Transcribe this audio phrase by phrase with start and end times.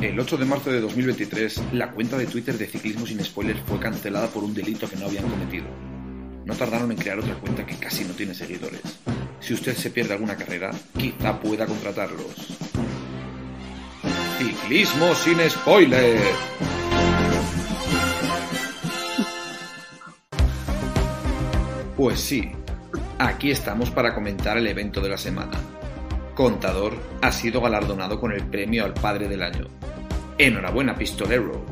[0.00, 3.78] El 8 de marzo de 2023, la cuenta de Twitter de Ciclismo sin Spoilers fue
[3.78, 5.66] cancelada por un delito que no habían cometido.
[6.46, 8.80] No tardaron en crear otra cuenta que casi no tiene seguidores.
[9.40, 12.34] Si usted se pierde alguna carrera, quizá pueda contratarlos.
[14.38, 16.22] Ciclismo sin Spoilers.
[21.98, 22.50] Pues sí,
[23.18, 25.60] aquí estamos para comentar el evento de la semana.
[26.34, 29.66] Contador ha sido galardonado con el premio al Padre del Año.
[30.44, 31.62] Enhorabuena, pistolero.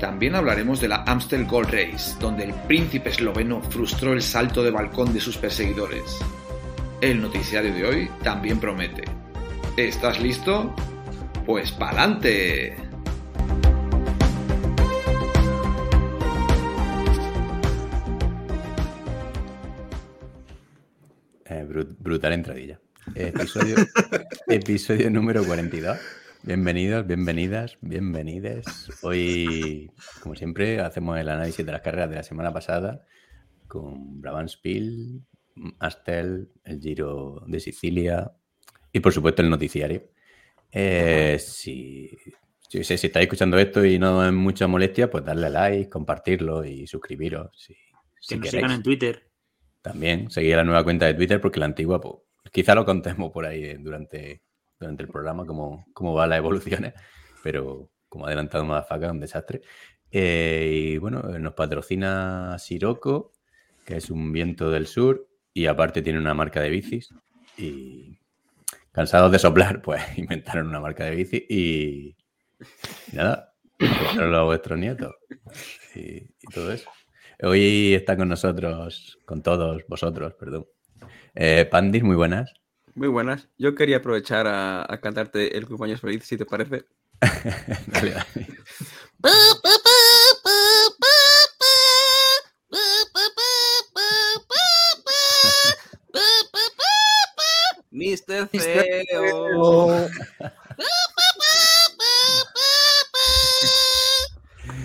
[0.00, 4.70] También hablaremos de la Amstel Gold Race, donde el príncipe esloveno frustró el salto de
[4.70, 6.18] balcón de sus perseguidores.
[7.02, 9.04] El noticiario de hoy también promete.
[9.76, 10.74] ¿Estás listo?
[11.44, 12.74] Pues pa'lante.
[21.44, 22.80] Eh, brut- brutal entradilla.
[23.14, 23.76] Episodio,
[24.48, 25.96] episodio número 42.
[26.46, 28.64] Bienvenidos, bienvenidas, bienvenides.
[29.02, 29.90] Hoy,
[30.22, 33.04] como siempre, hacemos el análisis de las carreras de la semana pasada
[33.66, 35.22] con Brabant Spiel,
[35.80, 38.30] Astel, el Giro de Sicilia
[38.92, 40.04] y, por supuesto, el noticiario.
[40.70, 42.16] Eh, si,
[42.70, 47.60] estáis escuchando esto y no es mucha molestia, pues darle like, compartirlo y suscribiros.
[47.60, 47.80] Si, Que
[48.20, 49.28] si nos sigan en Twitter.
[49.82, 52.14] También seguir la nueva cuenta de Twitter porque la antigua, pues,
[52.52, 54.42] quizá lo contemos por ahí durante,
[54.78, 56.94] durante el programa, cómo, cómo van las evoluciones,
[57.42, 59.62] pero como ha adelantado Madafaka, un desastre.
[60.10, 63.32] Eh, y bueno, nos patrocina Sirocco,
[63.84, 67.14] que es un viento del sur, y aparte tiene una marca de bicis.
[67.58, 68.18] Y
[68.92, 72.16] cansados de soplar, pues inventaron una marca de bici y,
[73.12, 75.14] nada, a vuestros nietos
[75.94, 76.90] y, y todo eso.
[77.42, 80.66] Hoy está con nosotros, con todos vosotros, perdón.
[81.34, 82.54] Eh, Pandis, muy buenas.
[82.96, 83.46] Muy buenas.
[83.58, 86.86] Yo quería aprovechar a, a cantarte el cumpleaños feliz, si te parece.
[87.88, 88.14] Dale.
[97.90, 98.48] Mr.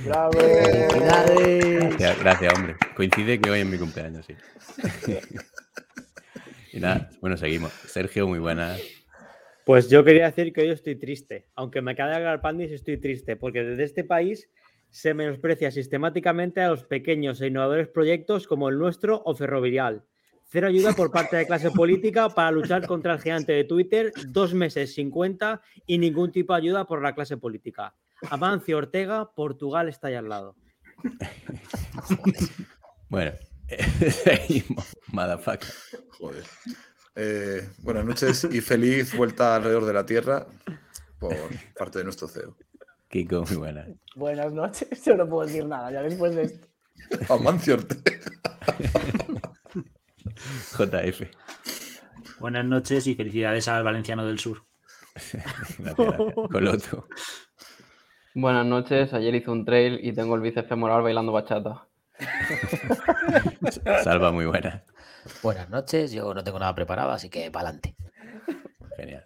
[0.05, 0.39] ¡Bravo!
[0.95, 2.75] Gracias, gracias, hombre.
[2.93, 4.35] Coincide que hoy es mi cumpleaños, sí.
[6.71, 7.71] y nada, bueno, seguimos.
[7.71, 8.81] Sergio, muy buenas.
[9.65, 11.47] Pues yo quería decir que hoy estoy triste.
[11.55, 13.35] Aunque me acabe de Pandis, estoy triste.
[13.35, 14.49] Porque desde este país
[14.89, 20.03] se menosprecia sistemáticamente a los pequeños e innovadores proyectos como el nuestro o Ferrovial.
[20.45, 24.53] Cero ayuda por parte de clase política para luchar contra el gigante de Twitter, dos
[24.53, 27.95] meses sin cuenta y ningún tipo de ayuda por la clase política.
[28.29, 30.55] Amancio Ortega, Portugal está ahí al lado.
[33.09, 33.33] Bueno.
[35.07, 35.73] Motherfucker.
[36.19, 36.43] Joder.
[37.15, 40.45] Eh, buenas noches y feliz vuelta alrededor de la Tierra
[41.19, 41.35] por
[41.77, 42.55] parte de nuestro CEO.
[43.09, 43.89] Kiko, muy buenas.
[44.15, 46.67] Buenas noches, yo no puedo decir nada ya después de esto.
[47.29, 48.19] Amancio Ortega.
[50.77, 51.21] JF.
[52.39, 54.63] Buenas noches y felicidades al Valenciano del Sur.
[55.13, 55.45] Gracias,
[55.77, 56.33] gracias.
[56.51, 57.07] Coloto.
[58.33, 61.90] Buenas noches, ayer hice un trail y tengo el bíceps femoral bailando bachata.
[64.03, 64.83] Salva, muy buena.
[65.43, 67.95] Buenas noches, yo no tengo nada preparado, así que para adelante.
[68.97, 69.25] Genial.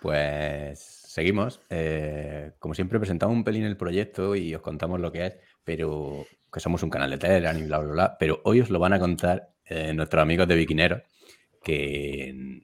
[0.00, 1.60] Pues seguimos.
[1.70, 6.26] Eh, como siempre, presentamos un pelín el proyecto y os contamos lo que es, pero
[6.52, 8.16] que somos un canal de Telegram y bla, bla, bla.
[8.18, 11.02] Pero hoy os lo van a contar eh, nuestros amigos de Biquineros
[11.62, 12.62] que,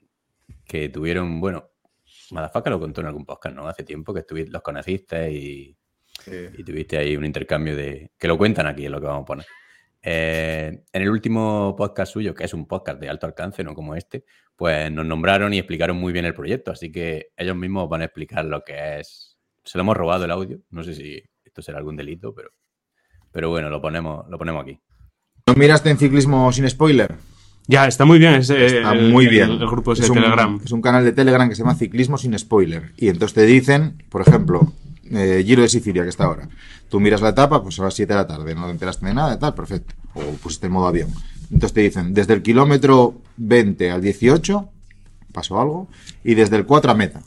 [0.65, 1.69] que tuvieron, bueno,
[2.31, 3.67] Madafaka lo contó en algún podcast, ¿no?
[3.67, 5.75] Hace tiempo que estuvi- los conociste y,
[6.57, 8.11] y tuviste ahí un intercambio de.
[8.19, 9.45] que lo cuentan aquí, es lo que vamos a poner.
[10.01, 13.95] Eh, en el último podcast suyo, que es un podcast de alto alcance, no como
[13.95, 14.23] este,
[14.55, 16.71] pues nos nombraron y explicaron muy bien el proyecto.
[16.71, 19.37] Así que ellos mismos van a explicar lo que es.
[19.63, 20.59] Se lo hemos robado el audio.
[20.69, 22.49] No sé si esto será algún delito, pero,
[23.31, 24.79] pero bueno, lo ponemos, lo ponemos aquí.
[25.47, 27.15] ¿No miraste en ciclismo sin spoiler?
[27.67, 28.35] Ya, está muy bien.
[28.35, 29.49] ese- Está el- muy el- bien.
[29.51, 30.59] El, grupo ese es de un, Telegram.
[30.63, 32.93] Es un canal de Telegram que se llama Ciclismo sin spoiler.
[32.97, 34.73] Y entonces te dicen, por ejemplo,
[35.11, 36.49] eh, Giro de Sicilia, que está ahora.
[36.89, 39.13] Tú miras la etapa, pues a las 7 de la tarde, no te enteraste de
[39.13, 39.93] nada, tal, perfecto.
[40.15, 41.09] O pusiste en modo avión.
[41.43, 44.69] Entonces te dicen, desde el kilómetro 20 al 18
[45.31, 45.87] pasó algo,
[46.23, 47.21] y desde el 4 a meta.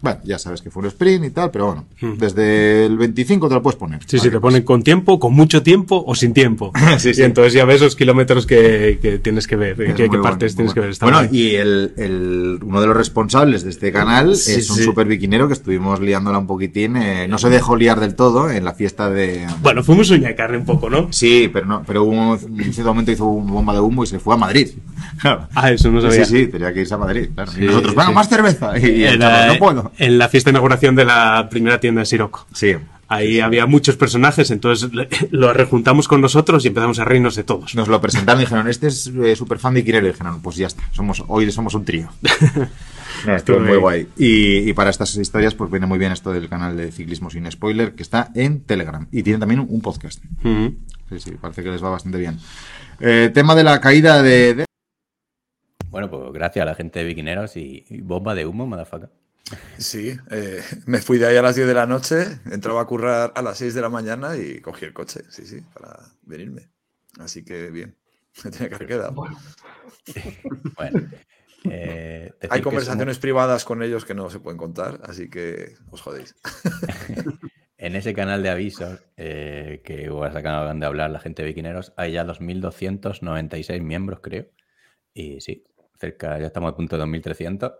[0.00, 2.18] Bueno, ya sabes que fue un sprint y tal, pero bueno, Hmm.
[2.18, 4.00] desde el 25 te lo puedes poner.
[4.06, 6.72] Sí, sí, te ponen con tiempo, con mucho tiempo o sin tiempo.
[6.98, 7.20] Sí, sí.
[7.20, 10.56] Y entonces ya ves los kilómetros que, que tienes que ver, Es qué, partes bueno,
[10.56, 10.90] tienes que ver.
[10.90, 14.76] Está Bueno, y el, el- uno de los responsables de este canal Sí, es un
[14.76, 14.84] sí.
[14.84, 16.96] super biquinero que estuvimos liándola un poquitín.
[16.96, 19.46] eh, no se dejó liar del todo en la fiesta de.
[19.62, 21.08] Bueno, fuimos uña de carne un poco, ¿no?
[21.12, 22.38] Sí, pero no, pero hubo un
[22.72, 24.68] cierto momento hizo una bomba de humo y se fue a Madrid.
[25.54, 26.24] Ah, eso no sabía.
[26.24, 27.30] Sí, sí, tenía que irse a Madrid.
[27.34, 27.50] Claro.
[27.52, 28.78] Sí, y nosotros, bueno, más cerveza.
[28.78, 29.87] Y, Era, chaval, no puedo.
[29.98, 32.46] En la fiesta de inauguración de la primera tienda de Siroco.
[32.52, 32.74] Sí.
[33.10, 34.90] Ahí había muchos personajes, entonces
[35.30, 37.74] lo rejuntamos con nosotros y empezamos a reírnos de todos.
[37.74, 40.06] Nos lo presentaron y dijeron, este es eh, súper fan de Quirero.
[40.06, 42.08] Y dijeron, pues ya está, somos, hoy somos un trío.
[43.26, 44.06] No, estuvo muy guay.
[44.16, 47.50] Y, y para estas historias, pues viene muy bien esto del canal de Ciclismo Sin
[47.50, 49.08] Spoiler, que está en Telegram.
[49.10, 50.22] Y tiene también un podcast.
[50.44, 52.38] Sí, sí, parece que les va bastante bien.
[53.00, 54.54] Eh, tema de la caída de...
[54.54, 54.64] de-
[55.90, 59.10] Bueno, pues gracias a la gente de Viquineros y, y bomba de humo, motherfucker.
[59.78, 63.32] Sí, eh, me fui de ahí a las 10 de la noche, entraba a currar
[63.34, 66.68] a las 6 de la mañana y cogí el coche, sí, sí, para venirme.
[67.18, 67.96] Así que bien,
[68.44, 69.12] me tenía que haber quedado.
[70.76, 71.00] Bueno,
[71.70, 76.00] eh, Hay conversaciones somos- privadas con ellos que no se pueden contar, así que os
[76.02, 76.34] jodéis.
[77.80, 81.92] En ese canal de avisos eh, que os acaban de hablar la gente de Viquineros,
[81.96, 84.46] hay ya 2.296 miembros, creo.
[85.14, 85.64] Y sí,
[85.98, 87.72] cerca, ya estamos a punto de 2.300.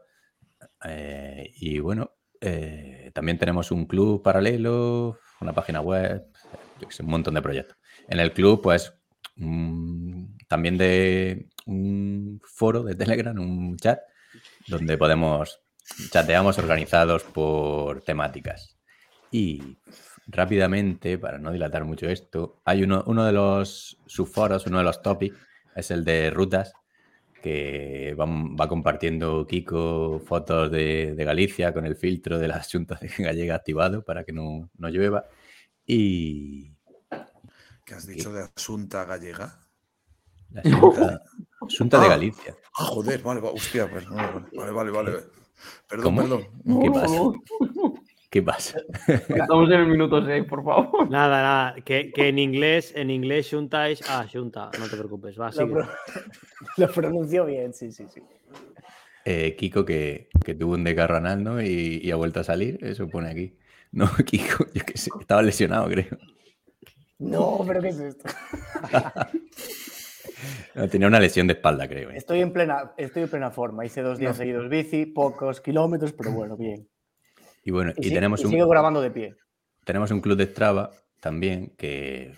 [0.84, 6.26] Eh, y bueno, eh, también tenemos un club paralelo, una página web,
[7.00, 7.76] un montón de proyectos.
[8.08, 8.94] En el club, pues,
[9.36, 14.00] mm, también de un foro de Telegram, un chat,
[14.66, 15.60] donde podemos,
[16.10, 18.78] chateamos organizados por temáticas.
[19.30, 19.78] Y
[20.26, 25.02] rápidamente, para no dilatar mucho esto, hay uno, uno de los subforos, uno de los
[25.02, 25.36] topics,
[25.74, 26.72] es el de rutas,
[27.42, 32.98] que va, va compartiendo Kiko fotos de, de Galicia con el filtro de la Junta
[33.00, 35.24] de Gallega activado para que no, no llueva.
[35.86, 36.72] Y
[37.84, 39.60] ¿Qué has dicho de Asunta Gallega?
[40.50, 41.22] la Junta,
[41.78, 42.08] Junta de Ah.
[42.08, 42.56] Galicia.
[42.78, 44.16] Ah, joder, vale, va- hostia, pues, no,
[44.56, 45.12] vale, vale, vale.
[45.88, 46.20] Perdón, ¿Cómo?
[46.22, 46.82] perdón.
[46.82, 47.97] ¿Qué pasa?
[48.30, 48.78] ¿Qué pasa?
[49.08, 51.08] Estamos en el minuto 6, por favor.
[51.10, 54.02] Nada, nada, que, que en inglés, en inglés Junta es.
[54.08, 55.72] Ah, Junta, no te preocupes, va, Lo, sigue.
[55.72, 55.88] pro-
[56.76, 58.20] lo pronunció bien, sí, sí, sí.
[59.24, 61.62] Eh, Kiko que, que tuvo un desgarro anal, ¿no?
[61.62, 63.56] Y, y ha vuelto a salir, eso pone aquí.
[63.92, 66.18] No, Kiko, yo qué sé, estaba lesionado, creo.
[67.18, 68.28] No, pero ¿qué es esto?
[70.74, 72.10] No, Tenía una lesión de espalda, creo.
[72.10, 72.16] ¿eh?
[72.16, 73.84] Estoy en plena, estoy en plena forma.
[73.84, 74.42] Hice dos días No.
[74.44, 76.86] seguidos bici, pocos kilómetros, pero bueno, bien.
[77.68, 79.34] Y bueno, y, tenemos, y un, sigo grabando de pie.
[79.84, 82.32] tenemos un club de Strava también que,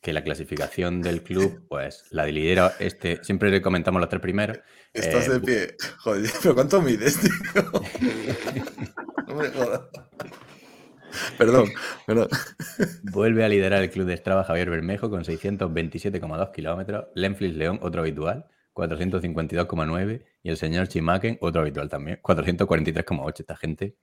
[0.00, 4.60] que la clasificación del club, pues la lidera este, siempre le comentamos los tres primeros.
[4.92, 5.76] Estás eh, de pie.
[5.98, 7.32] Joder, pero ¿cuánto mides, tío?
[9.26, 9.80] No me jodas.
[11.36, 11.68] Perdón,
[12.06, 12.28] perdón.
[13.10, 17.06] Vuelve a liderar el club de Strava Javier Bermejo con 627,2 kilómetros.
[17.16, 20.24] Lenflis León, otro habitual, 452,9.
[20.44, 23.40] Y el señor Chimaken, otro habitual también, 443,8.
[23.40, 23.96] Esta gente,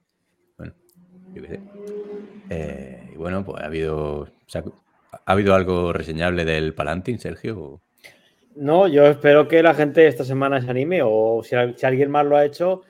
[1.37, 1.61] yo qué sé.
[2.49, 4.63] Eh, y bueno, pues ha habido, o sea,
[5.25, 7.81] ¿ha habido algo reseñable del Palantin, Sergio?
[8.55, 12.25] No, yo espero que la gente esta semana se anime o si, si alguien más
[12.25, 12.81] lo ha hecho,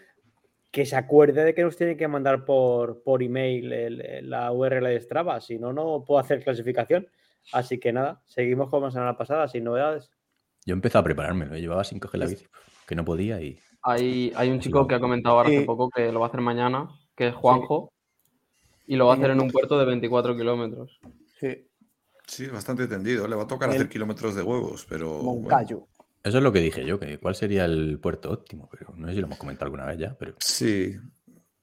[0.71, 4.51] que se acuerde de que nos tienen que mandar por, por email el- el- la
[4.51, 5.41] URL de Strava.
[5.41, 7.07] Si no, no puedo hacer clasificación.
[7.53, 10.11] Así que nada, seguimos como la semana pasada, sin novedades.
[10.65, 11.61] Yo empecé a preparármelo, ¿eh?
[11.61, 12.45] llevaba sin coger la bici,
[12.85, 13.57] que no podía y...
[13.83, 16.41] Hay, hay un chico que ha comentado ahora hace poco que lo va a hacer
[16.41, 17.93] mañana, que es Juanjo,
[18.87, 20.99] y lo va a hacer en un puerto de 24 kilómetros.
[21.39, 21.63] Sí,
[22.25, 23.25] Sí, bastante tendido.
[23.25, 25.19] Le va a tocar El- hacer kilómetros de huevos, pero.
[25.19, 25.41] bueno.
[25.41, 25.87] Moncayo.
[26.23, 29.13] Eso es lo que dije yo, que cuál sería el puerto óptimo, pero no sé
[29.13, 30.35] si lo hemos comentado alguna vez ya, pero...
[30.39, 30.93] Sí.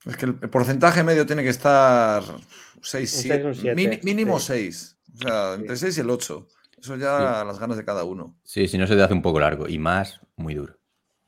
[0.07, 2.35] Es que el porcentaje medio tiene que estar 6,
[2.77, 3.45] Un seis, 7.
[3.47, 4.47] un siete, mínimo sí.
[4.73, 4.97] 6.
[5.15, 6.47] O sea, entre 6 y el 8.
[6.81, 8.35] Eso ya las ganas de cada uno.
[8.43, 10.79] Sí, si no se te hace un poco largo y más, muy duro,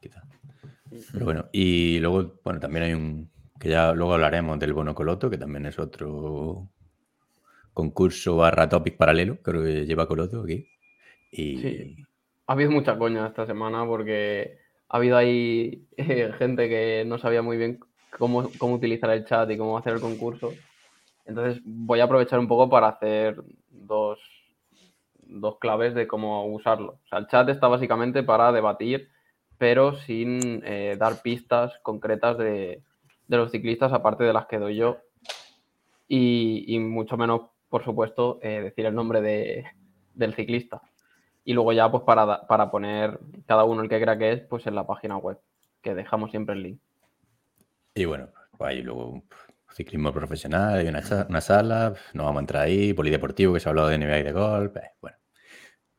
[0.01, 0.23] quizá.
[1.13, 5.31] Pero bueno, y luego, bueno, también hay un, que ya luego hablaremos del bono Coloto,
[5.31, 6.69] que también es otro
[7.73, 10.67] concurso barra topic paralelo, creo que lleva Coloto aquí.
[11.31, 12.05] Y.
[12.47, 14.59] Ha habido mucha coña esta semana porque
[14.89, 19.51] ha habido ahí eh, gente que no sabía muy bien cómo, cómo utilizar el chat
[19.51, 20.53] y cómo hacer el concurso.
[21.25, 24.21] Entonces voy a aprovechar un poco para hacer dos,
[25.21, 27.01] dos claves de cómo usarlo.
[27.05, 29.09] O sea, el chat está básicamente para debatir,
[29.59, 32.83] pero sin eh, dar pistas concretas de,
[33.29, 34.99] de los ciclistas, aparte de las que doy yo.
[36.09, 39.65] Y, mucho menos, por supuesto, eh, decir el nombre de-
[40.15, 40.81] del ciclista.
[41.45, 44.67] Y luego ya, pues para, para poner cada uno el que crea que es, pues
[44.67, 45.39] en la página web,
[45.83, 46.81] que dejamos siempre el link.
[47.95, 49.23] Y bueno, pues hay luego
[49.73, 53.71] ciclismo profesional, hay una, una sala, no vamos a entrar ahí, polideportivo, que se ha
[53.71, 55.17] hablado de NBA y de golf, eh, bueno,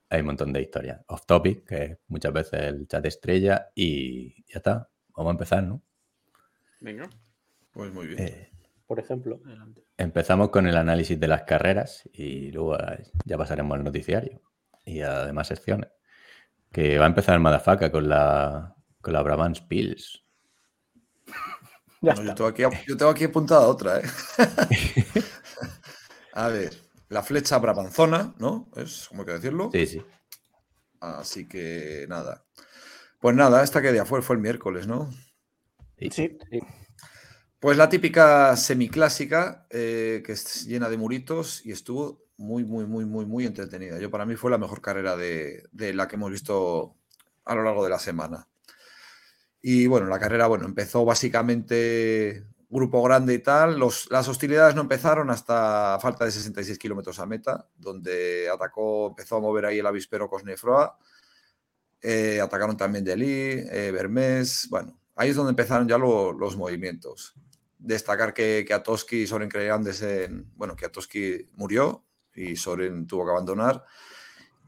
[0.10, 1.01] hay un montón de historias.
[1.07, 5.81] Off topic, que muchas veces el chat estrella, y ya está, vamos a empezar, ¿no?
[6.79, 7.10] Venga.
[7.72, 8.19] Pues muy bien.
[8.19, 8.51] Eh,
[8.86, 9.39] Por ejemplo.
[9.98, 14.41] empezamos con el análisis de las carreras y luego eh, ya pasaremos al noticiario
[14.86, 15.89] y a demás secciones.
[16.72, 20.24] Que va a empezar el Madafaka con la, con la Brabants Pills.
[22.00, 24.03] Ya No, yo, tengo aquí, yo tengo aquí apuntada otra, ¿eh?
[26.34, 26.72] A ver,
[27.10, 28.69] la flecha brabanzona, ¿no?
[28.75, 29.72] Es como hay que decirlo.
[29.74, 30.05] Sí, sí.
[31.00, 32.46] Así que nada.
[33.19, 35.10] Pues nada, esta que día fue, fue el miércoles, ¿no?
[36.50, 36.60] Sí.
[37.60, 43.06] Pues la típica semiclásica eh, que es llena de muritos y estuvo muy, muy, muy,
[43.06, 44.00] muy, muy entretenida.
[44.00, 46.96] Yo para mí fue la mejor carrera de, de la que hemos visto
[47.46, 48.48] a lo largo de la semana.
[49.62, 53.80] Y bueno, la carrera, bueno, empezó básicamente grupo grande y tal.
[53.80, 59.38] Los- las hostilidades no empezaron hasta falta de 66 kilómetros a meta, donde atacó, empezó
[59.38, 60.98] a mover ahí el avispero Cosnefroa.
[62.01, 64.68] Eh, atacaron también Delhi, eh, Bermés.
[64.70, 67.34] Bueno, ahí es donde empezaron ya lo- los movimientos.
[67.80, 73.26] Destacar que, que Atoski y Soren Creandes, en, bueno, que Atoski murió y Soren tuvo
[73.26, 73.84] que abandonar.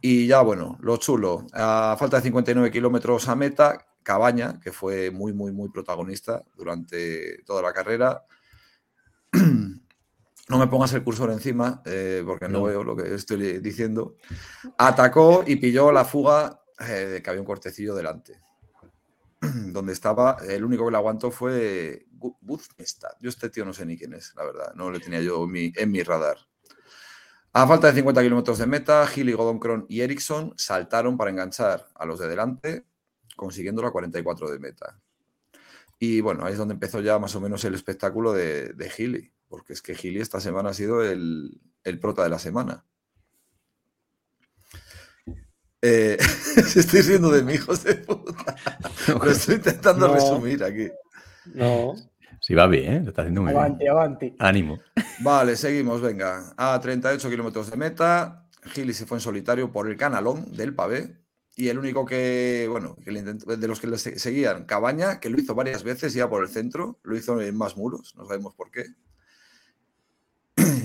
[0.02, 1.46] Y ya, bueno, lo chulo.
[1.54, 7.44] A falta de 59 kilómetros a meta, Cabaña, que fue muy, muy, muy protagonista durante
[7.44, 8.24] toda la carrera.
[10.50, 12.64] No me pongas el cursor encima, eh, porque no, No.
[12.64, 14.16] veo lo que estoy diciendo.
[14.80, 18.40] Atacó y pilló la fuga eh, de que había un cortecillo delante.
[19.74, 23.12] Donde estaba, el único que le aguantó fue Gu- Guzmestad.
[23.20, 24.74] Yo este tío no sé ni quién es, la verdad.
[24.76, 26.38] No le tenía yo en mi, en mi radar.
[27.54, 32.06] A falta de 50 kilómetros de meta, Gilly, Godonkron y Ericsson saltaron para enganchar a
[32.06, 32.86] los de delante,
[33.36, 35.00] consiguiendo la 44 de meta.
[35.98, 39.34] Y bueno, ahí es donde empezó ya más o menos el espectáculo de, de Gilly,
[39.48, 42.86] porque es que Gilly esta semana ha sido el, el prota de la semana.
[45.82, 46.18] Eh,
[46.76, 48.56] estoy riendo de mi hijos de puta.
[49.08, 50.14] Lo estoy intentando No.
[50.14, 50.90] resumir aquí.
[51.54, 51.96] No.
[52.42, 53.02] Sí, va bien, ¿eh?
[53.04, 53.92] lo está haciendo muy Avanti, bien.
[53.92, 54.36] avanti.
[54.40, 54.80] Ánimo.
[55.22, 56.54] Vale, seguimos, venga.
[56.58, 61.18] A 38 kilómetros de meta, Gili se fue en solitario por el canalón del pavé.
[61.58, 65.20] Y el único que, bueno, que le intentó- de los que le se- seguían, Cabaña,
[65.20, 68.26] que lo hizo varias veces ya por el centro, lo hizo en más muros, no
[68.26, 68.86] sabemos por qué.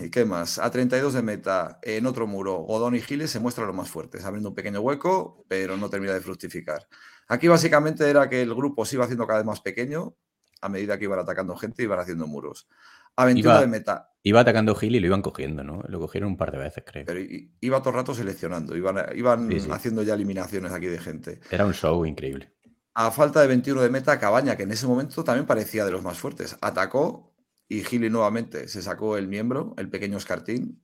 [0.02, 0.58] ¿Y qué más?
[0.58, 4.24] A 32 de meta, en otro muro, Godón y Giles se muestran los más fuertes,
[4.24, 6.86] abriendo un pequeño hueco, pero no termina de fructificar.
[7.28, 10.14] Aquí básicamente era que el grupo se iba haciendo cada vez más pequeño
[10.60, 12.68] a medida que iban atacando gente y iban haciendo muros.
[13.16, 15.82] A 21 Iba- de meta, Iba atacando Gil y lo iban cogiendo, ¿no?
[15.86, 17.04] Lo cogieron un par de veces, creo.
[17.04, 17.20] pero
[17.60, 19.68] iba todo el rato seleccionando, iban, iban Sí, sí.
[19.70, 21.40] haciendo ya eliminaciones aquí de gente.
[21.50, 22.50] Era un show increíble.
[22.94, 26.02] A falta de 21 de meta, Cabaña, que en ese momento también parecía de los
[26.02, 27.33] más fuertes, atacó
[27.68, 30.82] y Gili nuevamente se sacó el miembro, el pequeño Escartín,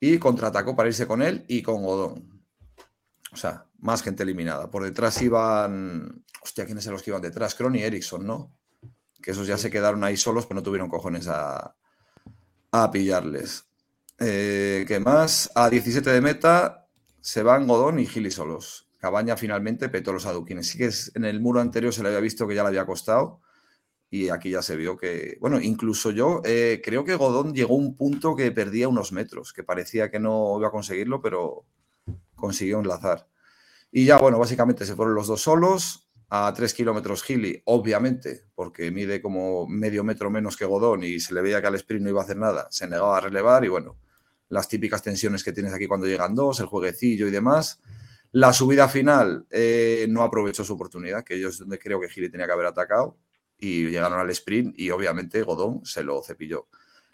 [0.00, 2.42] y contraatacó para irse con él y con Godón.
[3.32, 4.70] O sea, más gente eliminada.
[4.70, 6.24] Por detrás iban.
[6.42, 7.54] Hostia, ¿quiénes eran los que iban detrás?
[7.54, 8.54] Cron y Ericsson, ¿no?
[9.20, 11.74] Que esos ya se quedaron ahí solos, pero no tuvieron cojones a,
[12.70, 13.64] a pillarles.
[14.18, 15.50] Eh, ¿Qué más?
[15.54, 16.88] A 17 de meta
[17.20, 18.88] se van Godón y Gili solos.
[18.98, 20.68] Cabaña finalmente petó los aduquines.
[20.68, 22.86] Sí que es- en el muro anterior se le había visto que ya le había
[22.86, 23.40] costado.
[24.10, 27.78] Y aquí ya se vio que, bueno, incluso yo eh, creo que Godón llegó a
[27.78, 31.66] un punto que perdía unos metros, que parecía que no iba a conseguirlo, pero
[32.34, 33.28] consiguió enlazar.
[33.92, 36.04] Y ya, bueno, básicamente se fueron los dos solos.
[36.30, 41.32] A tres kilómetros Gili, obviamente, porque mide como medio metro menos que Godón y se
[41.32, 43.68] le veía que al sprint no iba a hacer nada, se negaba a relevar y
[43.68, 43.96] bueno,
[44.50, 47.80] las típicas tensiones que tienes aquí cuando llegan dos, el jueguecillo y demás.
[48.32, 52.44] La subida final eh, no aprovechó su oportunidad, que yo donde creo que Gili tenía
[52.44, 53.16] que haber atacado
[53.58, 56.68] y llegaron al sprint y obviamente Godón se lo cepilló.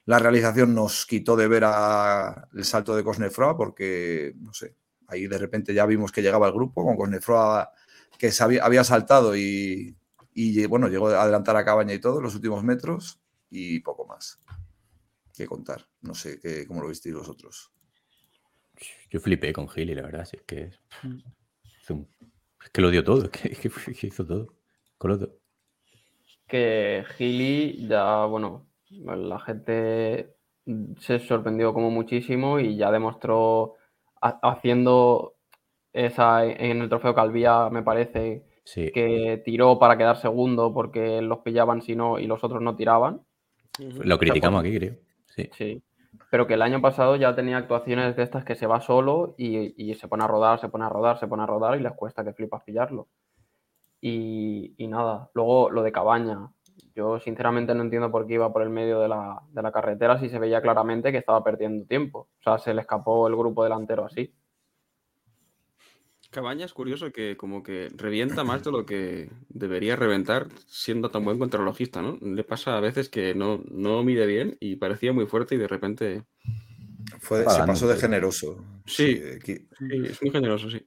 [0.06, 5.26] La realización nos quitó de ver a el salto de Cosnefroa porque, no sé, ahí
[5.26, 7.70] de repente ya vimos que llegaba el grupo con Cosnefroa
[8.18, 9.96] que se había, había saltado y,
[10.34, 13.18] y, bueno, llegó a adelantar a Cabaña y todo los últimos metros
[13.50, 14.38] y poco más
[15.34, 15.86] que contar.
[16.02, 17.72] No sé qué, cómo lo visteis vosotros.
[19.10, 20.70] Yo flipé con Gil y la verdad, sí, es que.
[21.82, 22.08] es un-
[22.62, 24.54] es que lo dio todo, es que, es que que hizo todo.
[24.98, 25.38] Con lo todo.
[26.54, 30.36] Que Gili ya, bueno, la gente
[31.00, 33.74] se sorprendió como muchísimo y ya demostró
[34.20, 35.34] ha- haciendo
[35.92, 38.92] esa en el trofeo Calvía, me parece, Sí.
[38.92, 43.22] que tiró para quedar segundo porque los pillaban si no y los otros no tiraban.
[44.04, 44.94] Lo criticamos aquí, creo.
[45.26, 45.50] Sí.
[45.52, 45.82] Sí.
[46.30, 49.74] Pero que el año pasado ya tenía actuaciones de estas que se va solo y,
[49.76, 51.92] y se pone a rodar, se pone a rodar, se pone a rodar y les
[51.94, 53.08] cuesta que flipas pillarlo.
[54.06, 56.50] Y, y nada, luego lo de Cabaña.
[56.94, 60.20] Yo sinceramente no entiendo por qué iba por el medio de la, de la carretera
[60.20, 62.28] si se veía claramente que estaba perdiendo tiempo.
[62.38, 64.30] O sea, se le escapó el grupo delantero así.
[66.30, 71.24] Cabaña es curioso que como que revienta más de lo que debería reventar siendo tan
[71.24, 72.18] buen contrarrelojista, ¿no?
[72.20, 75.68] Le pasa a veces que no, no mide bien y parecía muy fuerte y de
[75.68, 76.24] repente...
[77.20, 78.00] Fue, se pasó de sí.
[78.02, 78.62] generoso.
[78.84, 79.22] Sí.
[79.36, 80.86] aquí- Sí, es muy generoso, sí.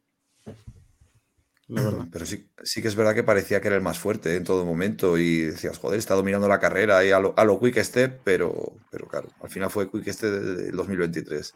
[1.68, 2.08] La verdad.
[2.12, 4.66] Pero sí, sí que es verdad que parecía que era el más fuerte en todo
[4.66, 8.22] momento y decías, joder, está dominando la carrera y a lo, a lo Quick Step,
[8.24, 11.54] pero, pero claro, al final fue Quick Step del 2023.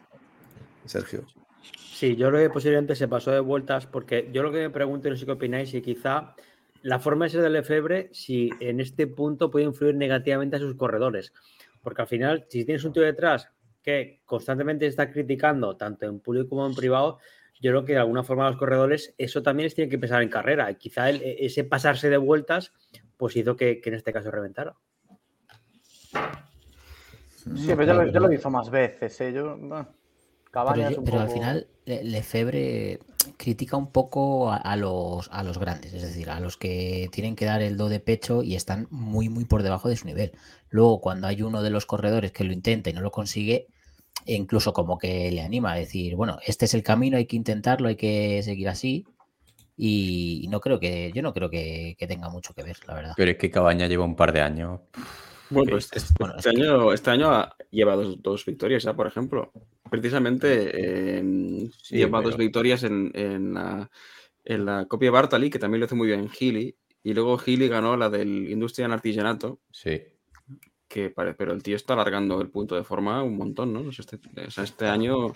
[0.86, 1.26] Sergio.
[1.78, 5.08] Sí, yo creo que posiblemente se pasó de vueltas porque yo lo que me pregunto,
[5.08, 6.36] y no sé qué opináis, si quizá
[6.82, 10.76] la forma de ser del Lefebvre, si en este punto puede influir negativamente a sus
[10.76, 11.32] corredores.
[11.84, 13.50] Porque al final, si tienes un tío detrás
[13.84, 17.20] que constantemente está criticando, tanto en público como en privado,
[17.62, 20.30] yo creo que de alguna forma los corredores eso también les tiene que empezar en
[20.30, 20.70] carrera.
[20.72, 22.74] Y quizá el- e, ese pasarse de vueltas,
[23.18, 24.76] pues hizo que, que en este caso reventara.
[27.56, 29.20] Sí, pero ya lo, ya lo hizo más veces.
[29.22, 29.34] ¿eh?
[29.34, 29.88] Yo, bueno,
[30.54, 33.00] Pero, yo- al final Le- Lefebvre
[33.38, 37.36] critica un poco a, a los, a los grandes, es decir, a los que tienen
[37.36, 40.32] que dar el do de pecho y están muy, muy por debajo de su nivel.
[40.70, 43.68] Luego, cuando hay uno de los corredores que lo intenta y no lo consigue,
[44.26, 47.36] e incluso como que le anima a decir, bueno, este es el camino, hay que
[47.36, 49.06] intentarlo, hay que seguir así.
[49.78, 52.94] Y, y no creo que, yo no creo que, que tenga mucho que ver, la
[52.94, 53.14] verdad.
[53.18, 54.82] Pero es que Cabaña lleva un par de años.
[55.50, 59.52] Bueno, este, Bueno, este año, este año ha- lleva dos, dos victorias ya, por ejemplo.
[59.90, 63.90] Precisamente eh, Sí, lleva pero- dos victorias en, en la,
[64.46, 66.76] en la copia Bartali, que también lo hace muy bien Healy.
[67.04, 70.00] Y luego Healy ganó la del Industrial Artigianato, Sí.
[70.92, 73.82] Que pare- pero el tío está alargando el punto de forma un montón, ¿no?
[73.82, 74.18] O sea, Este,
[74.48, 75.32] o sea, este año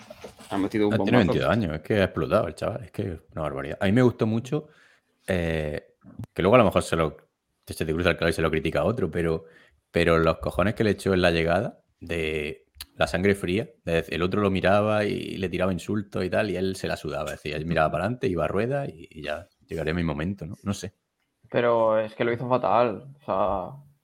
[0.52, 1.32] ha metido un Ah, tiene bombazo.
[1.34, 3.78] 22 años, es que ha explotado el chaval, es que es una barbaridad.
[3.82, 4.68] A mí me gustó mucho,
[5.28, 5.96] eh,
[6.34, 7.18] que luego a lo mejor se lo
[7.68, 9.46] se te cruza el y se lo critica a otro, pero,
[9.92, 14.22] pero los cojones que le echó en la llegada de la sangre fría, de- el
[14.24, 17.58] otro lo miraba y le tiraba insultos y tal, y él se la sudaba, decía,
[17.58, 20.56] él miraba para adelante, iba a rueda y, y ya llegaré a mi momento, ¿no?
[20.64, 20.94] No sé.
[21.50, 23.16] Pero es que lo hizo fatal.
[23.22, 23.95] O sea,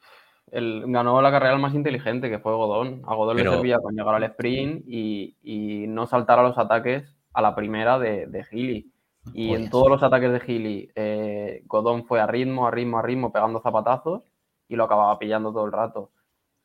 [0.52, 3.02] él ganó la carrera el más inteligente, que fue Godón.
[3.08, 6.58] A Godón Pero- le servía con llegar al sprint y, y no saltar a los
[6.58, 8.92] ataques a la primera de, de Healy.
[9.34, 13.02] Y en todos los ataques de Healy, eh, Godón fue a ritmo, a ritmo, a
[13.04, 14.24] ritmo, pegando zapatazos
[14.68, 16.10] y lo acababa pillando todo el rato.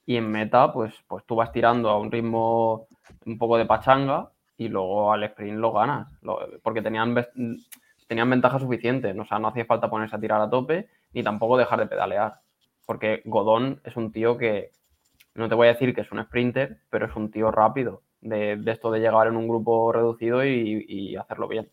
[0.06, 2.86] Y en meta, pues, pues tú vas tirando a un ritmo
[3.26, 6.08] un poco de pachanga y luego al sprint lo ganas.
[6.22, 7.14] Lo- porque tenían,
[8.08, 9.14] tenían ventaja suficiente.
[9.20, 12.40] O sea, no hacía falta ponerse a tirar a tope ni tampoco dejar de pedalear.
[12.86, 14.70] Porque Godón es un tío que,
[15.34, 18.02] no te voy a decir que es un sprinter, pero es un tío rápido.
[18.22, 21.68] De, de esto de llegar en un grupo reducido y, y hacerlo bien.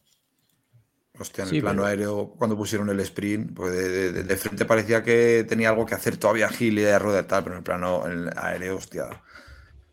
[1.20, 4.36] Hostia, en Sí, el plano pero- aéreo, cuando pusieron el sprint, pues de, de- de
[4.36, 7.56] frente parecía que tenía algo que hacer todavía Gil y de rueda y tal, pero
[7.56, 9.06] en el plano en el aéreo, hostia,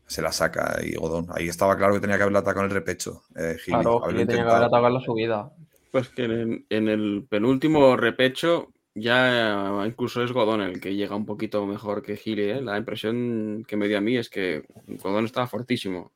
[0.06, 1.26] se la saca y Godón.
[1.34, 3.22] Ahí estaba claro que tenía que haberle atacado en el repecho.
[3.36, 4.50] Eh, Gili, Claro, tenía que intentado.
[4.56, 5.52] haber atacado en la subida.
[5.92, 11.26] Pues que en, en el penúltimo repecho ya incluso es Godón el que llega un
[11.26, 12.42] poquito mejor que Healy.
[12.42, 12.60] ¿eh?
[12.60, 16.12] La impresión que me dio a mí es que Godón estaba fortísimo.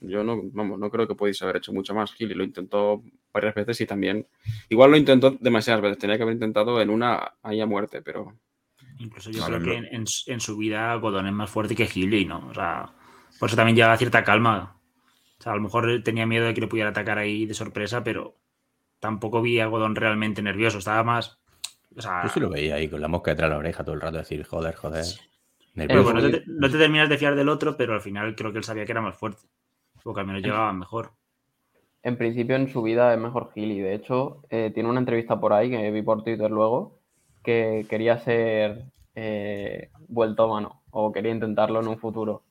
[0.00, 2.12] Yo no, vamos, no creo que pudiese haber hecho mucho más.
[2.18, 4.26] Healy lo intentó varias veces y también.
[4.68, 5.98] Igual lo intentó demasiadas veces.
[5.98, 8.34] Tenía que haber intentado en una ahí a muerte, pero.
[8.98, 11.86] Incluso yo creo que en, en su- en su vida Godón es más fuerte que
[11.86, 12.46] Healy, ¿no?
[12.48, 12.92] O sea,
[13.38, 14.76] por eso también lleva cierta calma.
[15.38, 18.04] O sea, a lo mejor tenía miedo de que le pudiera atacar ahí de sorpresa,
[18.04, 18.36] pero
[19.00, 20.78] tampoco vi a Godón realmente nervioso.
[20.78, 21.38] Estaba más.
[21.96, 23.94] O sea, Yo sí lo veía ahí con la mosca detrás de la oreja todo
[23.94, 25.04] el rato, decir, joder, joder.
[25.74, 28.52] pero bueno, no, te, no te terminas de fiar del otro, pero al final creo
[28.52, 29.42] que él sabía que era más fuerte.
[30.04, 31.12] O que al menos llegaba mejor.
[32.02, 33.80] En principio en su vida es mejor Healy.
[33.80, 36.98] De hecho, eh, tiene una entrevista por ahí que vi por Twitter luego
[37.44, 42.42] que quería ser eh, vueltómano o quería intentarlo en un futuro.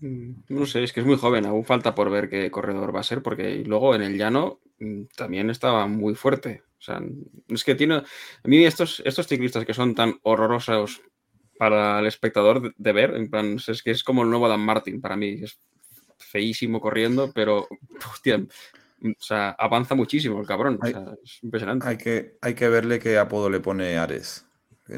[0.00, 3.00] Mm, No sé, es que es muy joven, aún falta por ver qué corredor va
[3.00, 6.62] a ser, porque luego en el llano mm, también estaba muy fuerte.
[6.82, 7.00] O sea,
[7.48, 7.94] es que tiene.
[7.94, 8.04] A
[8.44, 11.00] mí, estos, estos ciclistas que son tan horrorosos
[11.56, 14.60] para el espectador de, de ver, en plan, es que es como el nuevo Dan
[14.60, 15.40] Martin para mí.
[15.44, 15.60] Es
[16.18, 17.68] feísimo corriendo, pero,
[18.12, 20.78] hostia, o sea, avanza muchísimo el cabrón.
[20.82, 21.86] O Hay- sea, es impresionante.
[21.88, 24.44] Hay que, hay que verle qué apodo le pone Ares.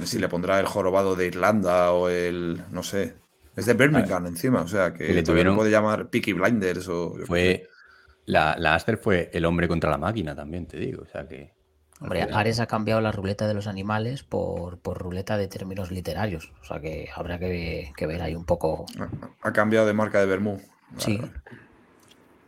[0.04, 2.62] Si le pondrá el jorobado de Irlanda o el.
[2.70, 3.14] no sé.
[3.54, 7.14] Es de Birmingham encima, o sea que le tuvieron- puede llamar Peaky Blinders o.
[7.26, 7.68] Fue.
[8.26, 11.02] La, la Aster fue el hombre contra la máquina también, te digo.
[11.02, 11.52] O sea que.
[12.00, 16.52] Hombre, Ares ha cambiado la ruleta de los animales por, por ruleta de términos literarios.
[16.62, 18.84] O sea que habrá que, que ver ahí un poco.
[19.42, 20.60] Ha cambiado de marca de Bermú.
[20.98, 21.20] Sí.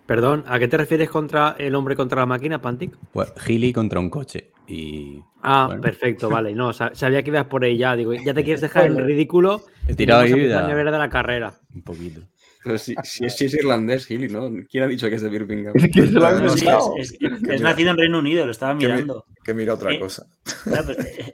[0.07, 2.97] Perdón, ¿a qué te refieres contra el hombre contra la máquina, Pantic?
[3.13, 4.53] Pues Gili contra un coche.
[4.69, 5.21] Y.
[5.43, 6.53] Ah, bueno, perfecto, vale.
[6.55, 7.97] No, sa- sabía que ibas por ahí ya.
[7.97, 9.63] Digo, ya te quieres dejar en ridículo.
[9.89, 10.73] He y tirado ahí empezar ya.
[10.73, 11.55] a ver de la carrera.
[11.75, 12.21] Un poquito.
[12.67, 14.51] Pero si, si es, si es irlandés, Gili, ¿no?
[14.69, 15.73] ¿Quién ha dicho que es de Birmingham?
[15.77, 16.67] Es se lo Sí,
[16.99, 19.25] es, es- es nacido en Reino Unido, lo estaba Que mi- mirando.
[19.45, 20.27] Que mira otra Eh, cosa.
[20.65, 21.33] Pero, eh,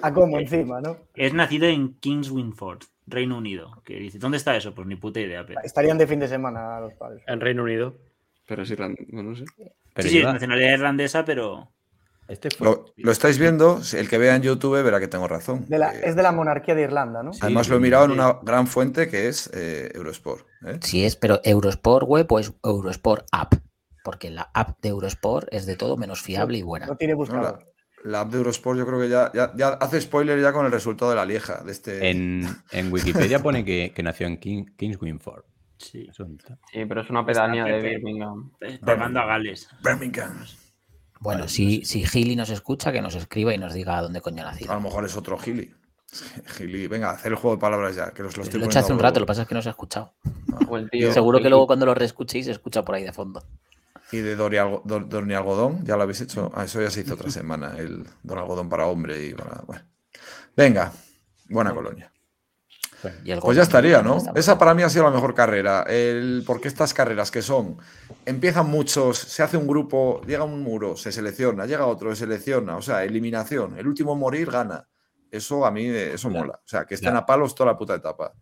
[0.00, 0.96] A como encima, ¿no?
[1.14, 3.82] Es nacido en Kings Winford, Reino Unido.
[3.84, 4.74] Que dice, ¿dónde está eso?
[4.74, 5.44] Pues ni puta idea.
[5.44, 5.60] Pero...
[5.62, 7.22] Estarían de fin de semana los padres.
[7.26, 7.94] En Reino Unido.
[8.46, 9.44] Pero es irlandés, no sé.
[9.92, 11.68] Pero sí, sí, lleva- nacionalidad irlandesa, pero.
[12.30, 15.64] Este fue- Lo, lo estáis viendo, el que vea en YouTube verá que tengo razón.
[15.68, 17.32] De la- Eh, es de la monarquía de Irlanda, ¿no?
[17.40, 20.46] Además lo he mirado en una gran fuente que es eh, Eurosport.
[20.66, 20.78] ¿eh?
[20.82, 23.54] Si es, pero Eurosport web o es Eurosport app.
[24.02, 26.86] Porque la app de Eurosport es de todo menos fiable y buena.
[26.86, 27.58] No tiene No, buscador.
[28.04, 30.64] la, la app de Eurosport yo creo que ya, ya, ya hace spoiler ya con
[30.64, 31.62] el resultado de la lieja.
[31.62, 32.08] De este...
[32.10, 35.44] En, en Wikipedia pone que, que nació en King, Kings Winford.
[35.76, 36.08] Sí.
[36.72, 38.52] Sí, pero es una pedanía de Birmingham.
[38.84, 39.68] Pegando a Gales.
[39.82, 40.44] Birmingham.
[41.20, 44.46] Bueno, si, si Gili nos escucha, que nos escriba y nos diga dónde coño ha
[44.50, 44.72] nacido.
[44.72, 45.72] A lo mejor es otro Gili.
[46.56, 48.78] Gili, venga, hacer el juego de palabras ya, que os lo estoy Lo he hecho
[48.80, 50.14] hace un rato, lo que pasa es que no se ha escuchado.
[50.72, 51.12] El tío.
[51.14, 53.44] Seguro que luego cuando lo reescuchéis se escucha por ahí de fondo.
[54.10, 56.50] Y de Dori Algo- Dor- Dorni Algodón, ¿ya lo habéis hecho?
[56.54, 59.60] Ah, eso ya se hizo otra semana, el Don Algodón para hombre y para...
[59.66, 59.84] Bueno.
[60.56, 60.90] Venga,
[61.48, 62.10] buena colonia.
[63.40, 64.18] Pues ya estaría, ¿no?
[64.34, 65.84] Esa para mí ha sido la mejor carrera.
[65.88, 67.78] El, porque estas carreras que son,
[68.30, 72.76] empiezan muchos, se hace un grupo, llega un muro, se selecciona, llega otro, se selecciona,
[72.76, 73.78] o sea, eliminación.
[73.78, 74.86] El último morir gana.
[75.30, 76.54] Eso a mí, eh, eso mola.
[76.54, 77.18] O sea, que estén Ya.
[77.20, 78.32] a palos toda la puta etapa.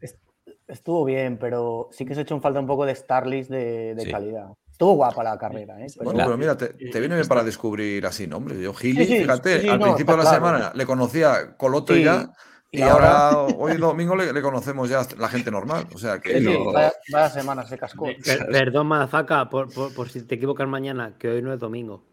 [0.67, 3.95] Estuvo bien, pero sí que se ha hecho en falta un poco de Starlist de,
[3.95, 4.11] de Sí.
[4.11, 4.49] calidad.
[4.71, 5.87] Estuvo guapa la carrera, ¿eh?
[5.93, 8.59] Pero- Bueno, La- pero mira, te, te viene bien para descubrir así nombres.
[8.61, 10.37] Yo, Gili, Sí, sí, fíjate, sí, sí, al no, principio de la claro.
[10.47, 12.31] semana le conocía Coloto Sí, ya,
[12.71, 15.87] y, y ahora, ahora- hoy domingo le, le conocemos ya la gente normal.
[15.95, 18.05] O sea, que Sí, no- vaya, vaya semana se cascó.
[18.25, 22.05] Per- perdón, Madafaka, por, por, por si te equivocas mañana, que hoy no es domingo.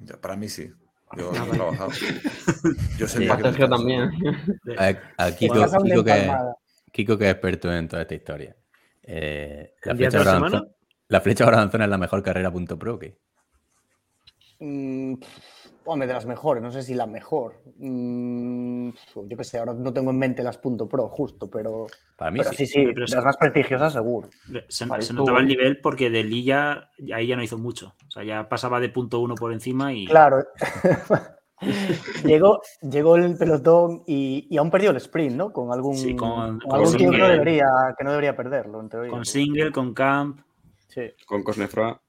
[0.00, 0.70] ya, para mí sí.
[1.16, 1.52] Yo Ah, he vale.
[1.52, 1.90] trabajado.
[2.98, 3.26] Yo sé Sí,
[3.68, 4.10] también.
[4.78, 5.54] A, a Kiko,
[6.04, 6.32] que.
[6.90, 8.56] Kiko que es experto en toda esta historia.
[9.02, 10.62] Eh, la, ¿El día flecha de la
[11.08, 11.44] la flecha
[11.84, 13.18] es la mejor carrera punto pro, ¿qué?
[14.60, 15.14] Mm,
[15.84, 17.60] hombre, de las mejores, no sé si la mejor.
[17.78, 18.90] Mm,
[19.28, 22.38] yo qué sé, ahora no tengo en mente las punto pro, justo, pero, Para mí
[22.38, 22.56] pero sí.
[22.58, 24.28] sí, sí, Pero de las más prestigiosas seguro.
[24.68, 27.94] Se, Vale, se tú- notaba el nivel porque de Lilla ahí ya no hizo mucho.
[28.06, 30.06] O sea, ya pasaba de punto uno por encima y.
[30.06, 30.44] Claro.
[32.24, 35.52] llegó, llegó el pelotón y, y aún perdió el sprint, ¿no?
[35.52, 37.32] Con algún, Sí, con- con con algún tío que no Single.
[37.38, 37.66] debería,
[37.96, 39.10] que no debería perderlo, en teoría.
[39.10, 40.40] Con single, con camp.
[40.88, 41.02] Sí.
[41.26, 42.00] Con Cosnefra.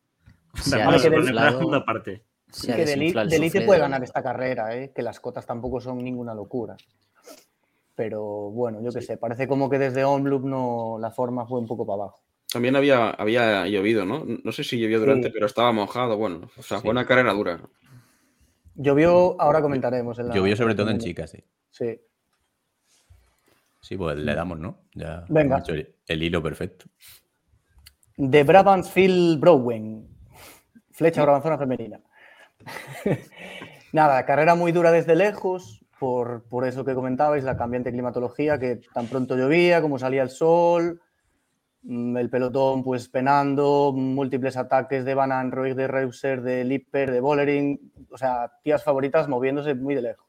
[0.56, 2.24] Se ha Además, que con del- la segunda parte.
[2.72, 4.92] Ha que Delite puede ganar esta carrera, ¿eh?
[4.96, 6.76] que las cotas tampoco son ninguna locura.
[7.96, 11.68] Pero bueno, yo qué sé, parece como que desde Onloop no, la forma fue un
[11.68, 12.22] poco para abajo.
[12.52, 14.24] También había, había llovido, ¿no?
[14.44, 15.34] No sé si llovió durante, Sí.
[15.34, 16.18] pero estaba mojado.
[16.18, 16.84] Bueno, o sea, Sí.
[16.84, 17.60] fue una carrera dura.
[18.76, 20.18] Llovió, ahora comentaremos.
[20.20, 21.44] En la- Llovió sobre todo en chicas, sí.
[21.72, 22.00] Sí.
[23.82, 24.78] Sí, pues le damos, ¿no?
[24.94, 25.60] Ya Venga.
[25.60, 26.86] hecho el, el hilo perfecto.
[28.18, 30.08] De Brabantsfield Browen.
[30.92, 32.00] Flecha Brabanzona femenina.
[33.94, 38.82] Nada, carrera muy dura desde lejos, por, por eso que comentabais, la cambiante climatología, que
[38.94, 41.02] tan pronto llovía, como salía el sol,
[41.84, 47.20] mm, el pelotón pues penando, múltiples ataques de Van Anroy, de Reuser, de Lipper, de
[47.20, 50.28] Bollering, o sea, tías favoritas moviéndose muy de lejos.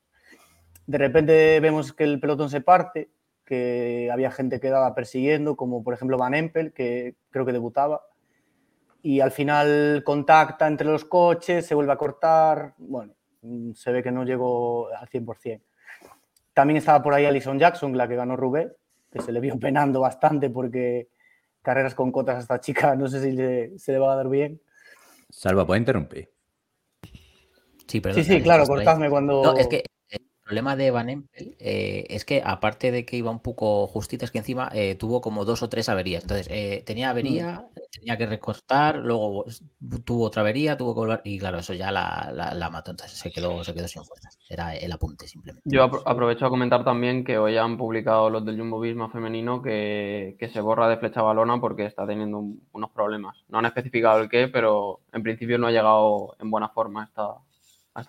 [0.87, 3.11] De repente vemos que el pelotón se parte,
[3.45, 8.03] que había gente que daba persiguiendo, como por ejemplo Van Empel, que creo que debutaba,
[9.05, 13.13] y al final contacta entre los coches, se vuelve a cortar, bueno,
[13.43, 15.61] mm, se ve que no llegó al 100%.
[16.55, 18.73] También estaba por ahí Alison Jackson, la que ganó Rubé,
[19.13, 21.11] que se le vio penando bastante porque
[21.61, 24.29] carreras con cotas a esta chica, no sé si le- se le va a dar
[24.31, 24.59] bien.
[25.29, 26.31] Salva, ¿puede interrumpir?
[27.87, 29.43] Sí, perdón, sí, sí, claro, cortadme cuando...
[29.43, 29.85] No, es que
[30.45, 34.31] problema de Van Empel eh, es que aparte de que iba un poco justita, es
[34.31, 36.23] que encima eh, tuvo como dos o tres averías.
[36.25, 39.45] Entonces, eh, tenía avería, tenía que recortar, luego
[40.05, 43.19] tuvo otra avería, tuvo que volver, y claro, eso ya la, la- la mató, entonces
[43.19, 44.39] se quedó, se quedó sin fuerzas.
[44.49, 45.69] Era el apunte simplemente.
[45.71, 49.63] Yo apro- aprovecho a comentar también que hoy han publicado los del Jumbo Visma femenino
[49.63, 53.37] que, que se borra de flecha balona porque está teniendo un- unos problemas.
[53.49, 57.37] No han especificado el qué, pero en principio no ha llegado en buena forma esta.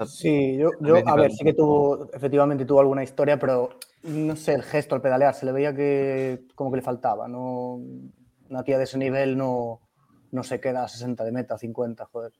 [0.07, 3.69] Sí, yo, yo, a ver, sí que tuvo, efectivamente tuvo alguna historia, pero
[4.03, 7.79] no sé, el gesto al pedalear, se le veía que como que le faltaba, no,
[8.49, 9.81] una tía de ese nivel no,
[10.31, 12.33] no se queda a 60 de meta, 50, joder.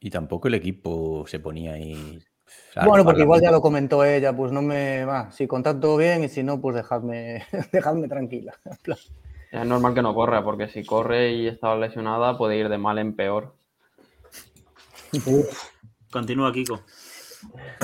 [0.00, 2.18] Y tampoco el equipo se ponía ahí.
[2.84, 6.24] Bueno, porque igual ya lo comentó ella, pues no me va, si contad todo bien
[6.24, 8.54] y si no, pues dejadme, dejadme tranquila.
[9.50, 12.98] Es normal que no corra, porque si corre y está lesionada puede ir de mal
[12.98, 13.54] en peor.
[16.10, 16.82] Continúa, Kiko.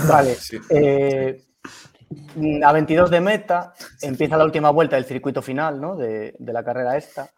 [0.09, 0.59] Vale, Sí.
[0.71, 1.45] eh,
[2.65, 5.97] a 22 de meta empieza la última vuelta del circuito final ¿no?
[5.97, 7.31] de, de la carrera esta.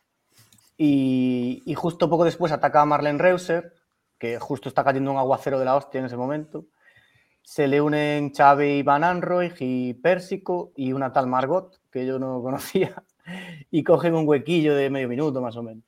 [0.76, 3.72] Y, y justo poco después ataca a Marlene Reuser,
[4.18, 6.66] que justo está cayendo un aguacero de la hostia en ese momento.
[7.42, 12.42] Se le unen Xavi Van Anroy y Pérsico y una tal Margot, que yo no
[12.42, 13.02] conocía,
[13.70, 15.84] y cogen un huequillo de medio minuto más o menos.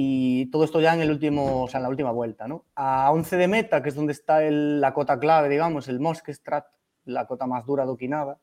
[0.00, 2.66] Y todo esto ya en el último, o sea, en la última vuelta, ¿no?
[2.76, 6.66] A 11 de meta, que es donde está la cota clave, digamos, el Moskestrat,
[7.04, 8.38] la cota más dura doquinada,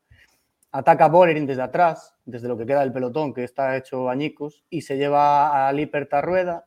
[0.74, 4.66] ataca a Bolerín desde atrás, desde lo que queda del pelotón, que está hecho añicos,
[4.70, 6.66] y se lleva a Lippert a rueda,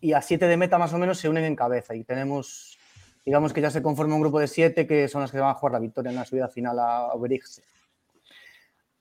[0.00, 2.78] y a 7 de meta más o menos se unen en cabeza, y tenemos,
[3.26, 5.54] digamos que ya se conforma un grupo de 7 que son las que van a
[5.54, 7.64] jugar la victoria en la subida final a Oberigse.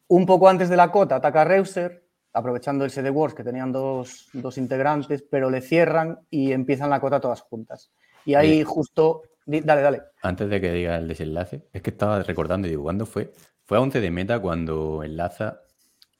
[0.07, 2.06] Un poco antes de la cota ataca a Reuser,
[2.37, 6.99] aprovechando el CD Wars que tenían dos, dos integrantes, pero le cierran y empiezan la
[6.99, 7.91] cota todas juntas.
[8.25, 9.23] Y ahí justo...
[9.45, 10.01] Dale, dale.
[10.21, 13.31] Antes de que diga el desenlace, es que estaba recordando y digo, ¿cuándo fue?
[13.63, 15.61] Fue a 11 de meta cuando enlaza,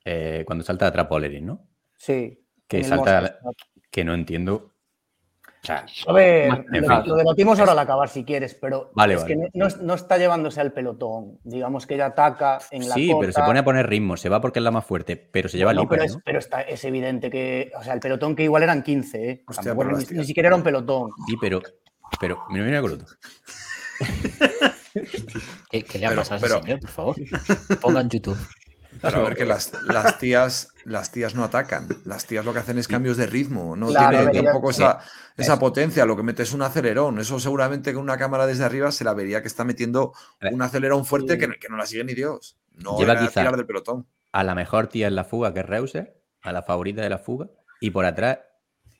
[0.06, 1.67] eh, cuando salta atrás Polerin, ¿no?
[1.97, 2.41] Sí.
[2.67, 3.39] Que salta,
[3.91, 4.73] que no entiendo.
[6.07, 9.33] A ver, En lo, debatimos ahora al acabar si quieres, pero Vale, es vale.
[9.35, 11.39] que no, no es- no está llevándose al pelotón.
[11.43, 13.19] Digamos que ella ataca en la sí, cota.
[13.19, 15.57] pero se pone a poner ritmo, se va porque es la más fuerte, pero se
[15.57, 16.21] lleva el hiper, pero, es, ¿no?
[16.23, 19.43] pero está, es evidente que, o sea, el pelotón que igual eran 15, ¿eh?
[19.47, 21.11] Hostia, Tampoco ni, ni siquiera era un pelotón.
[21.27, 21.61] Sí, pero,
[22.19, 23.05] pero, mira, mira, Coloto.
[25.69, 27.15] ¿Qué, qué le ha Pero- pasado a ese pero- señor, por favor?
[27.81, 28.37] Ponga en YouTube.
[29.01, 31.88] Pero a ver que las, las tías las tías no atacan.
[32.05, 33.75] Las tías lo que hacen es cambios de ritmo.
[33.75, 34.99] No Claro, tiene a ver, ella- tampoco esa,
[35.36, 36.05] esa potencia.
[36.05, 37.19] Lo que mete es un acelerón.
[37.19, 40.13] Eso seguramente con una cámara desde arriba se la vería que está metiendo
[40.51, 42.57] un acelerón fuerte que, no- que no la sigue ni Dios.
[42.73, 44.07] No Lleva era quizá- tirar del pelotón.
[44.31, 47.17] A la mejor tía en la fuga, que es Reuser, a la favorita de la
[47.17, 47.47] fuga,
[47.79, 48.39] y por atrás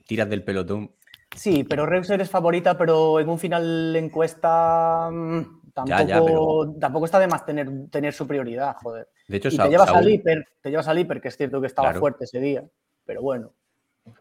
[0.08, 0.92] tiras del pelotón.
[1.36, 6.24] Sí, pero Reuser es favorita, pero en un final de encuesta mm, tampoco, Ya, ya,
[6.26, 9.08] pero- tampoco está de más tener, tener su prioridad, joder.
[9.28, 11.60] De hecho, Y Sa- te llevas al hiper, te llevas al hiper, que es cierto
[11.62, 12.00] que estaba Claro.
[12.00, 12.64] fuerte ese día,
[13.06, 13.52] pero bueno.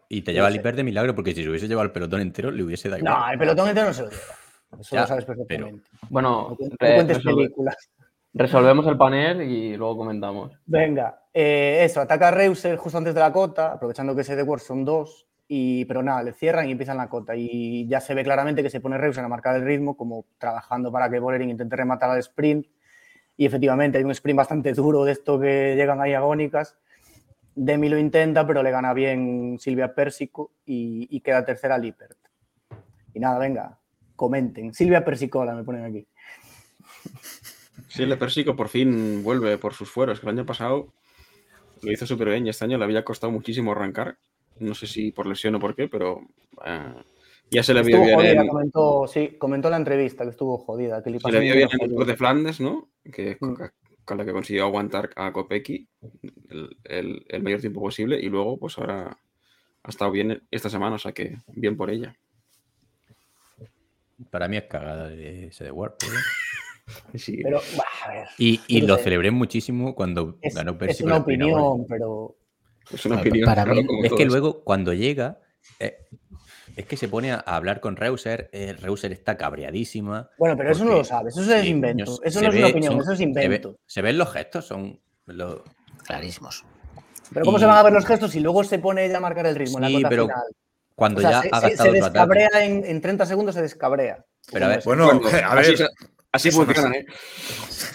[0.09, 0.57] Y te lleva sé.
[0.57, 3.13] hiper de milagro, porque si se hubiese llevado el pelotón entero, le hubiese dado igual.
[3.13, 4.21] No, el pelotón entero no se lo lleva.
[4.79, 5.89] Eso Ya, lo sabes pero- perfectamente.
[6.09, 7.75] Bueno, No cu- no re- cuentes resolve- películas.
[8.33, 10.51] resolvemos el panel y luego comentamos.
[10.65, 14.59] Venga, eh, eso, ataca a Reuser justo antes de la cota, aprovechando que ese de
[14.59, 17.35] son dos, y, pero nada, le cierran y empiezan la cota.
[17.35, 20.91] Y ya se ve claramente que se pone Reuser a marcar el ritmo, como trabajando
[20.91, 22.67] para que Bollering intente rematar al sprint.
[23.37, 26.75] Y efectivamente hay un sprint bastante duro de esto que llegan ahí agónicas.
[27.55, 32.17] Demi lo intenta, pero le gana bien Silvia Pérsico y, queda tercera Lippert.
[33.13, 33.79] Y nada, venga,
[34.15, 34.73] comenten.
[34.73, 36.07] Silvia Persicola me ponen aquí.
[37.95, 40.21] De Persico por fin vuelve por sus fueros.
[40.21, 40.93] El año pasado
[41.81, 44.17] lo hizo súper bien y este año le había costado muchísimo arrancar.
[44.59, 46.21] No sé si por lesión o por qué, pero
[46.65, 46.93] eh,
[47.51, 50.57] ya se le vio bien jodida, en, comentó, sí, comentó en la entrevista que estuvo
[50.57, 51.01] jodida.
[51.03, 51.95] Que le se pasó vio bien día en el.
[51.95, 52.89] Tour de Flandes, ¿no?
[53.11, 53.53] Que Mm.
[54.05, 55.87] con, la que consiguió aguantar a Kopecky
[56.49, 59.17] el, el- el mayor tiempo posible y luego, pues ahora
[59.83, 62.15] ha estado bien esta semana, o sea que bien por ella.
[64.31, 65.95] Para mí es cagada de ese de War.
[65.99, 66.11] pero-
[67.15, 70.77] Sí, Pero, bah, a ver, Y, y lo sé, celebré muchísimo cuando es, ganó es
[70.77, 72.35] Percy una opinión, pero
[72.91, 73.45] es una Pa- opinión.
[73.45, 75.39] para claro, mí- como Es que luego, cuando llega,
[75.79, 75.97] eh,
[76.75, 78.49] es que se pone a hablar con Reuser.
[78.53, 80.29] eh, Reuser está cabreadísima.
[80.37, 82.93] bueno, pero eso no lo sabes, eso es Sí, invento, eso no es una opinión,
[82.93, 83.75] son- eso es se ve- invento.
[83.85, 85.61] Se, ven los gestos, son los-
[86.05, 86.63] Clarísimos.
[87.33, 89.19] Pero ¿cómo y- se van a ver los gestos si luego se pone ella a
[89.19, 90.43] marcar el ritmo en Sí, la cota pero final?
[90.95, 94.23] cuando O sea, ya se, ha gastado se descabrea en, en 30 segundos, se descabrea.
[94.51, 95.09] Pero a ver, Bueno,
[95.43, 95.89] a así, ver.
[96.31, 97.05] así no funcionan, ¿eh?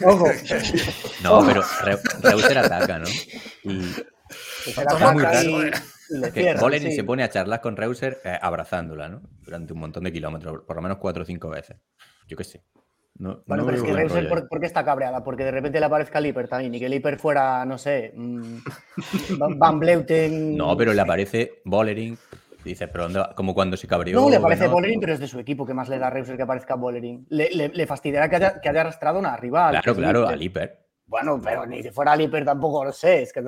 [0.04, 0.26] Ojo,
[1.22, 3.06] No, pero Re- Reuser ataca, ¿no?
[3.64, 3.80] Y
[4.70, 5.70] se la muy raro, y, eh.
[6.10, 6.70] le cierra.
[6.78, 6.92] Sí.
[6.92, 9.22] se pone a charlar con Reuser eh, abrazándola, ¿no?
[9.42, 11.76] Durante un montón de kilómetros, por lo menos cuatro o cinco veces.
[12.28, 12.62] Yo qué sé.
[13.18, 15.22] No, Bueno, no pero es que Reuser, ¿por, por qué está cabreada?
[15.22, 18.58] Porque de repente le aparezca Liper también y que Liper fuera, no sé, mm,
[19.58, 20.56] Van- Bleuten.
[20.56, 22.16] No, pero le aparece Bolerín.
[22.64, 23.08] Dice, pero.
[23.34, 24.20] Como cuando se cabreó.
[24.20, 24.74] No, le aparece Benoit.
[24.74, 27.26] Bolerín, pero es de su equipo que más le da a Reuser que aparezca Bolerín.
[27.28, 29.72] Le, le, le fastidiará que haya, que haya arrastrado a una rival.
[29.72, 30.81] Claro, claro, al hiper.
[31.12, 33.20] Bueno, pero ni si fuera Liper tampoco lo sé.
[33.20, 33.42] Es que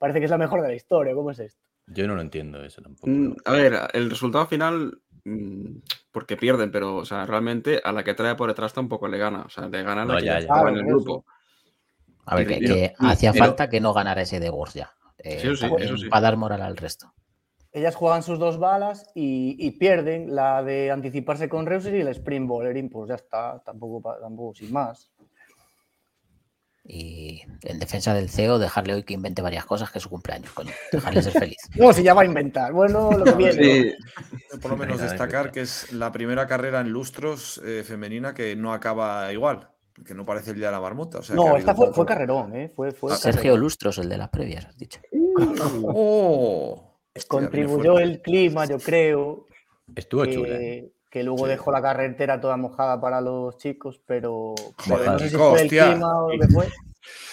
[0.00, 1.14] parece que es la mejor de la historia.
[1.14, 1.62] ¿Cómo es esto?
[1.86, 3.08] Yo no lo entiendo eso tampoco.
[3.08, 5.76] Mm, A ver, el resultado final, mm,
[6.10, 9.42] porque pierden, pero o sea, realmente a la que trae por detrás tampoco le gana.
[9.42, 11.24] O sea, le gana a la No, que ya, en el grupo.
[12.26, 14.92] A ver, que, hacía pero- falta que no ganara ese de Wars ya.
[15.18, 16.08] Eh, Sí, sí, para, eso sí.
[16.08, 17.12] para dar moral al resto.
[17.70, 22.08] Ellas juegan sus dos balas y, y pierden la de anticiparse con Reuser y el
[22.08, 22.88] sprint Bolerín.
[22.88, 25.10] Pues ya está, tampoco, tampoco sin más.
[26.86, 30.52] Y en defensa del CEO, dejarle hoy que invente varias cosas que es su cumpleaños,
[30.52, 30.70] coño.
[30.92, 31.56] Dejarle ser feliz.
[31.76, 32.72] No, si ya va a inventar.
[32.72, 33.96] Bueno, lo que viene.
[34.50, 38.54] Sí, Por lo menos destacar que es la primera carrera en lustros eh, femenina que
[38.54, 39.70] no acaba igual,
[40.04, 41.20] que no parece el día de la marmota.
[41.20, 42.70] O sea, No, esta fue, fue carrerón, ¿eh?
[42.76, 43.60] Fue, fue Sergio carrerón.
[43.60, 45.00] Lustros, el de las previas, has dicho.
[45.84, 46.98] ¡Oh!
[47.28, 49.46] Contribuyó el clima, yo creo.
[49.94, 50.56] Estuvo chula.
[50.56, 50.90] ¿eh?
[51.14, 51.50] Que luego Sí.
[51.52, 54.56] dejó la carretera toda mojada para los chicos, pero,
[54.88, 55.12] Mojada.
[55.12, 56.66] no sé si fue el clima o lo que fue.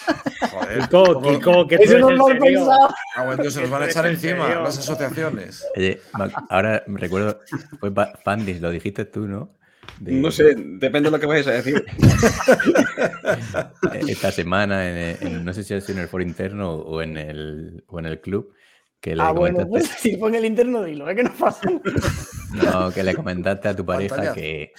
[0.52, 0.78] Joder.
[0.82, 2.88] Kiko, ¿cómo- Kiko, que Eso no lo pensado.
[3.16, 5.66] Ah, se nos van a echar encima las asociaciones.
[5.76, 6.00] Oye,
[6.48, 7.40] ahora me recuerdo,
[7.80, 9.50] fue Pa- Pandis, lo dijiste tú, ¿no?
[9.98, 11.84] De- No sé, depende de lo que vayas a decir.
[14.06, 17.16] esta semana, en, en- no sé si ha sido en el foro interno o en
[17.16, 18.54] el, o en el club,
[19.02, 21.68] que le Ah, bueno, comentaste, pues si pon el interno, dilo, es que no pasa.
[22.54, 24.72] no, que le comentaste a tu pareja que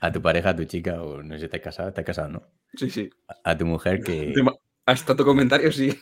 [0.00, 2.42] a tu pareja, a tu chica, o no sé si estás casado, estás casado, ¿no?
[2.74, 3.10] Sí, sí.
[3.26, 4.34] A, a tu mujer que,
[4.84, 5.98] Hasta tu comentario, sí.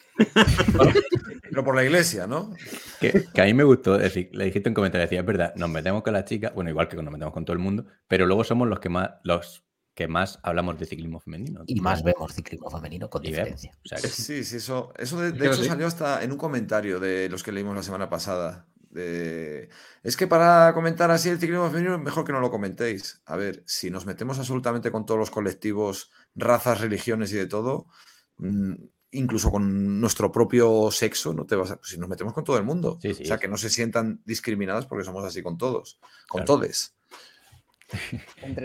[1.48, 2.52] Pero por la iglesia, ¿no?
[3.00, 5.70] que, que a mí me gustó, decir, le dijiste en comentario, decía, es verdad, nos
[5.70, 8.42] metemos con las chicas, bueno, igual que nos metemos con todo el mundo, pero luego
[8.42, 9.63] somos los que más, los
[9.94, 11.62] que más hablamos de ciclismo femenino.
[11.66, 13.70] Y más vemos ciclismo femenino con diferencia.
[13.84, 15.66] o sea que- Sí, sí, eso, eso de, hecho sí.
[15.66, 18.66] salió hasta en un comentario de los que leímos la semana pasada.
[18.90, 19.70] de-
[20.04, 23.20] Es que para comentar así el ciclismo femenino, mejor que no lo comentéis.
[23.26, 27.88] A ver, si nos metemos absolutamente con todos los colectivos, razas, religiones y de todo,
[28.36, 28.74] mm,
[29.10, 32.62] incluso con nuestro propio sexo, no te vas a- si nos metemos con todo el
[32.62, 32.96] mundo.
[33.02, 33.24] Sí, sí.
[33.24, 36.60] O sea, que no se sientan discriminadas porque somos así con todos, con Claro.
[36.60, 36.94] todes.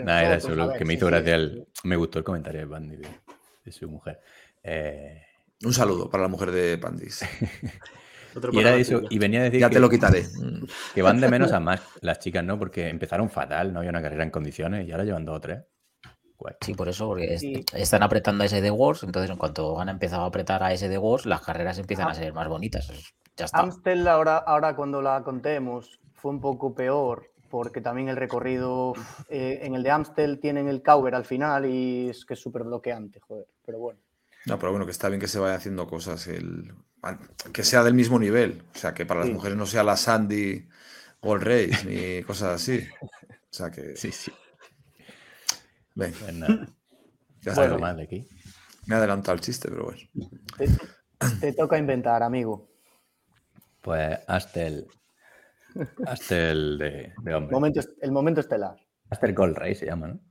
[0.04, 1.10] Nada, era nosotros, eso a lo ver, que me hizo sí.
[1.12, 1.34] gracia.
[1.34, 3.08] el- me gustó el comentario de Bandy de,
[3.64, 4.20] de su mujer.
[4.62, 5.22] Eh,
[5.64, 7.22] Un saludo para la mujer de Pandis.
[8.34, 10.22] Otro y era eso, y venía a decir Ya que, te lo quitaré.
[10.22, 10.64] Mm.
[10.94, 12.58] que van de menos a más las chicas, ¿no?
[12.58, 15.60] Porque empezaron fatal, no había una carrera en condiciones y ahora llevan dos o tres.
[16.38, 16.54] Guay.
[16.60, 17.36] Sí, por eso, porque
[17.74, 21.26] están apretando a SD Wars, entonces en cuanto han empezado a apretar a SD Wars,
[21.26, 22.90] las carreras empiezan a ser más bonitas.
[23.36, 23.58] Ya está.
[23.58, 28.94] Amstel ahora, ahora cuando la contemos fue un poco peor porque también el recorrido
[29.28, 32.62] eh, en el de Amstel tienen el cover al final y es que es súper
[32.62, 33.46] bloqueante, joder.
[33.66, 33.98] Pero bueno.
[34.46, 36.72] No, pero bueno, que está bien que se vaya haciendo cosas, el,
[37.52, 38.62] que sea del mismo nivel.
[38.74, 39.34] O sea, que para las Sí.
[39.34, 40.66] mujeres no sea la Sandy
[41.20, 42.86] Gold Race ni cosas así.
[43.02, 43.96] O sea, que.
[43.96, 44.32] Sí, sí.
[45.94, 46.68] Ven, Pues nada,
[47.42, 47.76] ya está.
[47.78, 48.28] más de aquí.
[48.86, 49.98] Me he adelantado el chiste, pero bueno.
[50.56, 50.68] Te,
[51.40, 52.68] te toca inventar, amigo.
[53.82, 54.86] Pues Astel.
[56.06, 57.52] Astel de, de hombre.
[57.52, 58.76] Momento, el momento estelar.
[59.10, 60.14] Astel Gold Race se llama, ¿no?
[60.14, 60.22] Ujú.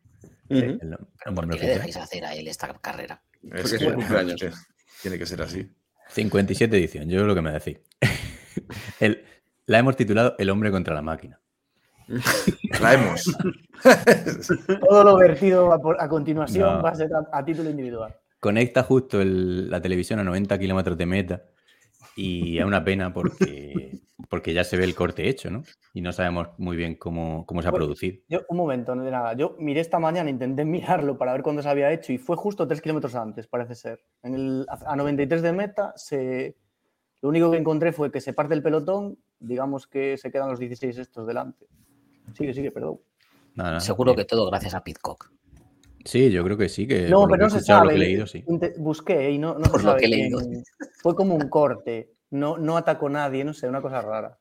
[0.50, 3.22] El- el Pero ¿por nombre qué le dejáis hacer a él esta carrera?
[3.44, 4.42] Es Porque es que, cumpleaños.
[4.42, 4.62] es que
[5.02, 5.72] tiene que ser así.
[6.10, 7.78] 57 edición, yo lo que me decís.
[9.00, 9.24] El-
[9.68, 11.40] la hemos titulado El hombre contra la máquina.
[12.82, 13.24] La hemos.
[14.90, 16.82] Todo lo vertido a, por- a continuación No.
[16.84, 18.16] va a ser a, a título individual.
[18.40, 21.44] Conecta justo el- la televisión a 90 kilómetros de meta
[22.16, 25.64] y es una pena porque, porque ya se ve el corte hecho, ¿no?
[25.94, 28.18] Y no sabemos muy bien cómo, cómo se ha Bueno, producido.
[28.28, 29.34] Yo, un momento, no de nada.
[29.34, 32.68] Yo miré esta mañana, intenté mirarlo para ver cuándo se había hecho y fue justo
[32.68, 34.04] 3 kilómetros antes, parece ser.
[34.24, 36.56] En el, a 93 de meta, se,
[37.22, 40.60] lo único que encontré fue que se parte el pelotón, digamos que se quedan los
[40.60, 41.68] 16 estos delante.
[42.34, 43.00] Sigue, sigue, perdón.
[43.56, 44.28] Nada, nada, Seguro que bien.
[44.28, 45.32] todo gracias a Pitcock.
[46.06, 47.84] Sí, yo creo que sí, que No, por lo pero que no se sabe.
[47.86, 48.46] lo que he leído, sí.
[48.78, 50.40] Busqué y no, no se Por lo sabe que he leído.
[50.40, 50.64] quién-
[51.02, 52.14] Fue como un corte.
[52.32, 54.38] No, no atacó nadie, no sé, una cosa rara.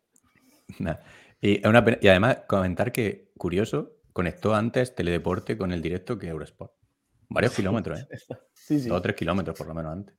[1.41, 6.27] Y, una pena- y además, comentar que, curioso, conectó antes Teledeporte con el directo que
[6.27, 6.73] Eurosport.
[7.29, 8.09] Varios kilómetros, ¿eh?
[8.53, 8.89] Sí, sí.
[8.89, 10.17] Dos o tres kilómetros por lo menos antes.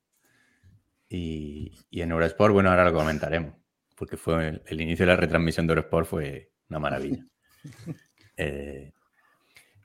[1.10, 3.54] Y, y en Eurosport, bueno, ahora lo comentaremos,
[3.97, 7.25] porque fue el, el inicio de la retransmisión de Eurosport fue una maravilla.
[8.41, 8.93] Eh,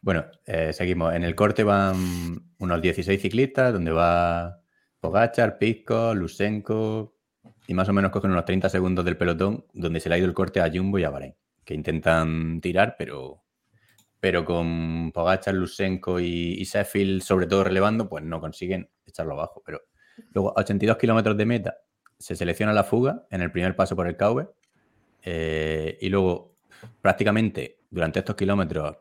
[0.05, 1.15] bueno, eh, seguimos.
[1.15, 4.61] En el corte van unos 16 ciclistas, donde va
[5.01, 7.17] Pogachar, Pisco, Lusenko,
[7.67, 10.27] y más o menos cogen unos 30 segundos del pelotón, donde se le ha ido
[10.27, 13.45] el corte a Jumbo y a Bahrein, que intentan tirar, pero,
[14.21, 19.63] pero con Pogachar, Lusenko y, y sobre todo relevando, pues no consiguen echarlo abajo.
[19.65, 19.81] Pero
[20.35, 21.79] luego, a 82 kilómetros de meta,
[22.19, 24.51] se selecciona la fuga en el primer paso por el Caube,
[25.23, 26.59] eh, y luego
[27.01, 28.99] prácticamente durante estos kilómetros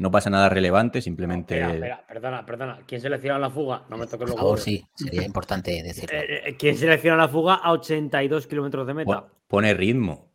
[0.00, 1.54] no pasa nada relevante, simplemente...
[1.60, 2.78] Espera, espera, perdona, perdona.
[2.86, 3.84] ¿Quién selecciona la fuga?
[3.90, 4.62] No me toques Por los favor, huevos.
[4.62, 6.18] sí, sería importante decirlo.
[6.18, 9.20] Eh, eh, ¿Quién selecciona la fuga a 82 kilómetros de meta?
[9.20, 10.30] po- Pone ritmo.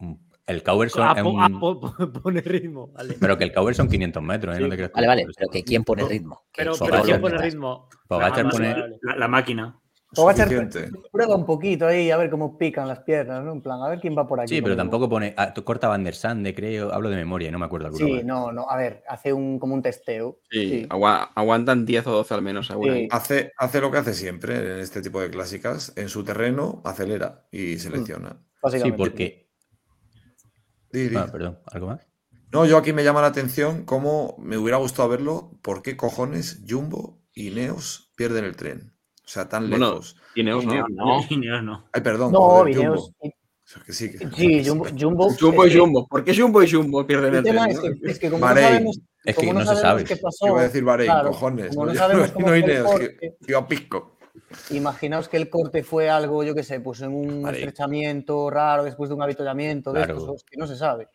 [0.45, 2.89] El Cauber son, Ah, es po- un- ah, po- po- pone ritmo.
[2.93, 3.15] Vale.
[3.19, 4.59] Pero que el Cauber son 500 metros, ¿eh?
[4.59, 4.95] No te creas tú.
[4.97, 6.43] Vale, vale, pero que quién pone ritmo.
[6.55, 7.89] Pero, pero ¿quién pone ritmo?
[8.07, 8.75] Pogacar Ah, pone-
[9.17, 9.79] la máquina.
[10.15, 10.97] Pogacar Suficiente.
[11.11, 13.51] prueba un poquito ahí a ver cómo pican las piernas, ¿no?
[13.51, 14.55] En plan, a ver quién va por aquí.
[14.55, 15.33] Sí, pero tampoco pone.
[15.37, 16.93] ah, corta Van der Sande, creo.
[16.93, 18.05] Hablo de memoria, no me acuerdo alguno.
[18.05, 18.69] Sí, no, no.
[18.69, 20.39] A ver, hace un como un testeo.
[20.49, 20.87] Sí, Sí.
[20.89, 22.93] agua- aguantan 10 o 12 al menos, seguro.
[22.93, 23.07] Sí.
[23.11, 25.93] Hace, hace lo que hace siempre en este tipo de clásicas.
[25.95, 28.37] En su terreno, acelera y selecciona.
[28.71, 29.49] Sí, porque.
[30.91, 31.09] Di.
[31.15, 32.07] Ah, perdón, ¿algo más?
[32.51, 35.51] No, yo aquí me llama la atención cómo me hubiera gustado verlo.
[35.61, 38.93] ¿Por qué cojones Jumbo y Neos pierden el tren?
[39.25, 40.15] O sea, tan Bueno, lejos.
[40.35, 40.85] Ineos, ¿no?
[40.89, 41.85] No, Ineos no.
[41.91, 42.31] Ay, perdón.
[42.31, 43.11] No, joder, Vineos.
[43.19, 43.35] Jumbo.
[43.35, 44.85] O sea, que sí, que- Sí, Jumbo.
[44.97, 46.07] Jumbo, Jumbo y Jumbo.
[46.07, 47.71] ¿Por qué Jumbo y Jumbo pierden El el tema tren?
[47.71, 47.81] es no?
[48.01, 48.63] que, es que como Bahrein.
[48.65, 50.03] no sabemos, Es que como no se sabemos sabe.
[50.03, 50.45] qué pasó.
[50.45, 51.69] Yo iba a decir Bahrein, claro, cojones.
[51.69, 53.35] como No, no yo sabemos no, cómo no fue el Ineos, corte.
[53.47, 54.11] que a pisco.
[54.69, 57.57] Imaginaos que el corte fue algo, yo qué sé, pues en un Vale.
[57.57, 60.19] estrechamiento raro después de un avituallamiento, de Claro.
[60.19, 61.07] estos, que no se sabe.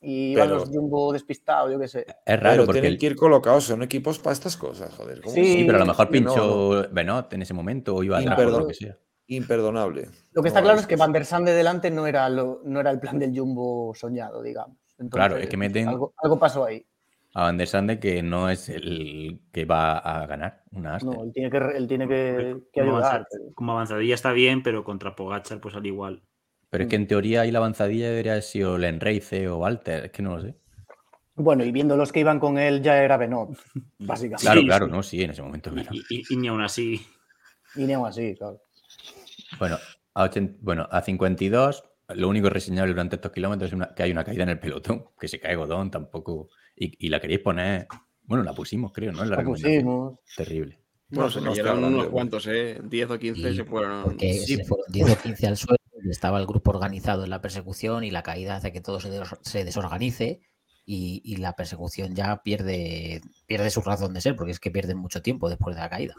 [0.00, 2.06] Y iban Pero- los jumbo despistados, yo qué sé.
[2.24, 5.20] Es raro Pero porque tienen el- que ir colocados, son equipos para estas cosas, joder.
[5.20, 5.34] ¿cómo?
[5.34, 8.38] Sí, Sí, pero a lo mejor no, pinchó Benot en ese momento o iba atrás
[8.38, 8.96] o Imperdón- lo que sea.
[9.26, 10.08] Imperdonable.
[10.32, 12.62] Lo que está No, claro es que Van der Sar de delante no era, lo,
[12.64, 14.76] no era el plan del jumbo soñado, digamos.
[15.10, 16.84] Claro, es que meten- Algo, algo pasó ahí.
[17.34, 21.12] A Van der Sande que no es el que va a ganar una Aster.
[21.14, 22.82] No, él tiene que, él tiene que, que
[23.54, 26.22] como avanzadilla está bien, pero contra Pogachar, pues al igual.
[26.70, 30.12] Pero es que en teoría ahí la avanzadilla debería haber sido Lenreice o Walter, es
[30.12, 30.54] que no lo sé.
[31.34, 33.50] Bueno, y viendo los que iban con él ya era Benot,
[33.98, 34.42] básicamente.
[34.42, 34.92] Claro, Sí, claro, sí.
[34.92, 35.70] no, sí, en ese momento.
[35.70, 35.88] claro.
[35.92, 37.00] Y, y- y ni aún así.
[37.76, 38.60] Y ni aún así, claro.
[39.58, 39.78] Bueno,
[40.14, 44.10] a, 80 bueno, a 52, lo único reseñable durante estos kilómetros es una- que hay
[44.10, 46.48] una caída en el pelotón, que se cae Godón tampoco.
[46.76, 47.86] Y, y la queréis poner.
[48.24, 49.22] Bueno, la pusimos, creo, ¿no?
[49.22, 49.84] En la La recomendación.
[49.84, 50.18] pusimos.
[50.36, 50.78] Terrible.
[51.10, 52.78] Bueno, se se cayeron unos cuantos, ¿eh?
[52.82, 54.18] 10 o 15 Sí, se fueron.
[54.18, 54.56] Sí.
[54.56, 55.78] se fueron 10 o 15 al suelo
[56.10, 59.36] estaba el grupo organizado en la persecución y la caída hace que todo se, des-
[59.42, 60.40] se desorganice
[60.86, 64.96] y, y la persecución ya pierde, pierde su razón de ser porque es que pierden
[64.98, 66.14] mucho tiempo después de la caída.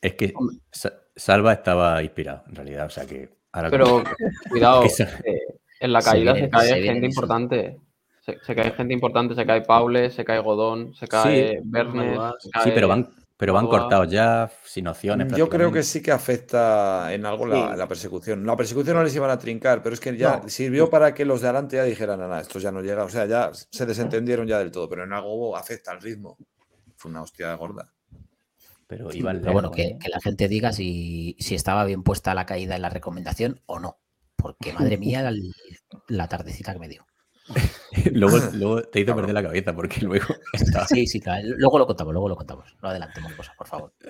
[0.00, 0.32] Es que
[0.70, 2.86] Sa- Salva estaba inspirado, en realidad.
[2.86, 3.30] O sea que.
[3.52, 4.02] ahora Pero
[4.50, 5.38] cuidado, eh,
[5.80, 7.14] en la Se caída viene- se cae se gente eso.
[7.14, 7.78] importante.
[8.20, 12.18] Se, se cae gente importante, se cae Paule, se cae Godón, se cae Bernes.
[12.40, 13.08] Sí, cae- pero van,
[13.38, 15.32] pero van cortados ya, sin opciones.
[15.32, 17.78] Yo creo que sí que afecta en algo la, Sí.
[17.78, 18.44] la persecución.
[18.44, 20.48] La persecución no les iban a trincar, pero es que ya No.
[20.50, 23.04] sirvió para que los de adelante ya dijeran, nada, esto ya no llega.
[23.04, 26.36] O sea, ya se desentendieron ya del todo, pero en algo afecta al ritmo.
[26.96, 27.92] Fue una hostia gorda.
[28.88, 29.08] Pero
[29.52, 29.98] bueno, que, ¿eh?
[30.00, 33.78] que la gente diga si, si estaba bien puesta la caída en la recomendación o
[33.78, 33.98] no.
[34.34, 35.52] Porque madre mía, el-
[36.08, 37.06] la tardecita que me dio.
[38.12, 41.46] luego, luego te hizo perder la cabeza porque luego estaba- Sí, sí, claro.
[41.56, 42.76] Luego lo contamos, luego lo contamos.
[42.82, 43.92] No adelantemos cosas, por favor.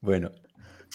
[0.00, 0.30] Bueno,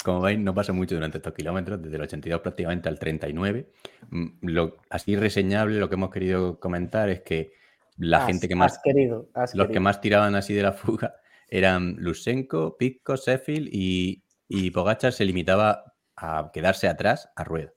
[0.04, 3.72] como veis, no pasa mucho durante estos kilómetros, desde el 82 prácticamente al 39.
[4.10, 7.54] Mm, Lo, así reseñable, lo que hemos querido comentar es que
[7.97, 10.74] la Has- gente que más, has querido, has los que más tiraban así de la
[10.74, 11.16] fuga
[11.50, 15.84] eran Lusenko, Pitko, Sheffield y, y Pogachar se limitaba
[16.16, 17.72] a quedarse atrás a rueda.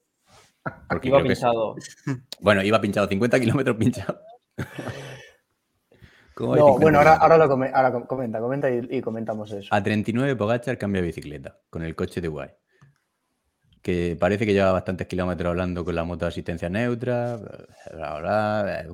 [0.89, 1.75] Porque Iba es- pinchado.
[2.39, 4.19] bueno, iba pinchado, 50 kilómetros pinchado.
[6.35, 9.01] ¿Cómo hay No, 50 bueno, ahora, ahora lo come- ahora com- comenta, comenta y, y
[9.01, 9.67] comentamos eso.
[9.71, 12.49] A 39 Pogachar cambia de bicicleta con el coche de Guay.
[13.81, 17.35] Que parece que lleva bastantes kilómetros hablando con la moto de asistencia neutra.
[17.37, 18.85] bla, bla, bla,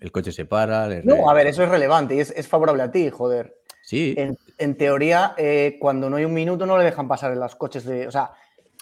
[0.00, 0.88] el coche se para.
[0.88, 3.54] re- No, a ver, eso es relevante y es, es favorable a ti, joder.
[3.82, 7.40] Sí, En, en teoría, eh, cuando no hay un minuto no le dejan pasar en
[7.40, 8.06] los coches de...
[8.06, 8.30] O sea,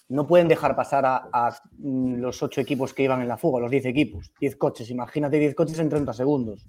[0.08, 3.60] no pueden dejar pasar a, a, mm, los ocho equipos que iban en la fuga,
[3.60, 4.90] los 10 equipos, 10 coches.
[4.90, 6.66] Imagínate 10 coches en 30 segundos.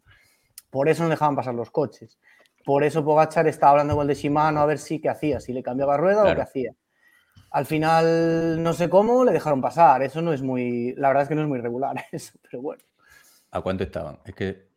[0.69, 2.19] Por eso no dejaban pasar los coches.
[2.65, 5.53] Por eso Pogachar estaba hablando con el de Shimano a ver si qué hacía, si
[5.53, 6.75] le cambiaba rueda o qué hacía.
[7.51, 10.03] Al final, no sé cómo, le dejaron pasar.
[10.03, 10.93] Eso no es muy...
[10.95, 12.83] La verdad es que no es muy regular eso, pero bueno.
[13.51, 14.19] ¿a cuánto estaban?
[14.25, 14.69] Es que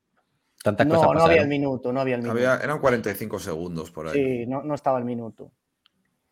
[0.63, 2.39] tantas cosas No, no había el minuto, no había el minuto.
[2.39, 4.15] Había, eran 45 segundos por ahí.
[4.15, 5.53] Sí, no, no estaba el minuto.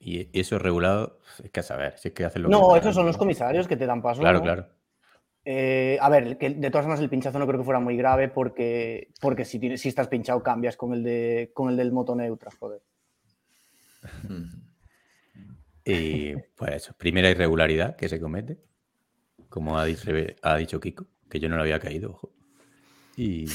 [0.01, 2.95] Y eso regulado, es que a saber, si es que hacen lo que No, esos
[2.95, 4.23] son los comisarios que te dan paso.
[4.23, 4.45] Claro, ¿no?
[4.45, 4.67] claro.
[5.45, 8.29] Eh, a ver, que de todas formas el pinchazo no creo que fuera muy grave
[8.29, 12.15] porque, porque si, tienes, si estás pinchado cambias con el, de, con el del moto
[12.17, 12.83] neutra, joder.
[15.83, 18.59] Y pues eso, primera irregularidad que se comete,
[19.49, 20.11] como ha dicho,
[20.43, 22.31] ha dicho Kiko, que yo no lo había caído, ojo.
[23.17, 23.47] Y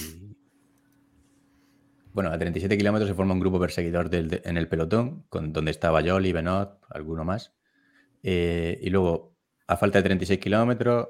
[2.16, 5.52] bueno, a 37 kilómetros se forma un grupo perseguidor del- de- en el pelotón, con,
[5.52, 7.54] donde estaba Jolly, Benot, alguno más.
[8.24, 9.36] Eh, y luego,
[9.68, 11.10] a falta de 36 kilómetros,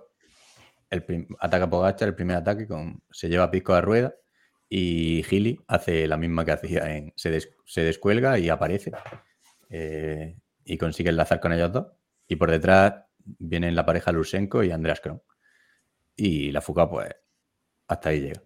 [1.39, 2.67] ataca Pogacar, el primer ataque,
[3.11, 4.15] se lleva Pisco a rueda
[4.69, 6.83] y Gili hace la misma que hacía
[7.15, 8.91] se descuelga y aparece.
[9.69, 11.87] eh, y consigue enlazar con ellos dos.
[12.27, 12.93] Y por detrás
[13.23, 15.21] vienen la pareja Lusenko y Andreas Kron.
[16.15, 17.09] Y la fuga, pues,
[17.87, 18.41] hasta ahí llega.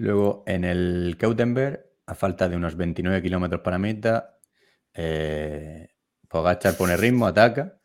[0.00, 4.38] Luego, en el Keutenberg, a falta de unos 29 kilómetros para meta,
[4.94, 5.88] eh,
[6.26, 7.78] Pogacar pone ritmo, ataca.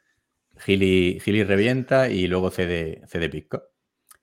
[0.58, 3.62] Gili, Gili revienta y luego cede, cede Pisco.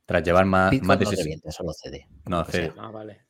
[0.07, 2.09] Tras llevar más, más de no ses- revienta, solo cede.
[2.27, 2.73] no, cede.
[2.79, 3.27] Ah, vale.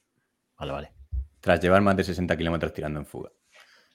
[0.57, 0.93] Vale, vale.
[1.41, 3.33] Tras llevar más de 60 kilómetros tirando en fuga.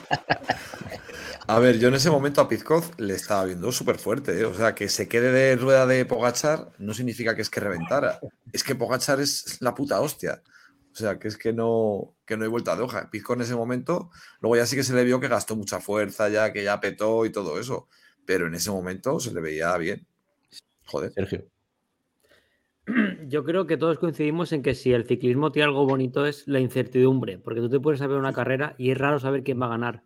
[1.50, 4.44] A ver, yo en ese momento a Pizcoz le estaba viendo súper fuerte, ¿eh?
[4.44, 8.20] O sea, que se quede de rueda de Pogachar no significa que es que reventara.
[8.52, 10.44] Es que Pogachar es la puta hostia.
[10.92, 13.10] O sea, que es que no, que no hay vuelta de hoja.
[13.10, 16.28] Pizco en ese momento, luego ya sí que se le vio que gastó mucha fuerza,
[16.28, 17.88] ya que ya petó y todo eso.
[18.24, 20.06] Pero en ese momento se le veía bien.
[20.84, 21.12] Joder.
[21.14, 21.46] Sergio.
[23.26, 26.60] yo creo que todos coincidimos en que si el ciclismo tiene algo bonito es la
[26.60, 29.70] incertidumbre, porque tú te puedes saber una carrera y es raro saber quién va a
[29.70, 30.04] ganar.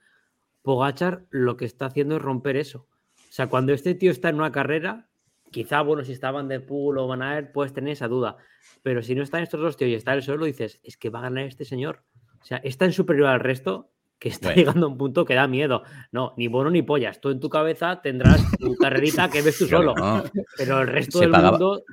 [0.65, 2.89] Pogachar lo que está haciendo es romper eso.
[3.17, 5.09] O sea, cuando este tío está en una carrera,
[5.51, 8.39] quizá, bueno, si está Van der Poel o Van Aert, puedes tener esa duda.
[8.83, 11.19] Pero si no están estos dos tíos y está él solo, dices, es que va
[11.19, 12.03] a ganar este señor.
[12.41, 14.57] O sea, es tan superior al resto que está Bueno.
[14.59, 15.83] llegando a un punto que da miedo.
[16.13, 17.21] No, ni bono ni pollas.
[17.21, 19.95] Tú en tu cabeza tendrás tu carrerita que ves tú Claro, solo.
[19.97, 20.25] no.
[20.57, 21.85] Pero el resto Se del pagaba- mundo,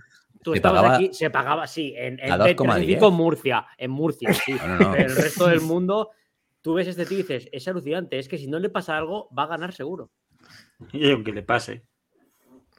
[0.44, 3.08] tú estabas pagaba aquí, se pagaba, sí, en, en a P35 2,10.
[3.08, 4.54] en Murcia, en Murcia, sí.
[4.54, 4.92] No, no, no.
[4.94, 6.12] Pero el resto del mundo,
[6.62, 9.30] tú ves este tío y dices, es alucinante, es que si no le pasa algo,
[9.38, 10.12] va a ganar seguro.
[10.92, 11.84] Y aunque le pase.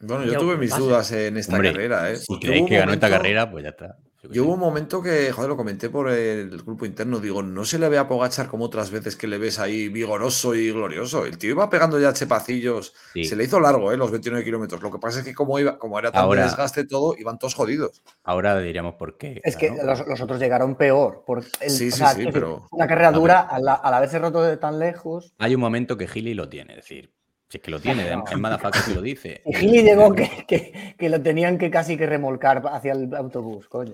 [0.01, 2.17] Bueno, yo tuve mis dudas en esta Hombre, carrera, ¿eh?
[2.17, 3.97] Si creéis que ganó esta carrera, pues ya está.
[4.31, 7.77] Yo hubo un momento que, joder, lo comenté por el grupo interno, digo, no se
[7.79, 11.27] le ve a Pogachar como otras veces que le ves ahí vigoroso y glorioso.
[11.27, 13.25] El tío iba pegando ya chepacillos, Sí.
[13.25, 13.97] se le hizo largo, ¿eh?
[13.97, 14.81] Los 29 kilómetros.
[14.81, 17.55] Lo que pasa es que como, iba, como era tan Ahora- desgaste todo, iban todos
[17.55, 18.01] jodidos.
[18.23, 19.41] Ahora diríamos por qué.
[19.43, 21.25] Es que los, los otros llegaron peor.
[21.27, 24.41] Por el- Sí, o sí, sea, sí, pero- Una carrera dura, al, al haberse roto
[24.43, 25.35] de tan lejos.
[25.39, 27.11] Hay un momento que Gili lo tiene, es decir,
[27.53, 28.25] si es que lo tiene, No.
[28.31, 29.43] es Madafaca que lo dice.
[29.45, 33.69] Y Gili llegó que, que, que lo tenían que casi que remolcar hacia el autobús,
[33.69, 33.93] coño.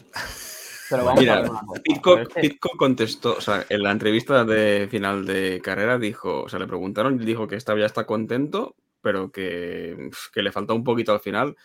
[0.89, 1.83] Pero vamos Mira, a.
[1.83, 5.99] Pitcock, pero es que- Pitcock contestó, o sea, en la entrevista de final de carrera
[5.99, 10.43] dijo, o sea, le preguntaron y dijo que estaba ya está contento, pero que, que
[10.43, 11.57] le falta un poquito al final.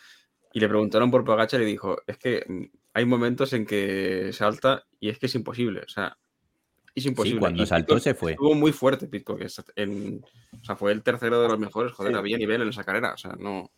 [0.51, 2.43] Y le preguntaron por Pogacar y dijo, es que
[2.93, 6.17] hay momentos en que salta y es que es imposible, o sea,
[6.95, 7.37] es imposible.
[7.37, 8.31] Sí, cuando Y saltó Pitcock se fue.
[8.31, 10.23] Estuvo muy fuerte Pitcock, es- en-
[10.61, 12.17] o sea, fue el tercero de los mejores, joder, Sí.
[12.19, 13.71] había nivel en esa carrera, o sea, no...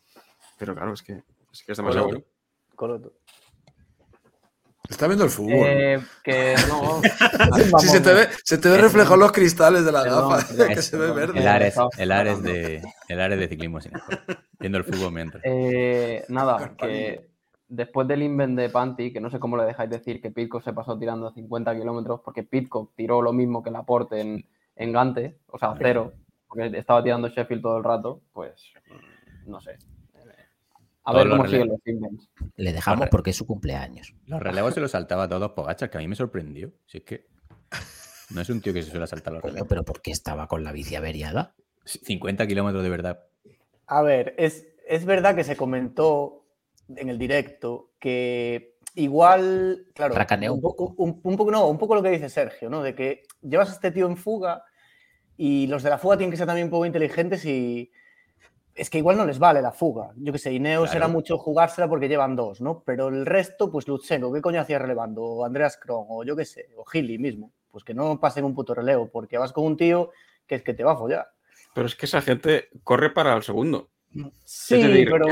[0.57, 1.13] Pero claro, es que
[1.51, 2.25] es, que es demasiado Coloto.
[2.25, 2.75] bueno.
[2.75, 3.13] Coloto.
[4.87, 5.51] Está viendo el fútbol.
[5.67, 7.01] eh, que no.
[7.79, 10.81] Sí, se te ve, se te ve reflejado los cristales de la gafa, perdón, que
[10.83, 11.15] se ve perdón.
[11.17, 11.39] verde.
[11.39, 14.23] El Ares, el Ares de, el Ares de ciclismo sin esfuerzo,
[14.59, 15.41] viendo el fútbol mientras.
[15.43, 17.31] Eh, nada, que
[17.67, 20.73] después del invent de Panty, que no sé cómo le dejáis decir que Pitcock se
[20.73, 24.45] pasó tirando 50 kilómetros, porque Pitcock tiró lo mismo que Laporte en,
[24.75, 26.13] en Gante, o sea, cero,
[26.47, 29.77] porque estaba tirando Sheffield todo el rato, pues mm, no sé.
[31.07, 32.29] A Todos ver los cómo siguen los invents.
[32.55, 34.15] Le dejamos porque es su cumpleaños.
[34.25, 36.71] Los relevos se los saltaba a todos Pogachar, que a mí me sorprendió.
[36.87, 37.27] Si es que
[38.31, 39.67] no es un tío que se suele saltar los relevos.
[39.67, 41.53] pero porque estaba con la bici averiada.
[41.85, 43.23] 50 kilómetros de verdad.
[43.85, 46.44] A ver, es, es verdad que se comentó
[46.95, 51.95] en el directo que igual, claro, un un poco, un, un poco, no, un poco
[51.95, 52.81] lo que dice Sergio, ¿no?
[52.81, 54.63] De que llevas a este tío en fuga
[55.37, 57.91] y los de la fuga tienen que ser también un poco inteligentes y
[58.73, 60.11] es que igual no les vale la fuga.
[60.17, 60.97] Yo qué sé, Ineos Claro.
[61.05, 62.83] era mucho jugársela porque llevan dos, ¿no?
[62.85, 65.23] Pero el resto, pues Lutsenko, ¿qué coño hacía relevando?
[65.23, 67.51] O Andreas Kron, o yo qué sé, o Gili mismo.
[67.71, 70.11] Pues que no pasen un puto relevo, porque vas con un tío
[70.47, 71.27] que es que te va a follar.
[71.73, 73.89] Pero es que esa gente corre para el segundo.
[74.45, 75.27] Sí, Es decir, pero...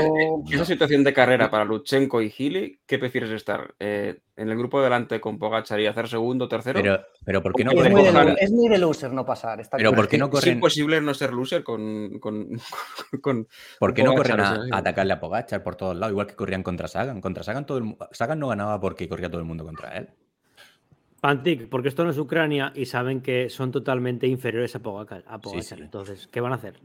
[0.50, 3.74] esa situación de carrera para Luchenko y Gili, ¿qué prefieres estar?
[3.78, 6.82] Eh, ¿En el grupo de delante con Pogachar y hacer segundo, tercero?
[6.82, 8.14] Pero, pero ¿por qué no Es Es corren?
[8.14, 9.60] muy, de, es muy de loser no pasar.
[9.60, 10.02] Está Pero claro.
[10.02, 10.54] ¿por qué no es corren?
[10.54, 12.18] imposible no ser loser con...
[12.18, 12.48] con,
[13.22, 16.12] con- ¿Por qué no corren a, atacarle a Pogachar por todos lados?
[16.12, 17.20] Igual que corrían contra Sagan.
[17.20, 20.08] Contra Sagan, todo el, Sagan no ganaba porque corría todo el mundo contra él.
[21.22, 25.74] Pantic, porque esto no es Ucrania y saben que son totalmente inferiores a sí.
[25.78, 26.80] Entonces, ¿qué van a hacer?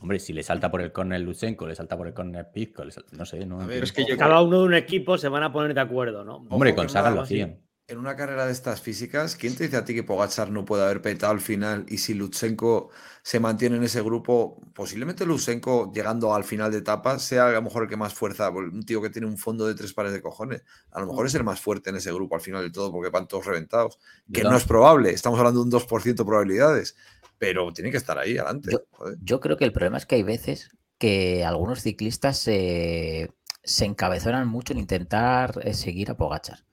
[0.00, 2.90] Hombre, si le salta por el córner Lutsenko, le salta por el córner Pizco, le
[2.90, 3.84] salta- no sé, no A ver, entiendo.
[3.84, 6.36] es que yo Cada uno de un equipo se van a poner de acuerdo, ¿no?
[6.48, 7.60] Hombre, con Sagan lo hacían.
[7.86, 10.84] En una carrera de estas físicas, ¿quién te dice a ti que Pogachar no puede
[10.84, 11.84] haber petado al final?
[11.88, 12.90] Y si Lutsenko
[13.24, 17.62] se mantiene en ese grupo, posiblemente Lutsenko, llegando al final de etapa, sea a lo
[17.62, 20.22] mejor el que más fuerza, un tío que tiene un fondo de tres pares de
[20.22, 20.62] cojones.
[20.92, 23.10] A lo mejor es el más fuerte en ese grupo al final de todo, porque
[23.10, 23.98] van todos reventados.
[24.32, 26.96] Que no es probable, estamos hablando de un 2% de probabilidades,
[27.40, 28.70] pero tiene que estar ahí adelante.
[28.70, 29.16] Yo- joder.
[29.22, 33.32] Yo creo que el problema es que hay veces que algunos ciclistas se,
[33.64, 36.64] se encabezonan mucho en intentar eh, seguir a Pogachar.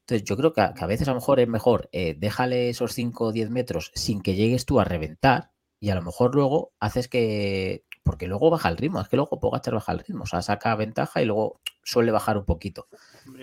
[0.00, 2.68] Entonces, yo creo que a, que a veces a lo mejor es mejor eh, déjale
[2.68, 5.50] esos 5 o 10 metros sin que llegues tú a reventar
[5.80, 7.84] y a lo mejor luego haces que.
[8.04, 10.74] Porque luego baja el ritmo, es que luego Pogachar baja el ritmo, o sea, saca
[10.76, 12.88] ventaja y luego suele bajar un poquito.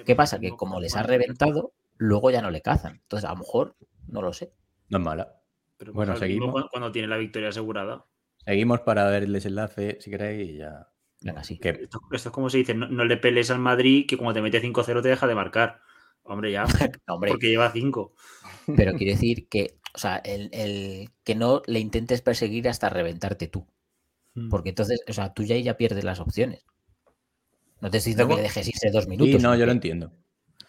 [0.06, 0.38] ¿Qué pasa?
[0.40, 3.00] Que como les ha reventado, luego ya no le cazan.
[3.02, 3.76] Entonces, a lo mejor,
[4.08, 4.52] no lo sé.
[4.90, 5.39] No es mala.
[5.80, 6.52] Pero Bueno, seguimos.
[6.52, 8.06] Cuando, cuando tiene la victoria asegurada.
[8.46, 10.88] Seguimos para ver el desenlace, si queréis, y ya.
[11.22, 11.58] Venga, sí.
[11.58, 14.34] Que, Esto, esto es como se dice, no, no le pelees al Madrid que cuando
[14.34, 15.80] te mete 5-0 te deja de marcar.
[16.24, 16.66] Hombre, ya,
[17.08, 18.14] No, hombre, porque lleva 5.
[18.76, 23.48] Pero quiero decir que, o sea, el, el que no le intentes perseguir hasta reventarte
[23.48, 23.66] tú.
[24.36, 24.50] Mm.
[24.50, 26.66] Porque entonces, o sea, tú ya ahí ya pierdes las opciones.
[27.82, 29.42] No te estoy diciendo No, que le dejes irse dos Sí, minutos.
[29.42, 30.12] no, yo lo entiendo.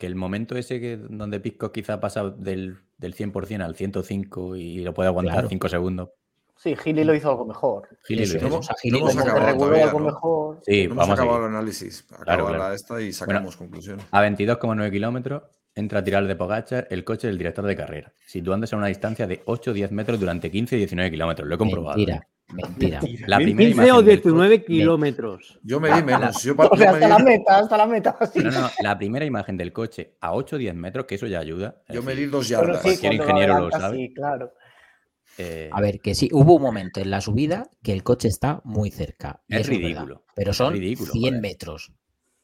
[0.01, 4.79] Que el momento ese que donde Pisco quizá pasa del, del 100% al 105 y
[4.81, 5.49] lo puede aguantar Claro.
[5.51, 6.09] 5 segundos.
[6.57, 7.87] Sí, Gili lo hizo algo mejor.
[8.07, 8.59] Gili lo hizo.
[8.59, 10.07] o sea, No Gili hemos acabado todavía, algo ¿no?
[10.07, 10.61] mejor.
[10.65, 11.45] Sí, No hemos vamos acabado aquí.
[11.51, 12.03] el análisis.
[12.03, 12.69] Claro, Acaba claro.
[12.71, 14.07] la esta y sacamos conclusiones.
[14.11, 15.43] A 22,9 kilómetros
[15.75, 19.27] entra a tirar de Pogachar el coche del director de carrera, situándose a una distancia
[19.27, 21.47] de 8 o 10 metros durante 15 y 19 kilómetros.
[21.47, 21.97] Lo he comprobado.
[21.99, 22.29] Mentira, ¿eh?
[22.53, 23.01] Mentira.
[23.27, 25.59] La primera 15 o imagen del 19 kilómetros.
[25.63, 26.43] Yo me di menos.
[26.43, 28.19] Yo, O sea, me hasta la meta, hasta la meta.
[28.33, 28.41] sí.
[28.41, 31.41] No, no, la primera imagen del coche a 8 o 10 metros, que eso ya
[31.41, 31.83] ayuda.
[31.89, 32.83] Yo me di dos yardas.
[32.83, 33.97] sí, Cualquier ingeniero lo sabe.
[33.97, 34.53] Sí, claro.
[35.39, 38.61] eh, A ver, que sí, hubo un momento en la subida que el coche está
[38.65, 39.43] muy cerca.
[39.49, 41.41] Es verdad, ridículo, pero es son ridículo, 100 joder.
[41.43, 41.93] metros.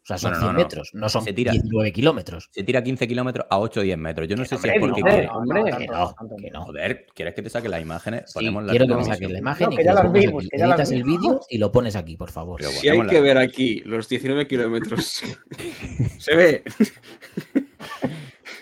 [0.07, 0.59] O sea, son No, no, 100 no.
[0.61, 1.51] metros, no son Se tira.
[1.51, 2.49] 19 kilómetros.
[2.53, 4.29] se tira 15 kilómetros a 8 o 10 metros.
[4.29, 6.65] Yo no sé si es Hombre, porque no, quiere- no, hombre, que no, que no.
[6.65, 8.23] Joder, ¿quieres que te saque las imágenes?
[8.27, 10.13] Sí, Ponemos la quiero que me saques la imagen No, y que que ya las
[10.13, 10.49] vimos, aquí.
[10.49, 11.21] que ya las Editas el vimos.
[11.23, 12.63] vídeo y lo pones aquí, por favor.
[12.63, 15.23] Si hay que la- ver aquí los 19 kilómetros,
[16.21, 16.63] se ve.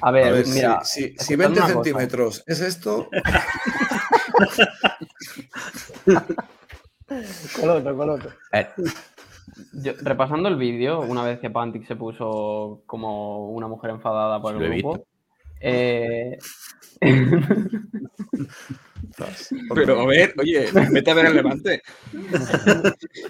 [0.01, 0.81] A ver, A ver, mira.
[0.83, 1.73] si, si- si escuchad 20 una cosa.
[1.75, 3.11] centímetros es esto,
[7.61, 8.31] Con otro, con otro.
[8.53, 8.67] Eh,
[9.75, 14.55] Yo- repasando el vídeo, una vez que Pantic se puso como una mujer enfadada por
[14.55, 15.07] el grupo, visto.
[15.61, 16.39] eh,
[19.75, 21.83] Pero a ver, oye, vete a ver el levante.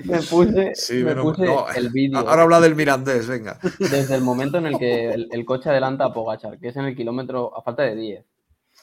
[0.05, 3.59] me puse, Sí, me pero puse no, el vídeo ahora habla del Mirandés, venga.
[3.79, 6.87] desde el momento en el que el, el coche adelanta a Pogachar, que es en
[6.87, 8.25] el kilómetro a falta de 10,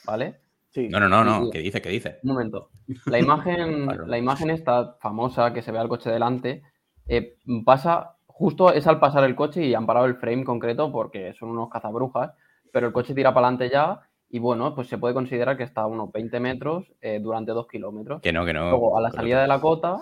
[0.04, 0.36] ¿vale?
[0.70, 0.88] Sí.
[0.88, 1.50] No, no, no, no.
[1.50, 1.82] ¿Qué dice?
[1.82, 2.18] ¿Qué dice?
[2.22, 2.70] Un momento.
[3.06, 6.62] La imagen, la imagen esta famosa que se ve al coche delante
[7.12, 11.34] eh, pasa, justo es al pasar el coche y han parado el frame concreto porque
[11.34, 12.32] son unos cazabrujas,
[12.72, 14.00] pero el coche tira para adelante ya
[14.30, 17.68] y bueno, pues se puede considerar que está a unos 20 metros eh, durante 2
[17.68, 18.22] kilómetros.
[18.22, 18.70] Que no, que no.
[18.70, 20.00] Luego, a la salida de la cota,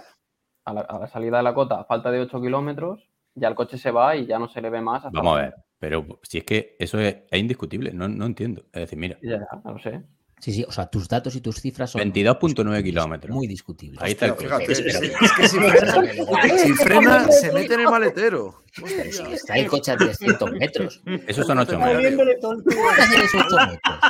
[0.65, 3.57] a la, a la salida de la cota, a falta de 8 kilómetros, ya el
[3.57, 5.05] coche se va y ya no se le ve más.
[5.05, 5.55] hasta Vamos a ver.
[5.81, 8.63] Pero si es que eso es, es indiscutible, no, no entiendo.
[8.73, 10.01] Es decir, mira, Ya, no lo sé.
[10.41, 13.35] Sí, sí, o sea, tus datos y tus cifras son 22.9 kilómetros.
[13.35, 14.03] muy discutibles.
[14.03, 17.89] Ahí está el fíjate, es, es que si frena, si frena, se mete en el
[17.91, 18.65] maletero.
[18.75, 21.03] Pero si está el coche a 300 metros.
[21.27, 22.03] Esos son 8 Está metros.
[22.03, 22.77] viéndole todo el culo.
[22.97, 24.01] ¿Qué hacer esos 8 metros?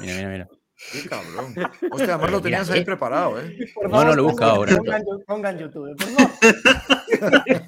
[0.00, 0.48] Mira, mira, mira.
[0.92, 1.54] Qué cabrón.
[1.92, 3.56] Hostia, además lo tenías ahí preparado, ¿eh?
[3.88, 5.22] No, no, lo he buscado pongan- ahora.
[5.26, 7.62] Pongan, YouTube, por favor.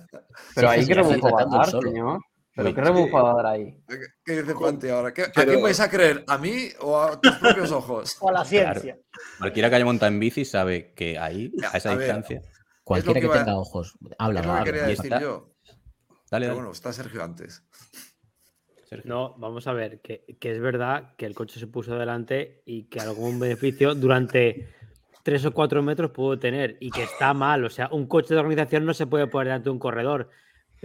[0.54, 2.18] Pero ahí a tratando dar, solo.
[2.54, 3.76] Pero qué a dar ahí.
[4.24, 5.12] ¿Qué dice Panti ahora?
[5.12, 6.24] ¿Qué- ¿A quién vais a creer?
[6.28, 8.16] ¿A mí o a tus propios ojos?
[8.20, 8.96] O a la ciencia.
[9.38, 12.42] Cualquiera que haya montado en bici sabe que ahí, a esa A ver, distancia.
[12.84, 14.64] Cualquiera que tenga ojos, habla, es lo que habla.
[14.64, 15.54] quería decir yo.
[16.30, 16.54] Dale, dale.
[16.58, 17.62] bueno, está Sergio antes.
[18.88, 19.08] Sergio.
[19.08, 22.84] No, vamos a ver, que, que es verdad que el coche se puso delante y
[22.84, 24.68] que algún beneficio durante
[25.22, 27.64] tres o cuatro metros pudo tener y que está mal.
[27.64, 30.28] O sea, un coche de organización no se puede poner delante de un corredor,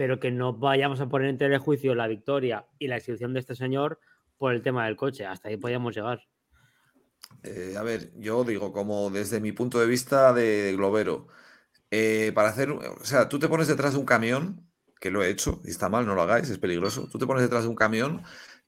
[0.00, 3.34] pero que no vayamos a poner en tela de juicio la victoria y la exhibición
[3.34, 4.00] de este señor
[4.38, 5.26] por el tema del coche.
[5.26, 6.26] Hasta ahí podíamos llegar.
[7.42, 11.28] Eh, a ver, yo digo, como desde mi punto de vista de globero,
[11.90, 14.66] eh, para hacer, o sea, tú te pones detrás de un camión,
[14.98, 17.06] que lo he hecho, y está mal, no lo hagáis, es peligroso.
[17.12, 18.22] Tú te pones detrás de un camión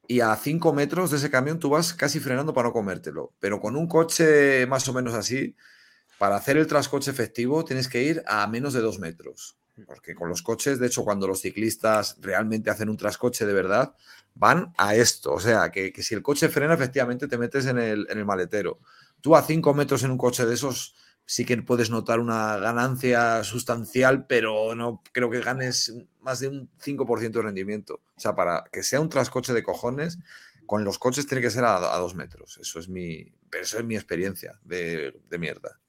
[0.06, 3.32] y a 5 metros de ese camión tú vas casi frenando para no comértelo.
[3.40, 5.56] Pero con un coche más o menos así,
[6.18, 9.56] para hacer el trascoche efectivo tienes que ir a menos de 2 metros.
[9.86, 13.94] Porque con los coches, de hecho, cuando los ciclistas realmente hacen un trascoche de verdad,
[14.34, 15.32] van a esto.
[15.32, 18.80] O sea, que, si el coche frena, efectivamente te metes en el, maletero.
[19.20, 20.94] Tú a 5 metros en un coche de esos
[21.24, 26.70] sí que puedes notar una ganancia sustancial, pero no creo que ganes más de un
[26.78, 28.02] 5% de rendimiento.
[28.16, 30.18] O sea, para que sea un trascoche de cojones,
[30.66, 32.58] con los coches tiene que ser a, dos metros.
[32.60, 35.81] Eso es mi, eso es mi experiencia de mierda.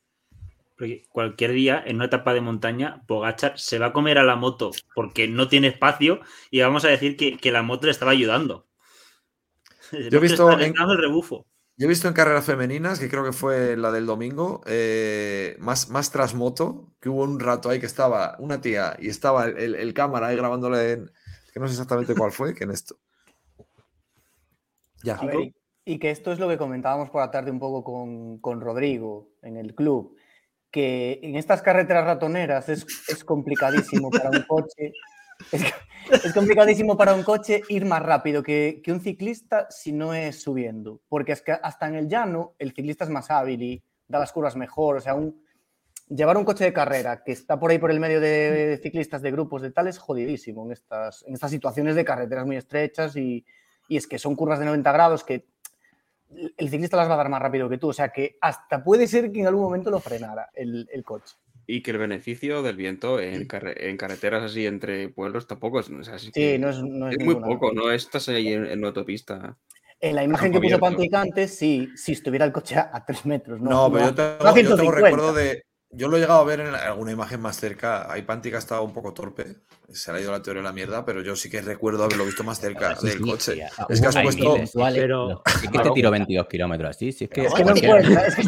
[0.83, 4.35] Porque cualquier día, en una etapa de montaña, Pogachar se va a comer a la
[4.35, 6.19] moto porque no tiene espacio
[6.51, 8.67] y vamos a decir que, que la moto le estaba ayudando.
[9.93, 11.45] Yo he visto en- dando el rebufo.
[11.77, 15.89] Yo he visto en carreras femeninas, que creo que fue la del domingo, eh, más,
[15.89, 19.57] más tras moto, que hubo un rato ahí que estaba una tía y estaba el,
[19.57, 21.11] el- el cámara ahí grabándole en.
[21.53, 22.97] que no sé exactamente cuál fue, que en esto.
[25.03, 25.15] Ya.
[25.15, 25.55] A ver, y,
[25.85, 29.29] y que esto es lo que comentábamos por la tarde un poco con, con Rodrigo
[29.41, 30.15] en el club,
[30.73, 34.91] que en estas carreteras ratoneras es, es complicadísimo para un coche.
[35.51, 35.61] Es,
[36.25, 40.41] es complicadísimo para un coche ir más rápido que, que un ciclista si no es
[40.41, 44.17] subiendo, porque es que hasta en el llano el ciclista es más hábil y da
[44.17, 45.43] las curvas mejor, o sea, un,
[46.09, 49.31] llevar un coche de carrera que está por ahí por el medio de ciclistas de
[49.31, 53.45] grupos de tal es jodidísimo en estas, en estas situaciones de carreteras muy estrechas y,
[53.87, 55.52] y es que son curvas de 90 grados que
[56.57, 59.07] el ciclista las va a dar más rápido que tú, o sea que hasta puede
[59.07, 61.35] ser que en algún momento lo frenara el, el coche.
[61.65, 65.89] Y que el beneficio del viento en, carre- en carreteras así entre pueblos tampoco es.
[65.89, 68.65] o sea, Sí, que no es, no es es muy poco, no estás ahí en,
[68.65, 69.57] en una autopista.
[70.01, 70.77] En la imagen que puso.
[70.79, 73.61] Pantic antes, sí, si estuviera el coche a, a 3 metros.
[73.61, 75.01] No, No, pero yo tengo, no a yo tengo 150.
[75.01, 75.63] recuerdo de.
[75.95, 78.11] Yo lo he llegado a ver en alguna imagen más cerca.
[78.11, 79.57] Ahí Pantic ha estado un poco torpe.
[79.91, 82.25] Se le ha ido la teoría de la mierda, pero yo sí que recuerdo haberlo
[82.25, 83.53] visto más cerca Sí, del sí, coche.
[83.53, 84.53] sí, ah, es que has puesto.
[84.55, 84.71] miles.
[84.73, 87.11] Pero Es que te tiro 22 kilómetros así.
[87.11, 88.47] Si es que, Es que no cualquiera- encuentra, es que es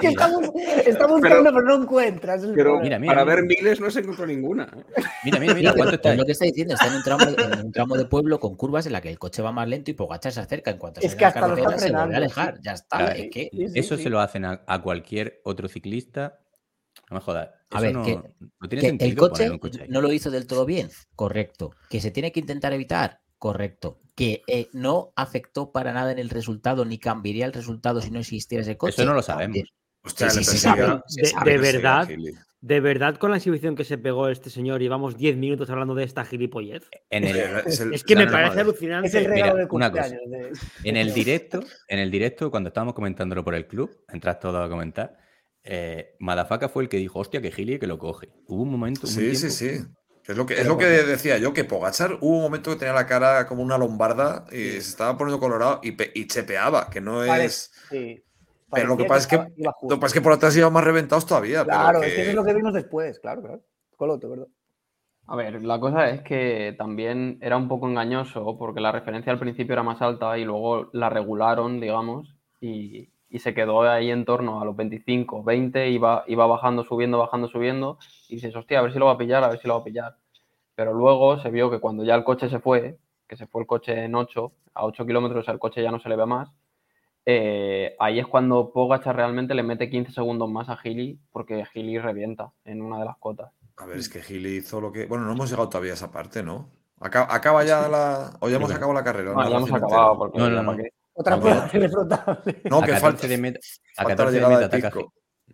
[0.00, 2.34] que bus- está buscando, pero, no encuentra.
[2.36, 2.78] ese es el Pero.
[2.80, 3.34] Mira, mira, para mira.
[3.36, 4.64] ver miles no se encontró ninguna.
[4.96, 5.02] ¿eh?
[5.24, 7.24] Mira, mira, mira, Sí, ¿cuánto está es lo que está diciendo, está en un tramo,
[7.24, 9.90] en un tramo de pueblo con curvas en la que el coche va más lento
[9.90, 10.70] y Pogacar se acerca.
[10.70, 12.54] En cuanto Es se que la hasta carretera se vuelve a alejar.
[12.56, 12.60] sí.
[12.62, 12.98] Ya está.
[12.98, 14.04] Claro, es que, Sí, sí, Eso sí.
[14.04, 16.35] se lo hacen a, a cualquier otro ciclista.
[17.10, 17.50] No me jodas.
[17.70, 19.88] A Eso ver, no, que- no tiene que sentido el coche poner un coche ahí.
[19.88, 21.72] no lo hizo del todo bien, correcto.
[21.88, 24.00] Que se tiene que intentar evitar, correcto.
[24.14, 28.18] Que eh, no afectó para nada en el resultado ni cambiaría el resultado si no
[28.20, 28.94] existiera ese coche.
[28.94, 29.58] Eso no lo sabemos.
[30.02, 31.58] Hostia, Sí, sí, sabe, se de, sabe.
[31.58, 32.08] verdad,
[32.60, 36.04] de verdad con la exhibición que se pegó este señor, llevamos 10 minutos hablando de
[36.04, 36.88] esta gilipollez.
[37.10, 37.36] En el,
[37.66, 39.08] Es el- Es que me parece alucinante.
[39.08, 40.08] Es el regalo Mira, de una cosa.
[40.08, 40.52] de-
[40.84, 44.68] En el directo, en el directo, cuando estábamos comentándolo por el club, entras todo a
[44.68, 45.18] comentar.
[45.68, 48.28] Eh, Madafaka fue el que dijo, hostia, que Gili que lo coge.
[48.46, 49.06] Hubo un momento.
[49.06, 49.92] un Sí, sí, tiempo- sí.
[50.28, 52.94] Es lo que, es lo que decía yo, que Pogachar hubo un momento que tenía
[52.94, 57.00] la cara como una lombarda y se estaba poniendo colorado y, pe- y chepeaba, que
[57.00, 57.70] no Pare- es.
[57.88, 58.22] sí.
[58.72, 60.82] Pero lo que pasa es que, lo que pasa es que por atrás iban más
[60.82, 61.64] reventados todavía.
[61.64, 63.62] pero Claro, que- es que eso es lo que vimos después, claro, claro.
[63.96, 64.46] Coloto, ¿verdad?
[65.28, 69.38] A ver, la cosa es que también era un poco engañoso porque la referencia al
[69.38, 74.24] principio era más alta y luego la regularon, digamos, y, y se quedó ahí en
[74.24, 77.98] torno a los 25, 20, iba, iba bajando, subiendo, bajando, subiendo,
[78.28, 79.80] y dices, hostia, a ver si lo va a pillar, a ver si lo va
[79.80, 80.16] a pillar.
[80.74, 83.66] Pero luego se vio que cuando ya el coche se fue, que se fue el
[83.66, 86.50] coche en 8, a 8 kilómetros el coche ya no se le ve más,
[87.28, 91.98] eh, ahí es cuando Pogacar realmente le mete 15 segundos más a Gili porque Gili
[91.98, 93.50] revienta en una de las cotas.
[93.78, 95.06] A ver, es que Gili hizo lo que.
[95.06, 96.68] Bueno, no hemos llegado todavía a esa parte, ¿no?
[97.00, 98.36] Acaba, acaba ya la.
[98.40, 99.32] O ya hemos acabado la carrera.
[99.32, 99.50] No, ¿no?
[99.50, 100.76] ya hemos acabado porque no.
[101.16, 102.60] Otra No, prueba teleflotable.
[102.70, 103.26] No, a que 14 falta.
[103.28, 103.58] de meta,
[103.96, 105.00] a falta la 14 de llegada meta de ataca,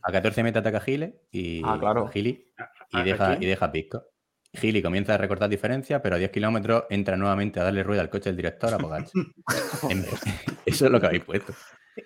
[0.02, 2.08] a 14 de meta ataca Gile y, Ah, claro.
[2.08, 2.52] Gili
[2.90, 4.04] y ¿A- deja, y deja Pisco.
[4.54, 8.10] Gili comienza a recortar diferencia, pero a 10 kilómetros entra nuevamente a darle rueda al
[8.10, 9.08] coche del director a Pogacar.
[10.66, 11.54] Eso es lo que habéis puesto.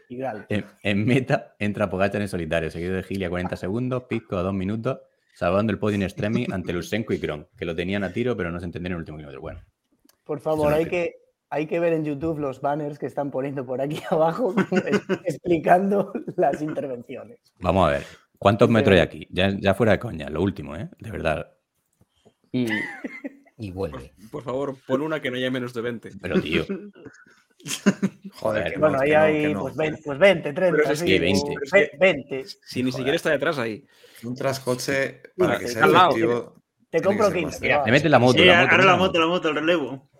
[0.09, 0.47] Igual.
[0.49, 4.43] En, en meta entra Pogacar en solitario, seguido de Gili a 40 segundos, Pisco a
[4.43, 4.99] 2 minutos,
[5.35, 8.51] salvando el podio en extremis ante Lusenko y Kron, que lo tenían a tiro, pero
[8.51, 9.41] no se entendieron en el último kilómetro.
[9.41, 9.61] Bueno,
[10.25, 11.15] Por favor, no hay que,
[11.51, 14.55] hay que ver en YouTube los banners que están poniendo por aquí abajo
[15.25, 17.39] explicando las intervenciones.
[17.61, 18.05] vamos a ver.
[18.39, 19.27] ¿Cuántos metros hay aquí?
[19.31, 20.91] Ya, ya fuera de coña, lo último, ¿eh?
[20.99, 21.53] De verdad.
[22.53, 22.67] Y,
[23.59, 24.13] Y vuelve.
[24.31, 26.11] Por favor, pon una que no haya menos de 20.
[26.21, 29.61] Pero, tío, Joder, Joder, que Bueno, no, ahí no, hay no.
[29.63, 31.55] pues, 20, pues 20, 30, Pero es que o 20.
[31.73, 32.45] ve- 20.
[32.63, 33.87] Si ni siquiera está detrás ahí.
[34.25, 36.63] Un trascoche para que sea efectivo.
[36.91, 37.69] Te compro que ser 15.
[37.71, 37.87] más va.
[37.87, 38.39] le mete la moto.
[38.39, 40.11] Sí, la moto, ahora la moto, la moto, el relevo.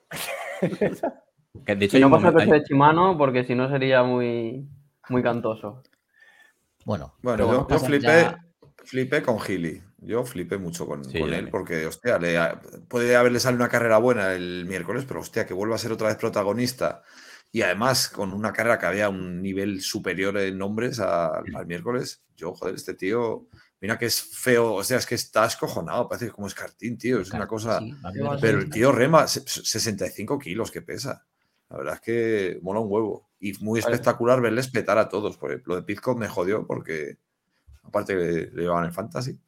[1.65, 4.69] Que de hecho, y hay no pasa coche de Chimano porque si no sería muy,
[5.09, 5.83] muy cantoso.
[6.85, 8.39] Bueno, Bueno, yo, flipé, ya-
[8.85, 9.83] flipé con Gili.
[9.99, 12.39] Yo flipé mucho con, Sí, con yo él porque, hostia, le,
[12.89, 16.09] puede haberle salido una carrera buena el miércoles, pero hostia, que vuelva a ser otra
[16.09, 17.03] vez protagonista
[17.51, 22.23] y además con una carrera que había un nivel superior en nombres al miércoles.
[22.37, 23.47] Yo, joder, este tío,
[23.87, 27.31] mira que es feo, o sea, es que está escojonado, parece como escartín, tío, es
[27.31, 27.79] una cosa.
[27.79, 27.95] Sí,
[28.41, 31.25] Pero el tío rema se- 65 kilos que pesa.
[31.71, 33.29] La verdad es que mola un huevo.
[33.39, 33.95] Y muy Vale.
[33.95, 35.37] espectacular verles petar a todos.
[35.37, 37.19] Porque lo de Pizcot me jodió porque
[37.85, 39.39] aparte le, le llevaban en fantasy.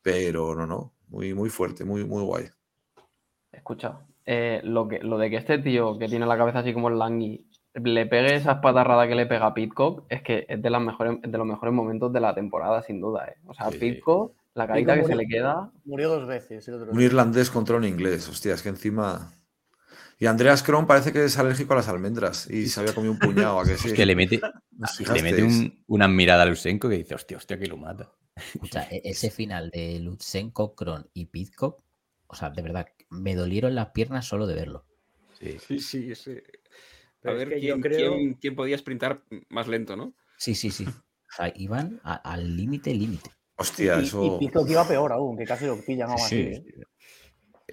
[0.00, 0.94] Pero no, no.
[1.08, 2.48] Muy, muy fuerte, muy, muy guay.
[3.52, 6.88] Escucha, eh, lo, que, lo de que este tío que tiene la cabeza así como
[6.88, 10.70] el Langui le pegue esa espatarrada que le pega a Pitcock es que es de,
[10.70, 13.26] las mejores, de los mejores momentos de la temporada, sin duda.
[13.28, 13.36] ¿eh?
[13.46, 13.78] O sea, Sí.
[13.78, 15.70] Pitcock, la carita que se le queda.
[15.84, 16.66] Murió dos veces.
[16.68, 17.06] el otro Un día.
[17.06, 18.28] irlandés contra un inglés.
[18.28, 19.32] Hostia, es que encima.
[20.18, 23.18] Y Andreas Kron parece que es alérgico a las almendras y se había comido un
[23.18, 23.60] puñado.
[23.60, 23.92] ¿a que sí?
[23.94, 24.40] que le mete,
[24.82, 28.10] ¿Os le mete un- una mirada a Lusenko que dice, hostia, hostia, que lo mata.
[28.36, 31.82] Escucha, e- ese final de Lutsenko, Kron y Pitcock,
[32.26, 34.84] o sea, de verdad, me dolieron las piernas solo de verlo.
[35.38, 35.56] Sí.
[35.58, 36.32] Sí, sí, sí.
[37.20, 40.14] A Pero es ver que yo quién, creo- quién- quién podía sprintar más lento, ¿no?
[40.38, 40.86] Sí, sí, sí.
[40.86, 43.30] O sea, iban a- al límite, límite.
[43.56, 44.24] Hostia, y, eso.
[44.24, 46.40] y Pitcock iba peor aún, que casi lo pillan aún así.
[46.40, 46.64] ¿eh?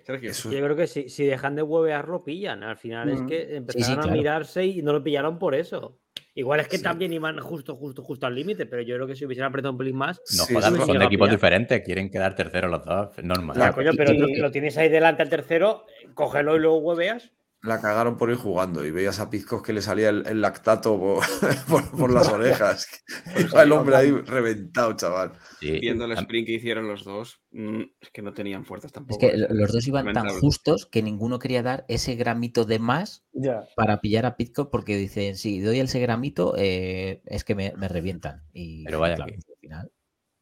[0.06, 0.32] Sergio.
[0.32, 2.64] eso- Yo creo que si, si dejan de huevear lo pillan.
[2.64, 3.28] Al final es Mm.
[3.28, 4.18] que empezaron a claro.
[4.18, 6.00] mirarse y no lo pillaron por eso.
[6.34, 6.84] Igual es que Sí.
[6.84, 9.78] también iban justo, justo, justo al límite, pero yo creo que si hubiesen apretado un
[9.78, 10.18] pelín más.
[10.38, 10.94] No Sí, jodas, sí, son sí.
[10.94, 13.74] de lo equipos diferentes, quieren quedar terceros los dos, es normal.
[13.74, 15.84] Coño, pero y- y- lo tienes ahí delante al tercero,
[16.14, 17.32] cógelo y luego hueveas.
[17.64, 20.98] La cagaron por ir jugando y veías a Pizcos que le salía el, el lactato
[21.00, 21.24] por,
[21.68, 22.88] por- por las orejas.
[23.36, 25.34] el hombre ahí reventado, chaval.
[25.60, 25.80] Sí.
[25.80, 29.20] Viendo el sprint que hicieron los dos, mm, es que no tenían fuerzas Es tampoco.
[29.20, 33.26] que lo- los dos iban tan justos que ninguno quería dar ese gramito de más
[33.34, 33.66] Ya.
[33.76, 37.88] para pillar a Pitcock porque dicen, si doy ese gramito, eh, es que me, me
[37.88, 38.44] revientan.
[38.54, 39.92] Y Pero vaya claro, que- al final.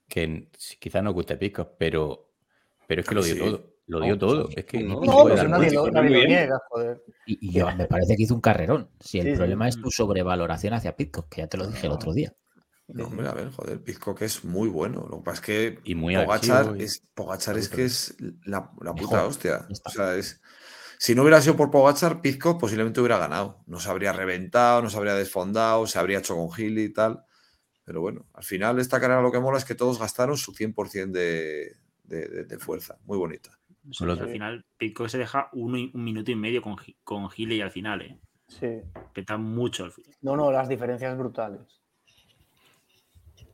[0.10, 0.50] que
[0.80, 2.30] quizás no guste Picos, pero,
[2.88, 3.40] pero es que lo dio sí.
[3.40, 3.75] todo.
[3.88, 4.48] Lo dio No, todo.
[4.48, 7.04] sí, Es que no, no, No, si nadie, lo, nadie lo niega, joder.
[7.26, 8.90] Y, y yo- me parece que hizo un carrerón.
[9.00, 9.38] Si el Sí, sí.
[9.38, 12.34] problema es tu sobrevaloración hacia Pitcock, que ya te lo dije el otro día.
[12.88, 15.08] No, hombre, a ver, joder, Pizcock es muy bueno.
[15.10, 18.16] Lo que pasa es que Y muy Pogachar y- es, Pogachar es que es
[18.46, 19.30] la, la puta Mejor.
[19.30, 19.68] hostia.
[19.86, 20.40] O sea, es.
[21.00, 23.64] Si no hubiera sido por Pogachar, Pizcock posiblemente hubiera ganado.
[23.66, 27.24] No se habría reventado, no se habría desfondado, se habría hecho con Gil y tal.
[27.84, 31.12] Pero bueno, al final esta carrera lo que mola es que todos gastaron su 100%
[31.12, 32.98] de, de, de- de fuerza.
[33.06, 33.50] Muy bonita.
[33.92, 37.56] Solo- al final, Pitcock se deja uno y- un minuto y medio con, con Gile
[37.56, 38.20] y al final, ¿eh?
[38.48, 38.68] Sí.
[39.14, 40.14] Peta mucho al final.
[40.22, 41.62] No, no, las diferencias brutales.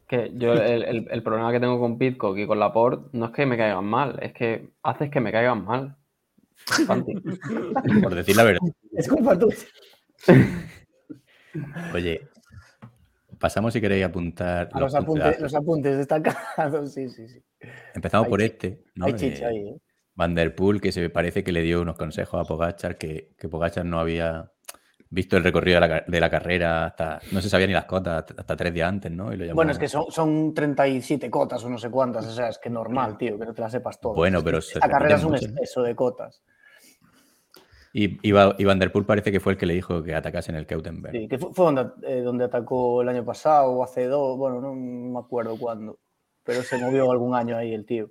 [0.07, 3.31] Que yo el, el- el problema que tengo con Pitcock y con Laporte no es
[3.31, 5.95] que me caigan mal, es que haces que me caigan mal.
[8.03, 8.59] Por decir la verdad.
[8.91, 9.55] Es culpa tuya.
[11.93, 12.27] Oye,
[13.39, 17.41] pasamos si queréis apuntar A los los, apuntes, los apuntes destacados, sí, sí, sí.
[17.93, 19.05] Empezamos Hay por este, ¿no?
[19.05, 19.75] Hay chicha ahí, ¿eh?
[20.15, 23.47] Van der Poel, que se parece que le dio unos consejos a Pogachar, que, que
[23.49, 24.51] Pogachar no había
[25.09, 28.25] visto el recorrido de la, de la carrera hasta, no se sabía ni las cotas,
[28.37, 29.33] hasta tres días antes, ¿no?
[29.33, 32.31] Y lo llamó- Bueno, es que son, son 37 cotas o no sé cuántas, o
[32.31, 34.15] sea, es que normal, tío, que no te las sepas todas.
[34.15, 36.41] Bueno, pero Esta carrera es un exceso de cotas.
[37.93, 40.51] Y, y, y Van der Poel parece que fue el que le dijo que atacase
[40.51, 41.13] en el Keutenberg.
[41.13, 44.61] Sí, que fue, fue donde, eh, donde atacó el año pasado o hace dos, bueno,
[44.61, 45.99] no me acuerdo cuándo,
[46.45, 48.09] pero se movió algún año ahí el tío.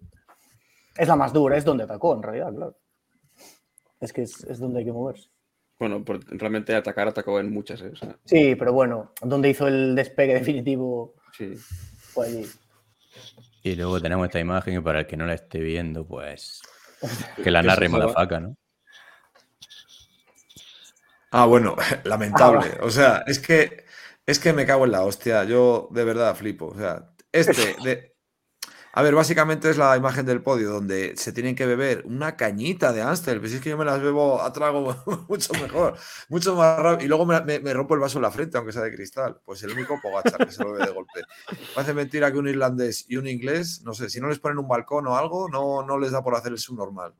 [0.96, 2.76] Es la más dura, es donde atacó en realidad, claro.
[4.00, 5.28] Es que es, es donde hay que moverse.
[5.78, 7.90] Bueno, por- realmente atacar atacó en muchas, ¿eh?
[7.92, 11.54] O sea, Sí, pero bueno, donde hizo el despegue definitivo sí.
[11.56, 12.46] fue allí.
[13.62, 16.60] Y luego tenemos esta imagen y para el que no la esté viendo, pues
[17.42, 17.88] que la Que narre.
[17.88, 18.56] Malafaca, ¿no?
[21.30, 22.78] Ah, bueno, lamentable.
[22.82, 23.84] O sea, es que
[24.26, 25.44] es que me cago en la hostia.
[25.44, 26.66] Yo de verdad flipo.
[26.68, 28.09] O sea, este de.
[28.92, 32.92] A ver, básicamente es la imagen del podio donde se tienen que beber una cañita
[32.92, 33.38] de Amstel.
[33.38, 34.96] Pues es que yo me las bebo a trago
[35.28, 35.96] mucho mejor,
[36.28, 37.04] mucho más rápido.
[37.04, 39.40] Y luego me, rompo el vaso en la frente, aunque sea de cristal.
[39.44, 41.20] Pues el único Pogachar que se lo bebe de golpe.
[41.74, 44.66] Parece mentira que un irlandés y un inglés, no sé, si no les ponen un
[44.66, 47.14] balcón o algo, no, no les da por hacer el subnormal.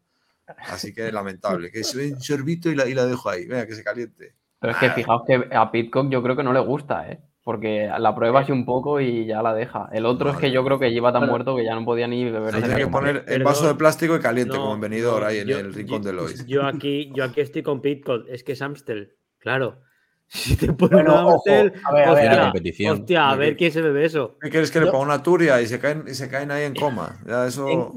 [0.68, 1.70] Así que lamentable.
[1.70, 3.46] Que se un sorbito y la, y la dejo ahí.
[3.46, 4.34] Venga, que se caliente.
[4.58, 7.20] Pero es que fijaos que a Pitcock yo creo que no le gusta, ¿eh?
[7.43, 9.88] Porque la prueba así un poco y ya la deja.
[9.93, 11.32] El otro es que yo creo que lleva tan Bueno.
[11.32, 12.55] muerto que ya no podía ni beber.
[12.55, 13.45] Tiene que poner el Perdón.
[13.45, 16.03] vaso de plástico y caliente, No, como en venidor, no, ahí en yo- el rincón
[16.03, 16.47] yo- de Lois.
[16.47, 19.80] Yo aquí, yo aquí estoy con Pitcock, es que es Amstel, claro.
[20.28, 22.43] Si te ponen Bueno, ojo, Amstel, a ver, a ver, hostia, a ver.
[22.45, 22.93] competición.
[23.01, 24.36] hostia, a ver quién se bebe eso.
[24.41, 26.74] ¿Qué quieres que le ponga una turia y se caen, y se caen ahí en
[26.74, 27.18] coma?
[27.26, 27.95] Ya eso.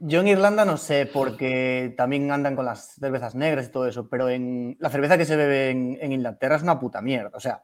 [0.00, 4.08] Yo en Irlanda no sé, porque también andan con las cervezas negras y todo eso,
[4.08, 7.30] pero en la cerveza que se bebe en, en Inglaterra es una puta mierda.
[7.32, 7.62] O sea,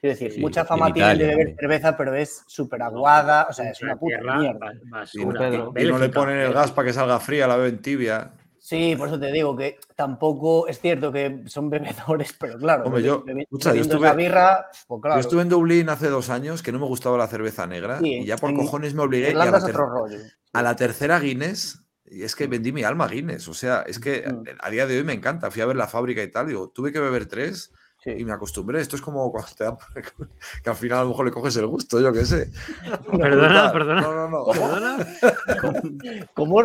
[0.00, 3.70] quiero decir, Sí, mucha fama tienen de beber cerveza, pero es súper aguada, o sea,
[3.70, 4.72] es una puta Tierra, mierda.
[4.74, 5.38] Y, basura.
[5.40, 5.72] Pedro.
[5.76, 6.60] y no le ponen el Bélgica.
[6.60, 8.32] gas para que salga fría, la beben tibia.
[8.60, 13.02] Sí, por eso te digo que tampoco es cierto que son bebedores, pero claro, Hombre,
[13.02, 15.16] yo- escucha, yo estuve- birra, pues claro.
[15.16, 18.14] Yo estuve en Dublín hace dos años que no me gustaba la cerveza negra Sí,
[18.18, 19.28] y ya por cojones me obligué.
[19.28, 19.58] y a la,
[20.52, 23.48] a la tercera Guinness, y es que vendí mi alma a Guinness.
[23.48, 24.44] O sea, es que Mm.
[24.60, 25.50] a día de hoy me encanta.
[25.50, 26.48] Fui a ver la fábrica y tal.
[26.48, 27.72] Digo, tuve que beber tres
[28.02, 28.10] Sí.
[28.16, 28.80] y me acostumbré.
[28.80, 29.76] Esto es como cuando te dan-
[30.62, 32.50] que al final a lo mejor le coges el gusto, yo qué sé.
[33.10, 34.00] Perdona, perdona.
[34.02, 34.44] No, no, no.
[34.46, 35.06] ¿Perdona?
[36.34, 36.62] ¿Cómo?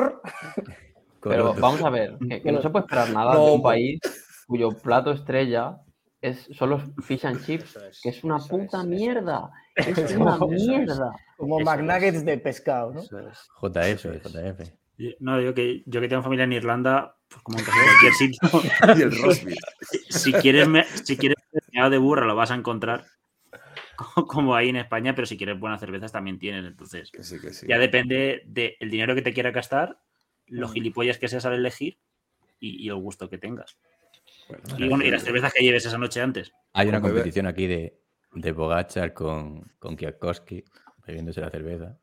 [1.21, 3.99] Pero vamos a ver, que, que no se puede esperar nada No, de un país
[4.45, 5.77] cuyo plato estrella
[6.21, 8.87] es, son los fish and chips, es, que es una puta es.
[8.87, 9.49] mierda.
[9.75, 11.11] Es una mierda.
[11.37, 13.01] Como Eso McNuggets de pescado, ¿no?
[13.01, 14.69] JF, JF.
[15.19, 18.97] No, yo que, yo que tengo familia en Irlanda, pues como en casi cualquier sitio,
[18.97, 19.57] Y el rosbif.
[20.09, 21.37] si quieres, me- si quieres
[21.71, 23.05] meado de burra lo vas a encontrar
[23.95, 26.65] co- como ahí en España, pero si quieres buenas cervezas también tienen.
[26.65, 27.65] Entonces, Que sí, que sí.
[27.67, 29.99] ya depende del dinero que te quiera gastar,
[30.47, 30.73] los Mm.
[30.73, 31.97] gilipollas que seas al elegir
[32.59, 33.77] y, y el gusto que tengas.
[34.47, 36.51] Bueno, Y, bueno, y las cervezas que lleves esa noche antes.
[36.73, 37.97] Hay una competición aquí de,
[38.33, 40.63] de Pogachar con, con Kwiatkowski,
[41.07, 41.97] bebiéndose la cerveza.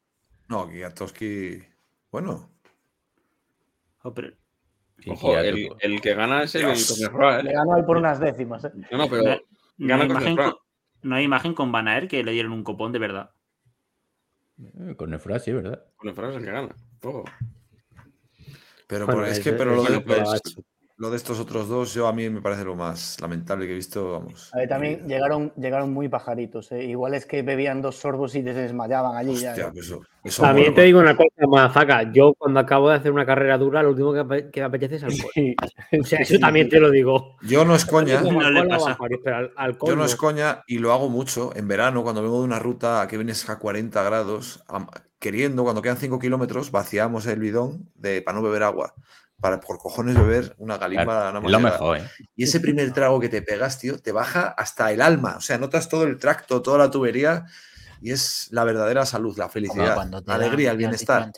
[0.49, 1.63] No, Kwiatkowski.
[2.11, 2.51] Bueno,
[4.03, 4.33] Oh, pero-
[5.09, 6.89] Ojo, el, el que gana es el Dios.
[6.89, 7.55] Cosnefroy, Le ¿eh?
[7.55, 8.65] ganó ahí por unas décimas.
[8.65, 8.71] ¿eh?
[8.91, 9.31] No, no, pero no,
[9.79, 10.55] no gana hay con imagen con,
[11.03, 13.31] no hay imagen con Van Aert que le dieron un copón de verdad.
[14.63, 15.83] Eh, Con Nefra, sí, ¿verdad?
[15.97, 16.75] Cosnefroy es el que gana.
[17.01, 17.25] Pero
[19.07, 20.25] Bueno, por- es es- que, pero es lo, el de-.
[21.01, 23.75] Lo de estos otros dos, yo a mí me parece lo más lamentable que he
[23.75, 24.51] visto, vamos.
[24.53, 26.71] A ver, también llegaron, llegaron muy pajaritos.
[26.73, 26.85] ¿eh?
[26.85, 29.35] Igual es que bebían dos sorbos y se desmayaban allí.
[29.35, 29.71] ya, Hostia, ¿eh?
[29.73, 32.13] pues eso, eso También te digo una cosa, mazaca.
[32.13, 35.05] Yo cuando acabo de hacer una carrera dura, lo último que, que me apetece es
[35.05, 35.31] alcohol.
[35.33, 35.57] Sí.
[35.99, 37.37] O sea, eso también te lo digo.
[37.41, 38.99] Yo no es coña, No le pasa.
[39.57, 42.59] alcohol yo no es coña y lo hago mucho en verano cuando vengo de una
[42.59, 44.63] ruta que vienes a 40 grados,
[45.19, 48.93] queriendo, cuando quedan 5 kilómetros, vaciamos el bidón de, para no beber agua.
[49.41, 51.31] Para por cojones beber una galimba.
[51.31, 52.05] Claro, es lo mejor, ¿eh?
[52.37, 55.37] Y ese primer trago que te pegas, tío, te baja hasta el alma.
[55.37, 57.47] O sea, notas todo el tracto, toda la tubería
[58.03, 61.33] y es la verdadera salud, la felicidad, la alegría, el bienestar.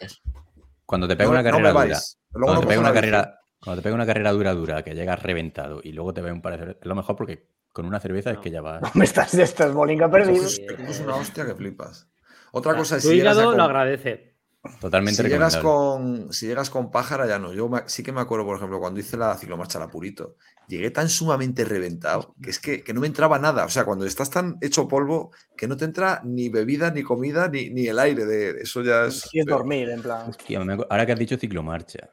[0.84, 2.18] Cuando te pega No- una no carrera dura, bebáis.
[2.32, 4.94] Luego cuando no te pega una carrera, cuando te pega una carrera dura dura, que
[4.94, 7.86] llegas reventado y luego te ve un par de cervezas, es lo mejor porque con
[7.86, 8.80] una cerveza es que ya va.
[8.94, 10.48] Me estás, estás bolinga perdido.
[10.66, 12.08] Te coges una hostia que flipas.
[12.52, 14.31] Otra cosa es Tu si hígado a lo agradece.
[14.80, 17.52] Totalmente si llegas con si llegas con pájara ya no.
[17.52, 20.36] Yo me- sí que me acuerdo, por ejemplo, cuando hice la ciclomarcha La Purito,
[20.68, 23.64] llegué tan sumamente reventado que es que, que no me entraba nada.
[23.64, 27.48] O sea, cuando estás tan hecho polvo que no te entra ni bebida, ni comida,
[27.48, 28.24] ni, ni el aire.
[28.24, 29.28] De, eso ya es.
[29.32, 30.30] Y es dormir, en plan.
[30.30, 32.10] Hostia, ahora que has dicho ciclomarcha,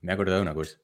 [0.00, 0.78] me he acordado de una cosa.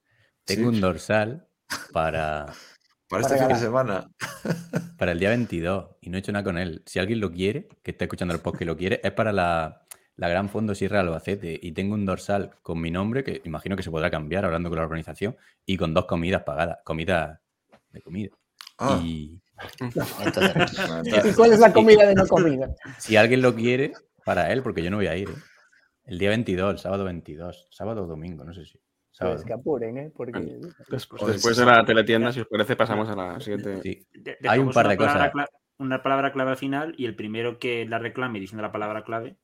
[0.44, 0.76] Tengo Sí.
[0.76, 1.48] un dorsal
[1.92, 2.46] para,
[3.08, 4.10] Para este Para fin de semana.
[4.98, 6.82] para el día 22 y no he hecho nada con él.
[6.86, 9.83] Si alguien lo quiere, que esté escuchando el podcast y lo quiere, es para la,
[10.16, 13.76] la Gran Fondo Sierra de Albacete y tengo un dorsal con mi nombre que imagino
[13.76, 15.36] que se podrá cambiar hablando con la organización
[15.66, 17.40] y con dos comidas pagadas, comidas
[17.90, 18.30] de comida.
[18.78, 19.40] Ah, Y
[20.20, 22.74] Entonces, ¿Y cuál es la comida de no comida?
[22.98, 23.92] si alguien lo quiere,
[24.24, 25.28] para él, porque yo no voy a ir.
[25.28, 25.34] ¿eh?
[26.06, 28.80] El día 22, el sábado 22, sábado o domingo, no sé si.
[29.10, 29.36] Sábado.
[29.36, 30.12] Pues que apuren, ¿eh?
[30.14, 30.58] Porque...
[30.88, 33.80] Después, sí, de la teletienda, si os parece, pasamos a la siguiente.
[33.80, 34.06] Sí.
[34.48, 35.14] Hay un par de cosas.
[35.14, 35.48] palabra
[35.78, 39.36] Una palabra clave al final y el primero que la reclame diciendo la palabra clave,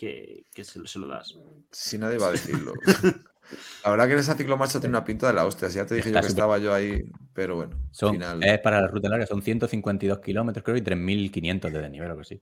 [0.00, 1.36] que, que se, se lo das.
[1.70, 2.72] si nadie va a decirlo.
[3.84, 5.68] La verdad que en esa ciclomarcha tiene una pinta de la hostia.
[5.68, 7.02] Si ya te dije yo que estaba yo ahí,
[7.34, 7.72] pero bueno.
[7.76, 11.82] al Son, final- Es para la ruta larga, son 152 kilómetros, creo, y 3.500 de
[11.82, 12.40] desnivel o algo así.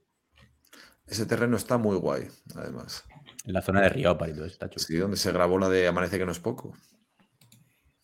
[1.05, 3.05] Ese terreno está muy guay, además.
[3.45, 4.85] En la zona de Riópar y todo eso, está chulo.
[4.87, 6.77] Sí, donde se grabó la de Amanece que no es poco.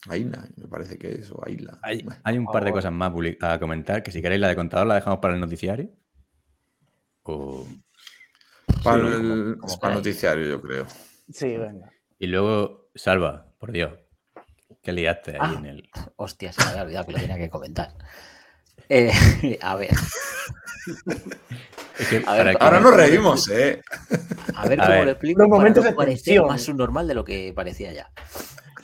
[0.09, 1.79] Aina, me parece que es, o Aila.
[1.83, 4.89] Hay, hay un par de cosas más a comentar, que si queréis la de contador
[4.89, 5.91] la dejamos para el noticiario.
[7.23, 7.69] O...
[8.83, 9.97] Para Sí, el, como- como para el queráis.
[9.97, 10.87] noticiario, yo creo.
[11.33, 11.91] Sí, venga.
[12.19, 13.93] Y luego, Salva, por Dios,
[14.83, 15.55] que liaste ahí Ah.
[15.59, 15.91] en el...
[16.17, 17.95] hostia, se me había olvidado que lo tenía que comentar.
[18.89, 19.11] Eh,
[19.63, 19.91] a ver,
[21.99, 23.81] Es que A ver, para que- Ahora nos reímos, ¿eh?
[24.55, 25.05] a ver A cómo ver.
[25.07, 25.41] lo explico.
[25.41, 28.11] Los momentos de más subnormal de lo que parecía ya.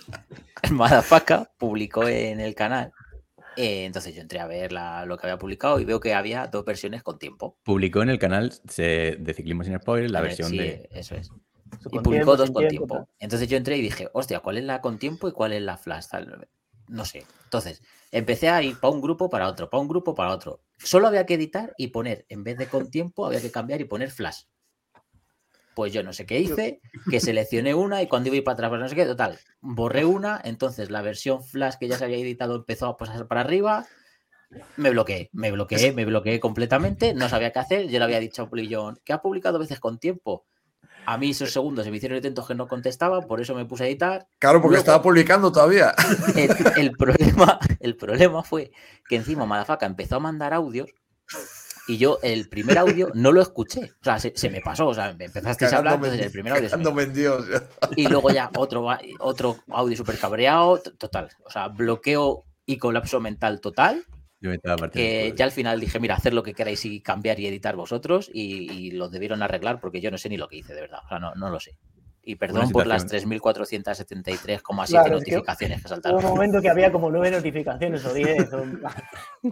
[0.70, 2.92] Madafaka publicó en el canal.
[3.60, 6.46] Eh, entonces yo entré a ver la- lo que había publicado y veo que había
[6.46, 7.58] dos versiones con tiempo.
[7.62, 10.88] publicó en el canal se- de Ciclismo Sin Spoiler la ver, versión sí, de...
[10.92, 11.30] Eso es.
[11.92, 13.08] Y publicó dos con tiempo, tiempo.
[13.18, 15.76] Entonces yo entré y dije, hostia, ¿cuál es la con tiempo y cuál es la
[15.76, 16.06] flash?
[16.10, 16.48] Tal,
[16.88, 17.24] No sé.
[17.44, 17.82] Entonces,
[18.12, 20.60] empecé a ir para un grupo, para otro, para un grupo, para otro.
[20.78, 23.84] Solo había que editar y poner, en vez de con tiempo, había que cambiar y
[23.84, 24.42] poner flash.
[25.80, 28.52] Pues yo no sé qué hice, que seleccioné una y cuando iba a ir para
[28.52, 32.04] atrás, pues no sé qué, total, borré una, entonces la versión flash que ya se
[32.04, 33.86] había editado empezó a pasar para arriba,
[34.76, 38.42] me bloqueé, me bloqueé, me bloqueé completamente, no sabía qué hacer, yo le había dicho
[38.42, 40.44] a Pulillón, que ha publicado veces con tiempo.
[41.06, 43.84] A mí esos segundos se me hicieron intentos que no contestaba, por eso me puse
[43.84, 44.26] a editar.
[44.38, 45.94] Claro, porque Luego- estaba publicando todavía.
[46.36, 48.70] El, el problema, el problema fue
[49.08, 50.90] que encima Madafaka empezó a mandar audios
[51.92, 53.92] y yo el primer audio no lo escuché.
[54.00, 54.86] O sea, se, se me pasó.
[54.88, 56.68] O sea, me empezasteis a hablar, entonces en- el primer audio
[57.12, 57.48] Dios.
[57.96, 61.28] y luego ya otro, va- otro audio súper cabreado, total.
[61.44, 64.04] O sea, bloqueo y colapso mental total.
[64.42, 64.50] Yo
[64.92, 68.30] Que ya al final dije, mira, hacer lo que queráis y cambiar y editar vosotros.
[68.32, 71.00] Y, y lo debieron arreglar porque yo no sé ni lo que hice, de verdad.
[71.04, 71.72] O sea, no, no lo sé.
[72.30, 73.32] Y perdón por las situación.
[73.32, 76.24] 3.473,7 Claro, es que notificaciones que Hubo saltaron.
[76.24, 78.52] un momento que había como nueve notificaciones o diez.
[78.52, 78.62] o-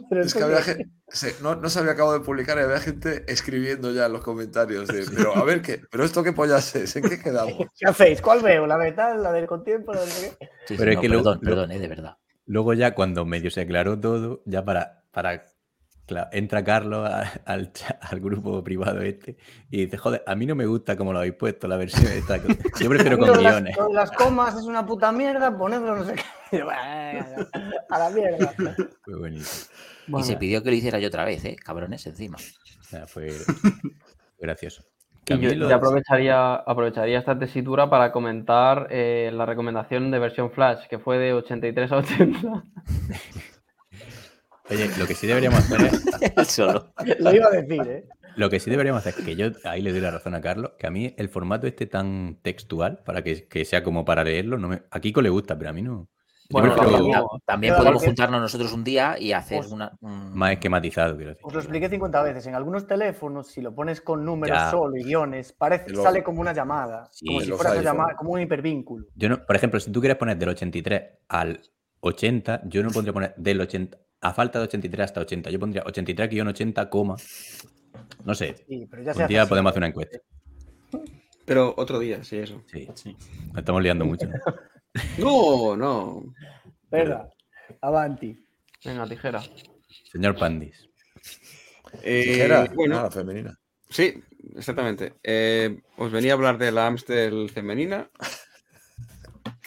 [0.09, 2.79] Pero Es que había que- gente, no, no se había acabado de publicar y había
[2.79, 6.75] gente escribiendo ya en los comentarios de, pero a ver qué, pero esto qué pollas
[6.77, 7.55] es, ¿en qué quedamos?
[7.79, 8.21] ¿Qué hacéis?
[8.23, 8.67] ¿Cuál veo?
[8.67, 9.23] ¿La metal?
[9.23, 9.93] ¿La del con tiempo?
[9.93, 10.09] ¿La del?
[10.11, 10.29] Sí,
[10.67, 12.17] sí, Pero es no, que luego- perdón, perdón, eh, de verdad.
[12.47, 15.45] Luego ya cuando medio se aclaró todo, ya para, para
[16.09, 17.71] cla- entra Carlos a- al,
[18.21, 19.37] grupo privado este
[19.71, 22.39] y dice, joder, a mí no me gusta como lo habéis puesto la versión esta.
[22.81, 23.77] Yo prefiero con las- guiones.
[23.93, 26.23] las comas es una puta mierda, ponedlo no sé qué.
[26.51, 27.47] Y yo, "Venga,
[27.91, 28.55] A la mierda.
[29.05, 30.19] Fue buenísimo.
[30.19, 31.57] Y se pidió que lo hiciera yo otra vez, ¿eh?
[31.63, 32.39] Cabrones encima.
[32.81, 33.29] Sea, fue,
[34.39, 34.83] gracioso.
[35.27, 40.99] Y yo, aprovecharía, aprovecharía esta tesitura para comentar eh, la recomendación de versión Flash, que
[40.99, 42.65] fue de 83 a 80.
[44.71, 45.91] Oye, lo que sí deberíamos hacer
[46.37, 46.93] es, solo.
[47.21, 48.05] Lo iba a decir, ¿eh?
[48.37, 50.87] lo que sí deberíamos hacer, que yo ahí le doy la razón a Carlos, que
[50.87, 54.69] a mí el formato este tan textual, para que, que sea como para leerlo, no
[54.69, 56.09] me, a Kiko le gusta, pero a mí no,
[56.51, 59.93] Bueno, creo también, podemos juntarnos nosotros un día y hacer una.
[60.01, 61.45] un- Más esquematizado, quiero decir.
[61.45, 62.47] Os lo expliqué 50 veces.
[62.47, 64.71] En algunos teléfonos, si lo pones con números Ya.
[64.71, 67.09] solo y guiones, parece, luego- sale como una llamada.
[67.11, 67.97] Sí, como si los fueras a iPhone.
[67.97, 69.07] llamar, como un hipervínculo.
[69.15, 71.61] Yo no, por ejemplo, si tú quieres poner del 83 al
[72.01, 75.51] 80, yo no pondría poner del 80, a falta de 83 hasta 80.
[75.51, 77.17] Yo pondría 83-80, coma.
[78.25, 78.57] No sé.
[78.69, 79.49] Sí, pero ya Un hace día así.
[79.49, 80.19] podemos hacer una encuesta.
[81.45, 82.63] Pero otro día, sí, eso.
[82.67, 83.17] Sí, Sí.
[83.49, 84.29] Nos estamos liando mucho.
[85.19, 86.35] No, no.
[86.91, 87.29] Venga,
[87.83, 88.37] avanti.
[88.85, 89.43] Venga, tijera.
[90.11, 90.89] Señor Pandis.
[92.03, 93.57] Eh, Tijera, bueno, ah, femenina.
[93.91, 94.15] sí,
[94.57, 95.15] exactamente.
[95.23, 98.11] Eh, os venía a hablar de la Amstel femenina,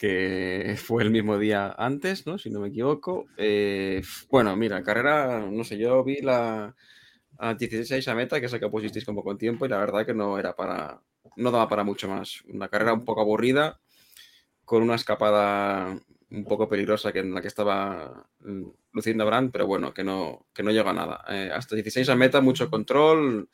[0.02, 2.40] que fue el mismo día antes, ¿no?
[2.40, 3.28] Si no me equivoco.
[3.38, 6.76] Eh, bueno, mira, carrera, no sé, yo vi la
[7.38, 10.16] a 16 a meta, que es la que pusisteis con tiempo, y la verdad que
[10.16, 11.04] no era para,
[11.36, 12.42] no daba para mucho más.
[12.52, 13.80] Una carrera un poco aburrida,
[14.66, 15.96] con una escapada
[16.32, 18.28] un poco peligrosa que en la que estaba
[18.94, 21.24] Lucinda Brand, pero bueno, que no, que no llega a nada.
[21.30, 23.50] Eh, hasta 16 a meta, mucho control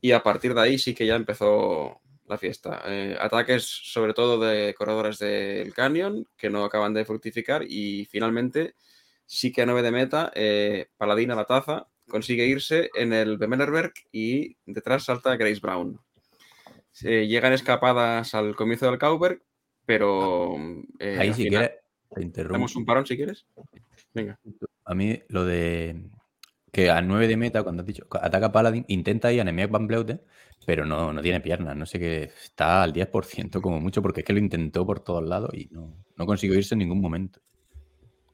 [0.00, 2.82] y a partir de ahí sí que ya empezó la fiesta.
[2.86, 8.74] Eh, ataques sobre todo de corredores del Canyon que no acaban de fructificar y finalmente
[9.26, 13.92] sí que a 9 de meta, eh, Paladina la taza consigue irse en el Bemelerberg
[14.12, 15.98] y detrás salta Grace Brown.
[16.92, 19.42] Se llegan escapadas al comienzo del Cauberg,
[19.84, 20.56] pero
[20.98, 21.72] eh, Ahí si quieres,
[22.14, 22.54] te interrumpo.
[22.54, 23.46] Damos un parón si quieres.
[24.12, 24.38] Venga.
[24.84, 26.08] A mí lo de
[26.74, 29.86] que a 9 de meta, cuando has dicho, ataca Paladin, intenta ir a Nemec Van
[29.86, 30.20] Bleuten,
[30.66, 31.76] pero no, no tiene piernas.
[31.76, 35.22] No sé qué, está al 10% como mucho, porque es que lo intentó por todos
[35.22, 37.40] lados y no, no consiguió irse en ningún momento.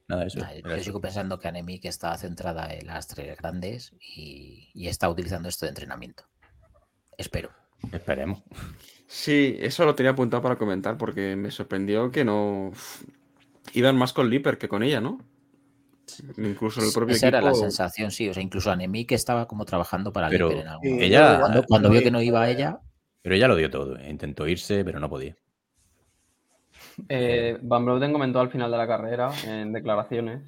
[0.09, 0.41] Nada de eso.
[0.41, 0.85] Nah, Yo eso.
[0.85, 5.67] sigo pensando que Anemic está centrada en las tres grandes y, y está utilizando esto
[5.67, 6.25] de entrenamiento.
[7.19, 7.51] Espero.
[7.93, 8.43] Esperemos.
[9.07, 12.73] Sí, eso lo tenía apuntado para comentar porque me sorprendió que no
[13.75, 15.19] iban más con Lipper que con ella, ¿no?
[16.39, 18.29] Incluso el propio Esa era la sensación, sí.
[18.29, 21.05] O sea, incluso Anemic estaba como trabajando para Pero en algún momento.
[21.05, 22.81] ella- Cuando, cuando vio que no iba a ella,
[23.23, 23.97] Pero ella lo dio todo.
[23.99, 24.09] eh.
[24.11, 25.37] Intentó irse, pero no podía.
[27.09, 30.43] Eh, Van Blouten comentó al final de la carrera, en declaraciones,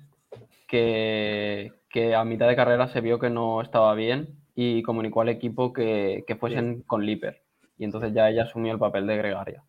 [0.66, 5.28] que, que a mitad de carrera se vio que no estaba bien y comunicó al
[5.28, 7.42] equipo que, que fuesen con Lipper.
[7.78, 9.62] Y entonces ya ella asumió el papel de gregaria.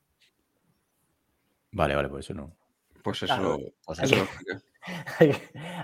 [1.72, 2.52] Vale, vale, pues eso no.
[3.04, 4.28] Pues eso, Claro, pues eso eso.
[4.88, 5.36] Lo hay,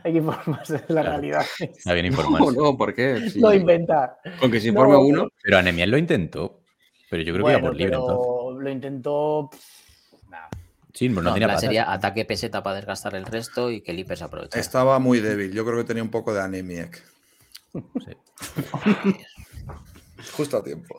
[0.03, 1.09] hay que informarse de la Claro.
[1.09, 1.45] realidad.
[1.59, 2.57] Está bien No, informarse.
[2.57, 3.29] no, ¿por qué?
[3.29, 3.39] Sí.
[3.41, 4.17] No inventar.
[4.39, 5.27] Con que se informe No, uno.
[5.41, 6.61] Pero Anemiel lo intentó.
[7.09, 8.63] Pero yo creo que iba por libre entonces.
[8.63, 9.49] lo intentó.
[10.93, 11.61] Sí, pues no, no, en tenía patas.
[11.61, 14.59] sería ataque peseta para desgastar el resto y que Liper se aproveche.
[14.59, 15.51] Estaba muy débil.
[15.53, 17.01] Yo creo que tenía un poco de anemiec.
[17.73, 18.17] Sí.
[20.35, 20.97] Justo a tiempo.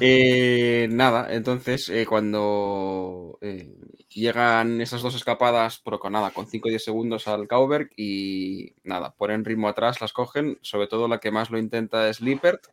[0.00, 3.74] Eh, nada, entonces eh, cuando eh,
[4.08, 8.74] llegan esas dos escapadas, pero con nada, con 5 o 10 segundos al Cauberg y
[8.84, 12.66] nada, ponen ritmo atrás, las cogen, sobre todo la que más lo intenta es Lippert,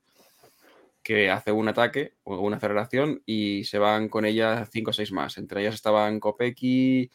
[1.01, 5.11] que hace un ataque o una aceleración y se van con ella 5 o 6
[5.11, 5.37] más.
[5.37, 7.09] Entre ellas estaban Kopecky,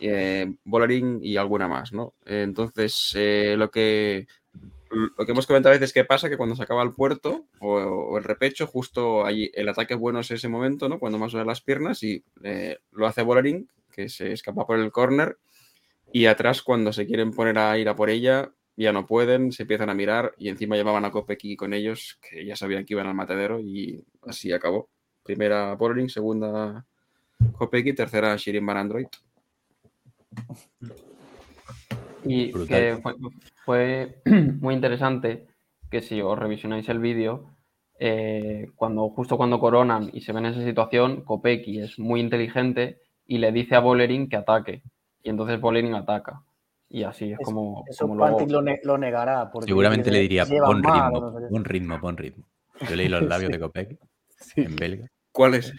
[0.00, 0.54] eh,
[1.22, 2.14] y alguna más, ¿no?
[2.24, 4.26] Entonces, eh, lo que
[4.90, 8.18] lo que hemos comentado a veces que pasa que cuando se acaba el puerto o,
[8.18, 10.98] el repecho, justo allí el ataque bueno es ese momento, ¿no?
[10.98, 14.90] Cuando más duele las piernas y eh, lo hace Bollering, que se escapa por el
[14.90, 15.38] corner
[16.12, 19.64] y atrás cuando se quieren poner a ir a por ella ya no pueden, se
[19.64, 23.06] empiezan a mirar y encima llevaban a Kopecky con ellos, que ya sabían que iban
[23.06, 24.88] al matadero y así acabó.
[25.22, 26.86] Primera Bollering, segunda
[27.58, 29.06] Kopecky, tercera Shirin Van Android.
[32.24, 32.68] Y Brutal.
[32.68, 33.14] que fue,
[33.64, 34.22] fue
[34.60, 35.46] muy interesante
[35.90, 37.50] que si os revisionáis el vídeo,
[37.98, 42.98] eh, cuando, justo cuando coronan y se ven en esa situación, Kopecky es muy inteligente
[43.26, 44.82] y le dice a Bollering que ataque.
[45.22, 46.42] Y entonces Bollering ataca.
[46.88, 48.38] Y así es Es- como, Eso como luego...
[48.38, 49.50] Pantic lo, ne- lo negará.
[49.50, 52.44] porque Seguramente le diría, pon ritmo, no sé pon ritmo, pon ritmo.
[52.88, 53.98] Yo leí los labios de Copec
[54.56, 55.06] en belga.
[55.32, 55.72] ¿Cuál es?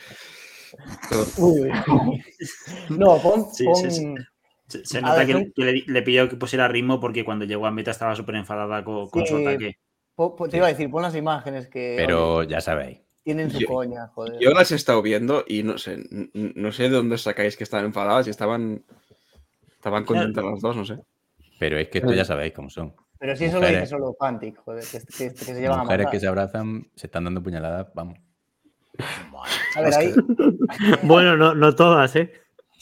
[1.38, 1.69] Uy.
[2.89, 3.45] No, pon.
[3.53, 4.13] Sí, pon- sí, sí.
[4.72, 7.65] Se, se A nota ver, que, le, le pidió que pusiera ritmo porque cuando llegó
[7.65, 9.76] a meta estaba súper enfadada con, con su Sí, ataque.
[10.15, 12.99] pon- pon- te iba a decir, pon las imágenes que oye, Pero ya sabéis.
[13.23, 14.39] tienen su Yo- coña, joder.
[14.39, 15.98] Yo las he estado viendo y no sé,
[16.34, 18.84] no sé de dónde sacáis que estaban enfadadas y estaban,
[19.73, 20.98] estaban contentas las dos, no sé.
[21.60, 22.95] Pero es que esto ya sabéis cómo son.
[23.19, 23.89] Pero si eso lo dice mujeres.
[23.89, 26.11] solo Pantic, joder, que, que- que se llevan a Mujeres matar.
[26.11, 28.18] que se abrazan, se están dando puñaladas, vamos.
[29.76, 30.14] A ver, ahí.
[31.03, 32.31] Bueno, no, no todas, ¿eh?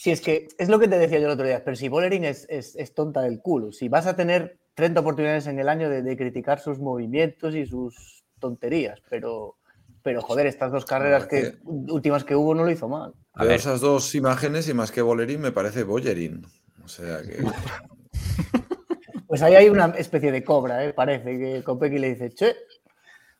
[0.02, 2.24] Si es que es lo que te decía yo el otro día, pero si Bollering
[2.24, 5.90] es, es- es tonta del culo, si vas a tener 30 oportunidades en el año
[5.90, 9.56] de, de criticar sus movimientos y sus tonterías, pero
[10.02, 13.12] Pero joder, estas dos carreras que, últimas que hubo no lo hizo mal.
[13.34, 13.56] A ver.
[13.56, 16.46] esas dos imágenes y más que Bolerín me parece Boyerín.
[16.82, 17.36] O sea que.
[19.26, 20.92] Pues ahí hay una especie de cobra, ¿eh?
[20.92, 22.56] Parece que Kopecky le dice, che,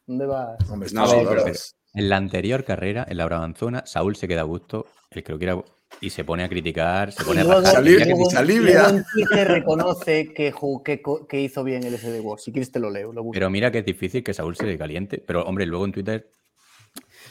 [0.07, 0.71] ¿dónde vas?
[0.71, 1.75] Hombre, No, estas sí.
[1.95, 5.39] En la anterior carrera, en la Brabanzona, Saúl se queda a gusto, el que lo
[5.39, 5.65] quiera,
[6.01, 9.05] y se pone a criticar, se pone Y a luego, Ya que- luego- se alivia.
[9.15, 10.53] luego reconoce que,
[10.85, 12.43] que, co- que hizo bien el SD Wars.
[12.43, 13.13] Si quieres te lo leo.
[13.13, 13.31] Lo.
[13.31, 15.19] Pero mira que es difícil que Saúl se caliente.
[15.27, 16.31] Pero, hombre, luego en Twitter,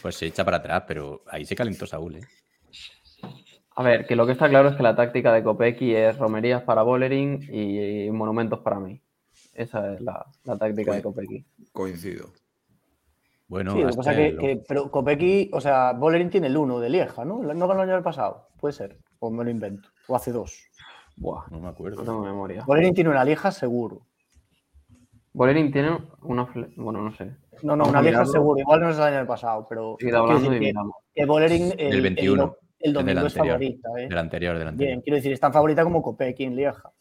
[0.02, 2.22] pues se echa para atrás, pero ahí se calentó Saúl, ¿eh?
[3.76, 6.64] A ver, que lo que está claro es que la táctica de Kopecky es romerías
[6.64, 9.02] para Bollering y monumentos para mí.
[9.54, 11.46] Esa es la, la táctica de Kopecky.
[11.72, 12.34] Coincido.
[13.50, 16.56] Bueno, sí, lo que pasa que, el- que- pero Kopecky, o sea, Bolerín tiene el
[16.56, 17.42] 1 de Lieja, ¿no?
[17.44, 18.48] ¿No ganó el año pasado?
[18.60, 18.98] Puede ser.
[19.20, 19.90] O me lo invento.
[20.08, 20.58] O hace dos.
[21.18, 21.98] Buah, no me acuerdo.
[21.98, 22.64] no tengo memoria.
[22.66, 24.06] Bolerín tiene una Lieja seguro.
[25.34, 26.48] Bollering tiene una...
[26.76, 27.36] Bueno, no sé.
[27.64, 28.60] No, no, una Lieja seguro.
[28.60, 29.96] Igual no es el año pasado, pero.
[30.02, 30.74] Hablando decir que-
[31.14, 32.50] que Bolerín el, Del 21, el,
[32.80, 34.08] el del domingo es favorita, ¿eh?
[34.10, 34.88] Del anterior, del anterior.
[34.90, 36.92] Bien, quiero decir, es tan favorita como Kopecky en Lieja.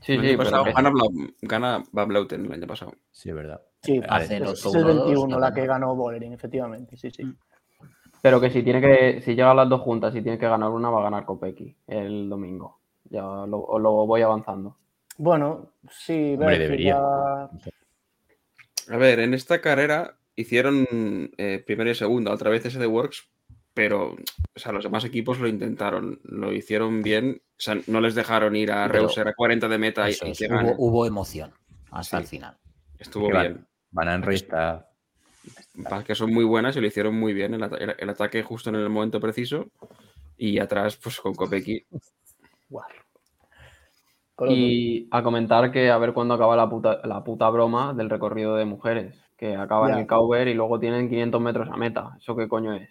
[0.00, 2.92] Sí, el sí, año pero pasado que- gana, Blau- gana Van Bleuten el año pasado.
[3.10, 3.60] Sí, es verdad.
[3.84, 5.94] Sí, A ver, es, el es otro el uno, dos, 21 no la que ganó
[5.94, 6.96] Bolerín, efectivamente.
[6.96, 7.22] Sí, sí.
[8.22, 10.88] Pero que si tiene que, si llegan las dos juntas y tiene que ganar una,
[10.90, 12.80] va a ganar Kopecky el domingo.
[13.10, 14.76] Ya lo, lo voy avanzando.
[15.18, 16.94] Bueno, sí, Hombre, debería.
[16.94, 17.50] ya-
[18.94, 20.86] A ver, en esta carrera hicieron
[21.36, 23.28] eh, primero y segunda, otra vez ese de Works,
[23.74, 28.14] pero o sea, los demás equipos lo intentaron, lo hicieron bien, o sea, no les
[28.14, 30.48] dejaron ir a Reuser a 40 de meta y, Eso y es, que
[30.78, 31.52] hubo, emoción
[31.90, 32.22] hasta Sí.
[32.22, 32.58] el final.
[32.98, 33.54] Estuvo bien.
[33.54, 34.88] Van, Van Anroy está.
[35.88, 38.42] Pasa que son muy buenas y lo hicieron muy bien, el, ata- el- el ataque
[38.42, 39.66] justo en el momento preciso
[40.36, 41.34] y atrás pues con.
[41.34, 41.48] Con
[44.48, 48.10] los Y a comentar que a ver cuándo acaba la puta, la puta broma del
[48.10, 49.20] recorrido de mujeres.
[49.36, 52.16] Que acaba en el Cauber y luego tienen 500 metros a meta.
[52.18, 52.88] ¿Eso qué coño es?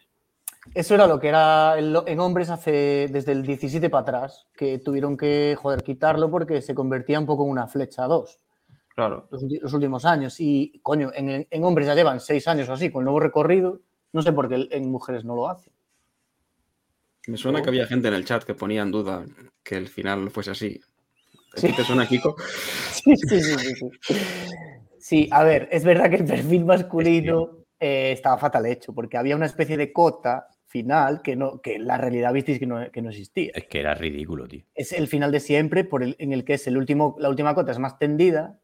[0.74, 5.18] Eso era lo que era en hombres hace desde el 17 para atrás, que tuvieron
[5.18, 8.40] que, joder, quitarlo porque se convertía un poco en una flecha 2
[8.96, 9.28] Claro.
[9.32, 10.40] los, últimos años.
[10.40, 13.82] Y, coño, en, en hombres ya llevan seis años o así con el nuevo recorrido.
[14.12, 15.74] No sé por qué en mujeres no lo hacen.
[17.28, 19.26] Me suena que había gente en el chat que ponía en duda
[19.64, 20.80] que el final fuese así.
[21.56, 21.72] Sí.
[21.74, 22.36] ¿Te suena, Kiko?
[22.92, 24.16] Sí, sí, sí, sí, sí.
[25.00, 29.36] Sí, a ver, es verdad que el perfil masculino eh, estaba fatal hecho, porque había
[29.36, 33.10] una especie de cota final que, no, que la realidad visteis que no, que no
[33.10, 33.52] existía.
[33.54, 34.64] Es que era ridículo, tío.
[34.74, 37.54] es el final de siempre por el, en el que es el último, la última
[37.54, 38.62] cota es más tendida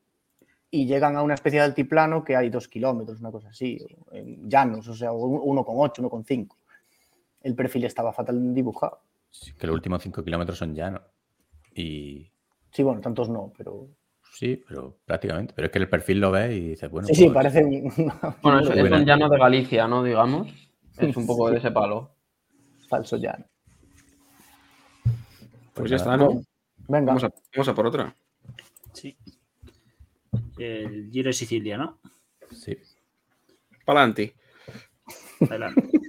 [0.72, 3.80] y llegan a una especie de altiplano que hay dos kilómetros, una cosa así,
[4.12, 6.58] en llanos, o sea, un- uno con ocho, uno con cinco.
[7.42, 9.00] El perfil estaba fatal dibujado.
[9.32, 11.02] Sí, que los últimos cinco kilómetros son llanos.
[11.74, 12.32] Y
[12.72, 13.88] Sí, bueno, tantos no, pero...
[14.34, 15.54] sí, pero prácticamente.
[15.56, 17.08] Pero es que el perfil lo ves y dices, bueno.
[17.08, 17.92] sí, sí, pues, parece un
[18.44, 20.04] Bueno, es, es un llano de Galicia, ¿no?
[20.04, 20.48] Digamos.
[20.98, 22.12] Es un poco de ese palo.
[22.88, 23.46] falso llano.
[25.74, 26.14] Pues ya nada.
[26.14, 26.42] está, ¿no?
[26.88, 28.16] Venga, Vamos a, vamos a por otra.
[28.94, 29.16] Sí.
[30.60, 32.00] El Giro de Sicilia, ¿no?
[32.52, 32.78] Sí.
[33.86, 34.36] Pa'lante.
[35.42, 35.90] Adelante.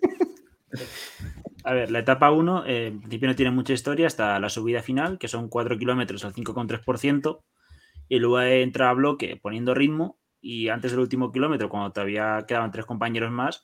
[1.64, 4.82] A ver, la etapa 1, eh, en principio no tiene mucha historia hasta la subida
[4.82, 7.42] final, que son 4 kilómetros al 5,3%,
[8.08, 12.70] y luego entra a bloque poniendo ritmo, y antes del último kilómetro, cuando todavía quedaban
[12.70, 13.62] tres compañeros más,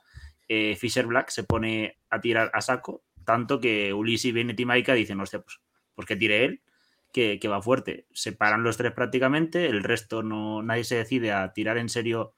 [0.49, 4.93] eh, Fisher Black se pone a tirar a saco, tanto que Ulysse, Bennett y Maika
[4.93, 5.59] dicen, hostia, pues,
[5.95, 6.63] pues que tire él,
[7.13, 8.07] que, que va fuerte.
[8.13, 12.35] Se paran los tres prácticamente, el resto no, nadie se decide a tirar en serio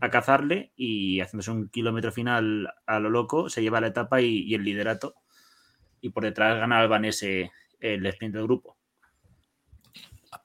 [0.00, 4.42] a cazarle y haciéndose un kilómetro final a lo loco, se lleva la etapa y,
[4.44, 5.14] y el liderato.
[6.00, 8.76] Y por detrás gana Albanese el sprint del grupo.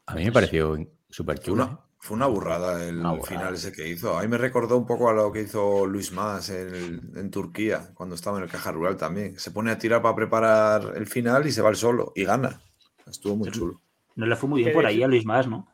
[0.05, 0.75] A mí me pareció
[1.09, 1.63] súper chulo.
[1.63, 3.27] una, fue una burrada el Una burrada.
[3.39, 4.17] final ese que hizo.
[4.17, 7.31] A mí me recordó un poco a lo que hizo Luis Mas en, el- en
[7.31, 9.37] Turquía, cuando estaba en el Caja Rural también.
[9.39, 12.61] Se pone a tirar para preparar el final y se va el solo y gana.
[13.09, 13.59] Estuvo muy Sí.
[13.59, 13.81] chulo.
[14.15, 15.67] No le fue muy bien por ahí a Luis Más, ¿no?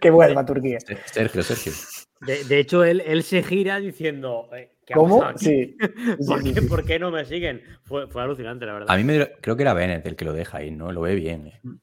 [0.00, 0.78] que vuelva a Turquía.
[0.80, 1.72] Sergio, Sergio.
[2.20, 4.48] De, de hecho, él, él se gira diciendo.
[4.52, 5.22] eh, ¿qué ha ¿Cómo?
[5.36, 5.76] Sí.
[6.26, 6.66] ¿Por, Sí, qué, sí.
[6.66, 7.62] por qué no me siguen?
[7.84, 8.90] Fue, fue alucinante, la verdad.
[8.90, 10.90] A mí me, creo que era Bennett el que lo deja ahí, ¿no?
[10.90, 11.46] Lo ve bien.
[11.48, 11.60] eh.
[11.64, 11.78] Lo-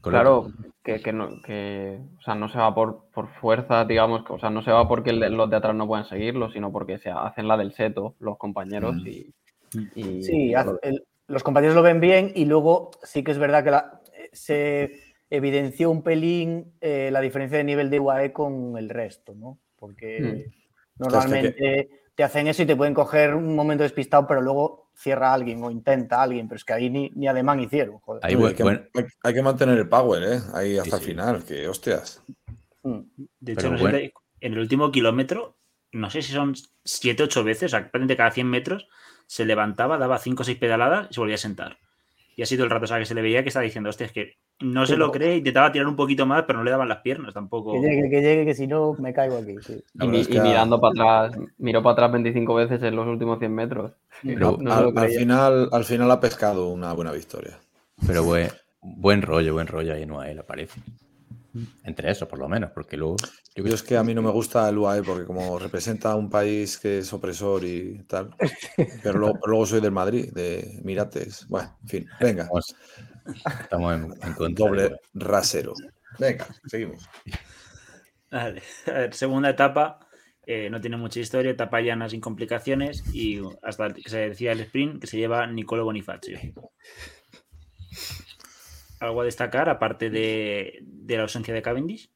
[0.00, 0.46] Claro,
[0.82, 4.38] que, que no, que, o sea, no se va por, por fuerza, digamos, que, o
[4.38, 7.46] sea, no se va porque los de atrás no pueden seguirlo, sino porque se hacen
[7.48, 9.06] la del seto los compañeros Mm.
[9.06, 9.34] y,
[9.96, 13.38] y- Sí, y haz- el- los compañeros lo ven bien y luego sí que es
[13.38, 14.00] verdad que la-
[14.32, 19.58] se evidenció un pelín eh, la diferencia de nivel de UAE con el resto, ¿no?
[19.76, 20.50] Porque
[20.98, 25.62] normalmente te hacen eso y te pueden coger un momento despistado, pero luego cierra alguien
[25.62, 27.98] o intenta alguien, pero es que ahí ni, ni ademán hicieron.
[28.00, 28.24] joder.
[28.24, 30.40] Ahí, hay, que, bueno, hay- hay que mantener el power, ¿eh?
[30.54, 32.22] Ahí hasta Sí, el final, que hostias.
[32.82, 33.00] Mm.
[33.18, 33.98] De Pero hecho, no bueno.
[33.98, 35.56] en el último kilómetro,
[35.92, 38.88] no sé si son 7 8 veces, o sea, prácticamente cada 100 metros,
[39.28, 41.76] se levantaba, daba 5 o 6 pedaladas y se volvía a sentar.
[42.34, 44.06] Y así todo el rato, o sea, que se le veía que estaba diciendo, hostia,
[44.06, 46.88] es que no se lo cree, intentaba tirar un poquito más, pero no le daban
[46.88, 47.72] las piernas tampoco.
[47.72, 49.56] Que llegue, que llegue, que si no me caigo aquí.
[49.60, 49.80] sí.
[50.00, 53.38] Y, mi- es que mirando para atrás, miró para atrás 25 veces en los últimos
[53.38, 53.92] 100 metros.
[54.24, 57.58] Pero- No al, final, al final ha pescado una buena victoria.
[58.06, 58.48] Pero buen,
[58.80, 60.80] buen rollo, buen rollo ahí en UAE, parece.
[61.82, 63.16] Entre eso, por lo menos, porque luego.
[63.58, 66.14] Yo Yo es que a mí no me gusta el UAE porque como representa a
[66.14, 68.36] un país que es opresor y tal,
[69.02, 71.44] pero luego, luego soy del Madrid, de Mirates.
[71.48, 72.76] Bueno, en fin, venga, estamos,
[73.60, 74.64] estamos en, en contra.
[74.64, 75.00] doble UAE.
[75.14, 75.74] rasero.
[76.20, 77.10] Venga, seguimos.
[78.30, 78.62] Vale.
[78.86, 79.98] A ver, segunda etapa,
[80.46, 84.60] eh, no tiene mucha historia, etapa llana sin complicaciones y hasta que se decía el
[84.60, 86.38] sprint que se lleva Nicolo Bonifacio.
[89.00, 92.08] ¿Algo a destacar aparte de, de la ausencia de Cavendish?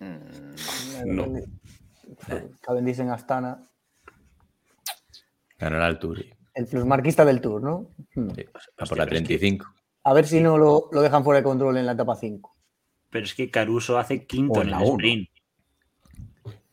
[0.00, 1.26] No.
[2.60, 3.62] Cavendish en Astana.
[5.58, 6.24] Ganará el Tour.
[6.54, 7.90] El plusmarquista del Tour, ¿no?
[8.14, 8.30] Hmm.
[8.34, 8.44] sí,
[8.78, 9.66] a por la 35.
[10.04, 12.56] A ver si no lo, lo dejan fuera de control en la etapa 5.
[13.10, 14.92] Pero es que Caruso hace quinto en en el uno.
[14.92, 15.28] sprint.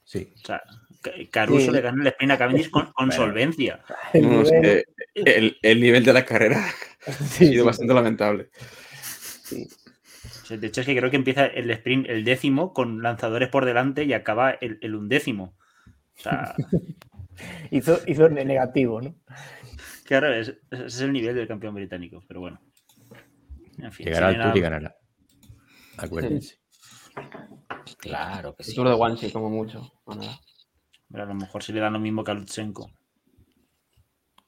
[0.04, 0.32] Sí.
[0.36, 0.62] O sea,
[1.02, 1.72] Ca- Caruso Sí.
[1.72, 3.14] le gana el sprint a Cavendish con, con Bueno.
[3.24, 3.84] solvencia.
[4.14, 4.84] No, es que
[5.16, 6.66] el, el nivel de la carrera
[7.08, 8.50] ha Sí, sido sí, bastante lamentable.
[9.44, 9.68] sí.
[10.46, 13.50] O sea, de hecho, es que creo que empieza el sprint el décimo con lanzadores
[13.50, 15.56] por delante y acaba el, el undécimo.
[16.18, 16.56] O sea,
[17.72, 19.16] Hizo, hizo ne- negativo, ¿no?
[20.06, 22.62] claro, es- ese es el nivel del campeón británico, pero bueno.
[23.80, 24.96] En fin, Llegará al Tour y ganará.
[25.98, 26.60] Acuérdense.
[27.98, 28.76] Claro que El sí.
[28.76, 29.92] Tour de Guanxi, como mucho.
[30.06, 30.40] Bueno, nada.
[31.12, 32.90] pero a lo mejor si le dan lo mismo que a Lutsenko.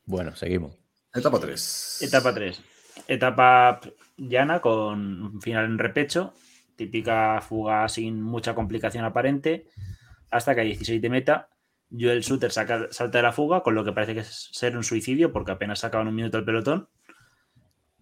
[0.06, 0.78] Bueno, seguimos.
[1.14, 2.02] Etapa 3.
[2.04, 2.62] Etapa 3.
[3.08, 3.80] Etapa
[4.18, 6.34] llana con un final en repecho.
[6.76, 9.68] Típica fuga sin mucha complicación aparente.
[10.30, 11.50] Hasta que a 16 de meta,
[11.90, 14.84] Joel Suter saca- salta de la fuga, con lo que parece que es ser un
[14.84, 16.90] suicidio, porque apenas sacaban un minuto el pelotón.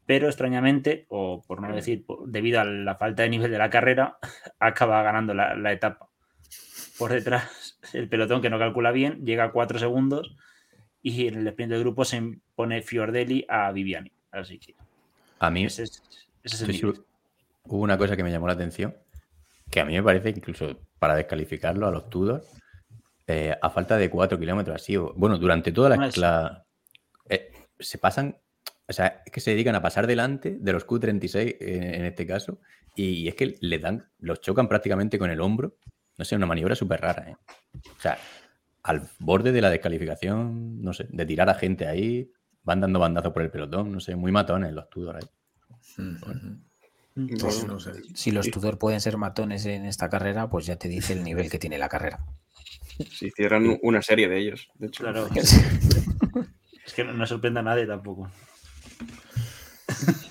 [0.07, 4.17] Pero extrañamente, o por no decir, debido a la falta de nivel de la carrera,
[4.59, 6.09] acaba ganando la, la etapa.
[6.99, 10.35] Por detrás, el pelotón que no calcula bien, llega a 4 segundos
[11.01, 14.11] y en el sprint del grupo se impone Fiordelli a Viviani.
[14.31, 14.75] Así que
[15.45, 16.01] A mí, ese es,
[16.43, 16.79] ese es el estoy nivel.
[16.95, 17.07] seguro-
[17.65, 18.95] hubo una cosa que me llamó la atención,
[19.69, 22.43] que a mí me parece que incluso para descalificarlo a los Tudor,
[23.27, 25.95] eh, a falta de 4 kilómetros así, o- bueno, durante toda la...
[25.97, 26.65] No es- la-
[27.29, 28.37] eh, se pasan,
[28.87, 32.25] o sea, es que se dedican a pasar delante de los Q36 en, en este
[32.27, 32.59] caso,
[32.95, 35.75] y es que le dan, los chocan prácticamente con el hombro,
[36.17, 37.35] no sé, una maniobra súper rara, ¿eh?
[37.97, 38.17] O sea,
[38.83, 42.31] al borde de la descalificación, no sé, de tirar a gente ahí,
[42.65, 45.29] van dando bandazos por el pelotón, no sé, muy matones los Tudor ahí.
[47.39, 47.91] Pues no sé.
[48.13, 51.49] Si los Tudor pueden ser matones en esta carrera, pues ya te dice el nivel
[51.49, 52.25] que tiene la carrera.
[53.11, 55.03] Si hicieran una serie de ellos, de hecho.
[55.03, 55.27] Claro.
[56.85, 58.29] es que no, no sorprende a nadie tampoco.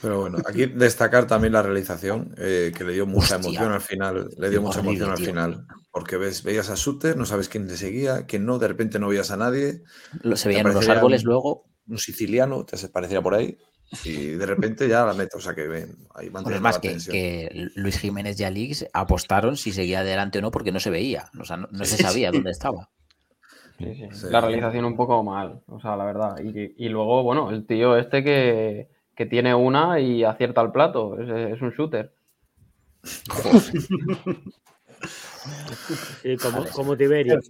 [0.02, 3.48] Pero bueno, aquí destacar también la realización, eh, que le dio mucha Hostia.
[3.50, 4.28] emoción al final.
[4.36, 5.26] Le dio mucha horrible, emoción al tío.
[5.26, 5.66] final.
[5.90, 9.08] Porque ves, veías a Suter, no sabes quién le seguía, quién no, de repente no
[9.08, 9.82] veías a nadie.
[10.22, 11.64] Lo- Se Te veían parecería árboles luego.
[11.88, 13.56] Un siciliano, te pareciera por ahí.
[14.04, 15.36] Y de repente ya la meta.
[15.36, 18.86] O sea que ven, ahí Bueno, es más la que, que Luis Jiménez y Alix
[18.92, 21.30] apostaron si seguía adelante o no porque no se veía.
[21.38, 22.36] O sea, no, no se sabía sí.
[22.36, 22.90] dónde estaba.
[23.78, 24.08] Sí, sí.
[24.12, 24.26] Sí.
[24.30, 26.36] La realización un poco mal, o sea, la verdad.
[26.42, 31.20] Y, y luego, bueno, el tío este que, que tiene una y acierta el plato,
[31.20, 32.12] es, es un shooter.
[36.22, 37.40] Sí, como, como Tiberio.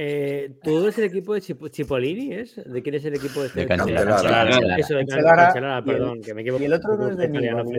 [0.00, 2.32] Eh, ¿Todo es el equipo de Chip- Cipollini?
[2.32, 2.54] ¿Es?
[2.54, 4.10] ¿De quién es el equipo de De Cancellara?
[4.12, 4.44] Cancellara.
[4.50, 4.76] Cancellara.
[4.78, 6.62] Eso, de Cancellara Cancellara, y el- perdón, que me equivoco.
[6.62, 7.70] Y el otro no es de Nibali.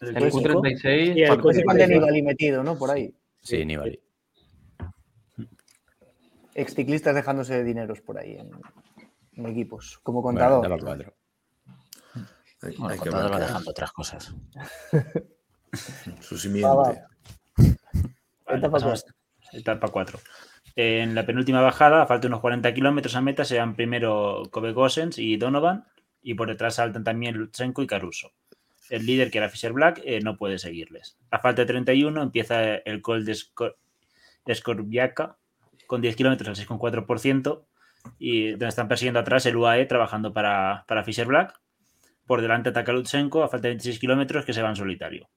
[0.00, 1.50] El Pues, Q36, Sí, el parte- Q36.
[1.50, 2.78] Ese pan de Nibali metido, ¿no?
[2.78, 3.12] Por ahí.
[3.42, 4.00] Sí, Nibali.
[6.54, 8.50] Exciclistas dejándose dineros por ahí en,
[9.32, 10.62] en equipos, como Bueno, contador.
[10.62, 11.14] daba cuatro.
[12.62, 14.32] Hay, Bueno, hay que contador va dejando otras cosas.
[16.20, 16.68] su simiente.
[16.74, 17.02] Vale,
[18.46, 19.04] Etapa pasamos
[19.52, 20.18] a etapa 4.
[20.78, 24.42] En la penúltima bajada, a falta de unos 40 kilómetros a meta, se dan primero
[24.50, 25.86] Kobe Gosens y Donovan,
[26.22, 28.32] y por detrás saltan también Lutsenko y Caruso.
[28.90, 31.16] El líder, que era Fisher Black, eh, no puede seguirles.
[31.30, 33.78] A falta de 31 empieza el call de, Skor
[34.52, 35.38] Skorbiaka
[35.86, 37.64] con 10 kilómetros al 6,4%,
[38.18, 41.58] y donde están persiguiendo atrás el UAE trabajando para, para Fisher Black.
[42.26, 45.30] Por delante ataca Lutsenko a falta de 26 kilómetros que se va en solitario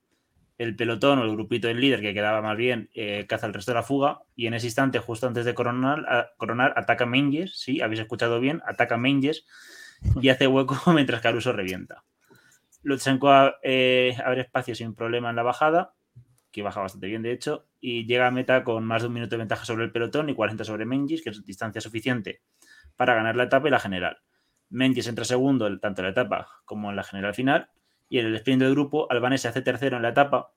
[0.60, 3.72] el pelotón o el grupito del líder que quedaba más bien eh, caza el resto
[3.72, 7.82] de la fuga y en ese instante, justo antes de coronar, coronar ataca Menges, sí,
[7.82, 9.48] habéis escuchado bien, ataca Menges
[10.22, 12.04] y hace hueco mientras Caruso revienta.
[12.84, 13.32] Lutsenko
[13.64, 15.96] eh, abre espacio sin problema en la bajada
[16.52, 19.32] que baja bastante bien de hecho, y llega a meta con más de un minuto
[19.32, 22.42] de ventaja sobre el pelotón y 40 sobre Mengis, que es distancia suficiente
[22.96, 24.18] para ganar la etapa y la general.
[24.70, 27.70] Mengis entra segundo tanto en la etapa como en la general final,
[28.10, 30.52] y en el sprint del grupo, Albanese hace tercero en la etapa,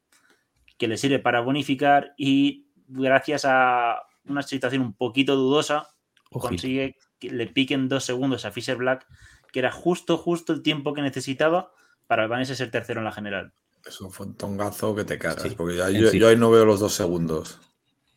[0.79, 5.89] que le sirve para bonificar y gracias a una situación un poquito dudosa,
[6.31, 6.49] Ojito.
[6.49, 9.07] consigue que le piquen dos segundos a Fisher Black,
[9.53, 11.71] que era justo, justo el tiempo que necesitaba
[12.07, 13.53] para Albanese ser tercero en la general.
[13.87, 15.51] Eso fue un tongazo que te cagas, Sí.
[15.57, 16.19] porque ya- yo, sí.
[16.19, 17.61] yo ahí no veo los dos segundos.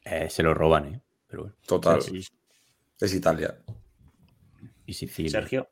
[0.06, 1.02] Eh, se lo roban, ¿eh?
[1.28, 1.56] Pero bueno.
[1.66, 2.02] Total.
[2.02, 2.32] Sí, sí.
[3.00, 3.58] Es Italia.
[4.86, 5.32] Y Sicilia.
[5.32, 5.68] Sergio.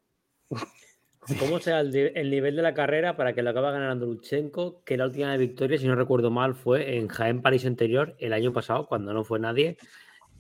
[1.40, 4.84] ¿Cómo será el, nivel de la carrera para que lo acabe ganando Luchenko?
[4.84, 8.52] Que la última victoria, si no recuerdo mal, fue en Jaén París anterior el año
[8.52, 9.78] pasado, cuando no fue nadie.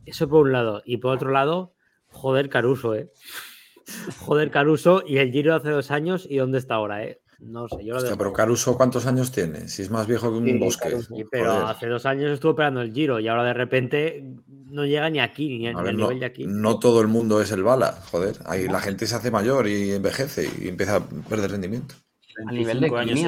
[0.05, 0.81] Eso por un lado.
[0.85, 1.73] Y por otro lado,
[2.07, 3.11] joder Caruso, ¿eh?
[4.19, 7.19] Joder Caruso y el Giro hace dos años y dónde está ahora, ¿eh?
[7.45, 9.67] No sé, yo lo Hostia, pero Caruso, ¿cuántos años tiene?
[9.67, 10.89] Si es más viejo que un Sí, bosque.
[10.89, 11.15] Caruso.
[11.15, 11.65] Sí, pero Joder.
[11.67, 15.59] hace dos años estuvo operando el Giro y ahora de repente no llega ni aquí,
[15.59, 16.45] ni, A ni ver, al no, nivel de aquí.
[16.47, 18.37] no todo el mundo es el bala, joder.
[18.45, 21.95] Ahí la gente se hace mayor y envejece y empieza a perder rendimiento.
[22.47, 23.27] Al nivel de 25 años Kimi,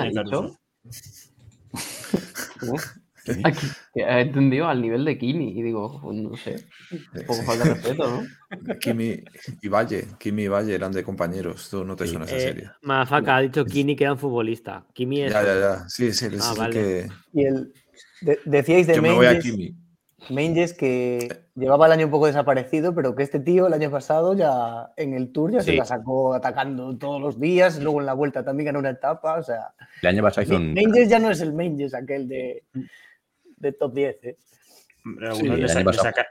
[3.96, 7.46] he entendido al nivel de Kimi y digo, no sé, un poco Sí.
[7.46, 8.24] falta de respeto, ¿no?
[8.80, 9.24] Kimi
[9.62, 11.70] y Valle, Kimi y Valle eran de compañeros.
[11.70, 12.12] Tú no te Sí.
[12.12, 12.70] suena esa Eh, serie.
[12.82, 14.86] Mafaca ha dicho Kini que era un futbolista.
[14.94, 15.32] Kimi es.
[15.34, 15.90] Ya, ya, ya.
[15.90, 16.74] Sí, sí, sí, Ah, sí vale.
[16.74, 17.74] que Y el,
[18.22, 19.76] de- decíais de yo me voy a Menges, Kimi.
[20.30, 24.34] Menges que llevaba el año un poco desaparecido, pero que este tío el año pasado
[24.36, 28.14] ya en el Tour ya se la sacó atacando todos los días, luego en la
[28.14, 30.74] vuelta también ganó una etapa, o sea, El año pasado hizo un.
[30.74, 32.64] Menges ya no es el Menges aquel de,
[33.58, 34.24] de top 10.
[34.24, 34.38] ¿eh?
[35.06, 36.04] Hombre, Sí, algunos le, sa- año le pasado.
[36.16, 36.28] saca-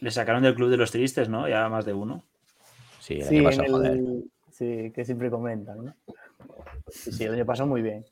[0.00, 1.48] le sacaron del club de los tristes, ¿no?
[1.48, 2.24] Ya más de uno.
[3.00, 3.92] Sí, el Sí, año en pasado, joder.
[3.92, 5.84] el- sí, que siempre comentan.
[5.84, 5.94] ¿no?
[6.90, 8.04] Sí, sí, el año pasado muy bien.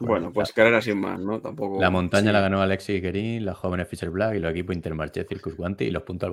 [0.00, 1.40] Bueno, pues carrera sin más, ¿no?
[1.40, 1.80] Tampoco.
[1.80, 2.32] La montaña sí.
[2.32, 5.90] la ganó Alexis Guerin, la jóvenes Fisher Black y los equipos Intermarché, Circus Guanti y
[5.90, 6.30] los puntos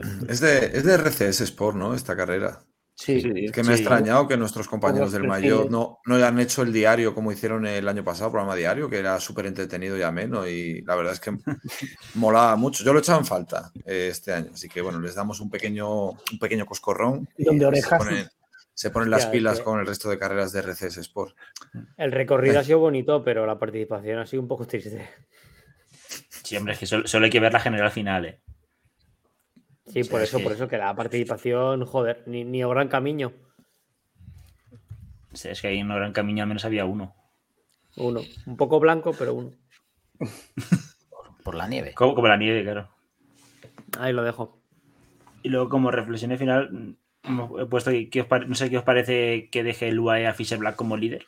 [0.00, 0.26] esto.
[0.28, 1.94] Es de, es de RCS Sport, ¿no?
[1.94, 2.60] Esta carrera.
[3.02, 5.26] Sí, Sí, Es que me ha extrañado que nuestros compañeros del.
[5.26, 8.98] Mayor no, no hayan hecho el diario como hicieron el año pasado, programa diario, que
[8.98, 10.46] era súper entretenido y ameno.
[10.46, 11.30] Y la verdad es que
[12.14, 12.84] molaba mucho.
[12.84, 14.50] Yo lo echaba en falta eh, este año.
[14.52, 17.26] Así que bueno, les damos un pequeño, un pequeño coscorrón.
[17.36, 17.98] Tirón de Se orejas.
[17.98, 18.28] ponen,
[18.74, 21.34] se ponen las Ya, es pilas que- con el resto de carreras de RCS Sport.
[21.96, 25.08] El recorrido ha sido bonito, pero la participación ha sido un poco triste.
[26.44, 28.40] Sí, hombre, es que solo, solo hay que ver la general final, ¿eh?
[29.92, 33.32] Sí, por es eso, que- por eso que la participación, joder, ni, ni gran camino.
[35.32, 37.14] O sea, es que ahí en gran camino al menos había uno.
[37.96, 38.20] Uno.
[38.46, 39.52] Un poco blanco, pero uno.
[41.44, 41.94] Por la nieve.
[41.94, 42.90] Como, como la nieve, claro.
[43.98, 44.60] Ahí lo dejo.
[45.42, 46.94] Y luego, como reflexión final, mm,
[47.24, 49.98] hemos he puesto que, que os pare- no sé qué os parece que deje el
[49.98, 51.26] UAE a Fisher Black como líder.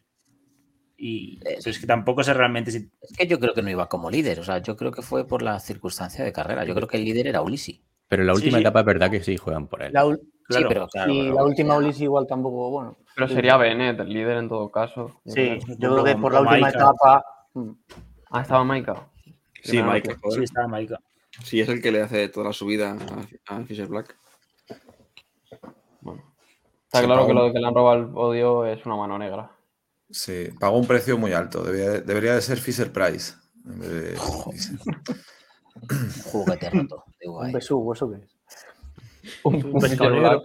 [0.97, 2.91] Y pero es que tampoco sé realmente si.
[3.01, 4.39] Es que yo creo que no iba como líder.
[4.39, 6.65] O sea, yo creo que fue por la circunstancia de carrera.
[6.65, 7.83] Yo creo que el líder era Ulisi.
[8.13, 8.61] Pero en la última sí.
[8.61, 9.91] etapa es verdad que sí juegan por él.
[9.95, 10.69] La, ul- Claro.
[10.69, 11.11] Sí, pero claro.
[11.11, 12.97] y la última Ulis igual tampoco, bueno.
[13.15, 15.23] Pero sería Bennett el líder en todo caso.
[15.25, 17.25] Sí, yo creo que por la última etapa.
[17.55, 17.71] mm,
[18.31, 19.09] Ah, estaba Maika.
[19.63, 20.03] Sí, joder.
[20.31, 20.99] Sí, estaba Maika.
[21.43, 22.99] Sí, es el que le hace toda la subida
[23.49, 24.15] a, a Fisher Black.
[26.03, 26.23] Bueno.
[26.85, 29.19] Está Se claro que lo de que le han robado el podio es una mano
[29.19, 29.51] negra.
[30.11, 31.63] Sí, pagó un precio muy alto.
[31.63, 33.33] Debería, debería de ser Fisher Price.
[33.65, 34.17] en vez de-
[36.25, 37.05] juguete roto.
[37.21, 39.37] de Un besugo, ¿eso qué es?
[39.45, 40.43] Un, Un pescado.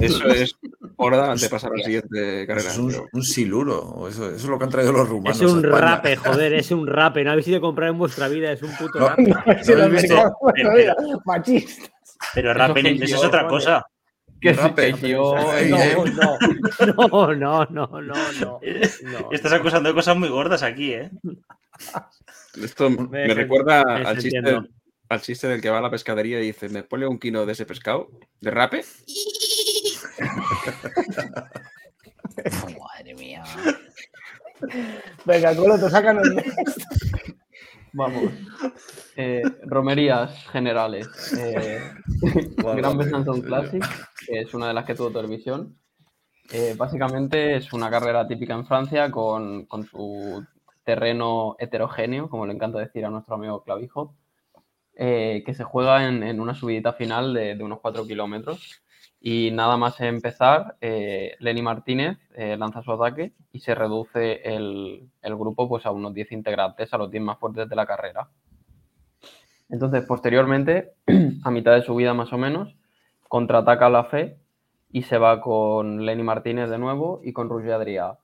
[0.00, 0.54] Eso es
[0.96, 2.68] hora de pasar a la siguiente carrera.
[2.70, 4.06] Es un, un siluro.
[4.08, 5.40] Eso, eso es lo que han traído los rumanos.
[5.40, 7.24] Es un rape, joder, es un rape.
[7.24, 9.08] No habéis ido a comprar en vuestra vida, es un puto No.
[9.08, 9.64] rape.
[9.64, 10.14] Si ¿No habéis visto?
[10.18, 11.90] americano, Pero- mira, machista.
[12.34, 13.48] Pero Rapen, Eso eso es otra vale.
[13.54, 13.86] cosa.
[14.40, 14.92] Que Rape.
[15.08, 15.70] yo- No, ey.
[15.70, 16.06] no,
[16.86, 18.32] no, no, no, no, no.
[18.40, 18.60] no.
[19.32, 21.10] Estás acusando de cosas muy gordas aquí, ¿eh?
[22.62, 24.68] Esto me, Me recuerda me al chiste, desentiendo.
[25.08, 27.52] al chiste del que va a la pescadería y dice, ¿me pone un kilo de
[27.52, 28.08] ese pescado?
[28.40, 28.84] ¿De rape?
[32.78, 33.42] Madre mía.
[35.24, 36.44] Venga, Coloto, sácanos de
[37.92, 38.32] Vamos.
[39.16, 41.08] Eh, romerías generales.
[41.38, 41.80] Eh,
[42.56, 43.40] Gran Besançon.
[43.42, 43.84] Classic,
[44.26, 45.76] que es una de las que tuvo televisión.
[46.50, 50.44] Eh, básicamente es una carrera típica en Francia con, con su
[50.88, 54.14] terreno heterogéneo, como le encanta decir a nuestro amigo Clavijo,
[54.94, 58.82] eh, que se juega en, una subidita final de, unos 4 kilómetros.
[59.20, 65.10] Y nada más empezar, eh, Lenny Martínez eh, lanza su ataque y se reduce el,
[65.22, 68.30] grupo pues, a unos 10 integrantes, a los 10 más fuertes de la carrera.
[69.68, 70.94] Entonces, posteriormente,
[71.44, 72.74] a mitad de subida más o menos,
[73.28, 74.38] contraataca la fe
[74.90, 78.16] y se va con Lenny Martínez de nuevo y con Roger Adrià.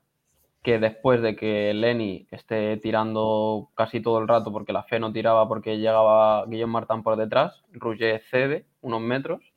[0.64, 5.12] Que después de que Lenny esté tirando casi todo el rato porque la fe no
[5.12, 9.52] tiraba porque llegaba Guillaume Martin por detrás, Rouget cede unos metros,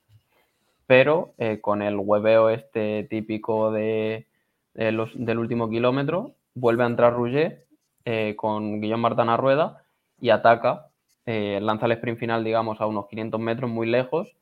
[0.86, 4.26] pero eh, con el hueveo este típico de,
[4.74, 7.64] del último kilómetro, vuelve a entrar Rouget
[8.04, 9.84] eh, con Guillaume Martin a rueda
[10.20, 10.90] y ataca,
[11.24, 14.36] eh, lanza el sprint final, digamos, a unos 500 metros muy lejos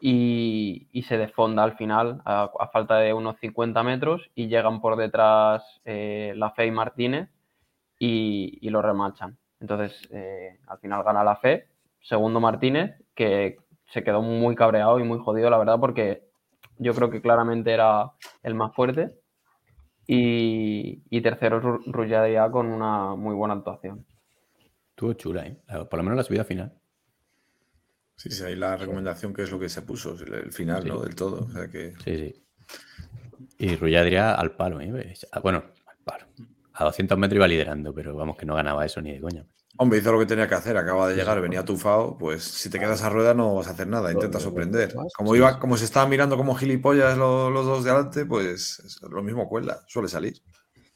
[0.00, 5.62] y, se desfonda al final a, falta de unos 50 metros y llegan por detrás
[5.84, 7.30] eh, La Fe y Martínez
[7.98, 9.38] y, y lo remachan.
[9.60, 11.68] Entonces, eh, al final gana La Fe,
[12.00, 13.58] segundo Martínez, que
[13.92, 16.24] se quedó muy cabreado y muy jodido, la verdad, porque
[16.78, 18.12] yo creo que claramente era
[18.42, 19.14] el más fuerte.
[20.06, 24.06] Y, y tercero, Ru- Rulladia con una muy buena actuación.
[24.90, 25.58] Estuvo chula, ¿eh?
[25.88, 26.77] Por lo menos la subida final.
[28.18, 30.88] Sí, sí, ahí la recomendación que es lo que se puso, el, final, Sí.
[30.88, 31.00] ¿no?
[31.00, 31.44] Del todo.
[31.44, 31.94] O sea que...
[32.04, 32.44] Sí, sí.
[33.58, 35.14] Y Rulladria al palo, ¿eh?
[35.32, 36.26] Ah, Bueno, al palo.
[36.74, 39.46] A 200 metros iba liderando, pero vamos, que no ganaba eso ni de coña.
[39.76, 42.80] Hombre, hizo lo que tenía que hacer, acaba de llegar, venía tufado, pues si te
[42.80, 44.92] quedas a rueda no vas a hacer nada, intenta sorprender.
[45.16, 49.00] Como iba, como se estaban mirando como gilipollas lo- los, dos de adelante, pues es
[49.02, 50.42] lo mismo cuela, suele salir.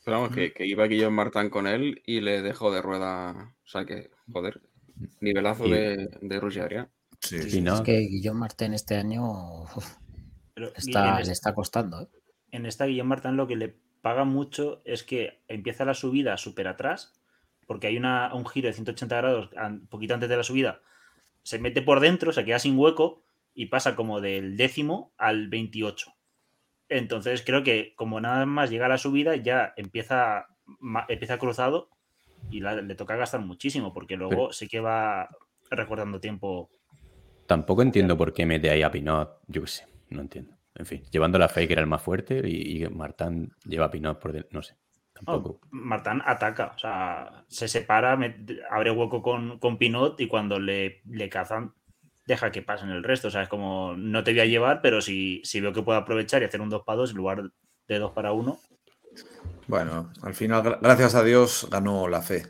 [0.04, 3.54] Pero vamos, que, que iba Guillaume Martin con él y le dejó de rueda.
[3.64, 4.60] O sea que, joder,
[5.20, 6.88] nivelazo Y- de, de Rusia Adrià.
[7.22, 7.74] Sí, Sí, ¿no?
[7.76, 9.86] Es que Guillaume Martín este año uf,
[10.54, 12.02] Pero está, le es- está costando.
[12.02, 12.08] ¿eh?
[12.50, 16.68] en esta Guillaume Martin lo que le paga mucho es que empieza la subida súper
[16.68, 17.14] atrás,
[17.66, 20.80] porque hay una, un giro de 180 grados un poquito antes de la subida,
[21.44, 23.22] se mete por dentro, se queda sin hueco
[23.54, 26.12] y pasa como del décimo al 28.
[26.88, 30.46] Entonces creo que como nada más llega a la subida ya empieza,
[31.08, 31.88] empieza cruzado
[32.50, 35.28] y la- le toca gastar muchísimo, porque luego Pero- sí que va
[35.70, 36.68] recortando tiempo.
[37.46, 39.40] Tampoco entiendo por qué mete ahí a Pinot.
[39.46, 40.56] Yo qué sé, no entiendo.
[40.74, 43.90] En fin, llevando la fe que era el más fuerte y, y Martán lleva a
[43.90, 44.76] Pinot por del- No sé,
[45.12, 45.60] tampoco.
[45.70, 48.36] Martán ataca, o sea, se separa, me-
[48.70, 51.74] abre hueco con, con Pinot y cuando le, le cazan,
[52.26, 53.28] deja que pasen el resto.
[53.28, 55.98] O sea, es como, no te voy a llevar, pero si, si veo que puedo
[55.98, 57.42] aprovechar y hacer un 2 para 2 en lugar
[57.88, 58.58] de 2 para 1,
[59.66, 62.44] Bueno, al final, gra- gracias a Dios, ganó la fe.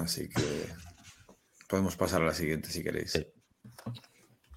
[0.00, 0.66] Así que
[1.70, 3.24] podemos pasar a la siguiente si queréis.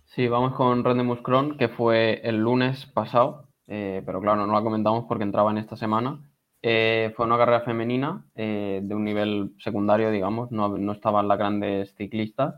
[0.06, 0.28] Sí.
[0.28, 5.06] Vamos con Rendemus Cron, que fue el lunes pasado, eh, pero claro, no la comentamos
[5.08, 6.20] porque entraba en esta semana.
[6.62, 11.38] Eh, fue una carrera femenina eh, de un nivel secundario, digamos, no, no estaban las
[11.38, 12.56] grandes ciclistas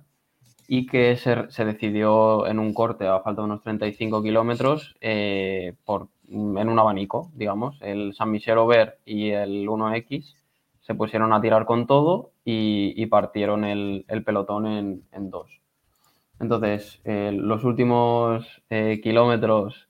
[0.68, 5.74] y que se, se decidió en un corte a falta de unos 35 kilómetros eh,
[6.28, 7.78] en un abanico, digamos.
[7.82, 10.36] El San Michel Over y el 1X
[10.82, 15.62] se pusieron a tirar con todo y, y partieron el, el pelotón en, en dos.
[16.40, 19.88] Entonces, eh, los últimos eh, kilómetros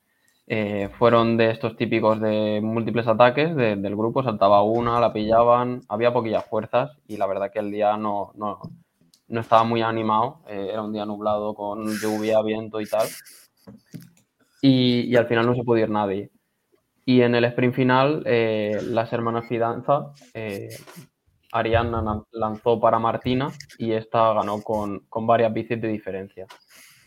[0.48, 4.24] eh, fueron de estos típicos de múltiples ataques de- del grupo.
[4.24, 8.60] Saltaba una, la pillaban, había poquillas fuerzas y la verdad que el día no, no,
[9.28, 10.42] no estaba muy animado.
[10.48, 13.08] eh, era un día nublado con lluvia, viento y tal.
[14.62, 16.32] Y, y al final no se pudo ir nadie.
[17.06, 20.14] Y en el sprint final, eh, las hermanas Fidanza,
[21.60, 26.46] Arianna lanzó para Martina y esta ganó con, con varias bicis de diferencia.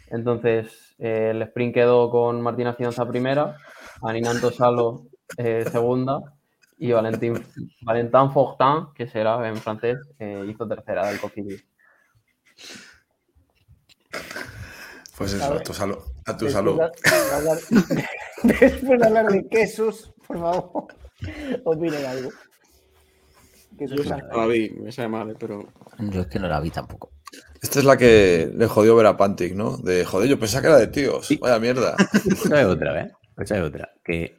[0.08, 3.56] Entonces, eh, el sprint quedó con Martina Fidanza primera,
[4.02, 5.02] Aninanto Salo
[5.36, 6.20] eh, segunda
[6.78, 7.44] y Valentín,
[7.82, 11.62] Valentin Fortin, que será en francés, eh, hizo tercera del Cofidis.
[15.18, 15.62] Pues eso, A a ver.
[15.64, 15.98] tu salud.
[16.26, 16.78] A tu Después salud.
[16.78, 17.58] de- de hablar-
[18.44, 20.86] Después de hablar de quesos, por favor,
[21.64, 22.30] opinen algo.
[23.78, 24.02] Que Yo.
[24.04, 25.66] No la vi, me sabe mal, pero.
[25.98, 27.10] Yo es que no la vi tampoco.
[27.62, 29.76] Esta es la que le jodió ver a Pantic, ¿no?
[29.78, 31.28] De joder, yo pensaba que era de tíos.
[31.40, 31.94] Vaya mierda.
[32.24, 33.12] Esa es otra, ¿ves?
[33.38, 33.90] Esa es otra.
[34.04, 34.36] Que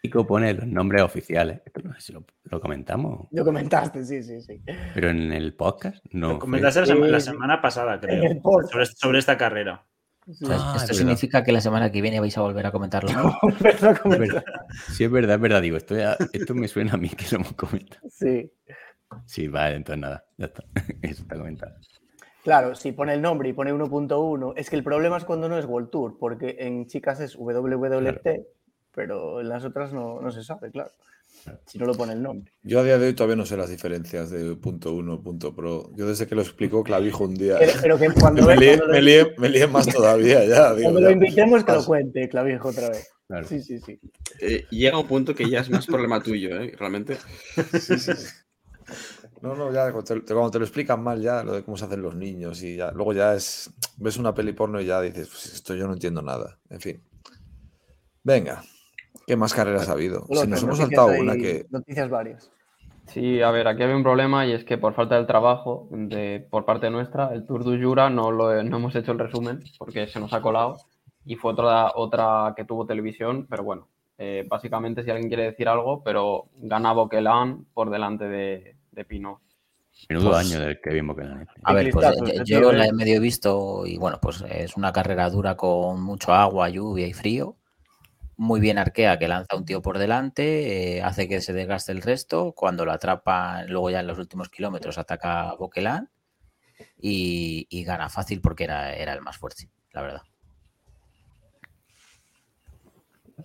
[0.00, 1.60] Pico pone los nombres oficiales.
[1.66, 4.62] Esto no sé si lo, lo comentamos, Lo comentaste, sí, sí, sí.
[4.94, 6.28] pero en el podcast no.
[6.28, 6.40] Lo fue.
[6.40, 8.00] comentaste la, sema- semana pasada, En
[8.40, 8.40] creo,
[8.70, 9.84] sobre, sobre esta carrera.
[10.34, 10.44] Sí.
[10.44, 10.94] O sea, Ah, es ¿Esto verdad.
[10.98, 13.10] significa que la semana que viene vais a volver a comentarlo?
[14.92, 15.62] Sí, es verdad, es verdad.
[15.62, 18.00] Digo, esto, ya- esto me suena a mí que lo hemos comentado.
[18.10, 18.50] Sí.
[19.26, 20.64] Sí, vale, entonces nada, ya está.
[21.02, 21.74] Eso está comentado.
[22.44, 25.58] Claro, si pone el nombre y pone 1.1, es que el problema es cuando no
[25.58, 28.28] es World Tour, porque en chicas es WWT,
[28.92, 30.90] pero en las otras no, no se sabe, claro.
[31.66, 32.52] Si no lo pone el nombre.
[32.62, 35.90] Yo a día de hoy todavía no sé las diferencias de punto uno, punto pro.
[35.96, 37.56] Yo desde que lo explicó Clavijo un día.
[37.58, 40.70] Pero, pero que cuando, me, lié, cuando lo- me lié- me lié más todavía ya.
[40.74, 41.06] digo, cuando ya.
[41.06, 43.08] lo invitemos, que lo cuente, Clavijo, otra vez.
[43.26, 43.46] Claro.
[43.46, 44.00] Sí, sí, sí.
[44.40, 46.72] eh, llega un punto que ya es más problema tuyo, ¿eh?
[46.78, 47.16] Realmente.
[47.80, 48.12] Sí, sí.
[49.40, 51.84] No, no, ya cuando te, cuando te lo explican mal ya, lo de cómo se
[51.84, 52.90] hacen los niños y ya.
[52.90, 53.70] Luego ya es.
[53.98, 56.58] Ves una peli porno y ya dices, pues esto yo no entiendo nada.
[56.68, 57.02] En fin.
[58.24, 58.62] Venga.
[59.30, 60.26] ¿Qué más carreras ha habido?
[60.26, 61.64] Si nos hemos saltado una que.
[61.70, 62.50] Noticias varias.
[63.06, 66.44] Sí, a ver, aquí había un problema y es que por falta del trabajo de,
[66.50, 70.08] por parte nuestra, el Tour du Jura no, lo, no hemos hecho el resumen porque
[70.08, 70.78] se nos ha colado
[71.24, 73.86] y fue otra, otra que tuvo televisión, pero bueno,
[74.18, 79.38] eh, básicamente si alguien quiere decir algo, pero gana Boquelán por delante de, de Pinot.
[80.08, 81.46] Menudo Pues- año del Kevin Boquelan.
[81.62, 82.88] A ver, pues Ciclistazos, yo, la ¿eh?
[82.88, 87.12] he medio visto y bueno, pues es una carrera dura con mucho agua, lluvia y
[87.12, 87.56] frío.
[88.42, 92.00] Muy bien arquea, que lanza un tío por delante, eh, hace que se desgaste el
[92.00, 92.52] resto.
[92.54, 96.10] Cuando lo atrapa, luego ya en los últimos kilómetros ataca Boquelán
[96.98, 100.22] y, y gana fácil porque era, era el más fuerte, la verdad.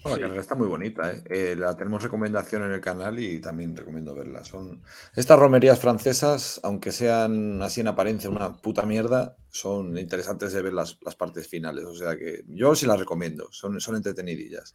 [0.04, 1.24] No, la carrera está muy bonita, ¿eh?
[1.30, 4.44] Eh, La tenemos recomendación en el canal y también recomiendo verla.
[4.44, 4.82] Son
[5.16, 10.74] estas romerías francesas, aunque sean así en apariencia una puta mierda, son interesantes de ver
[10.74, 11.86] las, las partes finales.
[11.86, 14.74] O sea que yo sí las recomiendo, son, son entretenidillas.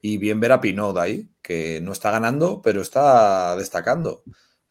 [0.00, 4.22] Y bien ver a Pinot ahí, que no está ganando, pero está destacando.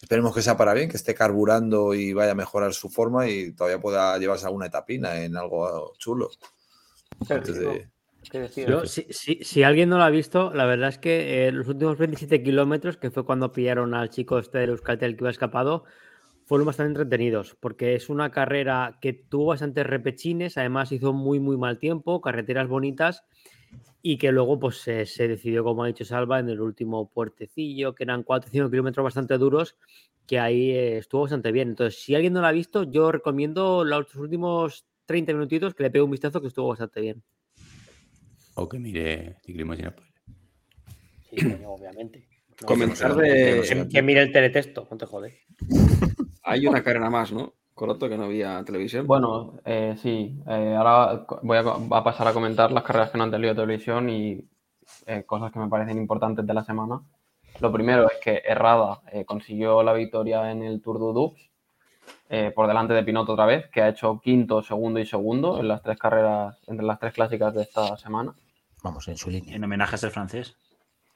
[0.02, 3.54] Esperemos que sea para bien, que esté carburando y vaya a mejorar su forma y
[3.54, 6.30] todavía pueda llevarse alguna etapina en algo chulo.
[7.30, 7.90] Antes.
[8.66, 11.68] Yo, si, si- si alguien no lo ha visto, la verdad es que eh, los
[11.68, 15.84] últimos 27 kilómetros, que fue cuando pillaron al chico este del Euskaltel que iba escapado,
[16.46, 21.58] fueron bastante entretenidos, porque es una carrera que tuvo bastantes repechines, además hizo muy, muy
[21.58, 23.24] mal tiempo, carreteras bonitas,
[24.02, 27.96] y que luego pues se, se decidió, como ha dicho Salva, en el último puertecillo,
[27.96, 29.78] que eran 4 o 5 kilómetros bastante duros,
[30.28, 31.70] que ahí eh, estuvo bastante bien.
[31.70, 35.92] Entonces, si alguien no lo ha visto, yo recomiendo los últimos 30 minutitos que le
[35.92, 37.24] pegue un vistazo, que estuvo bastante bien.
[38.56, 40.14] O que mire ciclismo sin spoiler.
[41.30, 42.28] Sí, coño, obviamente.
[42.62, 43.90] No, sé, de-.
[43.92, 45.42] Que, mire el teletexto, no te jode.
[46.44, 47.54] Hay una carrera más, ¿no?
[47.74, 49.06] Coroto que no había televisión.
[49.06, 53.32] Bueno, eh, sí, eh, ahora voy a, pasar a comentar las carreras que no han
[53.32, 54.48] tenido televisión y
[55.06, 57.02] eh, cosas que me parecen importantes de la semana.
[57.60, 61.50] Lo primero es que Errada eh, consiguió la victoria en el Tour de Dubs
[62.30, 65.68] eh, por delante de Pinot otra vez, que ha hecho quinto, segundo y segundo en
[65.68, 68.34] las tres carreras, entre las tres clásicas de esta semana.
[68.86, 69.56] Vamos, en su línea.
[69.56, 70.56] En homenaje a ser francés.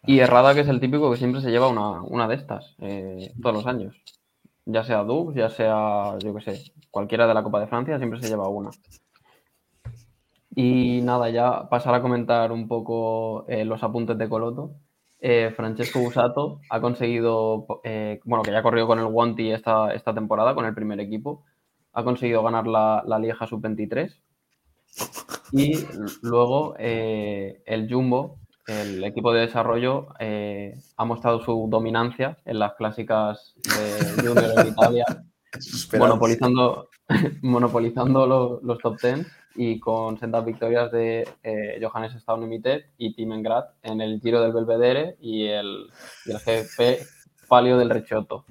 [0.04, 3.32] Y Errada, que es el típico que siempre se lleva una, una de estas eh,
[3.40, 3.96] todos los años.
[4.66, 8.20] Ya sea Dubs, ya sea, yo qué sé, cualquiera de la Copa de Francia, siempre
[8.20, 8.72] se lleva una.
[10.56, 14.72] Y nada, ya pasar a comentar un poco eh, los apuntes de Coloto.
[15.20, 20.16] Eh, Francesco Busato ha conseguido, eh, bueno, que ya corrió con el Wanty esta, esta
[20.16, 21.44] temporada, con el primer equipo,
[21.94, 24.12] ha conseguido ganar la, la Lieja Sub-23.
[25.52, 25.74] Y
[26.22, 28.38] luego eh, el Jumbo,
[28.68, 34.68] el equipo de desarrollo, eh, ha mostrado su dominancia en las clásicas de Junior en
[34.68, 35.06] Italia,
[35.98, 36.90] monopolizando,
[37.42, 39.26] monopolizando lo- los top 10
[39.56, 44.54] y con sendas victorias de eh, Johannes Staunemitet y Tim Engrat en el Giro del
[44.54, 45.88] Belvedere y el,
[46.26, 47.06] y el GP
[47.48, 48.46] Palio del Recioto.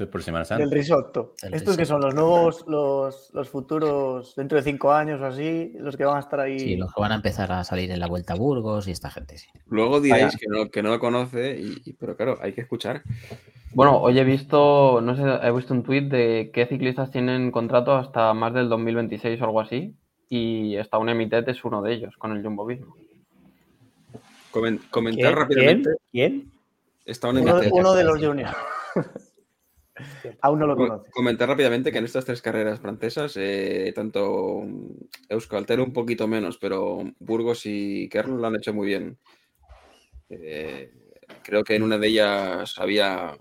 [0.00, 0.64] Esto es por Semana Santa.
[0.64, 1.34] Del risotto.
[1.42, 5.74] El Estos que son los nuevos, los, los futuros, dentro de cinco años o así,
[5.78, 6.58] los que van a estar ahí.
[6.58, 9.10] Sí, los que van a empezar a salir en la Vuelta a Burgos y esta
[9.10, 9.48] gente, sí.
[9.66, 13.02] Luego diréis que no, que no lo conoce, y, y- pero claro, hay que escuchar.
[13.74, 17.92] Bueno, hoy he visto, no sé, he visto un tuit de qué ciclistas tienen contrato
[17.94, 19.94] hasta más del 2026 o algo así,
[20.30, 22.94] y Staunemitet es uno de ellos, con el Jumbo Visma.
[24.50, 25.36] Comen- comentar ¿Quién?
[25.36, 25.90] rápidamente.
[26.10, 26.50] ¿Quién?
[27.04, 28.56] Está un uno, uno de los juniors.
[30.42, 31.10] Aún no lo Co- conoce.
[31.10, 34.62] Comentar rápidamente que en estas tres carreras francesas, eh, tanto
[35.28, 39.18] Euskaltel un poquito menos, pero Burgos y Kern lo han hecho muy bien.
[40.28, 40.92] Eh,
[41.42, 43.36] creo que en una de ellas había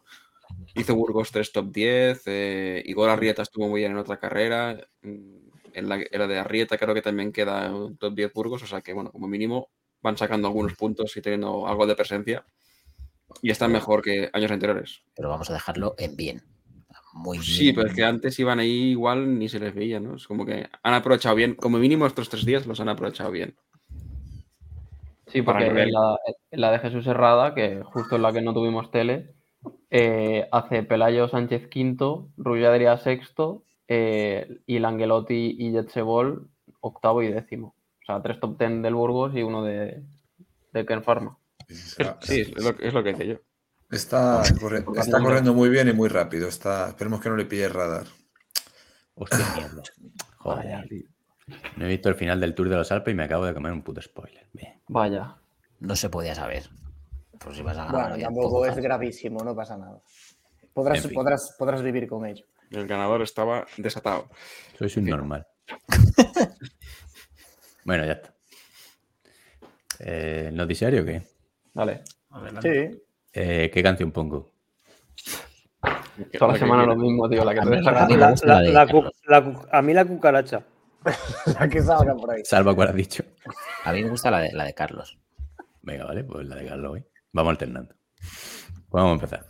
[0.75, 5.37] hizo Burgos tres top 10, eh, Igor Arrieta estuvo muy bien en otra carrera, mm,
[5.73, 8.67] en la, en la de Arrieta creo que también queda un top 10 Burgos, o
[8.67, 9.69] sea que bueno, como mínimo
[10.01, 12.45] van sacando algunos puntos y teniendo algo de presencia
[13.41, 15.01] y están mejor que años anteriores.
[15.15, 16.41] Pero vamos a dejarlo en bien.
[17.13, 17.49] Muy bien.
[17.49, 20.15] Sí, pero es que antes iban ahí igual ni se les veía, ¿no?
[20.15, 23.55] Es como que han aprovechado bien, como mínimo estos tres días los han aprovechado bien.
[25.27, 26.17] Sí, porque en la,
[26.51, 29.33] en la de Jesús Herrada, que justo en la que no tuvimos tele,
[29.89, 36.47] eh, hace Pelayo Sánchez quinto, Rulladria sexto, eh, y Langelotti y Jetsebol
[36.79, 37.75] octavo y décimo.
[38.01, 40.03] O sea, tres top ten del Burgos y uno de,
[40.73, 41.37] de Ken Pharma.
[42.21, 43.39] Sí, es lo, es lo que decía yo.
[43.91, 46.47] Está, corre- está corriendo muy bien y muy rápido.
[46.47, 48.05] Está, esperemos que no le pille el radar.
[49.15, 49.83] Hostia, mierda.
[50.37, 51.07] Joder, tío.
[51.77, 53.71] No he visto el final del Tour de los Alpes y me acabo de comer
[53.71, 54.47] un puto spoiler.
[54.53, 54.79] Bien.
[54.87, 55.35] Vaya.
[55.79, 56.69] No se podía saber.
[57.39, 58.09] Pues si vas a ganar.
[58.09, 59.99] Bueno, tampoco poco es gravísimo, no pasa nada.
[60.73, 61.13] Podrás, En fin.
[61.15, 62.45] podrás, podrás vivir con ello.
[62.69, 64.29] El ganador estaba desatado.
[64.77, 65.47] Sois un normal.
[67.83, 68.33] bueno, ya está.
[69.99, 71.23] Eh, ¿El noticiario qué?
[71.73, 72.01] Dale.
[72.31, 72.91] Adelante.
[72.91, 73.01] Sí.
[73.33, 74.51] Eh, ¿Qué canción pongo?
[76.37, 77.43] Toda la semana lo mismo, tío.
[77.45, 77.65] La que A
[79.81, 80.63] mí- la cucaracha.
[81.57, 82.41] La que salga por ahí.
[82.43, 83.23] Salva cuál has dicho.
[83.85, 85.17] A mí me gusta la de, la de Carlos.
[85.81, 87.05] Venga, vale, pues la de Carlos hoy.
[87.31, 87.95] Vamos alternando.
[88.89, 89.45] Pues vamos a empezar.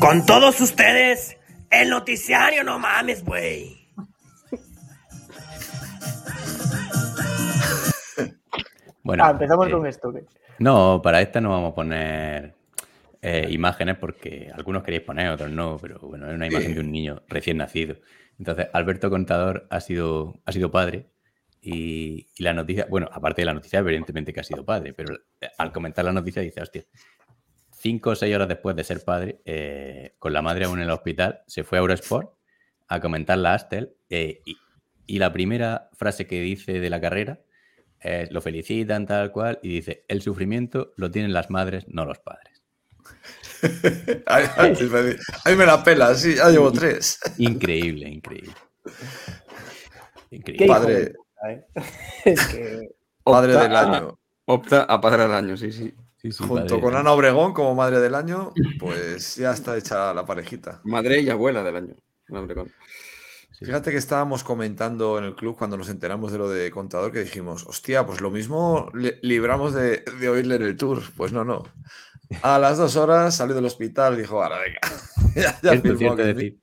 [0.00, 1.36] Con todos ustedes,
[1.70, 3.85] el noticiario, no mames, güey.
[9.06, 10.12] Bueno, Ah, empezamos eh, con esto.
[10.12, 10.24] ¿qué?
[10.58, 12.54] No, para esta no vamos a poner
[13.22, 16.90] eh, imágenes porque algunos queréis poner, otros no, pero bueno, es una imagen de un
[16.90, 17.96] niño recién nacido.
[18.36, 21.06] Entonces, Alberto Contador ha sido, ha sido padre
[21.60, 25.14] y, y la noticia, bueno, aparte de la noticia, evidentemente que ha sido padre, pero
[25.40, 26.84] eh, al comentar la noticia dice, hostia,
[27.70, 30.90] cinco o seis horas después de ser padre, eh, con la madre aún en el
[30.90, 32.32] hospital, se fue a Eurosport
[32.88, 34.56] a comentar la Astel eh, y,
[35.06, 37.38] y la primera frase que dice de la carrera
[38.08, 42.18] eh, lo felicitan tal cual y dice, el sufrimiento lo tienen las madres, no los
[42.20, 42.62] padres.
[44.26, 47.18] Ay, me- la pela, sí, ya llevo tres.
[47.38, 48.54] Increíble, increíble.
[50.30, 50.66] Increíble.
[50.66, 51.12] Padre.
[51.48, 51.64] ¿eh?
[52.24, 52.90] Es que.
[53.22, 54.18] Padre Opta del a- año.
[54.44, 55.92] Opta a padre del año, sí, sí.
[56.18, 56.80] Sí, sí, Junto padre.
[56.80, 60.80] con Ana Obregón como madre del año, pues ya está hecha la parejita.
[60.84, 61.94] Madre y abuela del año.
[62.30, 62.72] Hombre, con-
[63.58, 63.64] Sí.
[63.64, 67.20] Fíjate que estábamos comentando en el club cuando nos enteramos de lo de contador que
[67.20, 71.02] dijimos, hostia, pues lo mismo li- libramos de, de oírle en el tour.
[71.16, 71.64] Pues no, no.
[72.42, 74.80] A las dos horas salió del hospital y dijo, ahora venga.
[75.34, 76.34] ya, ya cierto que sí".
[76.34, 76.60] decir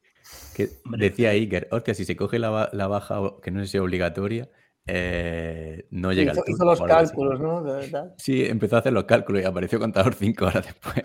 [0.53, 3.77] que decía Iker, hostia, si se coge la, ba- la baja, que no sé si
[3.77, 4.49] es obligatoria,
[4.85, 7.63] eh, no llega hizo, al hizo los cálculos, ¿no?
[7.63, 11.03] De- de- Sí, empezó a hacer los cálculos y apareció contador cinco horas después.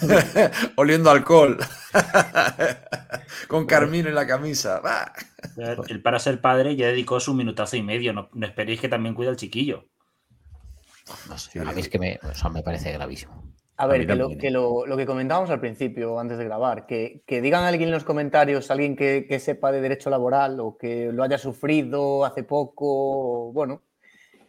[0.76, 1.58] Oliendo alcohol.
[3.48, 4.80] Con Carmín en la camisa.
[5.88, 8.12] Él para ser padre ya dedicó su minutazo y medio.
[8.12, 9.86] No, no esperéis que también cuida al chiquillo.
[11.28, 13.52] No sé, a mí es que me, o sea, me parece gravísimo.
[13.82, 14.50] A ver, que, lo, también, que ¿eh?
[14.50, 17.94] lo, lo que comentábamos al principio, antes de grabar, que, que digan a alguien en
[17.94, 22.42] los comentarios, alguien que, que sepa de derecho laboral o que lo haya sufrido hace
[22.42, 23.82] poco, o, bueno,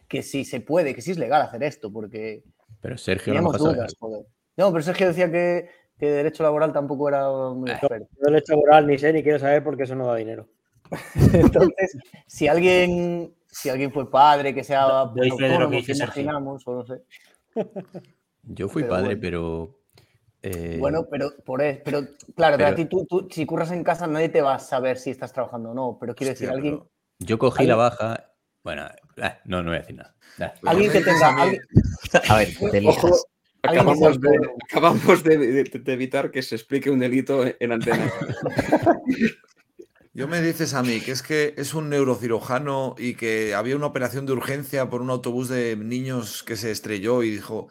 [0.06, 2.42] que sí se puede, que sí es legal hacer esto, porque
[2.82, 3.96] Pero Sergio sabe dudas.
[3.98, 4.26] joder.
[4.58, 7.74] No, pero Sergio decía que, que de derecho laboral tampoco era muy Eh.
[7.74, 8.08] experto.
[8.28, 10.46] Yo hecho moral ni sé ni quiero saber porque eso no da dinero.
[11.32, 11.96] Entonces,
[12.26, 17.00] si alguien, si alguien fue padre, que sea lo autónomo, que imaginamos, o no sé.
[18.42, 19.20] Yo fui Pero padre, bueno.
[19.20, 19.78] pero.
[20.42, 22.02] eh, Bueno, pero por eso, pero
[22.34, 24.98] claro, pero- a ti tú, tú- si curras en casa nadie te va a saber
[24.98, 26.82] si estás trabajando o no, pero quiero Hostia, decir, alguien,
[27.20, 28.28] yo cogí la baja.
[28.64, 28.86] Bueno,
[29.16, 30.14] eh, no, no voy a decir nada.
[30.38, 31.62] Eh, alguien que tenga, a mí- alguien,
[32.28, 33.10] A ver, te ojo,
[33.64, 34.56] Acabamos, de, autónomo.
[34.68, 38.10] acabamos de, de- de evitar que se explique un delito en antena.
[40.14, 43.86] Yo me dices a mí que es que es un neurocirujano y que había una
[43.86, 47.68] operación de urgencia por un autobús de niños que se estrelló y dijo,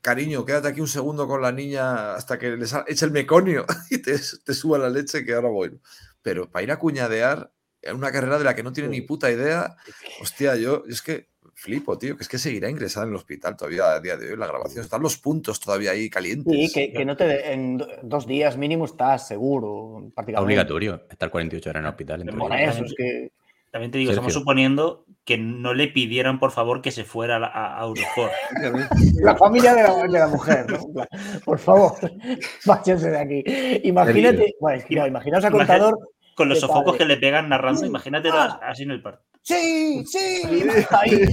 [0.00, 3.98] cariño, quédate aquí un segundo con la niña hasta que les eche el meconio y
[3.98, 5.78] te, te suba la leche que ahora voy.
[6.22, 7.50] Pero para ir a cuñadear
[7.82, 9.74] en una carrera de la que no tiene ni puta idea,
[10.20, 13.92] hostia, yo es que flipo, tío, que es que seguirá ingresada en el hospital todavía
[13.92, 14.82] a día de hoy la grabación.
[14.84, 16.52] Están los puntos todavía ahí calientes.
[16.52, 20.44] Sí, que, que no te de- en do- dos días mínimo estás seguro, prácticamente.
[20.44, 22.28] obligatorio estar 48 horas en el hospital.
[22.60, 23.32] eso es que
[23.70, 27.80] También te digo, estamos suponiendo que no le pidieran, por favor, que se fuera a,
[27.80, 28.32] a, Eurosport.
[29.22, 31.04] la familia de la, de la mujer, ¿no?
[31.44, 31.92] Por favor,
[32.66, 33.44] váyanse de aquí.
[33.88, 35.98] Imagínate, bueno, es que no, imaginaos a contador.
[36.34, 36.98] Con los sofocos padre.
[36.98, 38.60] que le pegan narrando, imagínatelo Ah.
[38.62, 39.22] así en el parque.
[39.42, 40.42] Sí, sí,
[40.90, 41.26] ahí.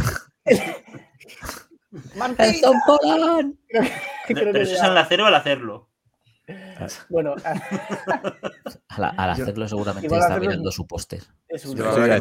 [2.15, 3.57] Martín, Polán!
[4.27, 5.89] que Pero eso es al hacer o al hacerlo.
[7.09, 7.35] Bueno,
[8.89, 11.23] Al, hacerlo seguramente está mirando su póster.
[11.47, 12.15] es un Yo no,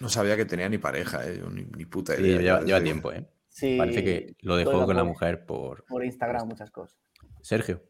[0.00, 2.60] no sabía que tenía ni pareja, eh, yo ni, ni puta Sí, idea.
[2.60, 3.26] lleva, tiempo, ¿eh?
[3.48, 5.84] sí, Parece que lo dejó con la mujer por.
[5.86, 6.98] por Instagram muchas cosas.
[7.42, 7.82] Sergio.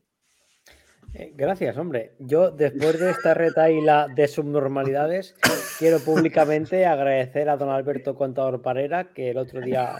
[1.14, 2.14] Eh, Gracias, hombre.
[2.20, 5.34] Yo, después de esta retaíla de subnormalidades,
[5.78, 9.96] quiero públicamente agradecer a don Alberto Contador Parera que el otro día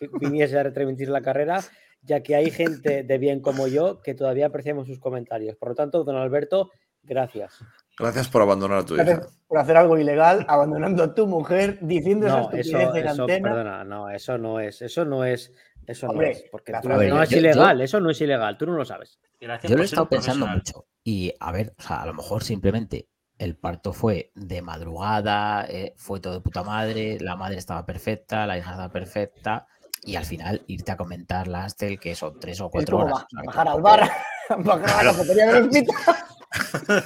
[0.00, 1.60] eh, viniese a retransmitir la carrera,
[2.02, 5.56] ya que hay gente de bien como yo que todavía apreciamos sus comentarios.
[5.56, 6.70] Por lo tanto, don Alberto,
[7.02, 7.62] gracias.
[7.98, 9.04] Gracias por abandonar a tu hija.
[9.04, 13.22] Gracias por hacer algo ilegal, abandonando a tu mujer, diciendo No, eso, estupidez en eso,
[13.22, 13.48] antena.
[13.50, 15.52] perdona, no, eso no es, eso no es,
[15.86, 18.58] eso Hombre, no es, porque tú- no es yo- yo- ilegal, eso no es ilegal,
[18.58, 19.18] tú no lo sabes.
[19.40, 20.86] Gracias Yo lo he estado pensando mucho.
[21.04, 23.08] Y a ver, o sea, a lo mejor simplemente
[23.38, 28.46] el parto fue de madrugada, eh, fue todo de puta madre, la madre estaba perfecta,
[28.46, 29.66] la hija estaba perfecta,
[30.02, 33.24] y al final irte a comentar la Astel, que son tres o cuatro horas.
[33.44, 34.10] bajar al bar,
[34.58, 35.94] bajar a la cafetería del hospital.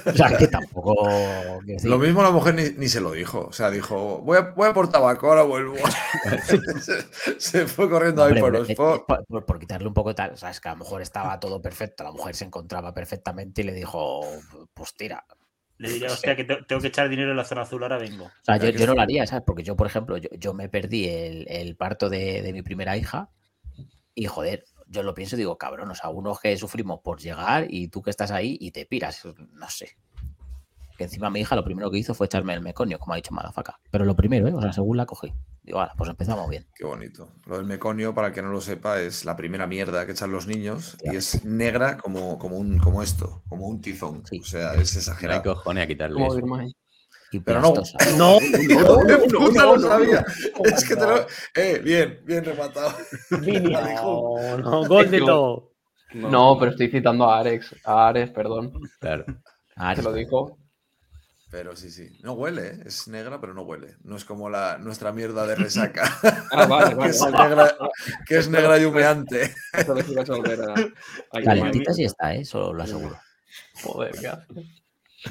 [0.05, 1.07] O sea, que tampoco.
[1.83, 3.47] Lo mismo la mujer ni, ni se lo dijo.
[3.47, 5.75] O sea, dijo, voy a, voy a por tabaco, ahora vuelvo.
[6.81, 10.31] se, se fue corriendo ahí por los por- por, por- quitarle un poco de tal.
[10.31, 13.61] O sea, es que a lo mejor estaba todo perfecto, la mujer se encontraba perfectamente
[13.61, 14.21] y le dijo,
[14.73, 15.23] pues tira.
[15.77, 18.25] Le diría, hostia, que te- tengo que echar dinero en la zona azul, ahora vengo.
[18.25, 19.43] O sea, yo, yo no lo haría, ¿sabes?
[19.47, 22.97] Porque yo, por ejemplo, yo, yo me perdí el, el parto de, de mi primera
[22.97, 23.29] hija
[24.13, 27.67] y, joder, yo lo pienso y digo, cabrón, o sea, unos que sufrimos por llegar
[27.69, 29.97] y tú que estás ahí y te piras, no sé.
[30.97, 33.33] Que encima mi hija lo primero que hizo fue echarme el meconio, como ha dicho
[33.33, 33.79] Malafaca.
[33.89, 34.53] Pero lo primero, ¿eh?
[34.53, 35.33] O sea, según la cogí.
[35.63, 36.67] Digo, vale, pues empezamos bien.
[36.75, 37.31] Qué bonito.
[37.45, 40.31] Lo del meconio, para el que no lo sepa, es la primera mierda que echan
[40.31, 44.23] los niños y es negra como, como, un, como esto, como un tizón.
[44.25, 44.39] Sí.
[44.41, 45.43] O sea, es No hay exagerado.
[45.55, 46.75] cojones a quitarle Como eso.
[47.31, 47.73] Y Pero no.
[48.17, 49.03] No, ¡No,
[49.51, 50.25] no, lo no, sabía!
[50.63, 51.27] Es que te lo...
[51.55, 52.93] Eh, bien, bien rematado.
[53.31, 55.69] No, no, gol de Es que- todo.
[56.13, 57.75] No, pero estoy citando a Ares.
[57.85, 58.73] A Ares, perdón.
[58.99, 59.25] Claro.
[59.75, 60.57] Ah, Se lo dijo.
[61.51, 62.09] Pero sí, sí.
[62.21, 62.79] No huele, ¿eh?
[62.85, 63.95] es negra, pero no huele.
[64.03, 66.03] No es como la, nuestra mierda de resaca.
[66.51, 67.09] Ah, vale, que, vale.
[67.11, 67.37] es vale.
[67.49, 67.77] negra,
[68.27, 69.55] que es negra y humeante.
[71.43, 72.41] Calentita sí está, ¿eh?
[72.41, 73.17] Eso lo aseguro.
[73.81, 74.31] Joder, qué.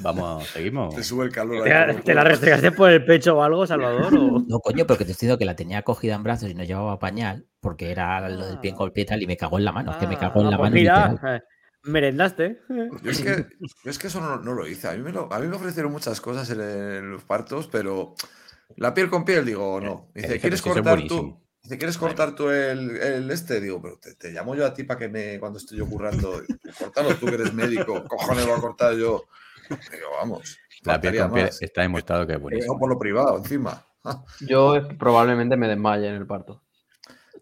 [0.01, 0.95] Vamos, seguimos.
[0.95, 1.63] Te sube el calor.
[1.63, 4.13] ¿Te, ahí te la restregaste por el pecho o algo, Salvador?
[4.15, 4.43] o?
[4.47, 6.63] No, coño, pero que te estoy diciendo que la tenía cogida en brazos y no
[6.63, 9.57] llevaba pañal, porque era lo del pie con el pie y tal, y me cagó
[9.57, 9.91] en la mano.
[9.91, 10.75] Es que me cagó en Ah, la pues mano.
[10.75, 11.35] Mira, literal.
[11.35, 11.43] eh,
[11.83, 12.59] merendaste.
[13.03, 13.45] Yo es que,
[13.83, 14.87] yo es que eso no, no lo hice.
[14.87, 18.15] A mí, me lo- a mí me ofrecieron muchas cosas en, los partos, pero
[18.77, 20.07] la piel con piel, digo, no.
[20.15, 21.39] Eh, Dice, ¿quieres cortar tú?
[21.61, 23.59] Dice, ¿quieres cortar tú el, el este?
[23.59, 26.41] Digo, pero te, te llamo yo a ti para que me, cuando estoy yo currando,
[26.79, 29.25] cortalo tú que eres médico, cojones lo voy a cortar yo.
[29.69, 30.57] Digo, vamos.
[30.83, 32.73] La piel con está demostrado que es buenísimo.
[32.73, 33.85] no por lo privado, encima.
[34.41, 36.63] Yo eh, probablemente me desmaye en el parto.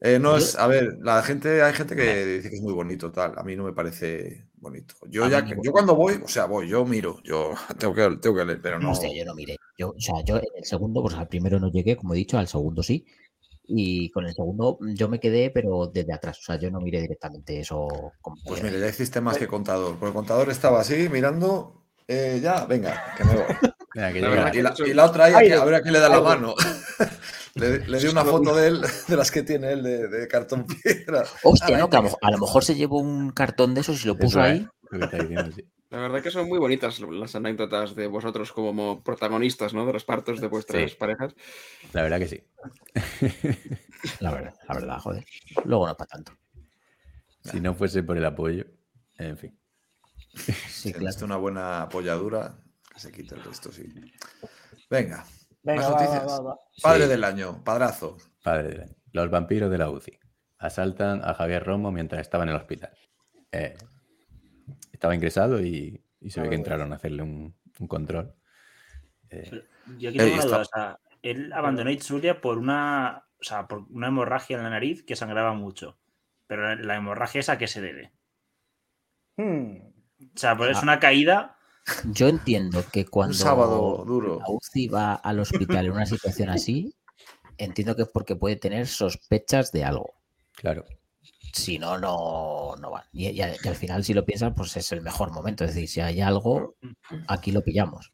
[0.01, 3.11] Eh, no es, a ver, la gente, hay gente que dice que es muy bonito,
[3.11, 3.33] tal.
[3.37, 4.95] A mí no me parece bonito.
[5.09, 8.35] Yo A ya, yo cuando voy, o sea, voy, yo miro, yo tengo que, tengo
[8.35, 8.91] que leer, pero no.
[8.91, 9.55] Hostia, yo no miré.
[9.77, 12.37] Yo, o sea, yo en el segundo, pues al primero no llegué, como he dicho,
[12.37, 13.05] al segundo sí.
[13.69, 16.39] Y con el segundo yo me quedé, pero desde atrás.
[16.39, 17.87] O sea, yo no miré directamente eso.
[18.21, 19.93] como Pues mira, ya hiciste más que contador.
[19.93, 21.86] Porque el contador estaba así, mirando.
[22.07, 23.43] Eh, ya, venga, que me voy.
[23.95, 24.43] Venga, que La llega.
[24.43, 26.53] verdad Y la, y la otra ahí, a ver a quién le da la mano.
[27.55, 30.67] le, le di una foto de él, de las que tiene él, de, de cartón
[30.67, 31.23] piedra.
[31.43, 34.07] Hostia, no, que a, lo, a lo mejor se llevó un cartón de esos y
[34.07, 34.67] lo puso Eso, ahí.
[34.91, 35.63] ¿eh?
[35.89, 39.85] La verdad que son muy bonitas las anécdotas de vosotros como protagonistas, ¿no?
[39.85, 40.97] De los partos de vuestras Sí.
[40.99, 41.33] parejas.
[41.93, 42.43] La verdad que sí.
[44.19, 45.25] La verdad, la verdad, joder.
[45.63, 46.33] Luego no para tanto.
[47.41, 48.65] Si no fuese por el apoyo,
[49.17, 49.56] en fin.
[50.37, 51.25] Sí, si claro.
[51.25, 52.57] una buena apoyadura,
[52.93, 53.83] que se quite el resto, sí.
[54.89, 55.25] Venga,
[55.63, 56.23] Venga, más va, noticias.
[56.27, 56.59] va, va, va.
[56.81, 57.09] Padre Sí.
[57.09, 58.17] del año, padrazo.
[58.43, 58.93] Padre del año.
[59.11, 60.19] Los vampiros de la UCI
[60.59, 62.91] asaltan a Javier Romo mientras estaba en el hospital.
[63.51, 63.75] Eh,
[64.91, 68.33] estaba ingresado y, y se ve que entraron a hacerle un, un control.
[69.29, 69.63] Eh,
[69.97, 70.61] Yo aquí Ey, tengo una está- duda.
[70.61, 75.03] O sea, él abandonó Itzulia por una, o sea, por una hemorragia en la nariz
[75.03, 75.99] que sangraba mucho.
[76.47, 78.13] Pero la, la hemorragia es a qué se debe.
[79.37, 79.77] Hmm.
[80.21, 80.81] O sea, pues es Ah.
[80.83, 81.57] una caída.
[82.11, 84.39] Yo entiendo que cuando Un sábado duro.
[84.39, 86.93] la UCI va al hospital en una situación así,
[87.57, 90.13] entiendo que es porque puede tener sospechas de algo.
[90.53, 90.83] claro.
[91.53, 93.03] Si no, no, no van.
[93.13, 95.63] Y, y al y al final, si lo piensan, pues es el mejor momento.
[95.63, 96.75] Es decir, si hay algo,
[97.27, 98.11] aquí lo pillamos.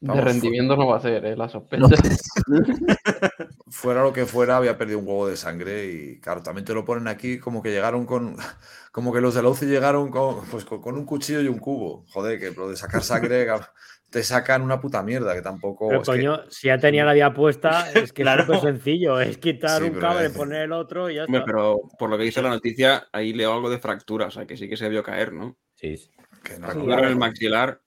[0.00, 1.36] De Vamos, rendimiento no va a ser, ¿eh?
[1.36, 1.82] La sospecha.
[1.82, 1.88] No.
[3.70, 6.84] Fuera lo que fuera, había perdido un huevo de sangre y claro, también te lo
[6.84, 8.36] ponen aquí como que llegaron con,
[8.92, 11.58] como que los de la UCI llegaron con, pues, con, con un cuchillo y un
[11.58, 12.04] cubo.
[12.12, 13.46] Joder, que lo de sacar sangre
[14.10, 15.88] te sacan una puta mierda, que tampoco...
[15.88, 18.40] Pero es que- coño, si ya tenía la vía puesta, es que Claro.
[18.42, 19.20] es súper sencillo.
[19.20, 21.46] Es quitar Sí, un cable, es- poner el otro y ya Hombre, está.
[21.52, 24.56] pero por lo que dice la noticia, ahí leo algo de fractura, o sea, que
[24.56, 25.56] sí que se vio caer, ¿no?
[25.74, 26.10] Sí, sí.
[26.42, 27.80] que no- en el maxilar.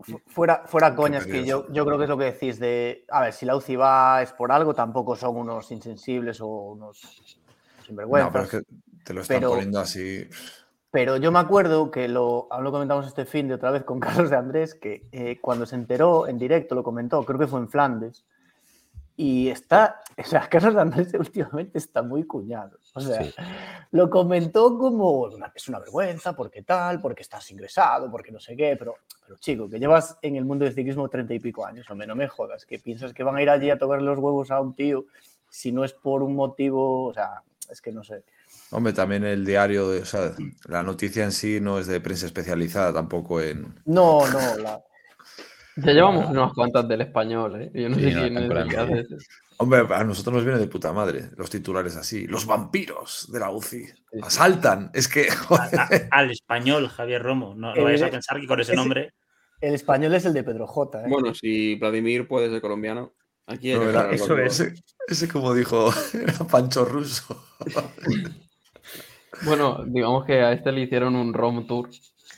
[0.00, 3.04] Fu- Fuera, fuera coñas, que yo, yo creo que es lo que decís de.
[3.10, 7.00] A ver, si la UCI va es por algo, tampoco son unos insensibles o unos
[7.86, 8.28] sinvergüenzas.
[8.28, 8.62] No, pero es que
[9.04, 10.28] te lo están Pero- poniendo así.
[10.90, 14.00] Pero yo me acuerdo que lo, aún lo comentamos este fin de otra vez con
[14.28, 17.60] Carlos de Andrés, que eh, cuando se enteró en directo lo comentó, creo que fue
[17.60, 18.24] en Flandes,
[19.18, 22.78] y está, o sea, Carlos Andrés últimamente está muy cuñado.
[22.94, 23.34] O sea, Sí.
[23.92, 28.54] lo comentó como "Una- es una vergüenza, porque tal, porque estás ingresado, porque no sé
[28.56, 31.88] qué, pero, pero chico, que llevas en el mundo del ciclismo treinta y pico años,
[31.90, 34.50] hombre, no me jodas, que piensas que van a ir allí a tocarle los huevos
[34.50, 35.06] a un tío
[35.48, 38.22] si no es por un motivo, o sea, es que no sé.
[38.70, 40.32] Hombre, también el diario, o sea,
[40.68, 43.74] la noticia en sí no es de prensa especializada tampoco en...
[43.86, 44.82] No, no, la,
[45.76, 47.70] Ya llevamos unas cuantas del español, ¿eh?
[47.74, 48.80] Yo no Sí, sé no, quién es el que colando.
[48.82, 49.16] hace eso.
[49.58, 52.26] Hombre, a nosotros nos viene de puta madre los titulares así.
[52.26, 53.86] Los vampiros de la UCI
[54.22, 54.90] asaltan.
[54.94, 55.30] Es que.
[55.30, 55.80] joder.
[55.80, 57.54] A- al español, Javier Romo.
[57.54, 59.12] No, no vayas a pensar que con ese nombre.
[59.60, 61.00] El español es el de Pedro J.
[61.00, 61.04] ¿eh?
[61.08, 63.14] Bueno, si Vladimir puede ser colombiano,
[63.46, 64.38] aquí No, era- aclararlo todo.
[64.40, 64.74] ese,
[65.08, 67.42] ese como dijo era Pancho Russo.
[69.42, 71.88] Bueno, digamos que a este le hicieron un ROM tour.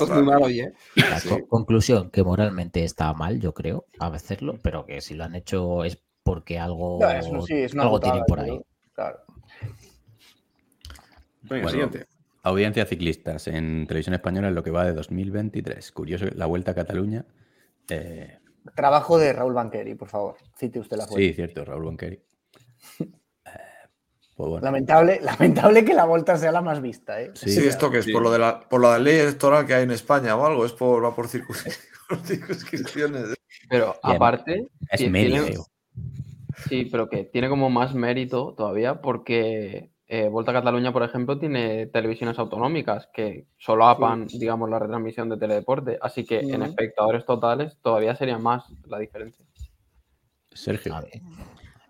[0.10, 0.74] Bueno, hoy, ¿eh?
[0.96, 5.36] La co- conclusión, que moralmente está mal, yo creo, hacerlo, pero que si lo han
[5.36, 8.60] hecho es porque algo, No, es un- sí, es una algo tienen por ahí.
[8.94, 9.20] Claro.
[11.42, 12.06] Venga, Bueno, siguiente.
[12.44, 15.92] Audiencia ciclistas en televisión española en lo que va de 2023.
[15.92, 17.26] Curioso, la Vuelta a Cataluña.
[17.90, 18.40] eh,
[18.76, 20.36] Trabajo de Raúl Banqueri, por favor.
[20.58, 21.28] Cite usted la fuente.
[21.30, 22.22] sí, cierto, Raúl Bonqueri.
[24.34, 27.32] Eh, pues bueno, Lamentable, lamentable que la vuelta sea la más vista, ¿eh?
[27.36, 27.50] Sí.
[27.52, 28.12] Sí, esto que es Sí.
[28.12, 30.72] por lo de la por la ley electoral que hay en España o algo, es
[30.74, 31.28] por va por
[32.26, 33.36] circunscripciones.
[33.70, 34.16] Pero Bien.
[34.16, 35.44] aparte, es medio.
[35.46, 35.60] tiene-
[36.68, 41.40] sí, pero que tiene como más mérito todavía porque eh, Volta a Cataluña, por ejemplo,
[41.40, 45.98] tiene televisiones autonómicas que solapan, digamos, la retransmisión de teledeporte.
[46.02, 49.44] Así que en espectadores totales todavía sería más la diferencia.
[50.52, 50.96] Sergio.
[50.96, 51.22] A ver,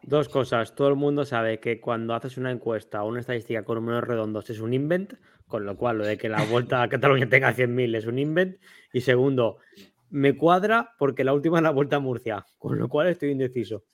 [0.03, 0.75] Dos cosas.
[0.75, 4.49] Todo el mundo sabe que cuando haces una encuesta o una estadística con números redondos
[4.49, 5.13] es un invent,
[5.47, 8.57] con lo cual lo de que la vuelta a Cataluña tenga 100.000 es un invent.
[8.91, 9.57] Y segundo,
[10.09, 13.85] me cuadra porque la última es la vuelta a Murcia, con lo cual estoy indeciso.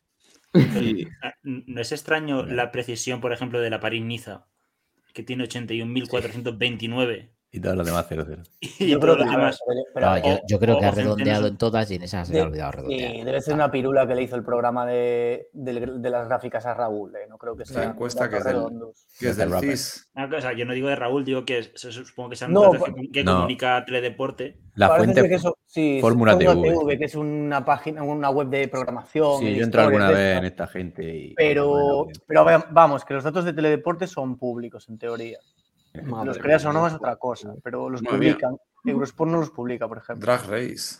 [1.21, 4.47] Ah, ¿No es extraño la precisión, por ejemplo, de la París-Niza,
[5.13, 7.29] que tiene 81.429?
[7.51, 8.43] Y todos los demás 0-0.
[8.79, 9.59] Y Yo creo que, los a ver, demás.
[9.67, 12.03] pero- pero- no, yo, o- yo creo o- que ha redondeado en todas y en
[12.03, 13.11] esas se ha olvidado redondear.
[13.11, 16.75] sí, debe ser una pirula que le hizo el programa de, de las gráficas a
[16.75, 17.25] Raúl, ¿eh?
[17.27, 17.85] No creo que sea.
[17.85, 18.67] encuesta que es del-.
[19.19, 19.51] Que es del.
[19.59, 20.11] CIS.
[20.13, 22.61] Ah, o sea, yo no digo de Raúl, digo que es- supongo que sean No,
[22.71, 23.37] datos pa- que, que no.
[23.37, 24.57] comunica Teledeporte.
[24.75, 26.97] La Parece fuente que eso- sí, Fórmula TV.
[26.99, 29.39] que es una página, una web de programación.
[29.39, 31.33] Sí, yo entré alguna vez en esta gente y.
[31.33, 35.39] Pero, pero vamos, que los datos de Teledeporte son públicos, en teoría.
[36.03, 38.31] Madre los creas o no es otra cosa, pero los Madre mía.
[38.33, 38.57] publican.
[38.85, 40.25] Eurosport no los publica, por ejemplo.
[40.25, 40.99] Drag Race.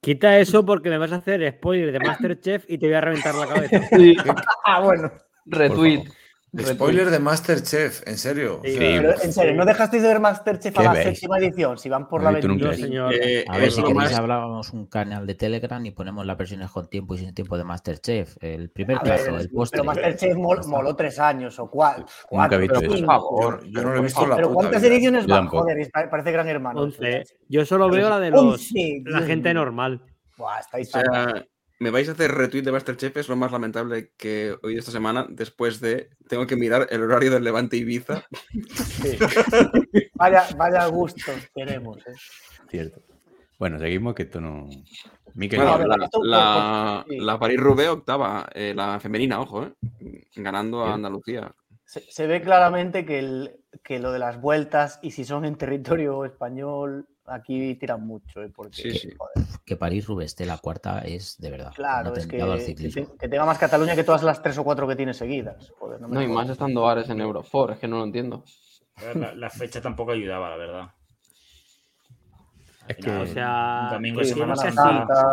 [0.00, 3.34] Quita eso porque me vas a hacer spoiler de Masterchef y te voy a reventar
[3.34, 3.80] la cabeza.
[4.66, 5.10] Ah, bueno.
[5.46, 6.04] Retweet.
[6.62, 8.60] Spoiler de Masterchef, en serio.
[8.64, 11.04] Sí, O sea, Pero en serio, ¿no dejasteis de ver Masterchef a ¿Qué la veis?
[11.04, 11.78] séptima edición?
[11.78, 12.86] Si van por No la visto nunca 25.
[12.88, 13.14] Señor.
[13.14, 16.70] Eh, A ver, si queréis más- hablábamos un canal de Telegram y ponemos las versiones
[16.70, 18.36] con tiempo y sin tiempo de Masterchef.
[18.40, 19.78] El primer A ver, plazo, el postre.
[19.80, 22.06] pero Masterchef mol- moló tres años o cuatro.
[22.30, 23.06] Nunca he visto Pero por eso.
[23.06, 23.64] favor.
[23.64, 24.94] yo, yo no lo he visto la Pero puta ¿cuántas vida.
[24.94, 25.46] ediciones van?
[25.48, 26.80] Joder, parece gran hermano.
[26.82, 27.24] 11.
[27.48, 30.02] Yo solo veo la de los Once, la gente normal.
[30.36, 31.46] Buah, estáis O tan- sea,
[31.80, 34.92] me vais a hacer retweet de Masterchef, es lo más lamentable que he oído esta
[34.92, 38.24] semana, después de tengo que mirar el horario del Levante Ibiza.
[38.74, 39.18] sí.
[40.14, 41.98] vaya, vaya gusto tenemos.
[42.06, 42.14] ¿eh?
[42.68, 43.02] Cierto.
[43.58, 44.68] Bueno, seguimos que esto no.
[45.34, 45.86] Miquel, Bueno,
[46.22, 47.18] la, sí.
[47.18, 50.94] la París-Roubaix octava, eh, la femenina, ojo, eh, ganando a.
[50.94, 51.52] Andalucía.
[51.84, 55.56] Se, se ve claramente que, el, que lo de las vueltas y si son en
[55.56, 58.42] territorio español, aquí tiran mucho.
[58.42, 58.50] ¿eh?
[58.54, 59.10] Porque, Sí, sí.
[59.16, 61.72] joder, Que París-Roubaix esté la cuarta es de verdad.
[61.74, 62.38] claro, es que,
[62.74, 65.72] que, que tenga más Cataluña que todas las tres o cuatro que tiene seguidas.
[65.78, 68.44] Joder, no me No, y más estando Ares en Eurosport, es que no lo entiendo.
[69.14, 70.90] La, la fecha tampoco ayudaba, la verdad.
[72.86, 73.02] es que.
[73.02, 74.76] final, O sea, domingo sí, Semana casi,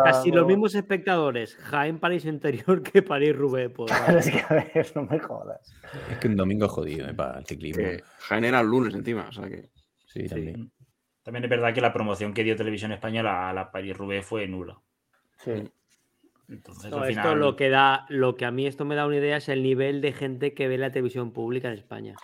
[0.04, 3.70] casi los mismos espectadores Jaén París interior que París Roubaix.
[3.72, 5.72] Pues, Claro, es que a ver, no me jodas.
[6.10, 7.82] Es que un domingo es jodido eh, para el ciclismo.
[7.84, 9.70] Que Jaén era el lunes encima, o sea que.
[10.06, 10.72] Sí, también.
[11.22, 14.78] También es verdad que la promoción que dio Televisión Española a la París-Roubaix fue nula.
[15.38, 15.52] Sí.
[16.48, 19.06] Entonces, no, al esto final, lo que da, lo que a mí esto me da
[19.06, 22.14] una idea es el nivel de gente que ve la televisión pública en España.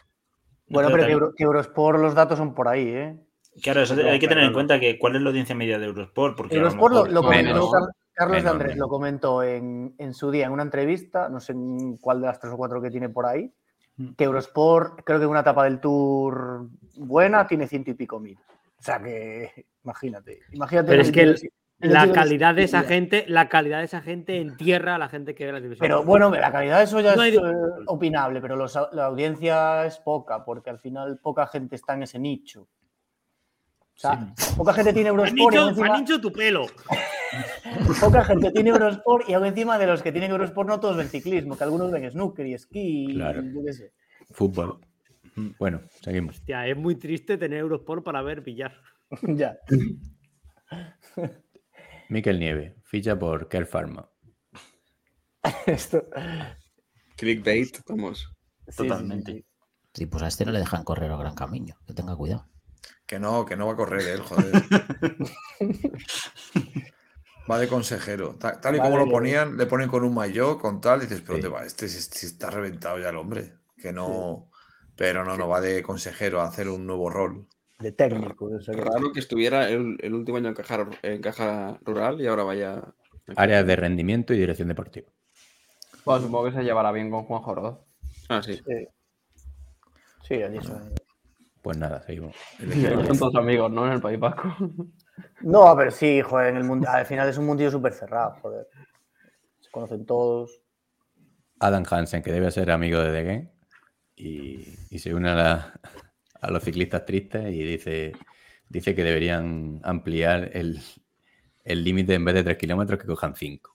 [0.69, 3.17] Bueno, pero pero que, también- Euro- que Eurosport los datos son por ahí, ¿eh?
[3.63, 6.37] Claro, eso hay que tener en cuenta que cuál es la audiencia media de Eurosport.
[6.37, 7.71] Porque Eurosport lo, mejor- lo comentó menos.
[8.13, 8.79] Carlos de Andrés, menos.
[8.87, 12.41] lo comentó en, en su día en una entrevista, no sé en cuál de las
[12.41, 13.51] tres o cuatro que tiene por ahí,
[13.97, 14.13] Mm.
[14.17, 18.39] que Eurosport, creo que en una etapa del Tour buena, tiene ciento y pico mil.
[18.79, 20.41] O sea que, imagínate.
[20.53, 23.85] imagínate Pero es que el- nivel- el La calidad de esa gente, la calidad de
[23.85, 25.85] esa gente entierra a la gente que ve la televisión.
[25.87, 29.05] Pero bueno, la calidad de eso ya No es hay- eh, opinable, pero los- la
[29.07, 32.63] audiencia es poca, porque al final poca gente está en ese nicho.
[32.63, 36.67] O sea, poca gente tiene Han Eurosport y aún dicho, encima- han dicho tu pelo.
[38.01, 41.09] Poca gente tiene Eurosport y aún encima de los que tienen Eurosport no todos ven
[41.09, 43.43] ciclismo, que algunos ven snooker y esquí y Claro.
[43.43, 43.93] yo qué sé.
[44.31, 44.79] Fútbol.
[45.59, 46.37] Bueno, seguimos.
[46.39, 48.75] Hostia, es muy triste tener Eurosport para ver billar.
[49.23, 49.59] ya.
[52.09, 54.09] Miquel Nieve, ficha por Care Pharma.
[55.67, 56.05] Esto.
[57.17, 58.31] Clickbait, vamos.
[58.67, 59.33] sí, Totalmente.
[59.33, 59.45] sí.
[59.95, 61.75] Sí, pues a este no le dejan correr al gran camino.
[61.87, 62.47] Que tenga cuidado.
[63.07, 64.53] Que no, que no va a correr él, joder.
[67.51, 68.35] Va de consejero.
[68.37, 71.07] Ta- Tal, y Vale, como lo ponían, le ponen con un maillot, con tal, y
[71.07, 71.43] dices, pero Sí.
[71.43, 71.65] ¿dónde va?
[71.65, 73.55] Este si- si está reventado ya el hombre.
[73.77, 74.51] Que no.
[74.99, 77.47] Pero no, no va de consejero a hacer un nuevo rol.
[77.79, 78.51] De técnico.
[78.51, 82.43] que- Raro que estuviera el, el último año en caja, en caja rural y ahora
[82.43, 82.83] vaya.
[83.37, 85.09] Áreas de rendimiento y dirección deportiva.
[86.05, 87.79] Bueno, supongo que se llevará bien con Juan Joroz.
[88.29, 88.55] Ah, sí.
[88.57, 88.89] Sí,
[90.27, 90.93] sí allí son.
[91.63, 92.35] Pues nada, seguimos.
[93.07, 93.87] Son todos amigos, ¿no?
[93.87, 94.53] En el País Vasco.
[95.41, 98.67] No, pero sí, joder, en el mundo, al final es un mundillo súper cerrado, joder.
[99.61, 100.61] Se conocen todos.
[101.61, 103.51] Adam Hansen, que debe ser amigo de The Game,
[104.19, 105.81] y, y se une a, la-
[106.41, 108.13] a los ciclistas tristes y dice,
[108.69, 110.81] dice que deberían ampliar el
[111.65, 113.75] el límite en vez de 3 kilómetros que cojan 5.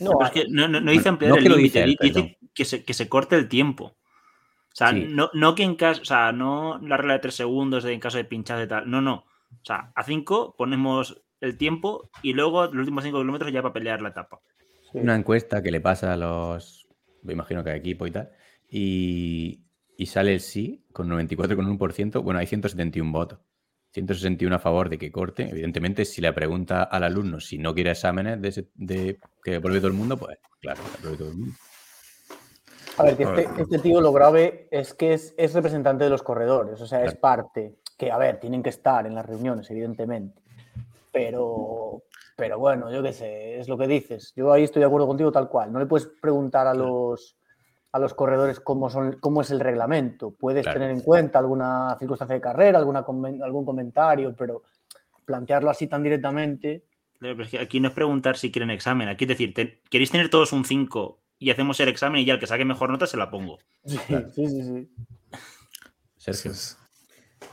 [0.00, 2.92] No, es que no, no, no dice ampliar no el límite, dice que se, que
[2.92, 3.84] se corte el tiempo.
[3.86, 5.06] O sea, Sí.
[5.08, 8.00] no, no que en caso, o sea, no la regla de tres segundos de en
[8.00, 8.90] caso de pinchazo y tal.
[8.90, 9.14] No, no.
[9.52, 13.72] O sea, a 5 ponemos el tiempo y luego los últimos 5 kilómetros ya para
[13.72, 14.40] pelear la etapa.
[14.92, 14.98] sí.
[14.98, 16.86] Una encuesta que le pasa a los,
[17.22, 18.30] me imagino que a equipo y tal,
[18.74, 19.60] y,
[19.98, 22.22] y sale el sí con 94,1%.
[22.22, 23.38] Bueno, hay 171 votos.
[23.92, 25.50] 161 a favor de que corte.
[25.50, 29.78] Evidentemente, si le pregunta al alumno si no quiere exámenes de, ese- de que apruebe
[29.80, 31.54] todo el mundo, pues claro, que apruebe todo el mundo.
[32.96, 36.22] A ver, que este, este tío lo grave es que es, es representante de los
[36.22, 37.76] corredores, o sea, es parte.
[37.98, 40.40] Que, a ver, tienen que estar en las reuniones, evidentemente.
[41.12, 42.02] Pero,
[42.36, 44.32] pero bueno, yo qué sé, es lo que dices.
[44.34, 45.70] Yo ahí estoy de acuerdo contigo tal cual.
[45.70, 47.36] No le puedes preguntar a los,
[47.92, 50.30] a los corredores cómo, son, cómo es el reglamento.
[50.32, 50.80] Puedes Claro.
[50.80, 53.00] tener en cuenta alguna circunstancia de carrera, alguna,
[53.44, 54.62] algún comentario, pero
[55.26, 56.84] plantearlo así tan directamente.
[57.18, 59.08] Claro, pero es que aquí no es preguntar si quieren examen.
[59.08, 62.34] Aquí es decir, te- ¿queréis tener todos un 5 y hacemos el examen y ya
[62.34, 63.58] el que saque mejor nota se la pongo?
[63.84, 63.98] Sí,
[64.34, 64.62] sí, sí.
[64.62, 64.90] sí.
[66.16, 66.52] Sergio.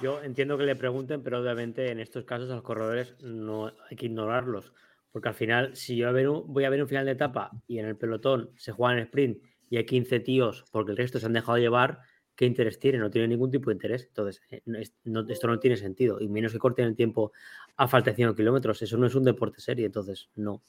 [0.01, 3.97] Yo entiendo que le pregunten, pero obviamente en estos casos a los corredores no hay
[3.97, 4.71] que ignorarlos.
[5.11, 6.11] Porque al final, si yo
[6.45, 9.37] voy a ver un final de etapa y en el pelotón se juega en sprint
[9.69, 11.99] y hay 15 tíos porque el resto se han dejado llevar,
[12.35, 12.97] ¿qué interés tiene?
[12.97, 14.05] No tiene ningún tipo de interés.
[14.07, 14.61] Entonces, eh,
[15.03, 16.21] no esto no tiene sentido.
[16.21, 17.33] Y menos que corten el tiempo
[17.75, 18.81] a falta de 5 kilómetros.
[18.81, 19.85] Eso no es un deporte serio.
[19.85, 20.61] Entonces, no.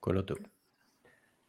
[0.00, 0.36] Colo tú.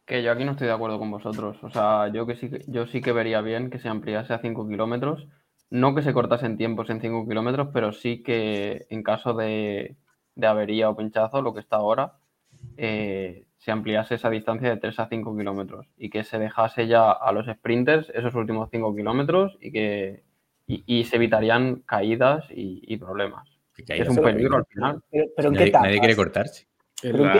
[0.04, 1.56] Que yo aquí no estoy de acuerdo con vosotros.
[1.62, 4.40] O sea, yo que sí que, yo sí que vería bien que se ampliase a
[4.40, 5.26] 5 kilómetros.
[5.70, 9.96] No que se cortasen tiempos en 5 kilómetros, pero sí que en caso de,
[10.34, 12.18] de avería o pinchazo, lo que está ahora,
[12.76, 17.10] eh, se ampliase esa distancia de 3 a 5 kilómetros y que se dejase ya
[17.12, 20.24] a los sprinters esos últimos 5 kilómetros y que
[20.66, 23.48] y, y se evitarían caídas y, y problemas.
[23.74, 25.02] Que caídas es un peligro al final.
[25.10, 26.66] Pero, pero ¿en qué Nadie, nadie quiere cortarse.
[27.04, 27.32] En, Pero en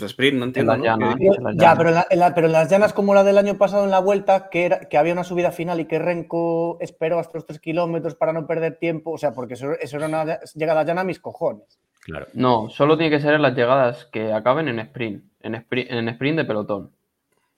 [0.00, 0.76] de sprint, no entiendo.
[0.78, 0.84] ¿no?
[0.84, 1.16] llanas.
[1.18, 3.36] Pero- las ya, pero en, la- en la- pero en las llanas como la del
[3.38, 6.78] año pasado en la vuelta, que, era, que había una subida final y que Renko
[6.80, 10.06] esperó hasta los 3 kilómetros para no perder tiempo, o sea, porque eso, eso era
[10.08, 11.78] una ll- llegada llana a mis cojones.
[12.08, 12.26] Claro.
[12.32, 16.08] No, solo tiene que ser en las llegadas que acaben en sprint, en sprint, en
[16.08, 16.90] sprint de pelotón.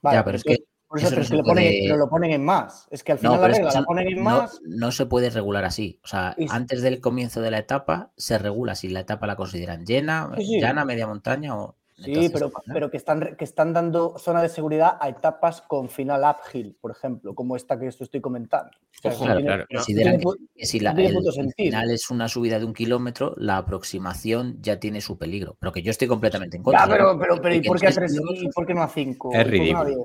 [0.03, 0.57] Vale, Ya, pero es que
[0.89, 2.89] por eso, eso pero no es que lo ponen, puede- pero lo ponen en más.
[2.91, 4.61] Es que al No, final la es que regla la ponen en no, más.
[4.65, 6.01] no se puede regular así.
[6.03, 9.87] O sea, antes del comienzo de la etapa se regula si la etapa la consideran
[9.87, 10.61] llena, Sí, sí.
[10.61, 11.77] llana, media montaña o.
[12.03, 12.75] Sí, entonces, pero, ¿no?
[12.75, 16.77] pero que, están, re- que están dando zona de seguridad a etapas con final uphill,
[16.81, 18.71] por ejemplo, como esta que esto estoy comentando.
[18.71, 19.67] O sea, Ojo, eso Claro, tiene- claro.
[19.71, 23.35] Consideran tiene pu- que si la- el, el final es una subida de un kilómetro,
[23.37, 25.57] la aproximación ya tiene su peligro.
[25.61, 26.89] Pero que yo estoy completamente en Ya, contra.
[26.89, 29.31] pero, pero, pero ¿y Porque por qué a tres y por qué no a cinco?
[29.33, 29.85] Es ¿Y por qué no a ridículo.
[29.85, 29.99] diez?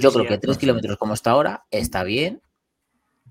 [0.00, 2.42] Yo Sí, creo que tres kilómetros como está ahora está bien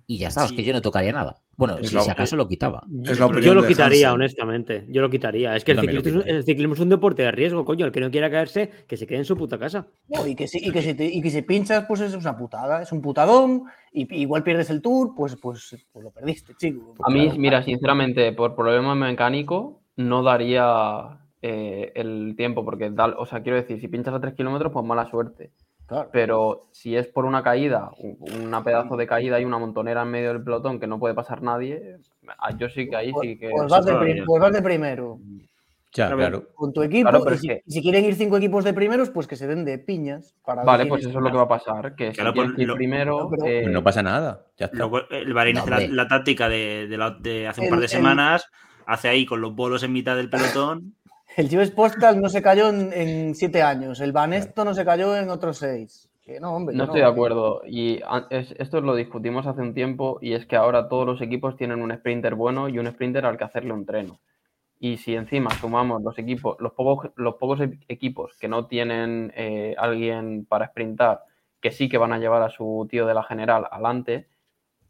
[0.10, 0.46] y ya está.
[0.46, 1.36] Es que yo no tocaría nada.
[1.58, 2.84] Bueno, Es si, la- si acaso lo quitaba.
[3.04, 4.22] Es la opinión Yo lo quitaría, Hansen.
[4.22, 4.86] honestamente.
[4.88, 5.54] Yo lo quitaría.
[5.56, 6.38] Es que el ciclismo, es un- quitaría.
[6.38, 7.86] el ciclismo es un deporte de riesgo, coño.
[7.86, 9.88] El que no quiera caerse, que se quede en su puta casa.
[10.08, 12.38] No, y que si, y que si, te- y que si pinchas, pues es una
[12.38, 16.54] putada, es un putadón, y y igual pierdes el tour, pues, pues, pues lo perdiste,
[16.56, 16.94] chico.
[17.04, 17.40] A mí, Claro.
[17.40, 23.58] mira, sinceramente, por problema mecánico, no daría eh, el tiempo, porque, da- o sea, quiero
[23.58, 25.52] decir, si pinchas a 3 kilómetros, pues mala suerte.
[25.88, 26.10] Claro.
[26.12, 27.92] Pero si es por una caída,
[28.40, 31.42] una pedazo de caída y una montonera en medio del pelotón que no puede pasar
[31.42, 31.98] nadie,
[32.40, 33.50] ah, yo sí que ahí Pues, sí que.
[33.50, 35.18] pues vas de, prim- pues vas de primero
[35.94, 36.44] Ya, Claro, claro.
[36.54, 37.10] con tu equipo.
[37.10, 39.38] Claro, pero y es si, que- si quieren ir cinco equipos de primeros, pues que
[39.38, 40.36] se den de piñas.
[40.46, 42.34] Para ver Vale, pues es- eso es lo que va a pasar, que si Claro,
[42.34, 43.30] tienes pues ir lo- primero...
[43.30, 44.46] pero- eh, Pues no pasa nada.
[44.58, 44.78] Ya está.
[44.78, 47.80] Luego el Bahrein No, hace la, táctica de, de la- de hace un El- par
[47.80, 48.46] de el- semanas,
[48.86, 50.94] hace ahí con los bolos en mitad del pelotón.
[51.42, 55.16] El Gives Postal no se cayó en, en siete años, el Banesto no se cayó
[55.16, 56.10] en otros seis.
[56.22, 56.76] Que no, hombre.
[56.76, 57.62] No que estoy de acuerdo.
[57.66, 61.22] Y an- es- esto lo discutimos hace un tiempo y es que ahora todos los
[61.22, 64.20] equipos tienen un sprinter bueno y un sprinter al que hacerle un treno.
[64.80, 69.32] Y si encima sumamos los equipos, los pocos, los pocos e- equipos que no tienen
[69.36, 71.24] eh, alguien para sprintar,
[71.62, 74.28] que sí que van a llevar a su tío de la general adelante,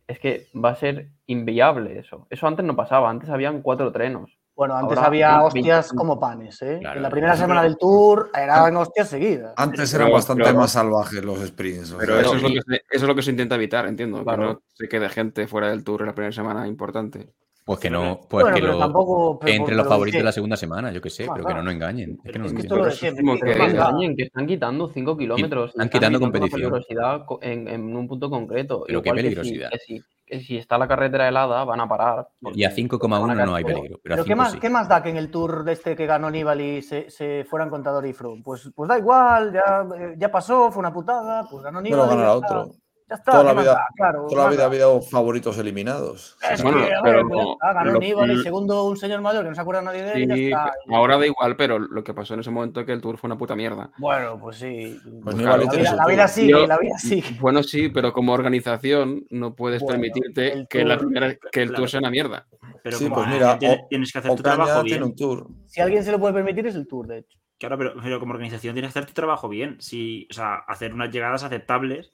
[0.08, 2.28] es que va a ser inviable eso.
[2.30, 4.37] Eso antes no pasaba, antes habían cuatro trenos.
[4.58, 6.80] Bueno, antes Ahora, había 20 hostias como panes, ¿eh?
[6.82, 7.12] Claro, en la claro.
[7.12, 9.54] primera semana del Tour eran hostias seguidas.
[9.56, 11.92] Antes Pero- eran bastante pero- más salvajes los sprints.
[11.94, 14.24] o Pero eso es, lo que se, eso es lo que se intenta evitar, entiendo.
[14.24, 14.42] Claro.
[14.42, 17.30] Que no se quede gente fuera del tour en la primera semana importante.
[17.68, 20.24] Pues que no, pues Bueno, que pero lo, tampoco- pero- entre pero los favoritos de
[20.24, 22.18] la segunda semana, yo qué sé, pero que no nos engañen.
[22.24, 25.18] Es que no Es que esto lo Pero es que- engañen, que están quitando 5
[25.18, 25.72] kilómetros.
[25.72, 26.62] están quitando competición.
[26.62, 28.86] peligrosidad co- en, en un punto concreto.
[28.88, 29.70] Pero qué Igual que si- peligrosidad.
[29.72, 32.30] Que si, que si está la carretera helada, van a parar.
[32.54, 34.60] Y a porque 5,1 van a no hay peligro, pero Pero ¿qué 5 más, sí.
[34.62, 37.70] ¿qué más da que en el tour de este que ganó Nibali se, se fueran
[37.70, 38.44] Contador y Froome?
[38.46, 42.22] Pues, pues da igual, ya, eh, ya pasó, fue una putada, pues ganó Pero Nibali.
[42.22, 42.32] está.
[42.34, 42.72] otro.
[43.10, 43.88] Ya está, Toda ¿qué la vida, da?
[43.96, 46.36] Claro, toda la vida ha habido favoritos eliminados.
[46.52, 49.22] Es Bueno, que, a ver, pero pues está, ganó lo- Nibali, lo- segundo un señor
[49.22, 50.74] mayor que no se acuerda nadie de él, y ya Sí, está.
[50.90, 53.30] ahora da igual, pero lo que pasó en ese momento es que el tour fue
[53.30, 53.92] una puta mierda.
[53.98, 55.00] Bueno, pues sí.
[55.24, 57.38] Pues Claro, Nibali la vida, la vida sigue, Yo- la vida sigue.
[57.40, 61.62] Bueno, sí, pero como organización no puedes Bueno, permitirte el que, la Tour- primera, que
[61.62, 61.82] el Claro.
[61.84, 62.46] tour sea una mierda.
[62.84, 65.04] Pero Sí, como pues organización mira, tienes, o- tienes que hacer tu trabajo bien.
[65.04, 65.48] un tour.
[65.68, 67.38] Si alguien se lo puede permitir es el tour, de hecho.
[67.60, 69.78] Claro, pero, pero como organización tienes que hacer tu trabajo bien.
[69.80, 72.14] Si, o sea, hacer unas llegadas aceptables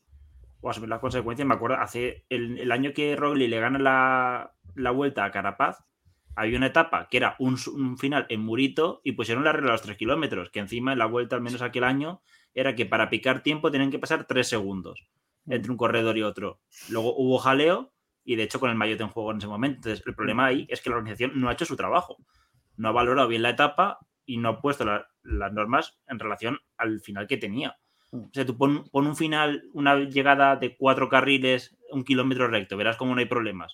[0.63, 1.47] o asumir las consecuencias.
[1.47, 5.85] Me acuerdo, hace el, el año que Roglic le gana la, la vuelta a Carapaz,
[6.35, 7.57] había una etapa que era un,
[7.97, 11.05] final en Murito y pusieron la regla de los 3 kilómetros, que encima en la
[11.05, 12.21] vuelta, al menos aquel año,
[12.55, 15.07] era que para picar tiempo tenían que pasar 3 segundos
[15.45, 16.61] entre un corredor y otro.
[16.89, 19.75] Luego hubo jaleo y de hecho con el maillot en juego en ese momento.
[19.89, 22.17] Entonces, el problema ahí es que la organización no ha hecho su trabajo.
[22.77, 26.59] No ha valorado bien la etapa y no ha puesto la- las normas en relación
[26.77, 27.77] al final que tenía.
[28.13, 32.77] O sea, tú pon, pon un final, una llegada de cuatro carriles, un kilómetro recto,
[32.77, 33.73] verás cómo no hay problemas.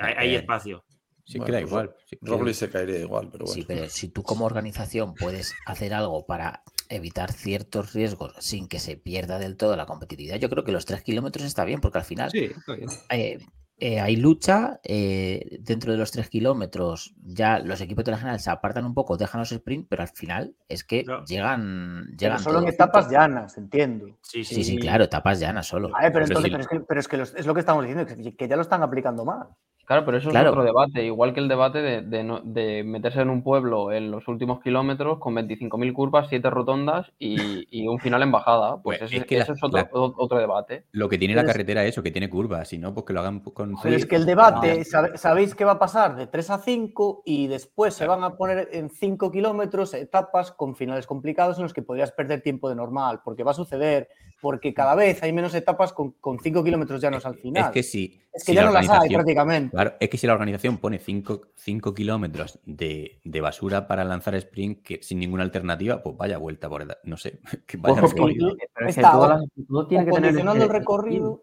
[0.00, 0.84] Hay, hay Eh, espacio.
[1.24, 1.94] Sí, Bueno, que da pues igual.
[2.04, 3.54] sí que- Roglic se caería igual, pero bueno.
[3.54, 8.78] Sí, pero si tú como organización puedes hacer algo para evitar ciertos riesgos sin que
[8.78, 11.98] se pierda del todo la competitividad, yo creo que los tres kilómetros está bien, porque
[11.98, 12.88] al final Sí, está bien.
[13.10, 13.38] eh,
[13.78, 17.14] eh, hay lucha eh, dentro de los tres kilómetros.
[17.24, 20.08] Ya los equipos de la general se apartan un poco, dejan los sprint, pero al
[20.08, 23.12] final es que llegan, Pero llegan solo en etapas juntos.
[23.12, 24.06] llanas, entiendo.
[24.22, 24.56] Sí, sí.
[24.56, 25.90] Sí, sí, claro, etapas llanas solo.
[25.90, 28.34] Vale, pero, entonces, es que, pero es, que los- es lo que estamos diciendo, que,
[28.36, 29.48] que ya lo están aplicando mal.
[29.86, 30.48] Claro, pero eso Claro.
[30.48, 33.92] es otro debate, igual que el debate de, de no- de meterse en un pueblo
[33.92, 38.82] en los últimos kilómetros con 25.000 curvas, 7 rotondas y, y un final en bajada.
[38.82, 40.86] Pues, Pues ese, es que la- es otro, la- o- otro debate.
[40.90, 42.66] Lo que tiene Pero la carretera es eso, que tiene curvas.
[42.68, 43.76] Si no, pues que lo hagan con.
[43.80, 47.46] Pero es que el debate, sabéis que va a pasar de 3 a 5 y
[47.46, 51.82] después se van a poner en 5 kilómetros etapas con finales complicados en los que
[51.82, 54.08] podrías perder tiempo de normal, porque va a suceder,
[54.40, 57.64] porque cada vez hay menos etapas con, con 5 kilómetros llanos al final.
[57.64, 58.20] Es que si.
[58.32, 59.70] Es que si ya la no las hay prácticamente.
[59.74, 64.82] Claro, es que si la organización pone 5 kilómetros de, de basura para lanzar sprint
[64.82, 66.98] que, sin ninguna alternativa, pues vaya vuelta por edad.
[67.04, 67.40] No sé.
[67.66, 68.54] Que vaya recorrido.
[68.74, 70.80] pero es que todas las- todo tiene que tener condicionando el sprint.
[70.80, 71.42] recorrido.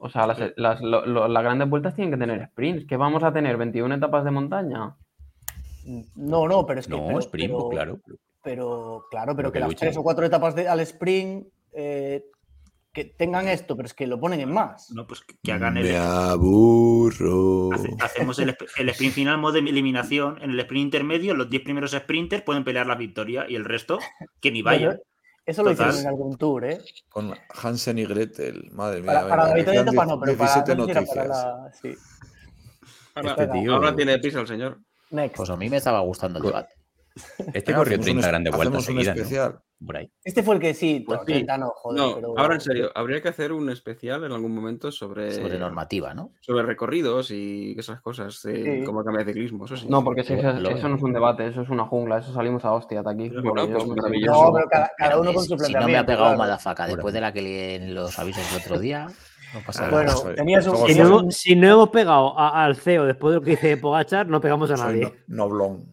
[0.00, 2.86] O sea, las, las- lo- lo- las grandes vueltas tienen que tener sprints.
[2.86, 3.58] ¿Que vamos a tener?
[3.58, 4.96] ¿21 etapas de montaña?
[6.16, 6.96] No, no, pero es que.
[6.96, 7.98] No, pero- sprint, pues pero- claro.
[8.04, 12.24] Pero claro, pero que, que las tres o cuatro etapas de, al sprint eh,
[12.92, 14.90] que tengan esto, pero es que lo ponen en más.
[14.90, 17.70] No, pues que- que hagan el, Me aburro.
[17.72, 20.38] hace- hacemos el, sp- el sprint final modo de eliminación.
[20.42, 23.98] En el sprint intermedio, los 10 primeros sprinters pueden pelear la victoria y el resto
[24.40, 24.88] que ni vayan.
[24.90, 25.02] Bueno,
[25.46, 25.88] eso lo Total.
[25.90, 26.78] hicieron en algún tour, ¿eh?
[27.08, 28.70] Con Hansen y Gretel.
[28.72, 29.12] Madre mía.
[29.12, 31.08] Para, para la victoria de etapa no, pero para, 17 no noticias.
[31.08, 31.72] para la.
[31.80, 31.94] Sí.
[33.14, 34.78] Ahora, Este tío- ahora tiene prisa el señor.
[35.10, 35.36] Next.
[35.36, 36.74] Pues a mí me estaba gustando el debate.
[37.38, 39.16] Este Venga, corrió hacemos un 30 es- grandes vueltas hacemos un seguidas.
[39.16, 39.22] ¿no?
[39.22, 39.60] especial.
[39.86, 40.10] Por ahí.
[40.24, 41.32] Este fue el que sí, Pues no, sí.
[41.34, 42.34] 30 no, joder, No, pero.
[42.36, 46.32] ahora en serio, habría que hacer un especial en algún momento sobre, Sobre normativa, ¿no?
[46.40, 48.84] sobre recorridos y esas cosas, eh, Sí.
[48.84, 49.86] como cambia de ciclismo, eso sí.
[49.88, 52.32] No, porque si eso, lo- eso no es un debate, eso es una jungla, eso
[52.32, 53.28] salimos a hostia de aquí.
[53.28, 53.86] Bueno, pues.
[53.86, 54.68] No, pero
[54.98, 56.00] cada, uno con su Si no me planteamiento.
[56.00, 56.38] ha pegado claro.
[56.38, 56.96] Madafaca Bueno.
[56.96, 59.06] después de la que leí en los avisos del otro día,
[59.54, 60.12] no pasa Ah, nada.
[60.16, 60.76] Bueno, tenías un.
[60.88, 64.26] Si no, si no hemos pegado a- al CEO después de lo que dice Pogachar,
[64.26, 65.04] no pegamos a nadie.
[65.28, 65.84] no- noblón.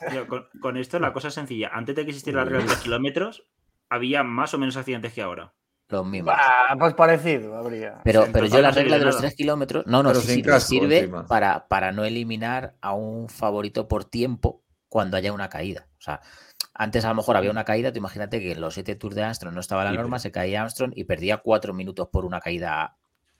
[0.00, 1.70] Pero con, con esto la cosa es sencilla.
[1.72, 3.44] Antes de que existiera la regla de 3 kilómetros,
[3.88, 5.52] había más o menos accidentes que ahora.
[5.88, 6.34] Los mismos.
[6.36, 8.00] Bah, pues parecido, habría.
[8.04, 9.28] Pero, Sí, pero yo la regla de los nada.
[9.28, 11.26] 3 kilómetros, no, no, Pero sí sin sirve, casco sirve encima.
[11.26, 15.86] para, para no eliminar a un favorito por tiempo cuando haya una caída.
[15.98, 16.20] O sea,
[16.74, 19.22] antes a lo mejor había una caída, tú imagínate que en los 7 Tours de
[19.24, 22.40] Armstrong no estaba la Sí, norma, se caía Armstrong y perdía 4 minutos por una
[22.40, 22.96] caída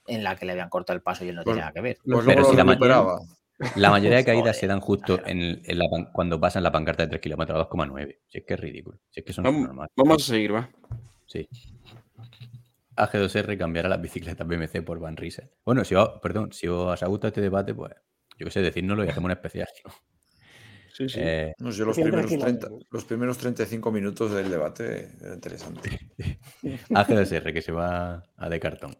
[0.06, 1.80] en la que le habían cortado el paso y él no Pues- tenía nada que
[1.82, 1.98] ver.
[2.02, 3.20] Pues Pero luego si lo la mayoría- recuperaba.
[3.76, 6.70] La mayoría de caídas se dan justo en, el- en la pan- cuando pasan la
[6.72, 8.18] pancarta de 3 kilómetros a 2,9.
[8.28, 8.98] Si es que es ridículo.
[9.10, 9.88] Si es que no es Vamos, normal.
[9.96, 10.70] vamos a seguir, va.
[11.26, 11.48] Sí.
[12.96, 15.50] AG2R cambiará las bicicletas BMC por Van Riesen.
[15.64, 17.92] Bueno, si os, perdón, si os gusta este debate, pues
[18.38, 19.68] yo qué sé, decírnoslo y hacemos un especial.
[20.90, 21.20] Sí, sí.
[21.22, 22.82] Eh, No sé, los primeros, 30, kilómetros.
[22.90, 25.90] los primeros 35 minutos del debate era interesante.
[26.90, 28.96] AG2R, que se va a de cartón.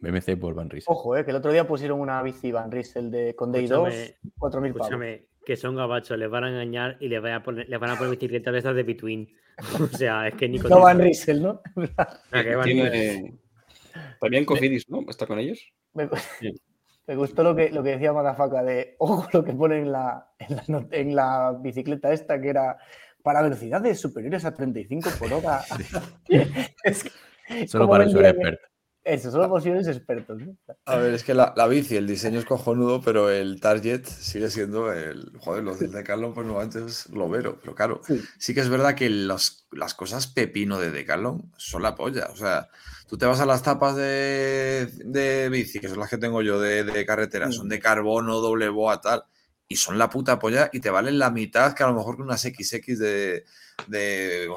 [0.00, 0.92] BMC por Van Riesel.
[0.92, 3.88] Ojo, eh, que el otro día pusieron una bici Van Riesel de, con Day 2,
[3.88, 4.66] Escúchame, 4.000 pavos.
[4.66, 7.90] Escúchame, que son gabachos, les van a engañar y les van a poner, les van
[7.90, 9.28] a poner bicicletas de estas de Between.
[9.92, 11.60] O sea, es que ni No Van Riesel, ¿no?
[12.32, 13.38] Que Van Tiene- Riesel.
[14.20, 15.04] También Cofidis, ¿no?
[15.08, 15.60] ¿Está con ellos?
[15.94, 16.08] Me,
[17.06, 20.28] me gustó lo que, lo que decía Madafaca de ojo lo que pone en la,
[20.38, 22.78] en, la, not- en la bicicleta esta que era
[23.22, 25.60] para velocidades superiores a 35 por hora.
[26.84, 28.69] Es que, Solo ¿cómo para vendría usuarios bien?
[29.02, 30.38] Eso, solo usuarios expertos.
[30.42, 30.56] ¿no?
[30.84, 34.50] A ver, es que la, la bici, el diseño es cojonudo, pero el target sigue
[34.50, 35.32] siendo el.
[35.38, 37.58] Joder, los del Decathlon, pues normalmente es globero.
[37.60, 38.20] Pero claro, Sí.
[38.38, 42.28] sí que es verdad que los- las cosas pepino de Decathlon son la polla.
[42.30, 42.68] O sea,
[43.08, 46.60] tú te vas a las tapas de, de bici, que son las que tengo yo
[46.60, 49.24] de, de carretera, son de carbono, doble boa, tal,
[49.66, 52.22] y son la puta polla y te valen la mitad que a lo mejor que
[52.22, 53.44] unas XX de,
[53.86, 54.48] de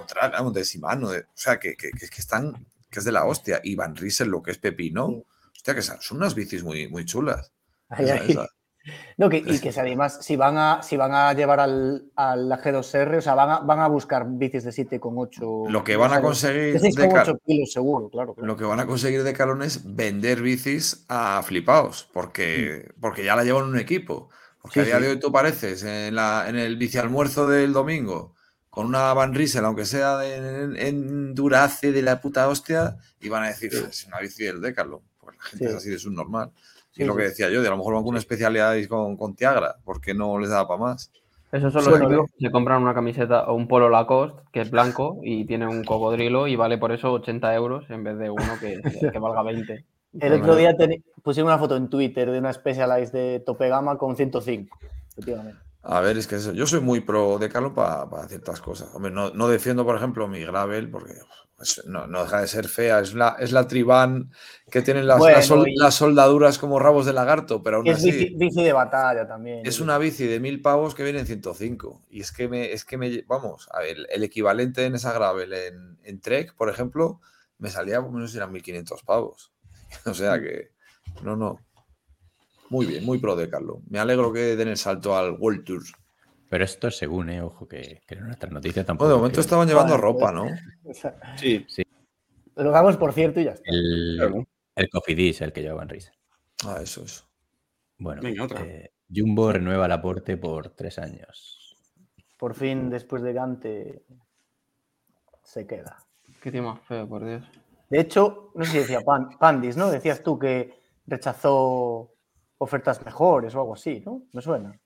[0.54, 1.10] de Shimano.
[1.12, 3.60] de- o sea, que, que- que están, que es de la hostia.
[3.64, 7.52] Y Van Riesel, lo que es pepino, hostia, que son unas bicis muy, muy chulas.
[7.98, 8.48] Esa, esa.
[9.18, 12.50] No, que, y que si además, si van a, si van a llevar al, al
[12.52, 15.70] G2R, o sea, van a, van a buscar bicis de 7,8.
[15.70, 16.22] Lo que van a o sea,
[16.52, 18.34] conseguir De 6,8 Deca- kilos, seguro, claro.
[18.34, 18.46] claro.
[18.46, 23.38] Lo que van a conseguir de Calón es vender bicis a flipaos, porque, porque ya
[23.38, 24.30] la llevan un equipo.
[24.62, 24.84] Porque Mm.
[24.84, 25.04] Sí, a día sí.
[25.06, 28.33] de hoy tú apareces en, la, en el bici almuerzo del domingo
[28.74, 33.30] con una Van Riesel, aunque sea de- en, en Durace de la puta hostia, y
[33.30, 35.02] van a decir, es una bici del Decathlon.
[35.20, 35.72] Porque la gente Sí.
[35.72, 36.50] es así de subnormal.
[36.94, 37.30] Y Sí, es lo que sí.
[37.30, 40.14] decía yo, de a lo mejor van con una especialidad y con, con Tiagra, porque
[40.16, 41.12] no les da para más.
[41.52, 44.72] Esos son Sí, los que se compran una camiseta o un polo Lacoste que es
[44.72, 48.58] blanco y tiene un cocodrilo y vale por eso 80 euros en vez de uno
[48.60, 48.82] que,
[49.14, 49.86] que valga 20.
[50.20, 50.76] El otro día
[51.22, 54.80] pusieron una foto en Twitter de una Specialized de tope gama con 105,
[55.12, 55.60] efectivamente.
[55.84, 58.90] A ver, es que eso- yo soy muy pro Decathlon para ciertas cosas.
[58.94, 61.14] Hombre, no, no defiendo, por ejemplo, mi Gravel, porque
[61.58, 63.00] pues, no, no deja de ser fea.
[63.00, 64.32] Es la, es la Tribán
[64.72, 67.88] que tienen las, Bueno, las sol- y- las soldaduras como rabos de lagarto, pero aún
[67.88, 69.66] Es así bici, bici de batalla también.
[69.66, 72.02] es una bici de mil pavos que viene en 105.
[72.10, 75.54] Y es que me, es que me vamos, a ver, el equivalente en esa Gravel
[75.54, 77.20] en, en Trek, por ejemplo,
[77.60, 79.52] me salía no sé si eran 1500 pavos.
[80.06, 80.72] O sea que,
[81.22, 81.60] no, no.
[82.74, 83.84] Muy bien, muy pro Decathlon.
[83.88, 85.84] Me alegro que den el salto al World Tour.
[86.50, 87.40] Pero esto es según, ¿eh?
[87.42, 89.06] Ojo, que, que en nuestras noticias tampoco.
[89.06, 90.46] Bueno, de momento que- estaban llevando ropa, ¿no?
[90.86, 91.64] O sea, Sí.
[92.56, 93.64] Lo damos por cierto y ya está.
[93.72, 94.48] El, Claro.
[94.76, 96.14] el Cofidis, el que lleva Van Riesel.
[96.66, 97.24] Ah, eso es.
[98.00, 98.62] Bueno, Venga, otra.
[98.66, 101.78] eh, Jumbo renueva el aporte por tres años.
[102.40, 104.04] Por fin, después de Gante,
[105.44, 105.98] se queda.
[106.42, 107.44] Qué tío más feo, por Dios.
[107.90, 109.92] De hecho, no sé si decía Pan- Pandis, ¿no?
[109.92, 110.74] Decías tú que
[111.06, 112.13] rechazó
[112.64, 114.24] ofertas mejores o algo así, ¿no?
[114.34, 114.80] Me suena.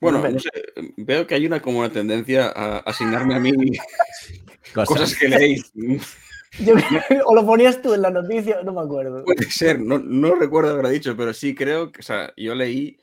[0.00, 0.50] Bueno, no sé,
[0.96, 3.52] veo que hay una como una tendencia a asignarme a mí
[4.74, 4.88] Cosas.
[4.88, 5.72] cosas que leéis.
[6.58, 6.74] Yo
[7.24, 9.24] o lo ponías tú en la noticia, no me acuerdo.
[9.24, 12.98] Puede ser, no, no recuerdo haberlo dicho, pero sí creo que, o sea, yo leí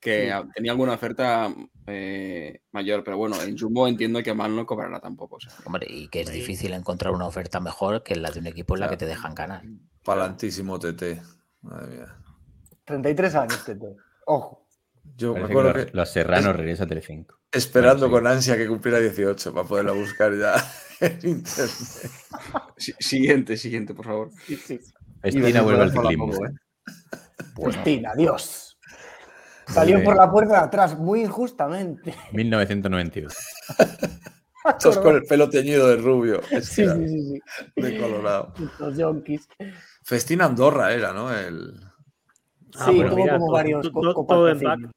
[0.00, 1.54] que tenía alguna oferta
[1.86, 5.36] eh, mayor, pero bueno, en Jumbo entiendo que mal no cobrará tampoco.
[5.36, 5.52] o sea.
[5.64, 8.80] Hombre, y que es difícil encontrar una oferta mejor que la de un equipo en
[8.80, 9.62] la que te dejan ganar.
[10.04, 11.22] Palantísimo TT.
[11.62, 12.16] Madre mía.
[12.90, 13.86] 33 años, Tete.
[14.26, 14.66] Ojo.
[15.16, 17.38] Yo me acuerdo que los, que los Serranos regresa a Telecinco.
[17.52, 18.22] esperando Bueno, sí.
[18.24, 20.54] con ansia que cumpliera 18 para poderla buscar ya
[21.00, 21.70] en internet.
[22.76, 24.30] Si- Siguiente, siguiente, por favor.
[24.46, 24.80] Sí, sí.
[25.22, 26.30] Festina vuelve al ciclismo.
[26.30, 26.50] poco, ¿eh?
[27.56, 28.78] Justina, Dios.
[29.68, 32.14] Salió por la puerta de atrás, muy injustamente.
[32.32, 33.34] 1992.
[34.68, 36.40] Estos con el pelo teñido de rubio.
[36.50, 37.40] Es Sí, que sí, sí,
[37.76, 37.80] sí.
[37.80, 38.52] De colorado.
[38.78, 39.48] Los yonkis.
[40.04, 41.32] Festina Andorra era, ¿no?
[41.34, 41.74] El...
[42.78, 44.92] Ah, sí, bueno, mira, como varios co- todo en copatrocinios.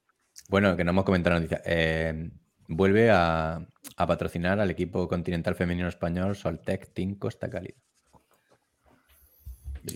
[0.48, 1.62] Bueno, que no hemos comentado la noticia.
[1.64, 2.30] Eh,
[2.68, 7.74] vuelve a, a patrocinar al equipo continental femenino español Soltec Team Costa Cálida.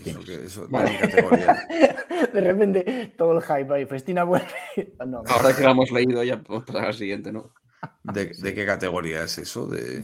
[0.05, 1.67] Eso, eso categoría.
[2.33, 3.85] De repente, todo el hype ahí.
[3.85, 4.47] Festina vuelve.
[5.05, 5.23] No.
[5.27, 7.51] Ahora que lo hemos leído, ya podemos pasar al siguiente, ¿no?
[8.03, 9.65] ¿De, de qué categoría es eso?
[9.67, 10.03] De...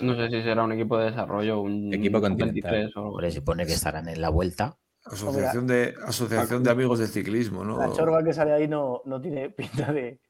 [0.00, 2.70] No sé si será un equipo de desarrollo, un Equipo continental.
[2.72, 4.76] 23 o algo Hombre, se pone que estarán en la vuelta.
[5.06, 7.78] Asociación de, Asociación de Amigos del Ciclismo, ¿no?
[7.78, 10.20] La chorba que sale ahí no, no tiene pinta de.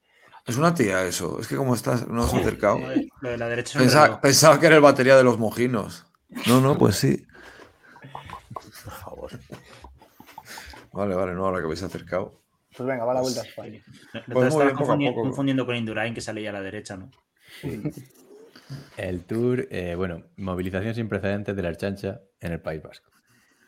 [0.47, 1.41] Es una tía eso.
[1.41, 2.79] Es que como estás, no has acercado.
[3.21, 6.07] Lo de- la derecha Pensaba, pensaba que era el batería de los mojinos.
[6.47, 7.27] No, no, pues sí.
[8.53, 9.31] Por favor.
[10.93, 12.41] Vale, vale, no, ahora que habéis acercado.
[12.77, 13.83] Pues venga, va la vuelta a España.
[14.33, 15.23] Pues muy bien, poco a confundi- poco.
[15.23, 17.11] confundiendo con Indurain que sale ya a la derecha, ¿no?
[18.97, 23.11] El Tour, eh, bueno, movilización sin precedentes de la Archancha en el País Vasco.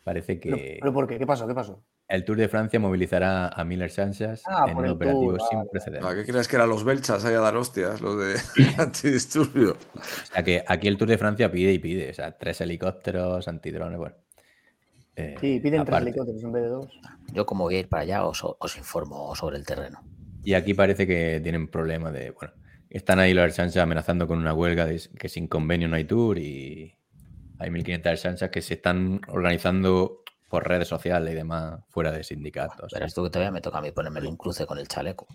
[0.08, 1.18] Parece ¿Pero, que pero por qué?
[1.18, 1.46] ¿Qué pasó?
[1.46, 1.84] ¿Qué pasó?
[2.08, 5.58] el Tour de Francia movilizará a Miller Sánchez Ah, en un el Tour, operativo sin
[5.58, 5.70] vale.
[5.70, 6.10] precedentes.
[6.10, 8.00] ¿A qué crees que eran los belchas ahí a dar hostias?
[8.00, 8.34] Los de
[8.78, 9.72] antidisturbio.
[9.94, 10.00] O
[10.32, 12.08] sea que aquí el Tour de Francia pide y pide.
[12.10, 14.14] O sea, tres helicópteros, antidrones, bueno.
[15.16, 16.08] Eh, Sí, piden tres aparte.
[16.10, 17.00] helicópteros en vez de dos.
[17.34, 20.00] Yo como voy a ir para allá os, os informo sobre el terreno.
[20.42, 22.54] Y aquí parece que tienen problemas de, bueno,
[22.88, 26.38] están ahí los Archanchas amenazando con una huelga de que sin convenio no hay tour
[26.38, 26.94] y
[27.58, 32.90] hay 1.500 Archanchas que se están organizando por redes sociales y demás fuera de sindicatos.
[32.92, 35.26] Verás tú que todavía me toca a mí ponerme un cruce con el chaleco.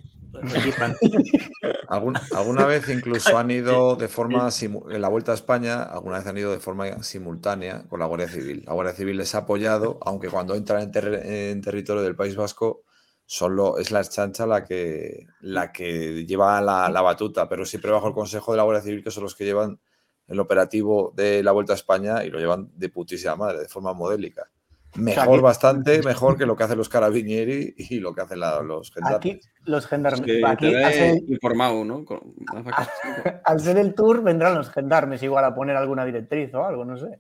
[2.36, 4.50] Alguna vez incluso han ido de forma
[4.90, 8.28] en la vuelta a España, alguna vez han ido de forma simultánea con la Guardia
[8.28, 8.64] Civil.
[8.66, 12.36] La Guardia Civil les ha apoyado, aunque cuando entran en, ter- en territorio del País
[12.36, 12.84] Vasco
[13.26, 18.08] solo es la chancha la que, la que lleva la, la batuta, pero siempre bajo
[18.08, 19.80] el consejo de la Guardia Civil, que son los que llevan
[20.28, 23.94] el operativo de la Vuelta a España y lo llevan de putísima madre, de forma
[23.94, 24.50] modélica.
[24.96, 28.92] Mejor, bastante mejor que lo que hacen los carabinieri y lo que hacen la- los
[28.92, 29.18] gendarmes.
[29.18, 30.22] Aquí los gendarmes.
[30.22, 32.06] Que aquí, te al, ve ser, informado, ¿no?
[32.06, 32.20] Con
[33.46, 36.98] al ser el tour vendrán los gendarmes igual a poner alguna directriz o algo, no
[36.98, 37.20] sé.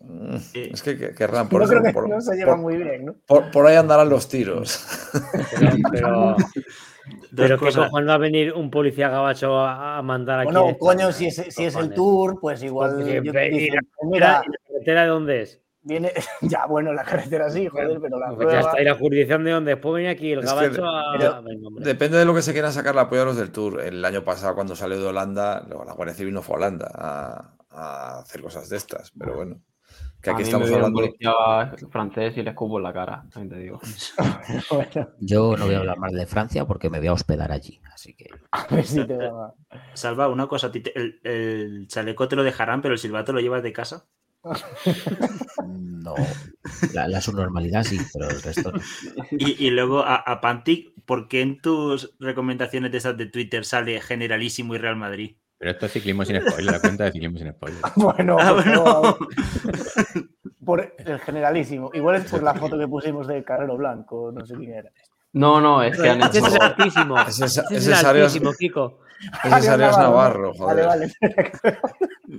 [0.00, 0.36] Mm,
[0.72, 1.62] Es que que- querrán por
[1.92, 3.14] por- no se lleva por- muy bien, ¿no?
[3.26, 4.86] Por, por ahí andarán los tiros.
[5.58, 6.36] Pero, pero
[7.36, 7.84] ¿qué cosas.
[7.86, 10.46] cojones va a venir un policía gabacho a, a mandar aquí?
[10.46, 12.98] Bueno, en coño, si es, si es el tour, pues igual.
[13.22, 15.60] Yo- ve- dicen, la pues mira, ¿Y la carretera de dónde es?
[15.82, 16.12] viene.
[16.42, 18.80] Ya, bueno, la carretera sí, joder, pero la Pues ya está.
[18.80, 19.70] ¿Y la jurisdicción de dónde?
[19.72, 21.16] Después viene aquí el Es que gabacho a.
[21.16, 21.42] pero.
[21.78, 23.80] Depende de lo que se quieran sacar la apoyo a los del Tour.
[23.80, 26.90] El año pasado, cuando salió de Holanda, luego la Guardia Civil no fue a Holanda
[26.92, 29.12] a, a hacer cosas de estas.
[29.18, 29.60] Pero bueno,
[30.22, 30.92] que A aquí mí estamos me un hablando.
[30.92, 31.32] policía
[31.90, 33.80] francés y le escupo en la cara, también te digo.
[34.70, 37.80] Bueno, Yo no voy a hablar más de Francia porque me voy a hospedar allí.
[37.92, 39.54] Así que a ver si te va.
[39.94, 43.62] Salva, una cosa, a el, el chaleco te lo dejarán, pero el silbato lo llevas
[43.62, 44.06] de casa.
[45.56, 46.14] no.
[46.92, 48.80] La, la subnormalidad sí, pero el resto no.
[49.38, 53.64] Y, y luego a, a Pantic, ¿por qué en tus recomendaciones de esas de Twitter
[53.64, 55.36] sale Generalísimo y Real Madrid?
[55.58, 57.80] Pero esto es ciclismo sin spoiler, la cuenta de ciclismo sin spoiler.
[57.96, 58.84] Bueno, Ah, por bueno.
[58.84, 59.18] favor.
[60.64, 61.90] por el generalísimo.
[61.94, 64.90] Igual es por la foto que pusimos de Carrero Blanco, no sé quién era.
[65.32, 66.46] No, no, es que han Ese hecho.
[66.48, 67.20] es altísimo.
[67.20, 69.00] Ese es- Ese es es altísimo, Kiko.
[69.44, 70.86] Ese es Arias Navarro, Vale, joder.
[70.86, 71.12] vale.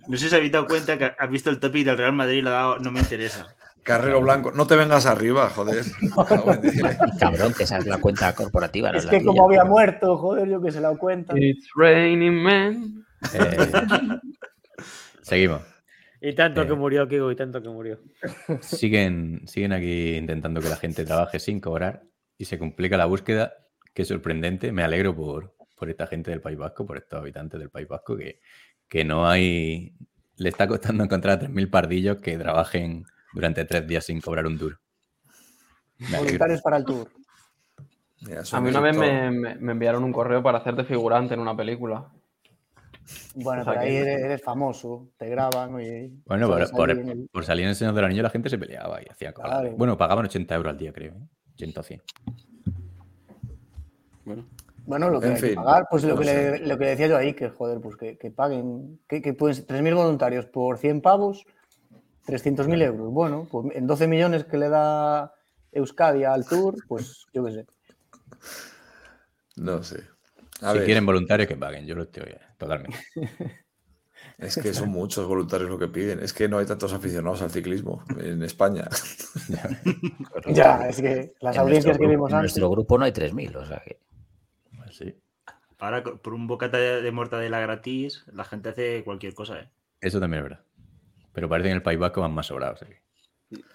[0.07, 2.37] No sé si os habéis dado cuenta que has visto el topic del Real Madrid
[2.39, 3.47] y le ha dado, no me interesa.
[3.83, 4.51] Carrero Blanco.
[4.51, 5.83] No te vengas arriba, joder.
[7.19, 8.91] Cabrón, que esa es la cuenta corporativa.
[8.91, 11.33] no Es la que como había muerto, joder, yo que se la cuenta.
[11.37, 13.05] It's raining men.
[13.33, 13.71] Eh,
[15.21, 15.61] seguimos.
[16.21, 16.67] Y tanto Eh.
[16.67, 17.99] que murió, Kiko, y tanto que murió.
[18.61, 22.03] Siguen, siguen aquí intentando que la gente trabaje sin cobrar
[22.37, 23.53] y se complica la búsqueda.
[23.93, 24.71] Qué sorprendente.
[24.71, 28.15] Me alegro por, por esta gente del País Vasco, por estos habitantes del País Vasco,
[28.17, 28.39] que,
[28.87, 29.93] que no hay.
[30.37, 34.57] Le está costando encontrar a 3.000 pardillos que trabajen durante tres días sin cobrar un
[34.57, 34.77] duro.
[36.11, 37.09] Voluntarios para el tour.
[38.21, 41.39] Mira, A mí una vez me, me- me enviaron un correo para hacerte figurante en
[41.39, 42.07] una película.
[43.35, 46.11] Bueno, que- ahí eres, eres famoso, te graban, oye.
[46.25, 48.49] Bueno, por, por- salir en el- por salir en el Señor del Anillo la gente
[48.49, 49.51] se peleaba y hacía cosas.
[49.61, 49.75] Claro.
[49.77, 51.13] Bueno, pagaban 80 euros al día, creo.
[51.13, 51.27] ¿eh?
[51.53, 52.01] 80 o 100.
[54.25, 54.45] Bueno,
[54.85, 56.59] Bueno, lo que En hay que fin, pagar, pues lo no que, sé.
[56.59, 59.65] le, lo que decía yo ahí, que joder, pues que, que paguen, que, que pues
[59.67, 61.45] 3.000 voluntarios por 100 pavos,
[62.25, 63.11] 300.000 euros.
[63.11, 65.33] Bueno, pues en 12 millones que le da
[65.71, 67.65] Euskadi al tour, pues yo qué sé.
[69.55, 70.03] No sé.
[70.61, 71.85] A si ver, quieren voluntarios, que paguen.
[71.85, 72.23] Yo lo estoy
[72.57, 72.97] totalmente.
[74.37, 76.19] es que son muchos voluntarios lo que piden.
[76.19, 78.87] Es que no hay tantos aficionados al ciclismo en España.
[80.47, 82.51] Ya, es que las En audiencias que grupo- vimos En antes.
[82.53, 83.99] nuestro grupo no hay 3.000, o sea que.
[84.75, 85.15] Pues sí.
[85.79, 89.69] Ahora, por un bocata de, de mortadela gratis, la gente hace cualquier cosa, ¿eh?
[90.01, 90.65] Eso también es verdad.
[91.33, 92.81] Pero parece que en el País Vasco van más sobrados.
[92.83, 92.99] ¿eh?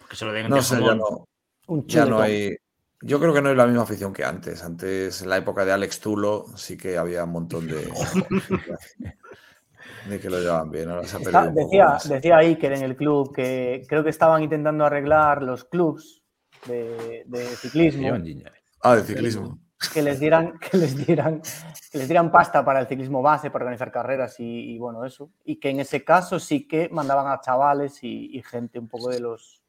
[0.08, 1.28] Que se lo den No ya no,
[1.68, 2.22] Un ya no chuletón.
[2.22, 2.56] hay.
[3.02, 4.62] Yo creo que no hay la misma afición que antes.
[4.62, 7.76] Antes, en la época de Alex Tulo, sí que había un montón de.
[10.08, 10.88] de que lo llevaban bien.
[10.90, 14.84] Ahora se ha Está- decía, decía Iker en el club que creo que estaban intentando
[14.84, 16.22] arreglar los clubs
[16.66, 18.08] de, de ciclismo.
[18.82, 19.58] Ah, de ciclismo.
[19.92, 21.40] que les dieran que les dieran
[21.90, 25.30] que les dieran pasta para el ciclismo base para organizar carreras y, y bueno eso
[25.44, 29.08] y que en ese caso sí que mandaban a chavales y, y gente un poco
[29.10, 29.60] de los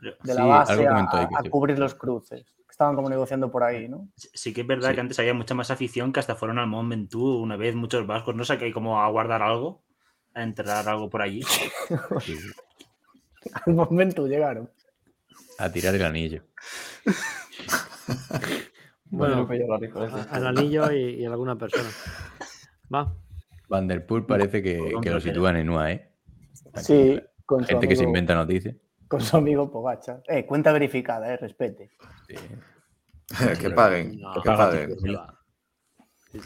[0.00, 2.44] de la Sí, base a, cubrir los cruces
[2.76, 4.94] estaban como negociando por ahí no Sí- Sí que es verdad Sí.
[4.96, 8.06] que antes había mucha más afición que hasta fueron al Mont Ventoux una vez muchos
[8.06, 8.34] vascos.
[8.36, 9.82] No sé, que hay como a guardar algo,
[10.34, 11.40] a enterrar algo por allí.
[12.20, 12.36] Sí,
[13.64, 14.68] al momento llegaron
[15.58, 16.42] A tirar el anillo.
[19.08, 20.22] Bueno, referencia.
[20.30, 21.88] a- al anillo y, y a alguna persona.
[22.92, 23.14] Va.
[23.68, 26.10] Van der Poel parece que, que lo sitúan en UAE.
[26.76, 28.74] sí con Gente que se inventa noticias.
[29.08, 31.90] Con su amigo Pogacha eh cuenta verificada eh respete
[32.28, 32.34] Sí.
[33.60, 34.20] que paguen.
[34.20, 34.96] No, que paguen.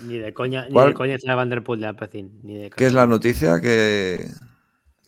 [0.04, 0.88] Ni de coña, ni ¿Cuál?
[0.88, 2.40] de coña está Van der Poel de Alpecin.
[2.42, 4.26] Ni de ¿Qué es la noticia que,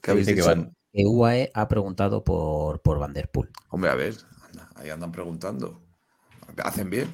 [0.01, 0.49] que habéis Dice que dicho?
[0.63, 3.49] van, que UAE ha preguntado por, por Van Der Poel.
[3.69, 4.15] Hombre, a ver,
[4.75, 5.81] ahí andan preguntando.
[6.65, 7.09] Hacen bien.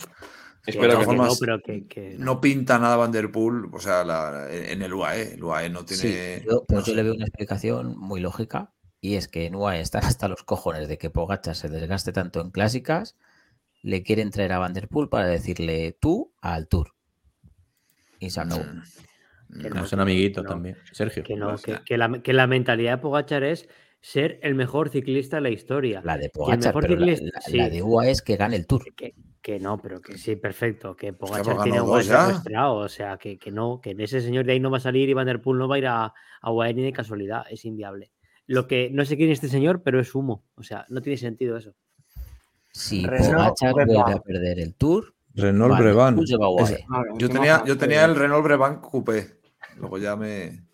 [0.66, 2.24] Espero que no, formas, pero que, que no.
[2.24, 5.34] no pinta nada Van Der Poel, o sea, la- en el UAE.
[5.34, 6.02] El UAE no tiene.
[6.02, 6.94] Sí, yo, pues no yo sé.
[6.96, 10.88] le veo una explicación muy lógica y es que en UAE están hasta los cojones
[10.88, 13.16] de que Pogacar se desgaste tanto en clásicas,
[13.82, 16.94] le quieren traer a Van Der Poel para decirle tú al Tour.
[18.18, 18.64] Y se acabó.
[18.64, 20.76] Mm, mm, No, son amiguitos no, también.
[20.92, 21.22] Sergio.
[21.22, 23.68] Que, no, que, que la, que la mentalidad de Pogachar es
[24.00, 26.00] ser el mejor ciclista de la historia.
[26.04, 27.70] La de mejor pero la, ciclista- la- la sí.
[27.70, 28.92] de UAE es que gane el Tour.
[28.96, 30.96] Que, que no, pero que sí, perfecto.
[30.96, 32.74] Que Pogachar tiene ganado a UAE secuestrado.
[32.78, 35.14] O sea, que, que no, que ese señor de ahí no va a salir y
[35.14, 37.44] Van Der Poel no va a ir a, a UAE ni de casualidad.
[37.48, 38.10] Es inviable.
[38.48, 40.42] Lo que no sé quién es este señor, pero es humo.
[40.56, 41.74] O sea, no tiene sentido eso.
[42.72, 43.86] Si Renault Pogacar Brevard.
[44.04, 47.18] vuelve a perder el Tour, Renault Van Der Brevan.
[47.18, 49.38] Yo tenía, yo tenía el Renault Brevan Coupé.
[49.76, 50.66] Luego ya me.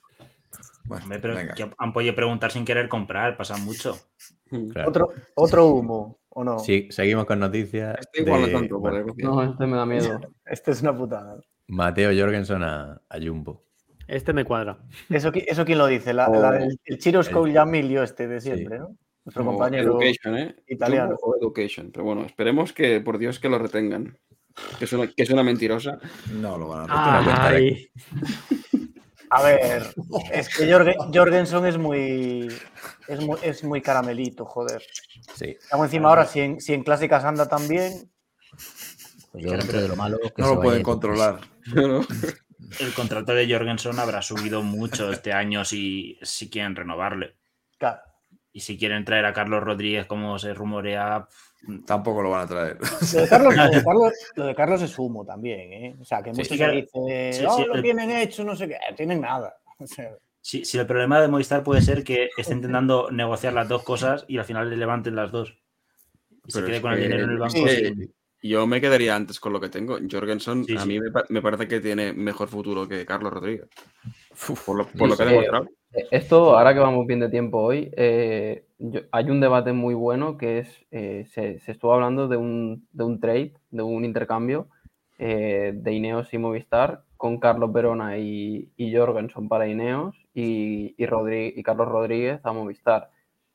[0.85, 1.55] Bueno, Hombre, pero venga.
[1.55, 3.99] que han podido preguntar sin querer comprar, pasa mucho.
[4.73, 4.89] Claro.
[4.91, 6.59] Otro, otro humo, ¿o no?
[6.59, 7.97] Sí, seguimos con noticias.
[7.99, 9.15] Este igual no de- tanto, por bueno.
[9.17, 10.21] No, este me da miedo.
[10.45, 11.41] Esto es una putada.
[11.69, 13.64] Mateo Jorgensen a, a Jumbo.
[14.07, 14.79] Este me cuadra.
[15.09, 16.13] ¿Eso, qui- eso quién lo dice?
[16.13, 18.51] La, O- la del- el Chiro el- Scogliamilio este de Sí.
[18.53, 18.97] siempre, ¿no?
[19.25, 19.93] Nuestro compañero.
[19.99, 20.57] Education, ¿eh?
[20.67, 21.17] italiano.
[21.23, 21.91] O Education.
[21.93, 24.19] Pero bueno, esperemos que, por Dios, que lo retengan.
[24.79, 25.99] Que es una, que es una mentirosa.
[26.33, 27.89] No lo van a de- Ay,
[29.31, 29.83] A ver,
[30.33, 32.49] es que Jorge- Jorgensen es muy,
[33.09, 33.37] es muy.
[33.43, 34.83] Es muy caramelito, joder.
[35.35, 35.57] Sí.
[35.73, 38.11] Luego encima ahora, si en, si en clásicas anda tan bien,
[39.33, 41.41] Pues yo dentro de lo malo que No se lo pueden de controlar.
[41.75, 42.03] ¿no?
[42.81, 47.35] El contrato de Jorgensen habrá subido mucho este año si, si quieren renovarle.
[47.79, 48.01] claro.
[48.57, 51.27] Y si quieren traer a Carlos Rodríguez, como se rumorea,
[51.87, 52.79] Tampoco lo van a traer.
[52.79, 55.97] Lo de, Carlos, lo, de Carlos, lo de Carlos es humo también, ¿eh?
[56.01, 56.41] O sea, que Sí.
[56.43, 59.57] muchos dicen, Sí, "Oh, sí, lo el- tienen hecho, no sé qué, tienen nada.
[59.79, 60.11] O sea,
[60.41, 64.39] si, el problema de Movistar puede ser que esté intentando negociar las dos cosas y
[64.39, 65.57] al final le levanten las dos.
[66.47, 67.59] Y se quede con el que- dinero en el banco.
[68.51, 69.99] Yo me quedaría antes con lo que tengo.
[70.11, 70.89] Jorgensen, Sí, a sí.
[70.89, 73.69] mí me, pa- me parece que tiene mejor futuro que Carlos Rodríguez.
[74.67, 75.69] Por lo, por lo Sí, que ha demostrado.
[75.93, 79.95] Eh, Esto, ahora que vamos bien de tiempo hoy, eh, yo- hay un debate muy
[79.95, 84.05] bueno que es, eh, se, se estuvo hablando de un, de un trade, de un
[84.05, 84.69] intercambio
[85.19, 91.07] eh, de Ineos y Movistar con Carlos Verona y, y Jorgensen para Ineos y, y,
[91.07, 93.11] Rodri- y Carlos Rodríguez a Movistar.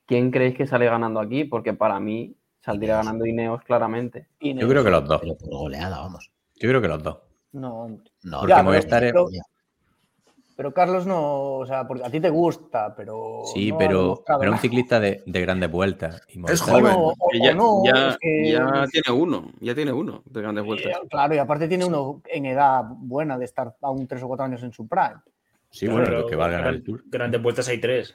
[0.05, 1.43] ¿Quién creéis que sale ganando aquí?
[1.45, 3.05] Porque para mí saldría Ineos.
[3.05, 4.27] ganando Ineos claramente.
[4.39, 5.21] Yo creo que los dos.
[5.21, 6.31] Pero por goleada, vamos.
[6.55, 7.17] Yo creo que los dos.
[7.53, 8.11] No, hombre.
[8.23, 9.27] No, Porque Ya, Movistar es- pero-
[10.55, 13.43] pero Carlos no, o sea, porque a ti te gusta, pero.
[13.53, 16.21] Sí, no pero, pero un ciclista de, de grandes vueltas.
[16.27, 16.93] Y Movistar- joven.
[16.97, 19.51] O, o ya, no, ya- es que- ya tiene uno.
[19.61, 20.99] Ya tiene uno de grandes Eh, vueltas.
[21.09, 24.61] Claro, y aparte tiene uno en edad buena de estar aún tres o cuatro años
[24.63, 25.15] en su prime.
[25.71, 27.03] Sí, bueno, Pero pero que va a ganar gran- el Tour.
[27.07, 28.13] Grandes vueltas hay tres.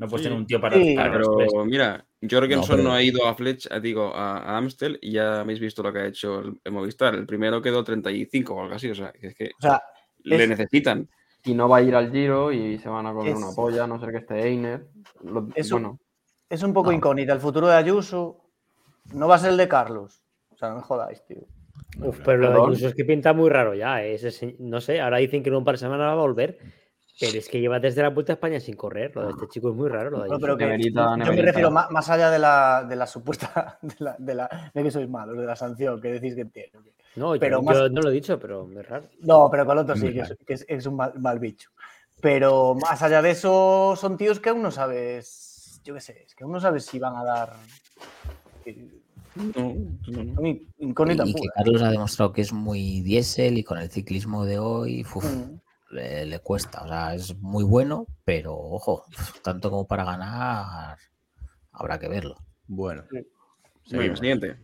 [0.00, 0.28] No puedes Sí.
[0.28, 1.52] tener un tío para, Sí, para los Pero tres.
[1.66, 5.60] mira, Jorgensen no, pero- ha ido a Fletch, digo, a, a Amstel y ya habéis
[5.60, 7.14] visto lo que ha hecho el, el Movistar.
[7.14, 8.88] El primero quedó 35 o algo así.
[8.90, 9.82] O sea, es que O sea,
[10.22, 11.08] le es- necesitan.
[11.44, 13.84] Y no va a ir al Giro y se van a comer Es- una polla,
[13.84, 14.86] a no ser que esté Einer.
[15.22, 15.98] Lo- Eso- bueno,
[16.48, 16.96] es un poco No.
[16.96, 17.32] incógnita.
[17.32, 18.40] El futuro de Ayuso
[19.12, 20.22] no va a ser el de Carlos.
[20.50, 21.38] O sea, no me jodáis, tío.
[22.02, 22.60] Uf, pero lo de.
[22.72, 24.02] Ayuso es que pinta muy raro ya.
[24.04, 24.14] ¿eh?
[24.14, 26.58] Ese se- no sé, ahora dicen que en un par de semanas va a volver.
[27.20, 29.14] Pero es que lleva desde la Vuelta a España sin correr.
[29.14, 30.10] Lo de este chico es muy raro.
[30.10, 31.46] Lo de No, pero que Neverita, yo me neverita.
[31.46, 33.78] refiero más, más allá de la, de la supuesta.
[33.82, 36.70] De, la, de, la- de que sois malos, de la sanción que decís que tiene.
[37.16, 39.04] No, yo- pero yo, más- no lo he dicho, pero es raro.
[39.20, 41.70] No, pero con el otro sí, que es, que es- es un mal, mal bicho.
[42.22, 45.80] Pero más allá de eso, son tíos que aún no sabes.
[45.84, 47.52] Yo qué sé, es que aún no sabes si van a dar.
[49.34, 49.74] No,
[50.08, 50.42] no, no.
[50.78, 51.48] Incógnita Y que.
[51.54, 55.60] Carlos ha demostrado que es muy diésel y con el ciclismo de hoy uf, Mm.
[55.90, 56.82] Le, le cuesta.
[56.82, 59.04] O sea, es muy bueno, pero ojo,
[59.42, 60.98] tanto como para ganar,
[61.72, 62.36] habrá que verlo.
[62.66, 63.04] Bueno.
[63.84, 64.56] Siguiente.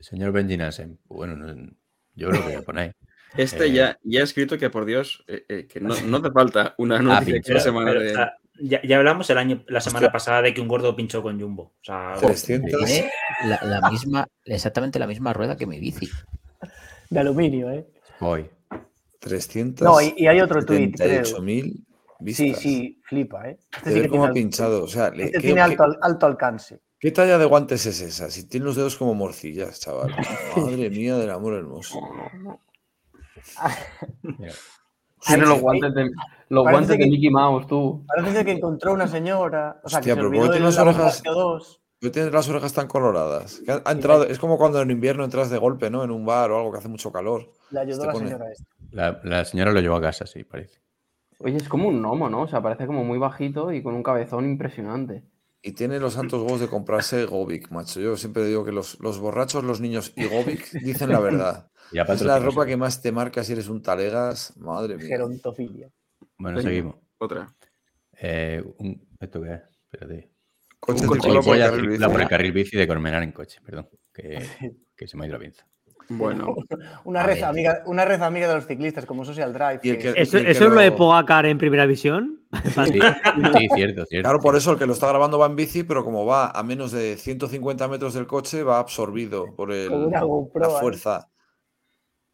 [0.00, 0.98] Señor Benji Nassen.
[1.06, 1.70] Bueno, no-
[2.14, 2.94] yo lo voy a poner.
[3.36, 6.30] Este Eh, ya, ya ha escrito que por Dios, eh, eh, que no, no te
[6.30, 7.54] falta una noticia pinchado.
[7.54, 8.10] cada semana Pero, de.
[8.12, 10.12] o sea, ya, ya hablamos el año, la semana Hostia.
[10.12, 11.62] pasada de que un gordo pinchó con Jumbo.
[11.64, 12.84] O sea, 300.
[12.84, 13.10] Tiene
[13.46, 16.08] la, la misma, exactamente la misma rueda que mi bici.
[17.10, 17.84] De aluminio, ¿eh?
[18.20, 18.48] Hoy.
[19.24, 19.84] 300.
[19.84, 21.22] No, y, y hay otro tuit, creo.
[21.22, 21.84] 78.000
[22.20, 22.46] vistas.
[22.46, 23.58] Sí, sí, flipa, ¿eh?
[23.76, 24.84] Este, sí ver que cómo tiene, ha pinchado.
[24.84, 26.80] O sea, este ¿qué, tiene alto, al- alto alcance.
[26.98, 28.30] qué talla de guantes es esa?
[28.30, 30.14] Si tiene los dedos como morcillas, chaval.
[30.56, 31.98] Madre mía del amor hermoso.
[35.26, 36.10] Tiene los guantes de,
[36.50, 38.04] los guantes de que- Mickey Mouse, tú.
[38.06, 39.80] Parece que encontró una señora.
[39.82, 41.22] O sea, Hostia, que se pero olvidó ¿por qué de tiene las la orejas?
[41.24, 41.78] CO2.
[42.04, 43.60] ¿Por qué tienes las orejas tan coloradas?
[43.64, 46.04] Que ha, ha entrado, es como cuando en invierno entras de golpe, ¿no?
[46.04, 47.50] En un bar o algo que hace mucho calor.
[47.70, 48.64] Le ayudó la pone- señora esta.
[48.90, 50.80] La, la señora lo llevó a casa, sí, parece.
[51.38, 52.42] Oye, es como un gnomo, ¿no?
[52.42, 55.22] O sea, parece como muy bajito y con un cabezón impresionante.
[55.62, 57.98] Y tiene los santos huevos de comprarse Gobic, macho.
[58.00, 61.70] Yo siempre digo que los, los borrachos, los niños y Gobic dicen la verdad.
[61.92, 64.54] Ya es la ropa que más te marca si eres un talegas.
[64.58, 65.06] Madre mía.
[65.06, 65.88] Gerontofilia.
[66.38, 66.96] Bueno, Venga, seguimos.
[67.18, 67.54] Otra.
[68.20, 69.60] Eh, un- ¿Esto qué es?
[69.92, 70.30] Espérate.
[70.84, 72.04] Coche Un circula por carril bici.
[72.04, 73.88] por el carril bici de Colmenar en coche, perdón.
[74.12, 74.38] Que,
[74.96, 75.66] que se me ha ido la pinza.
[76.10, 76.54] Bueno,
[77.04, 79.80] Una red, amiga, una red amiga de los ciclistas, como Social Drive.
[79.80, 82.42] Que- que- ¿Eso, eso es lo de Pogacar en primera visión?
[82.52, 84.22] Sí, sí, cierto, cierto.
[84.28, 86.62] Claro, por eso el que lo está grabando va en bici, pero como va a
[86.62, 90.80] menos de 150 metros del coche, va absorbido por el, GoPro, la ¿eh?
[90.80, 91.28] fuerza.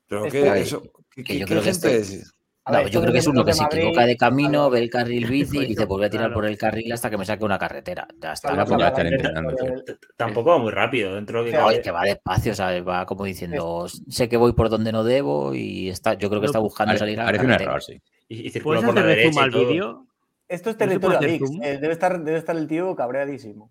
[0.09, 0.83] ¿Pero Es qué, que- eso,
[1.15, 2.35] qué, que yo qué creo que gente este- es?
[2.71, 4.71] A No, ver, yo creo que es uno que se Madrid, equivoca de camino, claro.
[4.71, 6.35] ve el carril bici y dice, pues voy a tirar Claro.
[6.35, 8.07] por el carril hasta que me saque una carretera.
[8.21, 8.51] Ya está.
[8.51, 9.57] Ahora Claro, pues claro, entrenando.
[9.57, 11.65] por el- Tampoco va muy rápido dentro de cabe.
[11.65, 12.87] Oye, que va despacio, ¿sabes?
[12.87, 16.47] Va como diciendo, sé que voy por donde no debo y está, yo creo que
[16.47, 18.01] está buscando salir a la parece un error, sí.
[18.29, 20.07] Y, y circula ¿Puedes por la derecha y todo.
[20.49, 21.19] Esto es ¿No territorio
[21.63, 23.71] eh, debe, estar, debe estar el tío cabreadísimo.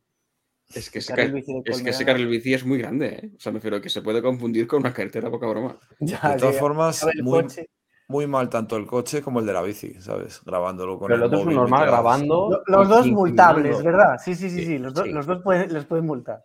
[0.74, 1.34] es que ese, car-
[1.66, 3.30] es que ese carril bici es muy grande, ¿eh?
[3.36, 5.78] O sea, me refiero que se puede confundir con una carretera, poca broma.
[6.00, 7.68] Ya, De todas formas, muy, coche.
[8.10, 10.42] Muy mal tanto el coche como el de la bici, ¿sabes?
[10.44, 12.50] Grabándolo con Pero el otro es un móvil normal mientras- grabando.
[12.68, 13.84] Lo- Los dos multables.
[13.84, 14.18] ¿verdad?
[14.24, 14.78] Sí, sí, sí, Sí, sí.
[14.80, 15.12] Los, dos sí.
[15.14, 16.44] los dos pueden- les pueden multar.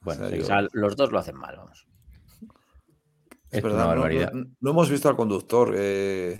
[0.00, 0.46] Bueno, O sea, O seguimos.
[0.46, 1.86] sea, los dos lo hacen mal, vamos.
[3.50, 4.32] Es es verdad, una no- barbaridad.
[4.32, 5.72] No, no hemos visto al conductor.
[5.76, 6.38] eh,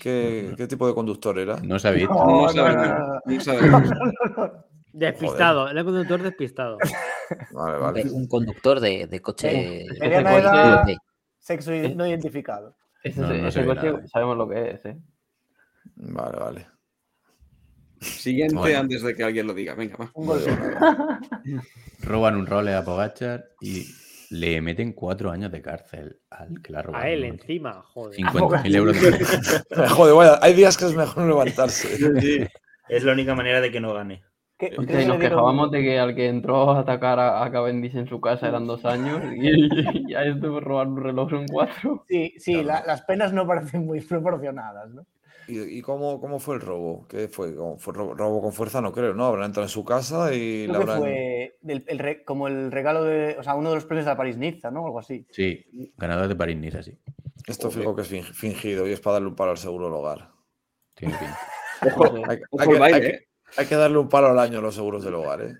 [0.00, 1.56] ¿qué, qué tipo de conductor era?
[1.60, 2.14] No se ha visto.
[2.14, 3.20] No, No, no, sabemos, no, no.
[3.34, 3.82] no sabemos.
[4.92, 6.78] Despistado, el conductor despistado.
[7.52, 8.10] Vale, Un, vale.
[8.10, 9.84] un conductor de, de coche.
[10.00, 10.96] Edad, de-
[11.38, 12.74] sexo no identificado.
[13.02, 14.06] Ese, No, no ese coche nada.
[14.08, 14.96] sabemos lo que es, ¿eh?
[15.96, 16.66] Vale, vale.
[18.00, 18.78] Siguiente Bueno.
[18.80, 19.74] antes de que alguien lo diga.
[19.74, 20.10] Venga, va.
[22.02, 23.86] Roban un role a Pogachar y
[24.30, 27.04] le meten cuatro años de cárcel al que la ha robado.
[27.04, 28.18] A él encima, joder.
[28.20, 32.48] 50.000 euros de Joder, vaya, hay días que es mejor no levantarse.
[32.88, 34.22] Es la única manera de que no gane.
[34.58, 35.20] ¿Qué- Hostia, qué y nos dieron?
[35.38, 38.66] quejábamos de que al que entró a atacar a, a Cavendish en su casa eran
[38.66, 42.04] dos años y, y a este por robar un reloj son cuatro.
[42.08, 42.66] Sí, sí, Claro.
[42.66, 45.06] la- las penas no parecen muy proporcionadas, ¿no?
[45.46, 47.06] ¿Y, y cómo, cómo fue el robo?
[47.08, 47.54] ¿Qué fue?
[47.54, 48.82] ¿Cómo fue robo, robo con fuerza?
[48.82, 49.24] No creo, ¿no?
[49.26, 50.98] Habrán entrado en su casa y Creo que habrán...
[50.98, 54.10] fue del- el re- como el regalo de, o sea, uno de los premios de
[54.12, 54.84] la París-Niza, ¿no?
[54.84, 55.24] Algo así.
[55.30, 55.64] Sí,
[55.96, 56.98] ganador de París Niza, sí.
[57.46, 59.94] Esto fijo que es fin- fingido y es para darle un palo al seguro del
[59.94, 60.28] hogar.
[60.94, 61.38] Tiene pinta.
[61.94, 63.27] Ojo, Hay, hay ¿eh?
[63.56, 65.54] Hay que darle un palo al año a los seguros del hogar, ¿eh?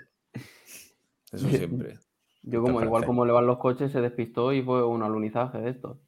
[1.32, 1.98] Eso siempre.
[2.42, 5.70] Yo como igual como le van los coches se despistó y fue un alunizaje de
[5.70, 6.00] esto.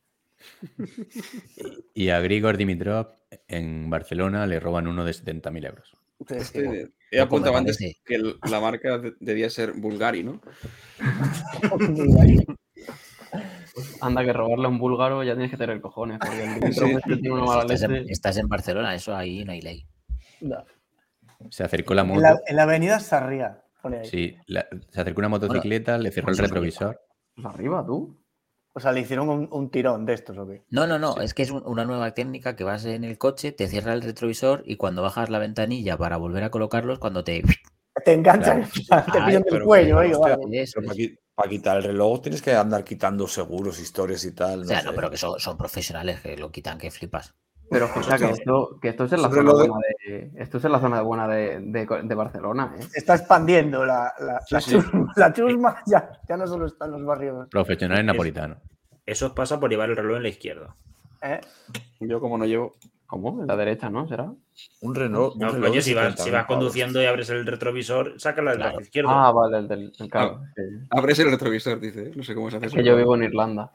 [1.92, 3.08] Y a Grigor Dimitrov
[3.46, 5.92] en Barcelona le roban uno de 70.000 euros.
[6.28, 10.40] Este, he apuntado antes que la marca de- debía ser Bulgari, ¿no?
[14.00, 16.94] Anda que robarle a un búlgaro ya tienes que tener cojones, porque el Dimitrov Sí.
[16.96, 19.86] este tiene una mala Estás en, estás en Barcelona, eso ahí no hay ley.
[20.40, 20.64] No.
[21.50, 22.20] Se acercó la En moto.
[22.20, 24.04] la, en la avenida ahí.
[24.04, 27.00] Sí, la- se acercó una motocicleta, le cerró el retrovisor.
[27.34, 28.18] Pues arriba, tú.
[28.72, 30.62] O sea, le hicieron un, un tirón de estos, ¿o qué?
[30.70, 33.50] No, no, no, es que es un- una nueva técnica que vas en el coche,
[33.52, 37.42] te cierra el retrovisor y cuando bajas la ventanilla para volver a colocarlos, cuando te...
[38.04, 40.62] Te enganchan, te Ay, pillan del pero- cuello, pero, ahí, hostia, vale.
[40.62, 40.96] Eso Pero es.
[40.96, 44.60] para, qui- para quitar el reloj tienes que andar quitando seguros, historias y tal.
[44.60, 44.86] O sea, sé.
[44.86, 47.34] no, pero que son, son profesionales que lo quitan, que flipas.
[47.70, 50.30] Pero escucha que esto, que esto es en la Sobre zona lo de- buena de.
[50.42, 52.82] Esto es en la zona buena de, de- de Barcelona, ¿eh?
[52.82, 54.72] Se está expandiendo la, la, la sí.
[54.72, 57.48] chusma, la chusma ya, ya no solo está en los barrios.
[57.48, 58.58] Profesionales napolitanos.
[59.06, 60.74] Eso os pasa por llevar el reloj en la izquierda.
[61.22, 61.40] ¿eh?
[62.00, 62.72] Yo como no llevo...
[63.06, 63.40] ¿Cómo?
[63.40, 64.06] En la derecha, ¿no?
[64.06, 64.32] ¿Será?
[64.82, 65.34] Un reloj.
[65.34, 66.46] un No, reloj coño, si vas, si 70.000 vas pavos.
[66.46, 68.70] conduciendo y abres el retrovisor, sácala del Claro.
[68.72, 69.10] lado izquierdo.
[69.10, 69.92] Ah, vale, el del.
[69.98, 70.62] el- claro, sí.
[70.90, 72.12] Abres el retrovisor, dice.
[72.14, 72.76] No sé cómo se hace Es eso.
[72.80, 73.72] que yo vivo en Irlanda.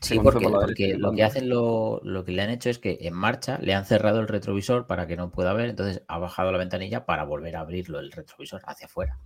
[0.00, 3.58] Sí, porque, lo que hacen lo, lo que le han hecho es que en marcha
[3.60, 7.04] le han cerrado el retrovisor para que no pueda ver, entonces ha bajado la ventanilla
[7.04, 9.18] para volver a abrirlo el retrovisor hacia afuera.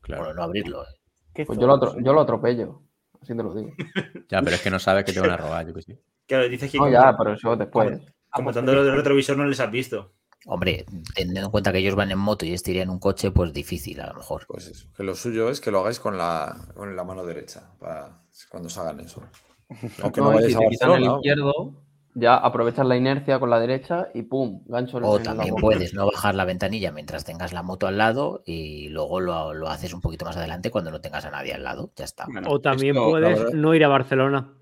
[0.00, 0.22] Claro.
[0.24, 0.84] Bueno, no abrirlo.
[0.84, 0.94] eh.
[1.34, 2.82] ¿Qué Pues yo lo, yo lo atropello.
[3.20, 3.70] Así te lo digo.
[4.30, 5.98] Ya, pero es que no sabes que te van a robar, yo que sí.
[6.26, 8.00] Claro, dices que No, ya, pero eso después.
[8.30, 10.12] como tanto el retrovisor no les has visto.
[10.46, 13.32] Hombre, teniendo en cuenta que ellos van en moto y este iría en un coche,
[13.32, 14.46] pues difícil a lo mejor.
[14.46, 17.72] Pues eso, que lo suyo es que lo hagáis con la, con la mano derecha,
[17.78, 19.22] para cuando os hagan eso.
[20.02, 21.74] Aunque no, No, si a te quitan el izquierdo,
[22.14, 26.34] ya aprovechas la inercia con la derecha y pum, gancho O también puedes no bajar
[26.34, 30.24] la ventanilla mientras tengas la moto al lado y luego lo, lo haces un poquito
[30.24, 31.92] más adelante cuando no tengas a nadie al lado.
[31.96, 32.24] Ya está.
[32.26, 34.52] Bueno, O también esto, puedes verdad- no ir a Barcelona.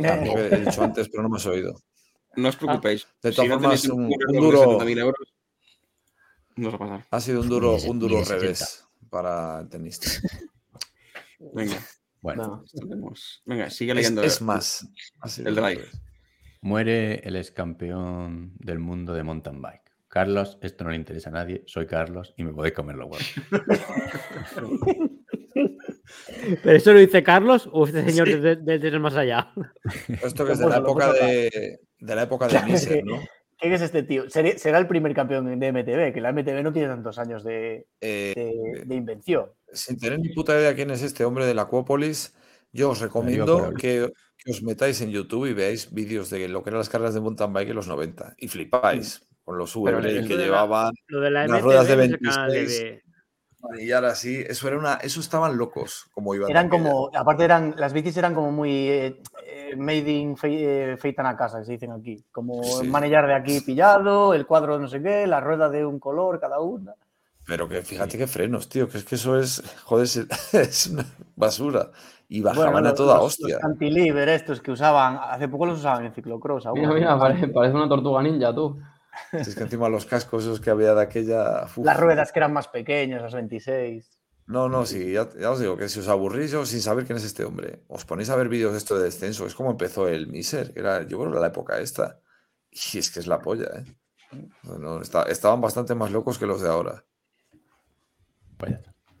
[0.00, 1.74] También he dicho antes, pero no me has oído.
[2.36, 3.06] No os preocupéis.
[3.22, 4.04] De todas si no formas, tenéis un-
[4.36, 5.28] un duro- 70.000 euros,
[6.56, 7.06] no os va a pasar.
[7.10, 8.40] Ha sido un duro, un duro de 70.
[8.42, 10.08] revés para el tenista.
[11.38, 11.76] Venga,
[12.22, 12.64] Bueno, No.
[12.80, 14.22] tenemos- Venga, sigue leyendo.
[14.22, 14.88] es más.
[15.44, 15.84] el drive.
[16.62, 19.82] Muere el ex campeón del mundo de mountain bike.
[20.08, 21.64] Carlos, esto no le interesa a nadie.
[21.66, 23.34] Soy Carlos y me podéis comer los huevos.
[26.62, 29.52] ¿Pero eso lo dice Carlos o este señor desde, desde el más allá?
[30.22, 33.20] Esto que es de la época de, de la época de Miser, ¿no?
[33.62, 34.24] ¿Quién es este tío?
[34.28, 38.32] Será el primer campeón de MTV, que la MTV no tiene tantos años de, Eh,
[38.34, 39.46] de- de invención.
[39.72, 42.34] sin tener ni puta idea quién es este hombre de la Acuópolis,
[42.72, 46.70] yo os recomiendo que, que os metáis en YouTube y veáis vídeos de lo que
[46.70, 50.34] eran las carreras de mountain bike en los 90 y flipáis con los el que
[50.36, 53.02] la- llevaban Lo de la Unas MTV ruedas de 26.
[53.62, 56.50] Manillar así, eso era una, eso estaban locos como iban.
[56.50, 56.82] Eran aquella.
[56.90, 61.26] como, aparte eran, las bicis eran como muy eh, eh, made in fe- eh, feitan
[61.26, 62.24] a casa, que se dicen aquí.
[62.32, 62.84] Como Sí.
[62.84, 66.40] el manillar de aquí pillado, el cuadro no sé qué, la rueda de un color
[66.40, 66.94] cada una.
[67.46, 70.04] Pero que fíjate qué frenos, tío, que es que eso es, joder,
[70.52, 71.04] es, una
[71.36, 71.90] basura.
[72.28, 73.54] Y bajaban Bueno, a toda los- hostia.
[73.56, 76.66] Los cantilever estos que usaban, hace poco los usaban en ciclocross.
[76.66, 76.80] aún.
[76.80, 78.80] Mira, mira, parece, parece una tortuga ninja, tú.
[79.32, 81.64] Es que encima los cascos esos que había de aquella.
[81.76, 81.78] uf.
[81.84, 84.18] Las ruedas que eran más pequeñas, las 26.
[84.46, 87.16] No, no, sí, ya, ya os digo que si os aburrís yo sin saber quién
[87.16, 90.08] es este hombre, os ponéis a ver vídeos de esto de descenso, es como empezó
[90.08, 92.18] el Miser, que era, yo creo que era la época esta.
[92.70, 93.84] Y es que es la polla, ¿eh?
[94.64, 97.04] No, no, está- estaban bastante más locos que los de ahora.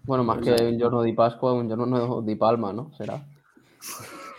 [0.04, 2.92] Bueno, más que un giorno di Pascua, un giorno di Palma, ¿no?
[2.94, 3.24] Será.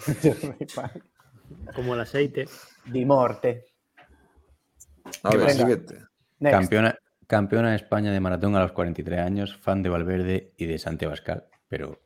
[1.76, 2.46] Como el aceite.
[2.86, 3.73] Di morte.
[5.24, 5.52] A ver, venga.
[5.54, 6.00] siguiente.
[6.42, 6.96] Campeona,
[7.28, 11.12] campeona de España de maratón a los 43 años, fan de Valverde y de Santiago
[11.12, 11.46] Abascal.
[11.68, 12.02] Pero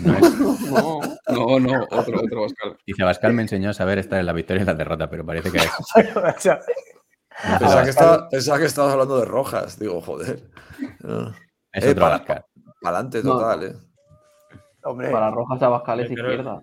[0.00, 0.20] no es.
[0.72, 2.76] No, no, no, otro, otro Oscar.
[2.86, 5.50] Dice Abascal me enseñó a saber estar en la victoria y la derrota, pero parece
[5.50, 5.70] que es.
[7.58, 10.50] Pensaba que, estaba, pensaba que estabas hablando de rojas, digo, joder.
[11.72, 12.44] Es Eh, otro para, Abascal.
[12.84, 13.32] adelante No.
[13.38, 13.72] total, ¿eh?
[14.84, 16.60] hombre, Para Rojas Abascal es izquierda.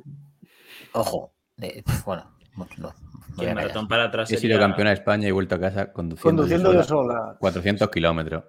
[0.93, 1.33] Ojo.
[1.59, 2.31] eh, bueno,
[2.77, 2.93] no,
[3.39, 3.55] callar.
[3.55, 4.55] maratón para atrás He sería...
[4.55, 7.13] sido campeona de España y vuelto a casa conduciendo, conduciendo yo yo sola.
[7.13, 7.37] sola.
[7.39, 8.43] 400 kilómetros.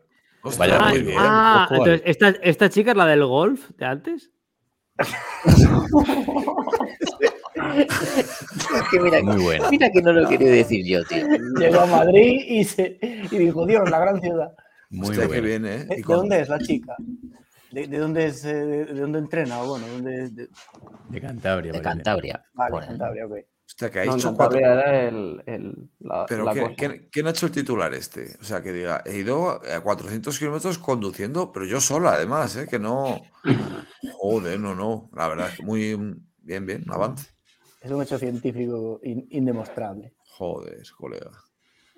[0.59, 1.17] Vaya, Ah, muy bien.
[1.19, 2.11] ah, ojo entonces, ahí.
[2.11, 4.31] ¿esta, ¿esta chica es la del golf de antes?
[8.75, 9.71] Es que mira, Muy buena.
[9.71, 11.27] mira que no lo quería decir yo, tío.
[11.59, 12.99] Llegó a Madrid y, se,
[13.31, 14.49] y dijo, Dios, la gran ciudad.
[14.91, 15.43] Muy Hostia, buena.
[15.47, 15.85] bien, ¿eh?
[15.85, 16.95] ¿De, de con- dónde es la chica?
[17.71, 19.63] ¿De, de dónde, es, eh, de, de dónde entrena?
[19.63, 20.49] O Bueno, ¿dónde, de-
[21.09, 21.73] De Cantabria.
[21.73, 21.81] De.
[21.83, 22.45] Cantabria.
[22.55, 23.33] Vale, Bueno, Cantabria, ok.
[23.71, 24.59] Hostia, que ha No, hecho cuatro.
[24.59, 26.75] Era el, el- la, Pero la ¿qué- cosa.
[26.77, 28.37] ¿quién, quién ha hecho el titular este?
[28.41, 32.67] O sea, que diga, he ido a 400 kilómetros conduciendo, pero yo sola, además, ¿eh?
[32.69, 33.21] Que no.
[34.15, 35.09] Joder, no, no.
[35.15, 35.95] La verdad, es que muy
[36.39, 37.31] bien, bien, un avance.
[37.81, 40.15] Es un hecho científico in- indemostrable.
[40.31, 41.31] Joder, colega.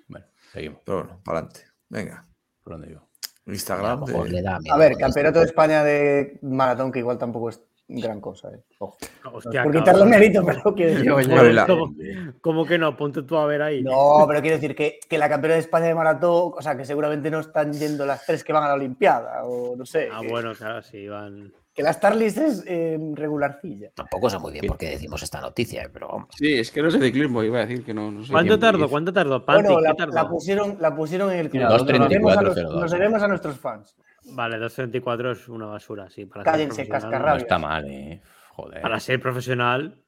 [0.07, 0.79] Bueno, seguimos.
[0.85, 1.65] Pero bueno, para adelante.
[1.89, 2.27] Venga,
[2.63, 3.99] ¿Por dónde a Instagram.
[4.01, 5.45] lo mejor de- le da miedo A ver, campeonato de.
[5.45, 7.59] España de maratón, que igual tampoco es
[8.01, 8.49] gran cosa.
[8.49, 8.59] eh.
[8.79, 8.97] Ojo.
[9.31, 9.83] Hostia, Por cabrón.
[9.83, 12.35] quitarle mérito, pero quiero decir.
[12.41, 12.95] ¿Cómo, que no?
[12.97, 13.81] Ponte tú a ver ahí.
[13.83, 16.85] No, pero quiero decir que, que la campeona de España de maratón, o sea, que
[16.85, 20.09] seguramente no están yendo las tres que van a la Olimpiada, o no sé.
[20.11, 21.53] Ah, que, bueno, claro, sí, van.
[21.73, 23.89] que la Starlist es eh, regularcilla.
[23.95, 26.27] Tampoco sé muy bien por qué decimos esta noticia, pero vamos.
[26.37, 28.11] Sí, es que no es de ciclismo, iba a decir que no.
[28.11, 28.31] no sé.
[28.31, 28.89] ¿Cuánto tardó?
[28.89, 29.43] ¿Cuánto tardó?
[29.45, 31.63] Pantic, Bueno, la, la pusieron, la pusieron en el club.
[31.63, 32.81] Nos 2.34, debemos a los- 02.
[32.81, 33.95] Nos debemos a nuestros fans.
[34.25, 36.25] Vale, 2.34 es una basura, sí.
[36.25, 37.01] Para ser Cállense, profesional.
[37.03, 37.41] No cascarrabias.
[37.43, 38.21] está mal, eh.
[38.51, 38.81] Joder.
[38.81, 39.99] Para ser profesional,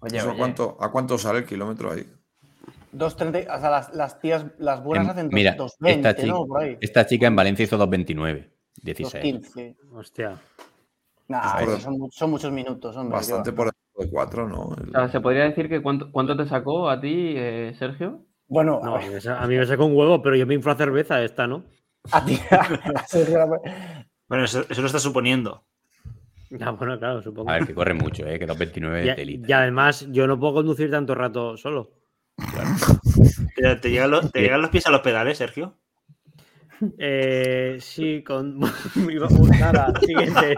[0.00, 0.38] Oye, ¿Eso oye.
[0.38, 2.06] cuánto, ¿A cuánto sale el kilómetro ahí?
[2.92, 6.26] 2.30, o sea, las, las tías, las buenas En- hacen Em, mira, 2.20, esta chica,
[6.28, 6.46] ¿no?
[6.46, 6.78] Por ahí.
[6.80, 8.50] esta chica en Valencia hizo 2.29.
[8.82, 9.24] 16.
[9.54, 9.76] 2.15.
[9.92, 10.38] hostia.
[11.28, 13.16] Nah, Pues son, mu- son muchos minutos, hombre.
[13.16, 14.76] Bastante por debajo de 4, ¿no?
[14.78, 18.26] El- O sea, ¿se podría decir que cuánto, cuánto te sacó a ti, eh, Sergio?
[18.46, 20.46] Bueno, No, a a mí me sa- a mí me sacó un huevo, pero yo
[20.46, 21.64] me inflo a cerveza esta, ¿no?
[22.10, 22.40] A ti.
[24.26, 25.64] Bueno, eso, eso lo está suponiendo.
[26.50, 27.50] Ya, bueno, claro, supongo.
[27.50, 28.38] A ver, que corre mucho, eh.
[28.38, 29.46] Que 2.29 y, es delita.
[29.48, 31.92] y además, yo no puedo conducir tanto rato solo.
[33.54, 35.76] Pero ¿Te llegan, los, ¿Te llegan los pies a los pedales, Sergio?
[36.98, 38.58] Eh, sí, con.
[39.60, 40.54] Nada, siguiente.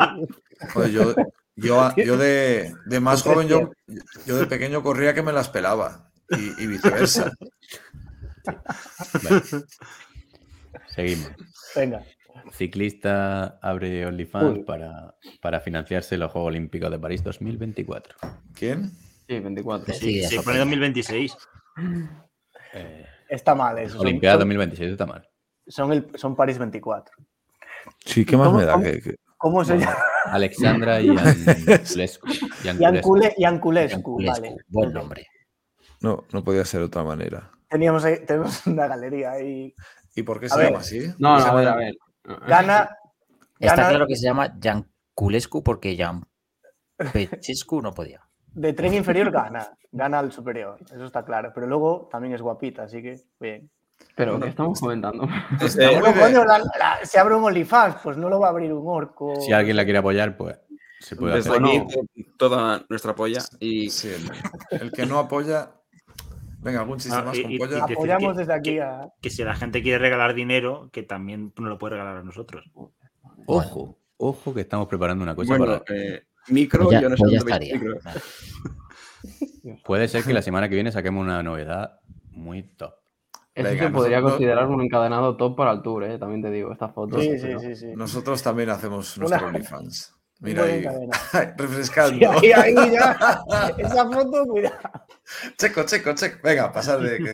[0.72, 1.14] Joder, yo,
[1.56, 3.70] yo, yo de, de más joven, yo,
[4.26, 6.10] yo de pequeño corría que me las pelaba.
[6.30, 7.32] Y, y viceversa.
[9.22, 9.42] Vale.
[10.96, 11.30] Seguimos.
[11.76, 12.02] Venga.
[12.52, 18.16] Ciclista abre OnlyFans para, para financiarse los Juegos Olímpicos de París 2024.
[18.54, 18.90] ¿Quién?
[19.28, 19.94] Sí, 24.
[19.94, 20.58] Sí, se pone pega.
[20.60, 21.36] 2026.
[22.74, 23.98] Eh, Está mal eso.
[24.00, 25.28] Olimpiada son, 2026 está mal.
[25.66, 27.14] son el, son París 24.
[28.04, 28.72] Sí, ¿qué más ¿Cómo- me da?
[28.74, 30.02] cómo- Que- que- ¿Cómo se Bueno, llama?
[30.26, 32.26] Alexandra y Anculescu.
[32.62, 34.56] Yancule- Yanculescu, Culescu, vale.
[34.68, 35.26] Buen nombre.
[36.00, 37.50] No, no podía ser de otra manera.
[37.68, 39.74] Teníamos, ahí- tenemos una galería ahí.
[40.16, 40.66] ¿Y por qué A se ver.
[40.68, 41.06] llama así?
[41.18, 41.94] No, no, a ver, a ver.
[42.48, 42.88] Gana.
[43.60, 46.24] Está gana- claro que se llama Jan Culescu porque Jan
[47.12, 48.20] Pechescu no podía.
[48.52, 51.52] de tren inferior gana, gana al superior, eso está claro.
[51.54, 53.70] Pero luego también es guapita, así que bien.
[54.14, 55.26] Pero, ¿qué estamos comentando?
[55.26, 58.84] Bueno, coño, la- la- se abre un OnlyFans, pues no lo va a abrir un
[58.86, 59.34] orco.
[59.40, 60.58] Si alguien la quiere apoyar, pues
[61.00, 61.62] se puede Desde hacer.
[61.64, 63.40] aquí, toda nuestra polla.
[63.60, 65.70] Y Sí, el, el que no apoya.
[66.66, 67.78] Venga, algún chiste Ah, más y- con y- polla.
[67.88, 69.08] y Apoyamos que- desde aquí que- a.
[69.22, 72.70] Que si la gente quiere regalar dinero, que también nos lo puede regalar a nosotros.
[73.46, 75.96] Ojo, ojo que estamos preparando una cosa bueno, para.
[75.98, 77.74] eh, micro, Pues ya- yo no sé pues dónde estaría.
[77.74, 77.98] micro.
[79.84, 82.94] Puede ser que la semana que viene saquemos una novedad muy top.
[83.54, 86.18] Eso Venga, se podría nosotros- considerar un encadenado top para el tour, ¿eh?
[86.18, 87.18] también te digo, esta foto.
[87.20, 87.86] Sí, sí, sí, sí.
[87.96, 90.14] Nosotros también hacemos nuestro OnlyFans.
[90.40, 90.84] Mira ahí,
[91.56, 92.40] refrescando.
[92.40, 93.40] Sí, ahí, ahí ya.
[93.78, 94.76] Esa foto, cuidado.
[95.58, 96.38] Checo, checo, checo.
[96.44, 97.32] Venga, pasar de que,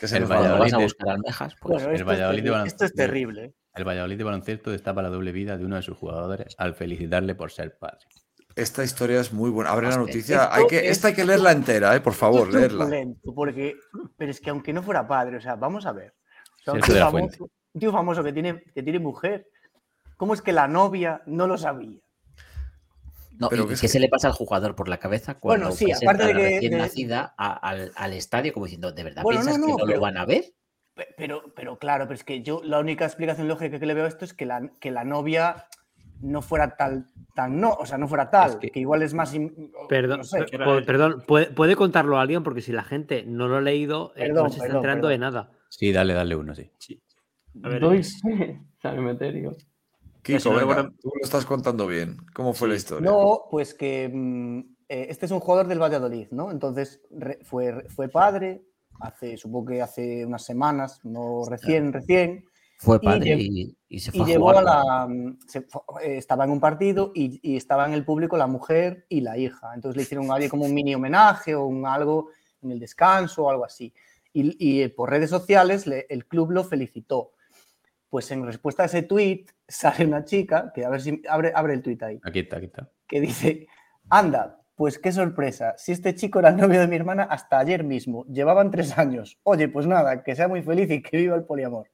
[0.00, 0.24] que se El.
[0.26, 3.02] Valladolid vas a buscar almejas, pues Bueno, el esto, es terrible, Balan- esto es de-
[3.06, 3.54] terrible.
[3.74, 7.34] El Valladolid de baloncesto destapa la doble vida de uno de sus jugadores al felicitarle
[7.34, 8.00] por ser padre.
[8.54, 9.70] Esta historia es muy buena.
[9.70, 10.42] Abre la noticia.
[10.42, 13.14] esto Hay que, es- esta hay que leerla entera, eh, por favor, Esto es leerla.
[13.34, 13.76] porque,
[14.18, 16.12] pero es que aunque no fuera padre, o sea, vamos a ver.
[16.60, 19.46] O sea, un, tío famoso, un tío famoso que tiene, que tiene mujer,
[20.18, 21.98] ¿cómo es que la novia no lo sabía?
[23.38, 25.76] No, Pero ¿y qué que- se le pasa al jugador por la cabeza cuando Bueno,
[25.76, 28.66] sí, presenta aparte de a la que- recién de- nacida a- al, al estadio como
[28.66, 30.44] diciendo, ¿de verdad Bueno, piensas no, que no, pero- lo van a ver?
[30.94, 34.04] Pe- Pero, pero claro, pero es que yo la única explicación lógica que le veo
[34.04, 35.64] a esto es que la, que la novia
[36.20, 38.70] no fuera tal, tan no, o sea, no fuera tal, Es que...
[38.70, 39.34] que- igual es más...
[39.88, 40.44] Perdón, no sé.
[40.44, 44.12] per- po- perdón ¿puede, puede contarlo alguien porque si la gente no lo ha leído,
[44.16, 45.50] eh, no se está perdón, enterando de nada.
[45.70, 46.70] Sí, dale, dale uno, sí.
[47.64, 49.18] A ver, Doy es- fe, San.
[50.22, 52.18] Kiko, señora venga, tú lo estás contando bien.
[52.34, 53.10] ¿Cómo fue la historia?
[53.10, 56.50] No, pues que mm, eh, este es un jugador del Valladolid, ¿no?
[56.50, 58.62] Entonces re- fue, fue padre
[59.00, 62.44] hace, supongo que hace unas semanas, no recién, recién,
[62.78, 64.68] Fue Y padre lle- y, y se y fue a llevó jugar.
[64.68, 65.06] a la...
[65.08, 68.46] mm, se fue- eh, estaba en un partido y, y estaba en el público la
[68.46, 69.72] mujer y la hija.
[69.74, 72.28] Entonces le hicieron algo como un mini homenaje o un algo
[72.62, 73.92] en el descanso o algo así.
[74.32, 77.32] Y, y, eh, por redes sociales le- el club lo felicitó.
[78.08, 81.74] Pues en respuesta a ese tweet sale una chica, que a ver si abre, abre
[81.74, 82.88] el tweet ahí, Aquí está, aquí está.
[83.06, 83.66] que dice,
[84.08, 87.84] anda, pues qué sorpresa, si este chico era el novio de mi hermana hasta ayer
[87.84, 89.38] mismo, llevaban tres años.
[89.44, 91.88] Oye, pues nada, que sea muy feliz y que viva el poliamor.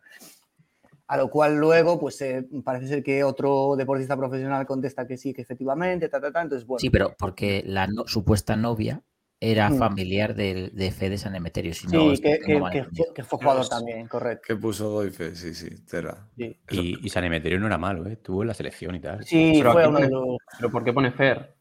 [1.07, 5.33] A lo cual luego, pues eh, parece ser que otro deportista profesional contesta que sí,
[5.33, 6.43] que efectivamente, ta, ta, ta.
[6.43, 9.03] Entonces, bueno, Sí, pero porque la no- supuesta novia
[9.41, 9.79] era Mm.
[9.79, 11.73] familiar del, de Fede San Emeterio.
[11.75, 14.43] Si sí, no, que, que- fue, que fue jugador también, correcto.
[14.47, 16.27] Que puso Doife, sí, sí, Tera.
[16.37, 18.15] Sí, Y, y San Emeterio no era malo, ¿eh?
[18.15, 19.25] Estuvo en la selección y tal.
[19.25, 20.37] Sí, Pero fue uno de los...
[20.59, 21.55] ¿Pero por qué pone Fer?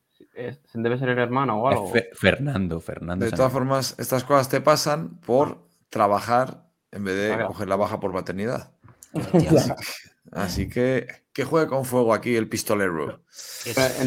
[0.74, 1.90] Debe ser el hermano o algo.
[1.92, 3.26] Fe- Fernando, Fernando.
[3.26, 3.68] De San todas Emeterio.
[3.68, 7.48] formas, estas cosas te pasan por trabajar en vez de Claro.
[7.48, 8.72] coger la baja por maternidad.
[9.14, 9.76] Efectivamente.
[10.32, 13.22] Así que que juegue con fuego aquí el pistolero.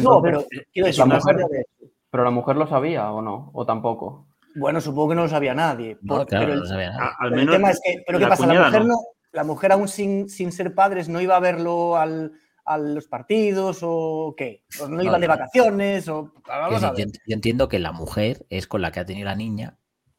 [0.01, 1.65] No, pero quiero decir, la una mujer- cosa de-
[2.11, 4.27] pero la mujer lo sabía o no, o tampoco.
[4.55, 5.97] Bueno, supongo que no lo sabía nadie.
[6.01, 7.05] No, por- claro, pero el- no sabía nada.
[7.05, 8.45] a- al menos el tema es que, ¿pero qué la pasa?
[8.47, 8.87] La mujer, no.
[8.89, 8.97] no,
[9.31, 12.33] la mujer aún sin, sin ser padres no iba a verlo al,
[12.65, 14.63] a los partidos o qué?
[14.81, 16.33] ¿O no iban de vacaciones o...
[16.45, 17.07] Vamos a ver.
[17.07, 19.77] yo, entiendo que la mujer es con la que ha tenido la niña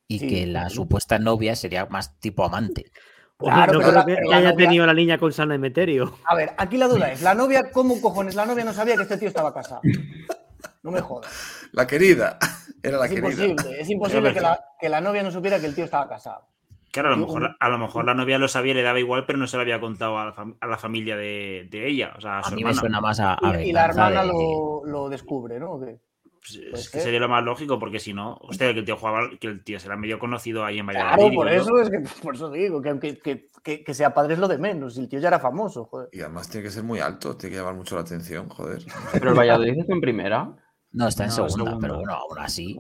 [0.09, 2.91] y Sí, que la supuesta novia sería más tipo amante.
[3.39, 6.15] Claro, no pero creo la- que, pero haya novia- tenido la niña con San Emeterio.
[6.25, 8.35] A ver, aquí la duda es, ¿la novia cómo cojones?
[8.35, 9.81] La novia no sabía que este tío estaba casado.
[10.83, 11.31] No me jodas.
[11.73, 12.39] La querida.
[12.83, 13.29] Era la es querida.
[13.47, 16.47] imposible, es imposible que la, que la novia no supiera que el tío estaba casado.
[16.91, 19.25] Claro, a lo, mejor, a lo mejor la novia lo sabía y le daba igual,
[19.25, 22.13] pero no se lo había contado a la, fam- a la familia de, de ella.
[22.19, 24.25] O sea, a A su mí me suena más a, Y, a y la hermana
[24.25, 25.79] lo, lo descubre, ¿no?
[25.79, 27.03] Pues es que ser.
[27.03, 29.79] sería lo más lógico, porque si no, hostia, que el tío jugaba, que el tío
[29.81, 31.17] será medio conocido ahí en Valladolid.
[31.17, 34.35] Claro, por eso es que por eso digo, que, aunque- que, que, que sea padre
[34.35, 34.99] es lo de menos.
[34.99, 36.09] El tío ya era famoso, joder.
[36.13, 38.83] Y además tiene que ser muy alto, tiene que llamar mucho la atención, joder.
[39.13, 40.53] Pero el Valladolid está en primera.
[40.93, 41.79] No, está en No, segunda, segunda.
[41.81, 42.79] pero bueno, aún así.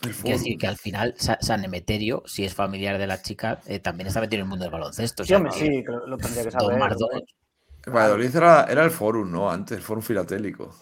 [0.00, 3.80] Quiero decir que al final Sa- San Emeterio, si es familiar de la chica, eh,
[3.80, 5.22] también está metido en el mundo del baloncesto.
[5.22, 6.78] o Sí, sea hombre, que sí, lo, tendría que saber.
[7.86, 9.50] Valladolid era, era el Forum, ¿no?
[9.50, 10.74] Antes, el Forum Filatélico.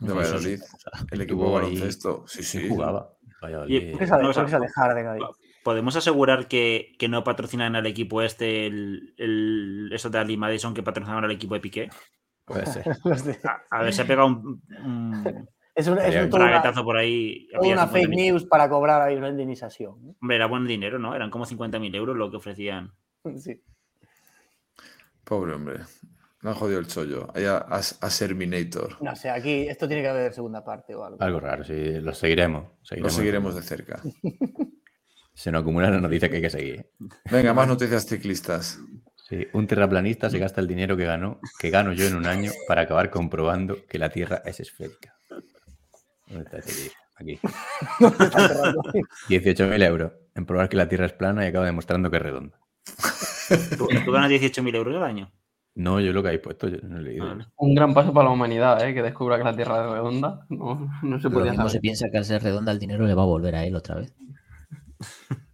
[0.00, 0.58] De Sí, Valladolid.
[0.58, 2.24] sí, o El equipo de baloncesto.
[2.26, 3.10] Sí, Sí jugaba.
[3.42, 3.74] Valladolid.
[3.82, 5.18] Y- ¿Por qué sale, No, o qué Harden?
[5.62, 10.74] ¿Podemos asegurar que, que no patrocinan al equipo este, el, el- eso de Ali Madison
[10.74, 11.90] que patrocinaban al equipo de Piqué?
[12.44, 12.84] Puede ser.
[13.44, 17.48] A, a ver, se ha pegado un, un Es, un, es un- una, por ahí.
[17.60, 17.88] una 50.000.
[17.90, 20.14] fake news para cobrar ahí una indemnización.
[20.20, 21.16] Hombre, era buen dinero, ¿no?
[21.16, 22.92] Eran como 50.000 euros lo que ofrecían.
[23.38, 23.60] Sí.
[25.24, 25.80] Pobre hombre.
[26.42, 27.28] Me han jodido el chollo.
[27.34, 29.02] Ahí a, a, a Serminator.
[29.02, 31.22] No sé, aquí esto tiene que haber segunda parte o algo.
[31.22, 32.00] Algo raro, sí.
[32.00, 32.64] Lo seguiremos.
[32.64, 33.14] Lo seguiremos.
[33.14, 34.02] seguiremos de cerca.
[35.32, 36.90] Se nos acumula la noticia que hay que seguir.
[37.30, 38.78] Venga, más noticias ciclistas.
[39.28, 42.52] Sí, un terraplanista se gasta el dinero que ganó, que gano yo en un año,
[42.68, 45.16] para acabar comprobando que la Tierra es esférica.
[46.26, 46.90] ¿Dónde está tío?
[47.16, 47.40] Aquí.
[48.00, 48.82] ¿Dónde está enterrado?
[49.28, 52.58] 18.000 euros en probar que la Tierra es plana y acaba demostrando que es redonda.
[53.78, 55.32] ¿Tú, tú ganas 18.000 euros al año?
[55.76, 57.36] No, yo lo que hay puesto, yo no he leído.
[57.56, 58.94] Un gran paso para la humanidad, ¿eh?
[58.94, 60.46] Que descubra que la Tierra es redonda.
[60.50, 61.80] No, no se podía mismo se saber.
[61.80, 64.12] piensa que al ser redonda el dinero le va a volver a él otra vez.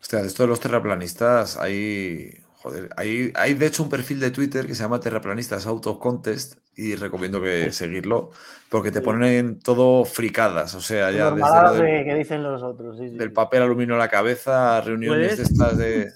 [0.00, 2.41] Hostia, de esto de los terraplanistas, hay.
[2.62, 5.98] Joder, hay, hay de hecho un perfil de Twitter que se llama Terraplanistas Out of
[5.98, 8.30] Contest y recomiendo que seguirlo
[8.68, 12.62] porque te ponen todo fricadas, o sea, ya desde lo del, de- que dicen los
[12.62, 12.96] otros.
[12.98, 13.16] Sí, sí.
[13.18, 15.36] del papel aluminio a la cabeza, reuniones ¿Puedes?
[15.38, 16.12] de estas de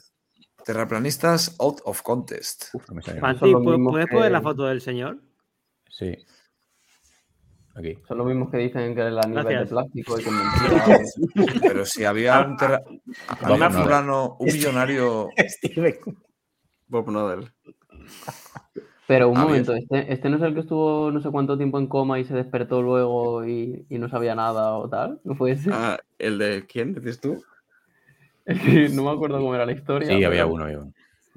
[0.65, 2.67] terraplanistas out of contest.
[2.75, 3.21] Uf, no me sale.
[3.21, 5.19] Panti, Son los ¿pu- mismos ¿puedes que- poner la foto del señor?
[5.91, 6.15] Sí.
[7.75, 7.99] Aquí.
[8.09, 10.31] Son los mismos que dicen que la nivel de plástico y que
[11.35, 11.61] mentira.
[11.61, 12.83] Pero si había un, terra-
[13.29, 13.83] había Vamos, un no.
[13.85, 15.29] fulano, un millonario.
[15.49, 15.97] Steven.
[16.89, 17.51] Bob Nodel.
[19.07, 21.79] Pero un Ah, momento, este, este no es el que estuvo no sé cuánto tiempo
[21.79, 25.21] en coma y se despertó luego y, y no sabía nada o tal.
[25.23, 25.71] ¿No fue ese?
[25.73, 26.95] Ah, ¿el de quién?
[26.95, 27.43] ¿Dices tú?
[28.47, 30.09] Es que no me acuerdo cómo era la historia.
[30.09, 30.93] Sí, había uno, había uno.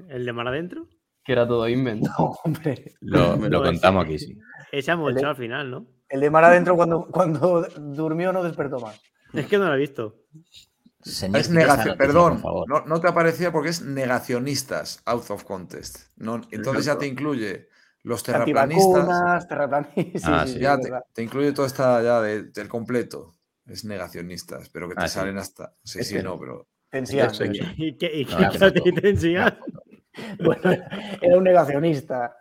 [0.08, 0.86] ¿El de mar adentro?
[1.24, 2.08] Que era todo invento.
[2.18, 2.92] No, hombre.
[3.00, 4.36] Lo, lo contamos aquí, sí.
[4.72, 5.86] Ese ha de- al final, ¿no?
[6.08, 9.00] El de mar adentro cuando, cuando durmió no despertó más.
[9.34, 10.14] Es que no lo he visto.
[11.02, 16.08] Señor, Es negación, perdón, no, no te aparecía porque es negacionistas out of contest.
[16.16, 17.68] No, entonces ya te incluye
[18.02, 20.24] los terraplanistas, terraplanistas.
[20.24, 20.78] Ah, sí, ya
[21.12, 23.36] te, incluye toda esta ya de- del completo.
[23.66, 25.14] Es negacionistas, pero que te Ah, sí.
[25.14, 25.74] salen hasta.
[25.84, 26.66] Sí, Es sí, que- no, pero.
[26.90, 27.30] Tensión.
[27.76, 28.26] ¿Y qué, y?
[30.42, 30.72] Bueno,
[31.20, 32.36] era un negacionista.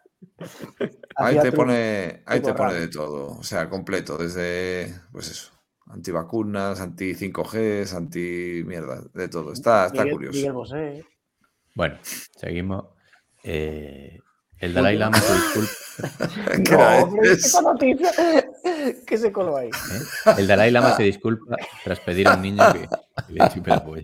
[1.16, 5.52] Ahí te pone, ahí te pone de todo, o sea, completo, desde, pues eso,
[5.90, 9.53] antivacunas, anti 5Gs, anti mierda, de todo.
[9.53, 10.38] Está, está Miguel- curioso.
[10.38, 11.06] Miguel Bosé.
[11.76, 11.98] Bueno,
[12.38, 12.85] seguimos.
[13.43, 14.19] Eh,
[14.59, 15.72] el Dalai Lama se disculpa.
[16.66, 18.11] ¿Qué No, noticia.
[19.08, 19.69] ¿Qué se coló ahí?
[19.69, 20.32] ¿eh?
[20.38, 22.80] El Dalai Lama se disculpa tras pedir a un niño que,
[23.27, 24.03] que le chupe la polla.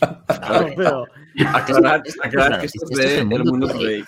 [0.00, 1.04] No, pero
[1.54, 4.04] Aclarar, aclarar que esto esto es de el Mundo Today.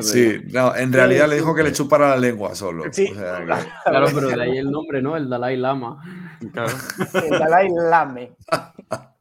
[0.00, 2.84] Sí, no, en realidad le dijo que le chupara la lengua solo.
[2.92, 3.08] Sí.
[3.10, 3.44] O sea, que-
[3.90, 5.16] Claro, pero de ahí el nombre, ¿no?
[5.16, 6.02] El Dalai Lama.
[6.52, 6.72] Claro.
[7.14, 8.32] El Dalai Lame.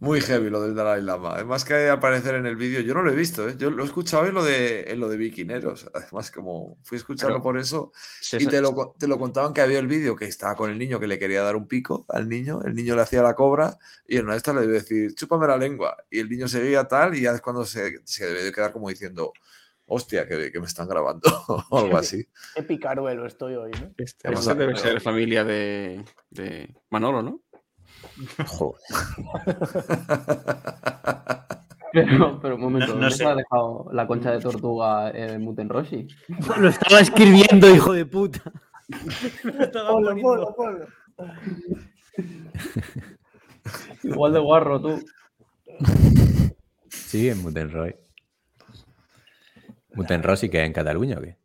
[0.00, 1.34] muy heavy lo del Dalai Lama.
[1.34, 3.54] Además que aparecer en el vídeo, yo no lo he visto, ¿eh?
[3.58, 5.88] yo lo he escuchado en lo de, en lo de Viquineros.
[5.94, 7.92] Además, como fui a escucharlo Pero- por eso,
[8.32, 10.98] y te lo, te lo contaban que había el vídeo que estaba con el niño
[10.98, 14.16] que le quería dar un pico al niño, el niño le hacía la cobra y
[14.16, 15.96] en una de estas le debe decir, chúpame la lengua.
[16.10, 18.88] Y el niño seguía tal y ya es cuando se, se debe de quedar como
[18.88, 19.32] diciendo,
[19.84, 21.28] hostia, que, que me están grabando
[21.70, 22.26] o algo así.
[22.54, 23.92] Qué picaruelo estoy hoy, ¿no?
[23.98, 27.42] Este, este debe ser familia de, de Manolo, ¿no?
[28.46, 28.80] Joder.
[31.92, 33.16] Pero, pero un momento, No- no ¿dónde sé.
[33.16, 36.06] se ha dejado la concha de tortuga en Mutenroshi?
[36.60, 38.40] lo estaba escribiendo, hijo de puta.
[39.42, 40.54] Lo estaba Ponlo, poniendo.
[40.54, 40.86] ponlo, ponlo.
[44.04, 45.04] Igual de guarro, tú.
[46.88, 47.96] Sí, en Mutenroy.
[49.94, 51.36] ¿Mutenroy sí que es en Cataluña o qué?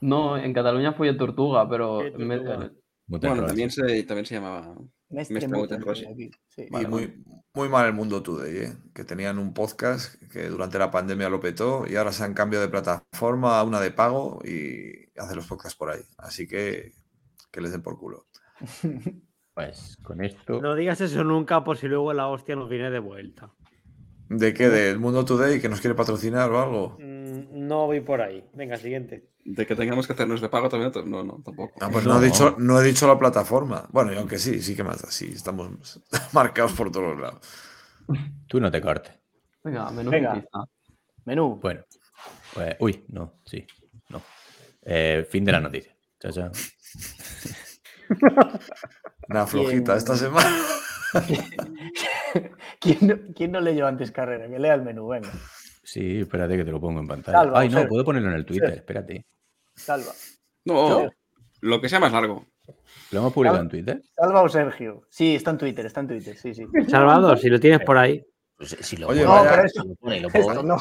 [0.00, 2.70] No, en Cataluña fue el Tortuga, pero ¿Qué en vez de- Tortuga?
[3.06, 3.36] Mutenroy.
[3.38, 4.74] Bueno, también se, también se llamaba.
[5.12, 6.06] Mestre Mestre Muten, Mutenroshi.
[6.06, 6.66] aquí, sí.
[6.70, 7.22] y muy,
[7.54, 8.76] muy mal el mundo today, ¿eh?
[8.94, 12.64] que tenían un podcast que durante la pandemia lo petó y ahora se han cambiado
[12.64, 16.02] de plataforma a una de pago y hacen los podcasts por ahí.
[16.18, 16.92] Así que
[17.52, 18.26] que les den por culo.
[19.54, 20.62] Pues con esto.
[20.62, 23.52] No digas eso nunca por si luego la hostia nos viene de vuelta.
[24.30, 24.70] ¿De qué?
[24.70, 26.96] ¿Del mundo today que nos quiere patrocinar o algo?
[26.98, 28.44] Mm, No voy por ahí.
[28.54, 29.28] Venga, siguiente.
[29.44, 31.74] De que tengamos que hacernos de pago también, no, no, tampoco.
[31.80, 33.88] Ah, pues no, he dicho, no he dicho la plataforma.
[33.90, 36.00] Bueno, y aunque sí, sí que más da, sí, estamos
[36.32, 37.40] marcados por todos lados.
[38.46, 39.14] Tú no te cortes.
[39.64, 40.44] Venga, menú Venga.
[41.24, 41.58] Menú.
[41.60, 41.84] Bueno.
[42.54, 43.66] Pues, uy, no, sí.
[44.10, 44.22] No.
[44.82, 45.96] Eh, fin de la noticia.
[46.20, 46.52] Chao, chao.
[49.28, 50.64] Una flojita esta semana.
[52.80, 54.48] ¿Quién, no, quién no leyó antes carrera?
[54.48, 55.30] Que lea el menú, venga.
[55.92, 57.36] Sí, espérate que te lo pongo en pantalla.
[57.36, 58.70] Salva, Ay, no, puedo ponerlo en el Twitter.
[58.72, 59.26] Espérate.
[59.74, 60.10] Salva.
[60.64, 61.10] No,
[61.60, 62.46] lo que sea más largo.
[63.10, 64.02] ¿Lo hemos publicado en Twitter?
[64.16, 65.02] Salva o Sergio.
[65.10, 66.64] Sí, está en Twitter, está en Twitter, sí, sí.
[66.88, 68.24] Salvador, si lo tienes por ahí.
[68.56, 70.78] Pues, si lo Oye, pero si eso- lo pone Esto no.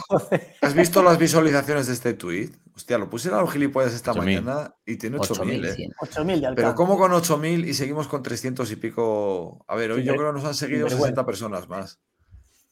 [0.62, 2.52] ¿Has visto las visualizaciones de este tweet?
[2.74, 4.16] Hostia, lo pusieron a los gilipollas esta 8.000.
[4.44, 5.72] mañana y tiene 8.000, ¿eh?
[5.72, 5.94] 8100.
[6.00, 6.56] 8000 de alcance.
[6.64, 9.66] Pero ¿cómo con 8.000 y seguimos con 300 y pico?
[9.68, 11.08] A ver, hoy yo creo que nos han seguido vergüenza.
[11.08, 12.00] 60 personas más.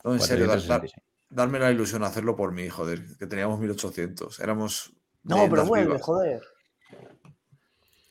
[0.05, 1.08] No, en serio, dar- dar- 466.
[1.29, 4.39] Darme la ilusión de hacerlo por mí, joder, que teníamos 1.800.
[4.41, 4.93] Éramos
[5.23, 6.01] No, pero vuelve, vivas.
[6.01, 6.41] joder.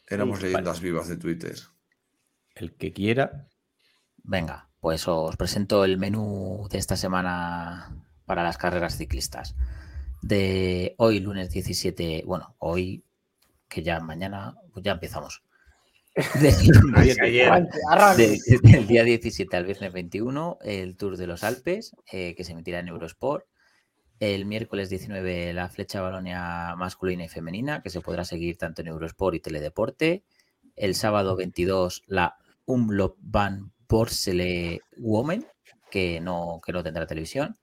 [0.08, 1.56] Éramos Sí, leyendas vivas de Twitter.
[2.54, 3.48] El que quiera.
[4.16, 9.54] Venga, pues os presento el menú de esta semana para las carreras ciclistas.
[10.22, 13.04] De hoy, lunes 17, bueno, hoy,
[13.68, 15.42] que ya mañana, pues ya empezamos.
[18.62, 22.80] Del día 17 al viernes 21, el Tour de los Alpes, eh, que se emitirá
[22.80, 23.46] en Eurosport.
[24.18, 28.88] El miércoles 19, la flecha balonia masculina y femenina, que se podrá seguir tanto en
[28.88, 30.24] Eurosport y Teledeporte.
[30.74, 35.46] El sábado 22, la Umloop van Borsele Women,
[35.88, 37.58] que no, que no tendrá televisión.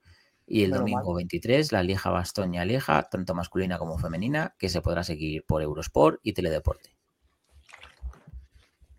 [0.46, 1.16] Y el domingo mal.
[1.16, 6.20] 23, la Lieja Bastoña Lieja, tanto masculina como femenina, que se podrá seguir por Eurosport
[6.22, 6.95] y Teledeporte.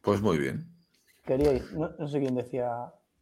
[0.08, 0.66] Pues muy bien.
[1.26, 2.70] Queríais, no, no sé quién decía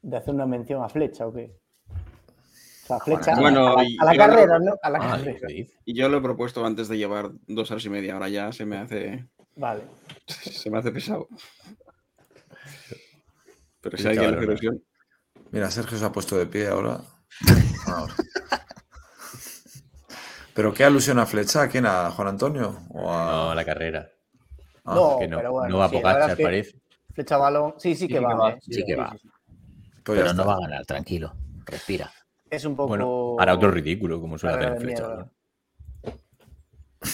[0.03, 1.57] de hacer una mención a Flecha o qué.
[1.89, 4.75] O sea, Flecha a la- Bueno, a la, y- a la y- carrera, ¿no?
[4.83, 5.47] A la Ah, carrera.
[5.47, 8.13] ¿qué Y yo lo he propuesto antes de llevar dos horas y media.
[8.13, 9.81] Ahora ya se me hace, Vale.
[10.27, 11.27] se me hace pesado.
[13.81, 14.83] Pero si hace ilusión.
[15.49, 17.01] Mira, Sergio se ha puesto de pie ahora.
[17.87, 18.13] Ahora.
[20.53, 21.63] ¿Pero qué alusión a Flecha?
[21.63, 21.87] ¿A quién?
[21.87, 22.77] ¿A Juan Antonio?
[22.89, 23.25] ¿O a...
[23.25, 24.07] No, a la carrera.
[24.85, 25.69] Ah, no, que no- pero bueno.
[25.69, 26.79] no va sí, la Pogacar, verdad es que parece.
[27.13, 27.73] Flecha balón.
[27.77, 28.51] Sí, sí que va.
[28.51, 28.57] ¿eh?
[28.61, 29.09] Sí que va.
[30.03, 30.43] Pues Pero no está.
[30.45, 31.33] va a ganar, tranquilo.
[31.65, 32.11] Respira.
[32.49, 32.89] Es un poco.
[32.89, 35.07] Bueno, hará otro ridículo, como suele hacer flecha.
[35.07, 35.31] ¿no?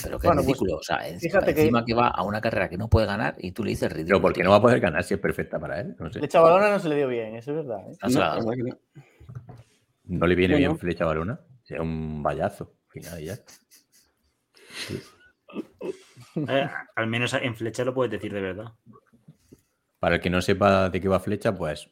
[0.04, 0.78] Pero qué Bueno, pues, ridículo.
[0.78, 1.94] o sea, encima, fíjate que- encima que...
[1.94, 4.16] va a una carrera que no puede ganar y tú le dices ridículo.
[4.18, 5.96] Pero porque no va a poder ganar si es perfecta para él.
[6.00, 6.20] No sé.
[6.20, 7.80] Flecha balona no se le dio bien, eso es verdad.
[7.90, 7.96] ¿eh?
[8.02, 10.68] No verdad le viene Bueno.
[10.70, 11.40] bien flecha balona.
[11.68, 12.74] Es un vallazo.
[12.88, 13.38] Al final y ya.
[16.36, 18.74] Eh, al menos en flecha lo puedes decir de verdad.
[20.00, 21.90] Para el que no sepa de qué va flecha, pues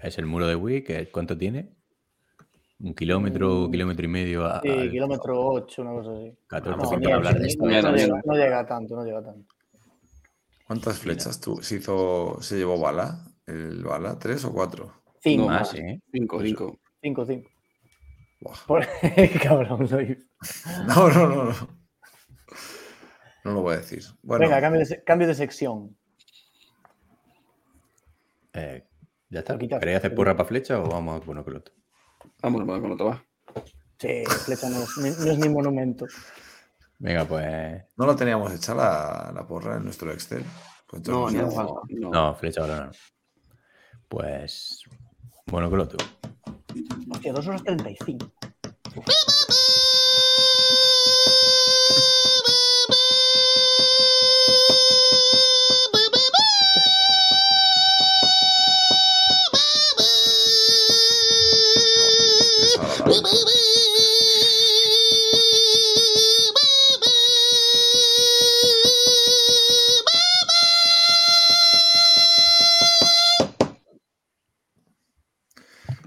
[0.00, 1.70] es el muro de Wii, que ¿cuánto tiene?
[2.80, 6.36] Un kilómetro, kilómetro y medio a, Sí, al- kilómetro 8, una cosa así.
[6.48, 8.22] 14 Vamos, No, para ni- hablar de ni- esto, no, mierda, llega, mierda.
[8.24, 9.54] no llega tanto, no llega tanto.
[10.66, 11.62] ¿Cuántas flechas tú?
[11.62, 13.24] ¿Se hizo, se llevó bala?
[13.46, 14.18] ¿El bala?
[14.18, 15.02] ¿Tres o cuatro?
[15.20, 15.74] Cinco, más, más.
[15.74, 16.00] ¿eh?
[16.10, 16.78] Cinco, cinco.
[17.00, 17.50] Cinco, cinco.
[18.40, 18.56] Buah.
[18.66, 18.86] Por...
[19.42, 20.18] Cabrón, soy.
[20.88, 21.81] No, no, no, no.
[23.44, 24.04] No lo voy a decir.
[24.22, 25.96] Bueno, Venga, cambio de, cambio de sección.
[28.52, 28.86] Eh,
[29.30, 29.58] ya está.
[29.58, 31.74] ¿Queréis hacer porra para flecha o vamos a bueno con otro?
[32.42, 33.24] Vamos, vamos con otro, va.
[33.98, 36.06] Sí, flecha no es, ni- no es ni monumento.
[36.98, 37.82] Venga, pues.
[37.96, 40.44] no lo teníamos hecha la, la porra en nuestro Excel.
[40.86, 41.82] Pues No, no.
[41.88, 42.10] No.
[42.10, 42.92] No, flecha balona no.
[44.08, 44.82] Pues.
[45.46, 45.98] Bueno con otro.
[47.10, 48.32] Hostia, 2 horas 35.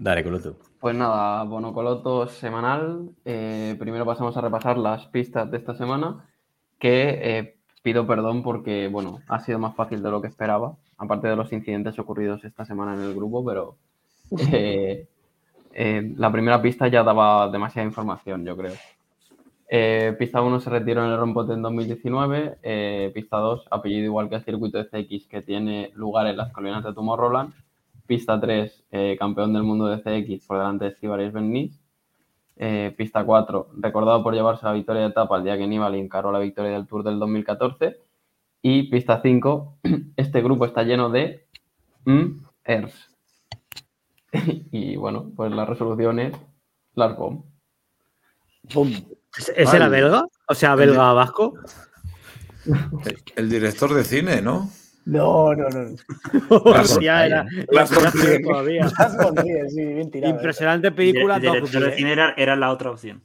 [0.06, 0.56] Dale otro.
[0.80, 3.12] Pues nada, Bonocoloto semanal.
[3.24, 6.28] Eh, primero pasamos a repasar las pistas de esta semana,
[6.80, 11.28] que eh, pido perdón porque, bueno, ha sido más fácil de lo que esperaba, aparte
[11.28, 13.78] de los incidentes ocurridos esta semana en el grupo, pero
[14.52, 15.08] eh,
[15.76, 18.74] eh, la primera pista ya daba demasiada información, yo creo.
[19.68, 22.60] Eh, pista 1 se retiró en el Rompote en 2019.
[22.64, 26.54] eh, pista 2, apellido igual que el circuito de CX que tiene lugar en las
[26.54, 27.54] colinas de Tomorrowland.
[28.08, 31.78] Pista 3, eh, campeón del mundo de CX por delante de Bernis.
[32.58, 36.32] Eh, pista 4, recordado por llevarse la victoria de etapa el día que Nibali encaró
[36.32, 37.98] la victoria del Tour del 2014.
[38.62, 39.80] Y pista 5,
[40.16, 41.46] este grupo está lleno de
[42.06, 43.15] mm, ERS.
[44.72, 46.34] y bueno, pues la resolución es
[46.94, 47.44] Lars Bohm.
[49.38, 50.02] ¿Es, es era Vale.
[50.02, 50.26] belga?
[50.48, 51.54] O sea, belga vasco.
[53.36, 54.70] El director de cine, ¿no?
[55.06, 55.96] No, no, no.
[56.50, 57.46] Hostia, era.
[57.70, 58.90] Las todavía.
[58.98, 60.34] Las sí, bien tirado.
[60.34, 60.36] ¿eh?
[60.36, 61.36] Impresionante película.
[61.36, 61.96] El director de ¿eh?
[61.96, 63.24] cine era, era la otra opción.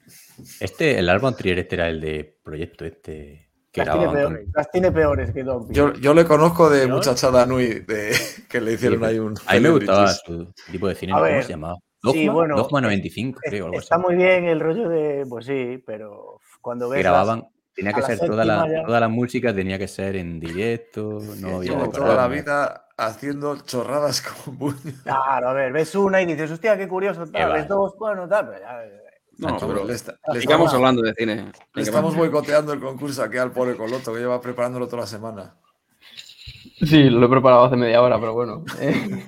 [0.61, 3.50] Este, el Arbon Trier, este era el de proyecto este.
[3.73, 5.75] Que Las tiene, peores, las tiene peores que Dogville.
[5.75, 6.97] Yo, yo le conozco de ¿Señor?
[6.97, 8.11] muchachada Nui, de,
[8.49, 9.35] que le hicieron Sí, ahí un.
[9.47, 11.77] A mí me gustaba su tipo de cine, A ¿cómo ver, se llamaba?
[11.77, 13.85] sí, Dogma, bueno, Dogma es- 95, creo, algo así.
[13.85, 15.25] Está muy bien el rollo de.
[15.29, 17.01] Pues sí, pero cuando ves.
[17.01, 20.17] grababan, tenía a que la ser toda la, ya- toda la música, tenía que ser
[20.17, 24.75] en directo, no había toda la vida haciendo chorradas con puño.
[25.05, 28.49] Claro, a ver, ves una y dices, hostia, qué curioso, tal, ves dos, bueno, tal,
[28.49, 28.83] pero ya.
[29.41, 31.53] No, pero le, esta- le sigamos estamos, hablando de cine.
[31.75, 35.57] le estamos boicoteando el concurso aquí al pobre Coloto, que lleva preparándolo toda la semana.
[36.83, 38.65] Sí, lo he preparado hace media hora, pero bueno.
[38.81, 39.25] Eh,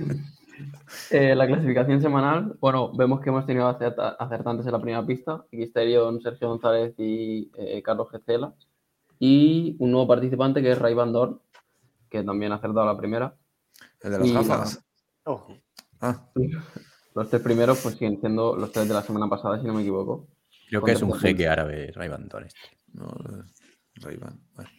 [1.10, 5.44] eh, la clasificación semanal, bueno, vemos que hemos tenido acerta- acertantes en la primera pista,
[5.52, 8.54] Xterion, Sergio González y eh, Carlos Gecela,
[9.18, 11.40] y un nuevo participante que es Ray Van Dorn,
[12.10, 13.34] que también ha acertado la primera.
[14.00, 14.84] El de las Y- gafas.
[15.24, 15.56] Ojo.
[16.00, 16.28] Ah,
[17.14, 19.82] Los tres primeros pues siguen siendo los tres de la semana pasada, si no me
[19.82, 20.26] equivoco.
[20.68, 22.58] Creo que es un jeque árabe, Ray Van Dorn este.
[22.92, 23.42] no, eh,
[23.96, 24.40] Ray-Ban.
[24.54, 24.70] Bueno.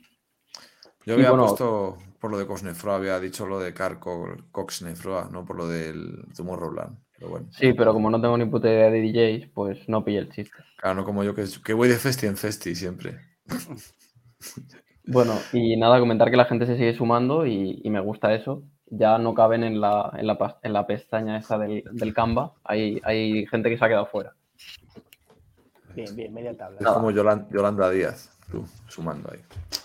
[1.06, 5.30] Yo había bueno- puesto por lo de Cosnefroa, había dicho lo de Car Co- Coxnefroa,
[5.32, 6.26] no por lo del.
[6.36, 10.18] Pero bueno, Sí, pero como no tengo ni puta idea de DJs, pues no pillé
[10.20, 10.58] el chiste.
[10.78, 13.20] claro, no como yo que, que voy de festi en festi siempre.
[15.08, 18.64] Bueno, y nada, comentar que la gente se sigue sumando y, y me gusta eso.
[18.98, 22.54] Ya no caben en la, en la, pas- en la pestaña esa del, del Canva.
[22.64, 24.34] Hay, hay gente que se ha quedado fuera.
[25.96, 26.80] Bien, bien, media tabla.
[26.82, 29.40] Es como Yolan- Yolanda Díaz, tú, sumando ahí.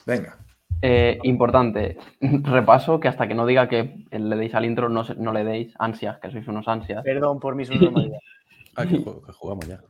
[0.06, 0.36] Venga.
[0.82, 5.32] Eh, importante, repaso que hasta que no diga que le deis al intro, no, no
[5.32, 7.02] le deis ansias, que sois unos ansias.
[7.05, 8.18] Perdón por mi subnormalidad.
[8.76, 9.80] Ah, que, que jugamos ya.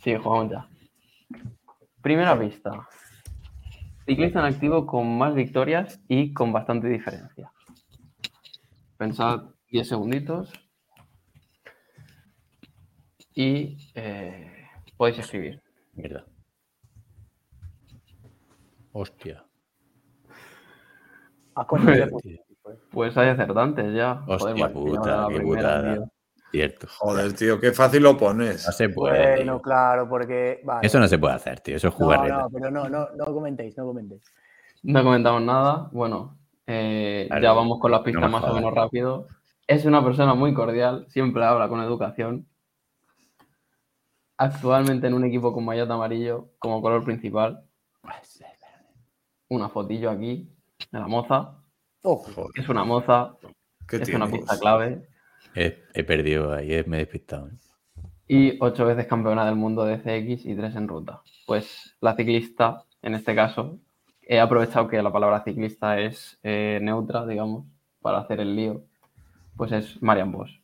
[0.00, 0.68] Sí, jugamos ya.
[2.00, 2.86] Primera pista.
[4.06, 7.50] Ciclista en activo con más victorias y con bastante diferencia.
[8.96, 10.52] Pensad 10 segunditos.
[13.34, 15.62] Y eh, podéis escribir.
[15.92, 16.24] Mierda.
[18.92, 19.44] Hostia.
[21.56, 21.66] Ah,
[22.22, 22.44] Tío.
[22.90, 24.22] Pues hay acertantes ya.
[24.26, 26.10] Joder, Hostia ya puta, qué putada.
[26.50, 26.86] Cierto.
[26.98, 28.64] Joder, tío, qué fácil lo pones.
[28.64, 29.36] No se puede.
[29.36, 29.62] Bueno, tío.
[29.62, 30.60] claro, porque.
[30.64, 30.86] vale.
[30.86, 31.76] Eso no se puede hacer, tío.
[31.76, 32.38] Eso es no, jugarreta.
[32.38, 34.22] no, pero no, no, no comentéis, no comentéis.
[34.84, 35.88] No comentamos nada.
[35.92, 39.28] Bueno, eh, ya vamos con las pistas más o menos rápido.
[39.66, 42.46] Es una persona muy cordial, siempre habla con educación.
[44.36, 47.64] Actualmente en un equipo con maillot amarillo como color principal.
[49.48, 50.48] Una fotillo aquí
[50.90, 51.54] de la moza.
[52.02, 53.36] Joder, Es una moza,
[53.88, 55.08] qué es una pista clave.
[55.54, 57.48] He, he perdido ahí, he- me he despistado.
[57.48, 57.52] ¿eh?
[58.26, 61.22] Y ocho veces campeona del mundo de CX y tres en ruta.
[61.46, 63.78] Pues la ciclista, en este caso,
[64.26, 67.66] he aprovechado que la palabra ciclista es eh, neutra, digamos,
[68.00, 68.82] para hacer el lío.
[69.56, 70.60] Pues es Marian Bosch.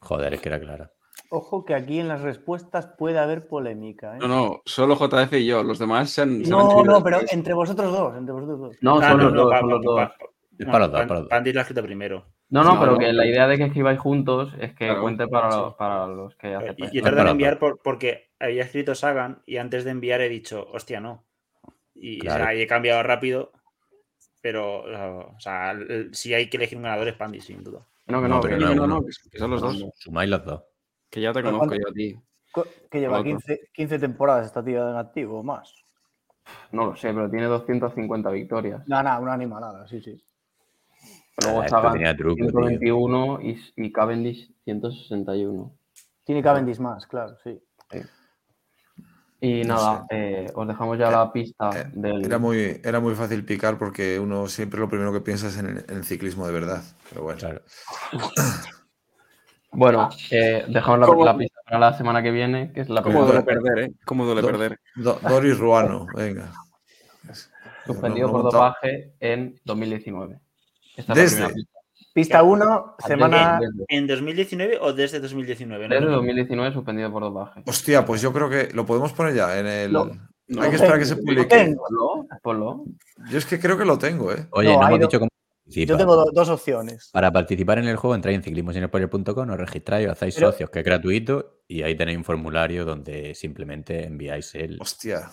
[0.00, 0.90] Joder, es que era clara.
[1.30, 4.16] Ojo que aquí en las respuestas puede haber polémica.
[4.16, 4.18] ¿eh?
[4.20, 5.62] No, no, solo JF y yo.
[5.62, 6.44] Los demás se han.
[6.44, 7.32] se no, no, pero después.
[7.32, 8.76] entre vosotros dos, entre vosotros dos.
[8.80, 9.96] No, Ah, son no, los no, dos, los para los dos,
[10.66, 11.28] para los dos.
[11.28, 12.26] Pandy lo ha escrito primero.
[12.50, 15.00] No, no, No, pero no, que la idea de que escribáis juntos es que Claro,
[15.02, 15.58] cuente para, sí.
[15.58, 16.92] los, para los que Y aceptáis.
[16.92, 20.66] yo tardé en enviar por- porque había escrito Sagan y antes de enviar he dicho,
[20.70, 21.24] hostia, no.
[21.94, 22.58] Y, o sea, Claro.
[22.58, 23.52] y he cambiado rápido,
[24.40, 24.82] pero
[25.34, 25.74] o sea,
[26.12, 27.86] si hay que elegir un ganador es Pandy, sin duda.
[28.06, 29.84] No, que No, no, pero que- No, no, no, que son los dos.
[29.96, 30.62] Sumáis los dos.
[31.10, 32.16] Que ya te conozco yo a ti.
[32.90, 33.24] Que lleva Otro.
[33.30, 35.72] 15, 15 temporadas esta tía en activo o más.
[36.72, 38.86] no lo sé, pero tiene 250 victorias.
[38.88, 40.20] Nada, nada, una animalada, sí, sí.
[41.44, 42.50] Luego Ah, Sagan tenía truco, tío.
[42.50, 45.72] 121 y, y Cavendish 161.
[46.24, 47.62] Tiene Cavendish más, claro, sí.
[49.44, 52.24] Y No nada, eh, os dejamos ya la pista Eh, del...
[52.24, 55.66] Era muy, era muy fácil picar porque uno siempre lo primero que piensa es en
[55.66, 56.80] el, en el ciclismo de verdad.
[57.10, 57.38] Pero bueno.
[57.40, 57.62] Claro.
[59.74, 63.02] Bueno, eh, dejamos la, ¿Cómo- la pista para la semana que viene, que es la
[63.02, 63.92] ¿Cómo primera duele perder, eh?
[64.04, 64.80] ¿Cómo duele Do- perder?
[64.96, 66.52] Do- Doris Ruano, venga.
[67.86, 70.38] suspendido No- por no- dopaje en 2019.
[70.94, 71.36] Esta es la Desde.
[71.36, 71.78] primera pista.
[72.14, 73.58] Pista 1, semana.
[73.88, 75.88] ¿En 2019 o desde 2019?
[75.88, 76.12] No, desde no.
[76.16, 77.62] 2019 suspendido por dopaje.
[77.66, 79.92] Hostia, pues yo creo que lo podemos poner ya en el.
[79.92, 80.10] No,
[80.60, 81.46] Hay que esperar que se tengo, publique.
[81.56, 81.82] tengo.
[81.88, 82.84] Ponlo, ponlo.
[83.30, 84.46] Yo es que creo que lo tengo, ¿eh?
[84.50, 85.96] Oye, No, hemos dicho cómo Yo participa.
[85.96, 87.08] tengo do- dos opciones.
[87.12, 90.80] Para participar en el juego entráis en ciclismosinespoiler.com, os registráis, os hacéis Pero- socios, que
[90.80, 95.30] es gratuito, y ahí tenéis un formulario donde simplemente enviáis el, Hostia.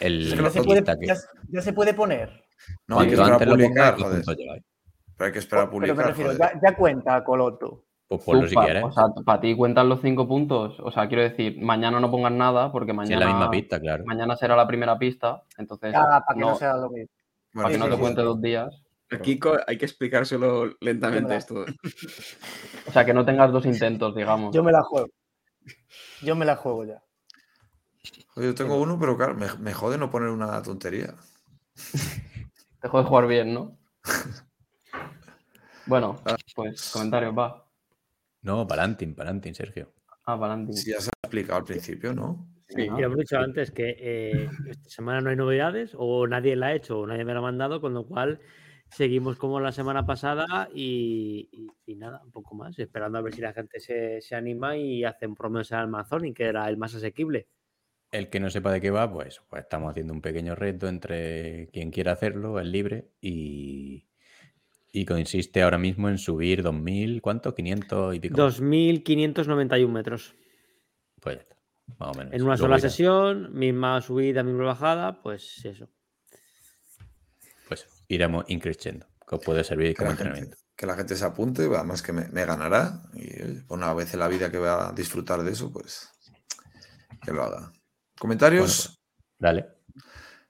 [0.00, 1.14] el Es que Ya no se, puede, que- ya,
[1.48, 2.42] ya se puede poner.
[2.88, 4.24] No, hay que antes lo publicar, joder.
[5.20, 7.84] Pero hay que esperar a Pero me publicar, refiero, ya, ya cuenta, Coloto.
[8.08, 8.84] Pues ponlo si Tú, pa- quieres.
[8.84, 10.80] O sea, para ti cuentan los cinco puntos.
[10.80, 13.78] O sea, quiero decir, mañana no pongas nada porque Si mañana, es la misma pista,
[13.78, 14.04] claro.
[14.06, 15.42] mañana será la primera pista.
[15.58, 17.10] Entonces, Ah, para que no, no, sea lo mismo.
[17.52, 18.24] Bueno, para que no sí, te sí, cuente sí.
[18.24, 18.82] dos días.
[19.10, 21.66] Aquí co- hay que explicárselo lentamente esto.
[22.86, 24.56] O sea, que no tengas dos intentos, digamos.
[24.56, 25.08] Yo me la juego.
[26.22, 27.02] Yo me la juego ya.
[28.36, 31.14] Yo tengo uno, pero claro, me, me jode no poner una tontería.
[32.82, 33.76] Dejo de jugar bien, ¿no?
[35.90, 36.22] Bueno,
[36.54, 37.66] pues comentarios, va.
[38.42, 39.92] No, Palantin, Palantin, Sergio.
[40.24, 40.72] Ah, para adelante.
[40.74, 42.48] Si ya se ha explicado al principio, ¿no?
[42.68, 42.86] Sí.
[42.88, 46.66] Ah, Ya hemos dicho antes que eh, esta semana no hay novedades, o nadie la
[46.68, 48.38] ha hecho, o nadie me la ha mandado, con lo cual
[48.88, 53.34] seguimos como la semana pasada y, y- y nada, un poco más, esperando a ver
[53.34, 56.94] si la gente se, se anima y hacen promesa al Amazon, que era el más
[56.94, 57.48] asequible.
[58.12, 61.68] El que no sepa de qué va, pues, pues estamos haciendo un pequeño reto entre
[61.72, 64.08] quien quiera hacerlo, es libre, y,
[64.92, 67.54] y consiste ahora mismo en subir 2.000, ¿cuánto?
[67.54, 68.36] 500 y pico.
[68.36, 70.34] 2.591 metros.
[71.20, 71.56] Pues ya está,
[71.98, 72.32] más o menos.
[72.34, 75.88] En una Luego sola irá- sesión, misma subida, misma bajada, pues eso.
[77.68, 80.56] Pues iremos increciendo, que os puede servir Que como gente, entrenamiento.
[80.74, 83.02] que la gente se apunte, además que me, me ganará.
[83.14, 86.08] Y por una vez en la vida que va a disfrutar de eso, pues
[87.24, 87.72] que lo haga.
[88.18, 88.98] ¿Comentarios?
[89.38, 89.66] Dale.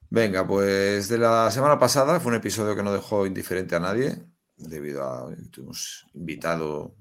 [0.09, 4.17] Venga, pues de la semana pasada fue un episodio que no dejó indiferente a nadie,
[4.61, 6.95] debido a que tuvimos invitado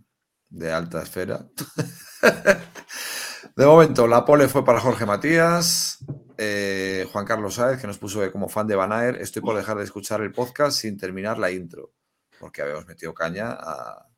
[0.49, 1.45] de alta esfera.
[3.55, 5.99] de momento, la pole fue para Jorge Matías,
[6.37, 9.83] eh, Juan Carlos Sáez, que nos puso como fan de Banaer, estoy por dejar de
[9.83, 11.93] escuchar el podcast sin terminar la intro,
[12.39, 14.09] porque habíamos metido caña a,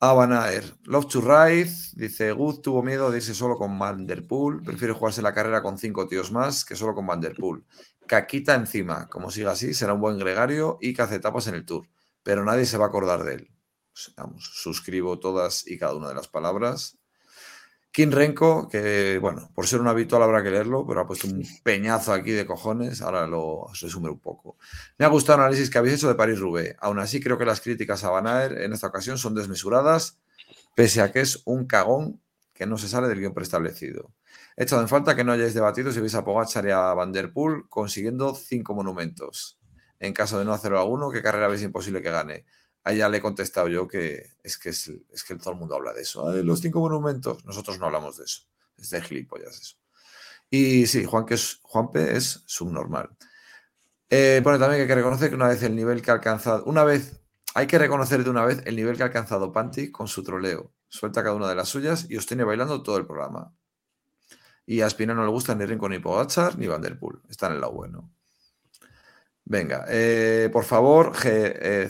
[0.00, 0.64] a Banaer.
[0.84, 5.32] Love to Ride, dice, Good tuvo miedo de irse solo con Vanderpool, prefiere jugarse la
[5.32, 7.64] carrera con cinco tíos más que solo con Vanderpool.
[8.08, 11.64] Caquita encima, como siga así, será un buen gregario y que hace etapas en el
[11.64, 11.86] Tour,
[12.22, 13.50] pero nadie se va a acordar de él.
[13.92, 16.98] Pues, Vamos, suscribo todas y cada una de las palabras.
[17.92, 21.44] Kim Renko, que bueno, por ser un habitual habrá que leerlo, pero ha puesto un
[21.62, 23.02] peñazo aquí de cojones.
[23.02, 24.56] Ahora lo resume un poco.
[24.96, 26.74] Me ha gustado el análisis que habéis hecho de París-Roubaix.
[26.80, 30.18] Aún así, creo que las críticas a Van Aert en esta ocasión son desmesuradas,
[30.74, 32.22] pese a que es un cagón
[32.54, 34.10] que no se sale del guion preestablecido.
[34.56, 37.12] He echado en falta que no hayáis debatido si veis a Pogacar y a Van
[37.12, 39.58] Der Poel consiguiendo cinco monumentos.
[40.02, 42.44] En caso de no hacerlo alguno, ¿qué carrera veis imposible que gane?
[42.84, 44.90] Ya le he contestado yo que es que, es,
[45.28, 46.34] que todo el mundo habla de eso.
[46.34, 46.42] ¿eh?
[46.42, 48.42] Los cinco monumentos, nosotros no hablamos de eso.
[48.76, 49.76] Es de gilipollas eso.
[50.50, 53.10] Y sí, Juan que es, Juanpe es subnormal.
[54.10, 56.82] Eh, pone también hay que reconocer que una vez el nivel que ha alcanzado, una
[56.82, 57.20] vez,
[57.54, 60.72] hay que reconocer de una vez el nivel que ha alcanzado Panty con su troleo.
[60.88, 63.54] Suelta cada una de las suyas y os tiene bailando todo el programa.
[64.66, 67.20] Y a Espina no le gusta ni Rincón ni Pogachar ni Van Der Poel.
[67.28, 68.10] Está en el lado bueno.
[69.44, 71.88] Venga, eh, por favor, eh,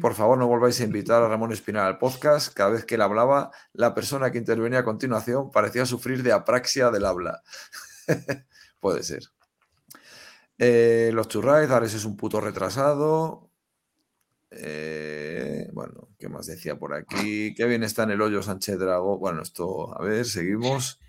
[0.00, 2.54] por favor no volváis a invitar a Ramón Espinal al podcast.
[2.54, 6.90] Cada vez que él hablaba, la persona que intervenía a continuación parecía sufrir de apraxia
[6.90, 7.42] del habla.
[8.80, 9.24] Puede ser.
[10.58, 13.50] Eh, los churrais, Ares es un puto retrasado.
[14.50, 17.54] Eh, bueno, ¿qué más decía por aquí?
[17.54, 19.18] Qué bien está en el hoyo Sánchez Drago.
[19.18, 21.00] Bueno, esto, a ver, seguimos.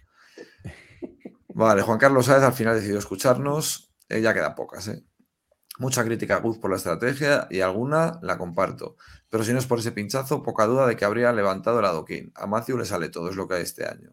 [1.50, 3.94] Vale, Juan Carlos Sáez al final decidió escucharnos.
[4.10, 5.04] Ya quedan pocas, ¿eh?
[5.80, 8.98] Mucha crítica a Guz por la estrategia y alguna la comparto.
[9.30, 12.32] Pero si no es por ese pinchazo, poca duda de que habría levantado el adoquín.
[12.36, 14.12] A Matthew le sale todo, es lo que hay este año.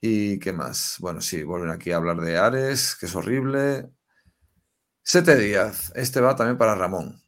[0.00, 0.96] ¿Y qué más?
[1.00, 3.90] Bueno, sí, vuelven aquí a hablar de Ares, que es horrible.
[5.02, 7.22] Sete Díaz, este va también para Ramón.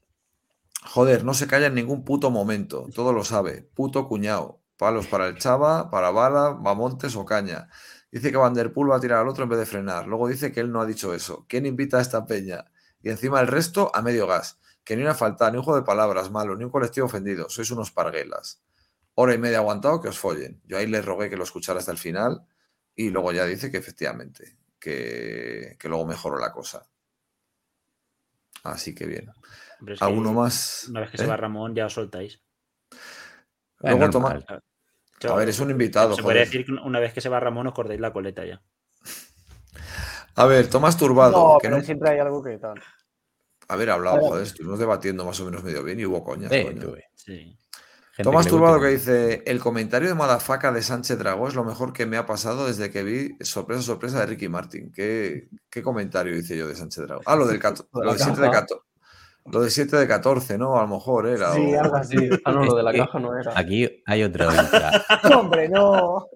[0.85, 3.63] Joder, no se calla en ningún puto momento, todo lo sabe.
[3.75, 4.61] Puto cuñado.
[4.77, 7.71] Palos para el Chava, para Bala, Bamontes o Caña.
[8.11, 10.07] Dice que Van Der Poel va a tirar al otro en vez de frenar.
[10.07, 11.45] Luego dice que él no ha dicho eso.
[11.49, 12.65] ¿Quién invita a esta peña?
[13.03, 14.59] Y encima el resto a medio gas.
[14.85, 17.49] Que ni una falta, ni un juego de palabras malo, ni un colectivo ofendido.
[17.49, 18.63] Sois unos parguelas.
[19.15, 20.61] Hora y media aguantado que os follen.
[20.65, 22.47] Yo ahí le rogué que lo escuchara hasta el final
[22.95, 26.87] y luego ya dice que efectivamente, que, que luego mejoró la cosa.
[28.63, 29.31] Así que bien.
[29.87, 30.87] Es que ¿Alguno más?
[30.89, 31.27] Una vez que se ¿Eh?
[31.27, 32.41] va Ramón, ya os soltáis.
[33.81, 34.45] Luego Es toma.
[35.29, 36.15] A ver, es un invitado.
[36.15, 36.39] Se joder.
[36.39, 38.61] decir que una vez que se va Ramón, os cordáis la coleta ya.
[40.35, 41.55] A ver, Tomás Turbado.
[41.55, 42.81] No, que pero no- siempre hay algo que tal.
[43.69, 44.29] Haber hablado, Claro.
[44.31, 46.53] joder, estuvimos debatiendo más o menos medio bien y hubo coñas.
[46.53, 47.05] Sí, tuve.
[47.15, 47.57] Sí.
[48.13, 51.93] Gente Tomás Turbado que dice, el comentario de Madafaca de Sánchez Dragó es lo mejor
[51.93, 54.91] que me ha pasado desde que vi sorpresa, sorpresa de Ricky Martin.
[54.93, 57.23] ¿Qué, qué comentario hice yo de Sánchez Dragó?
[57.27, 58.61] Ah, lo del, cato- Lo del 7 de caja.
[58.61, 58.83] 14.
[59.53, 60.77] Lo de 7 de 14, ¿no?
[60.79, 61.53] A lo mejor era.
[61.53, 62.17] Sí, o- algo así.
[62.45, 63.53] Ah, no, lo de la que caja no era.
[63.59, 65.05] Aquí hay otro intra,
[65.39, 66.27] Hombre, no.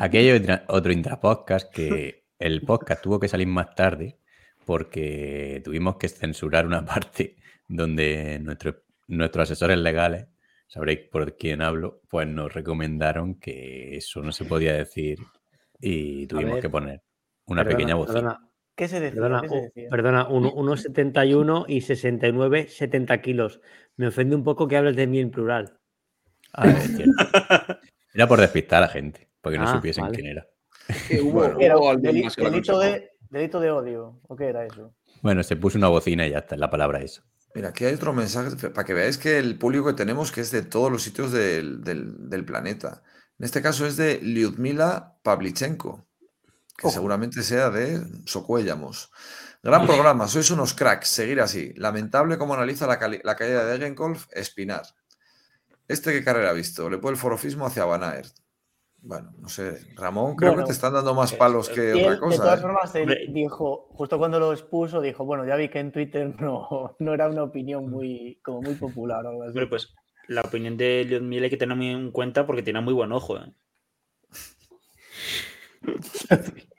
[0.00, 4.18] aquí hay otra- otro intrapodcast que el podcast tuvo que salir más tarde
[4.64, 7.36] porque tuvimos que censurar una parte
[7.68, 10.26] donde nuestro- nuestros asesores legales,
[10.68, 15.18] sabréis por quién hablo, pues nos recomendaron que eso no se podía decir
[15.80, 17.02] y tuvimos ver, que poner
[17.46, 18.49] una Perdona, pequeña bocina.
[18.88, 19.20] Perdona, ¿Qué se decía?
[19.20, 19.88] perdona, ¿Qué se u- decía?
[19.90, 23.60] perdona, uno- 1,71 y 69, 70 kilos.
[23.96, 25.78] Me ofende un poco que hables de mí en plural.
[26.52, 26.64] Ah.
[28.14, 30.14] Era por despistar a la gente, porque no Ah, supiesen vale.
[30.16, 30.46] quién era.
[31.08, 31.58] Que hubo, Bueno.
[31.58, 31.68] Que
[32.42, 34.20] delito, de, delito de odio.
[34.26, 34.92] ¿O qué era eso?
[35.22, 37.22] Bueno, se puso una bocina y ya está, es la palabra eso.
[37.54, 40.50] Mira, aquí hay otro mensaje para que veáis que el público que tenemos que es
[40.50, 43.02] de todos los sitios del, del- del planeta.
[43.38, 46.06] En este caso es de Lyudmila Pavlichenko,
[46.80, 46.94] que Ojo.
[46.94, 49.10] seguramente sea de Socuéllamos.
[49.62, 51.74] Gran programa, sois unos cracks, seguir así.
[51.76, 54.82] Lamentable cómo analiza la, caída de Degenkolb, Espinar.
[55.86, 56.88] ¿Este qué carrera ha visto?
[56.88, 58.32] Le puede el forofismo hacia Van Aert.
[59.02, 62.10] Bueno, no sé, Ramón, creo Bueno, que te están dando más palos que otra él,
[62.12, 62.36] de cosa.
[62.36, 62.62] todas ¿eh?
[62.62, 66.96] formas, él dijo, justo cuando lo expuso, dijo, bueno, ya vi que en Twitter no,
[66.98, 69.50] no era una opinión muy, como muy popular o algo así.
[69.50, 69.94] Hombre, pues
[70.28, 73.12] la opinión de Leon Miel hay que tener muy en cuenta porque tiene muy buen
[73.12, 73.36] ojo.
[73.36, 73.52] ¿eh?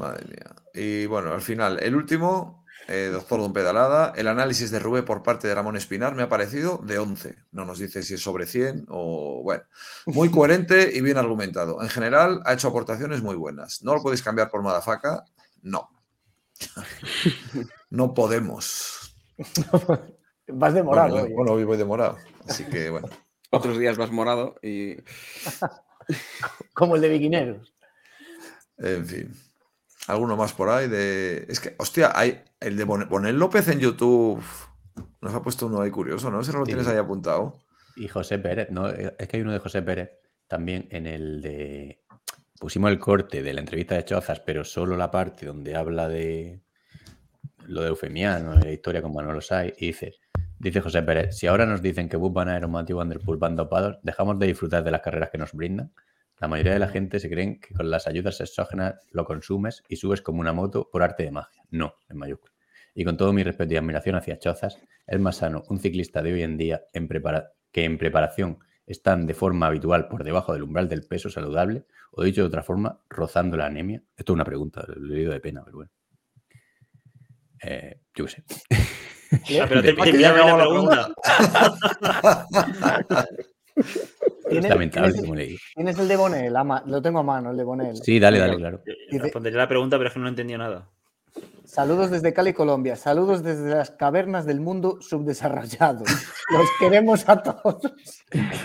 [0.00, 0.56] Madre mía.
[0.74, 4.12] Y bueno, al final, el último, eh, doctor Don Pedalada.
[4.16, 7.36] El análisis de Rubé por parte de Ramón Espinar me ha parecido de 11.
[7.52, 9.62] No nos dice si es sobre 100 o bueno.
[10.06, 11.80] Muy coherente y bien argumentado.
[11.82, 13.82] En general, ha hecho aportaciones muy buenas.
[13.82, 15.24] ¿No lo podéis cambiar por Madafaca?
[15.62, 15.88] No.
[17.92, 19.16] No podemos.
[20.46, 21.16] Vas de morado.
[21.16, 22.18] Bueno, bueno, hoy voy de morado.
[22.48, 23.08] Así que bueno.
[23.50, 24.96] Otros días vas morado y.
[26.72, 27.74] Como el de Viquineros.
[28.78, 29.49] En fin.
[30.10, 31.46] Alguno más por ahí de.
[31.48, 34.42] Es que, hostia, hay el de Bon- Bonel López en YouTube.
[35.20, 36.40] Nos ha puesto uno ahí curioso, ¿no?
[36.40, 36.70] Ese no lo Sí.
[36.72, 37.58] tienes ahí apuntado.
[37.96, 38.88] Y José Pérez, ¿no?
[38.88, 40.10] Es que hay uno de José Pérez
[40.48, 42.02] también en el de.
[42.58, 46.62] Pusimos el corte de la entrevista de Chozas, pero solo la parte donde habla de
[47.66, 50.14] lo de Eufemiano, de la historia con Manuel Osay, y dice,
[50.58, 53.98] dice José Pérez, si ahora nos dicen que Bus Van Aeromotive y Vanderpool van dopados,
[54.02, 55.92] dejamos de disfrutar de las carreras que nos brindan.
[56.40, 59.96] La mayoría de la gente se creen que con las ayudas exógenas lo consumes y
[59.96, 61.62] subes como una moto por arte de magia.
[61.70, 62.52] No, en mayúscula.
[62.94, 66.32] Y con todo mi respeto y admiración hacia Chozas, es más sano un ciclista de
[66.32, 70.64] hoy en día en prepara- que en preparación están de forma habitual por debajo del
[70.64, 74.02] umbral del peso saludable, o dicho de otra forma, rozando la anemia.
[74.16, 75.90] Esto es una pregunta, lo he leído de pena, pero bueno.
[77.62, 78.44] Eh, yo qué sé.
[79.46, 81.14] Pero te, te bien la pregunta.
[83.80, 85.56] Es ¿Tienes, lamentable, tienes- como leí.
[85.74, 86.52] tienes el de Bonel?
[86.86, 87.96] lo tengo a mano, el de Bonel.
[87.96, 88.82] Sí, dale, dale, claro.
[89.10, 90.88] Respondería la pregunta, pero es que no he entendido nada.
[91.64, 92.96] Saludos desde Cali, Colombia.
[92.96, 96.02] Saludos desde las cavernas del mundo subdesarrollado.
[96.50, 97.92] Los queremos a todos.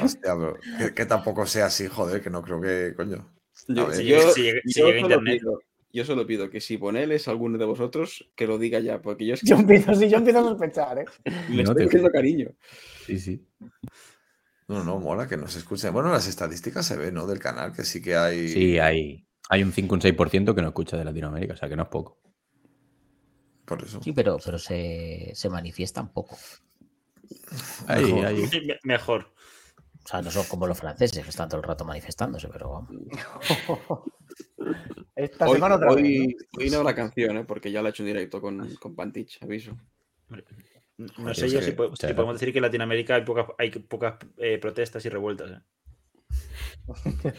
[0.04, 3.30] Hostia, pero que, que tampoco sea así, joder, que no creo que, coño.
[3.68, 5.40] Yo, si llega- si yo llega solo internet.
[5.40, 5.62] pido,
[5.94, 9.28] yo solo pido que si Bonel es alguno de vosotros, que lo diga ya, porque
[9.28, 11.06] yo es que Yo empiezo, sí, yo empiezo a sospechar, ¿eh?
[11.50, 12.50] le No estoy te- cogiendo cariño.
[13.06, 13.46] Sí, sí.
[14.68, 15.94] No, no, mola que nos escuchen.
[15.94, 17.28] Bueno, las estadísticas se ven, ¿no?
[17.28, 18.48] Del canal, que sí que hay.
[18.48, 21.70] Sí, hay, hay un 5 o un 6% que no escucha de Latinoamérica, o sea
[21.70, 22.20] que no es poco.
[23.66, 24.02] Por eso.
[24.02, 26.38] Sí, pero, pero se, se manifiesta un poco.
[27.88, 28.26] Ahí, Mejor.
[28.26, 28.42] ahí.
[28.66, 29.34] Me- Mejor.
[30.04, 32.92] O sea, no son como los franceses que están todo el rato manifestándose, pero vamos.
[35.16, 36.04] Esta Hoy, semana otra vez.
[36.04, 37.44] hoy, hoy no la canción, ¿eh?
[37.46, 39.78] porque ya la he hecho en directo con, con Pantich, aviso.
[40.98, 43.48] No sé yo que- si, po- si muchas podemos decir que en Latinoamérica hay pocas,
[43.58, 45.52] hay pocas eh, protestas y revueltas.
[45.52, 47.34] ¿eh?